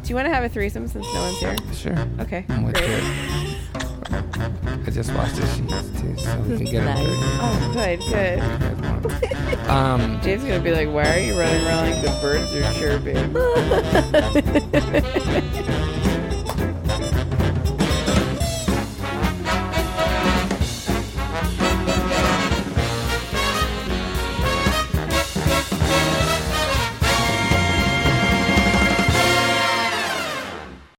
Do 0.02 0.08
you 0.08 0.14
want 0.16 0.26
to 0.26 0.34
have 0.34 0.42
a 0.44 0.48
threesome 0.48 0.88
since 0.88 1.06
no 1.14 1.20
one's 1.22 1.38
here? 1.38 1.56
Sure. 1.72 1.96
Okay. 2.20 2.44
I'm 2.48 2.64
with 2.64 2.74
great. 2.74 2.90
it. 2.90 3.04
I 4.84 4.90
just 4.90 5.12
washed 5.14 5.36
the 5.36 5.46
sheets 5.46 6.00
too, 6.00 6.16
so 6.18 6.40
we 6.40 6.56
can 6.56 6.64
get 6.66 6.84
Nice. 6.84 6.98
them 7.06 7.18
Oh, 7.40 7.70
good, 7.72 8.00
good. 8.00 8.40
dirty. 8.40 9.62
Um, 9.72 10.20
James 10.22 10.42
gonna 10.44 10.60
be 10.60 10.72
like, 10.72 10.88
"Why 10.88 11.04
are 11.14 11.18
you 11.18 11.38
running 11.38 11.64
around 11.66 11.90
like 11.90 12.02
the 12.02 12.10
birds 12.20 12.52
are 12.52 12.72
chirping?" 12.74 13.32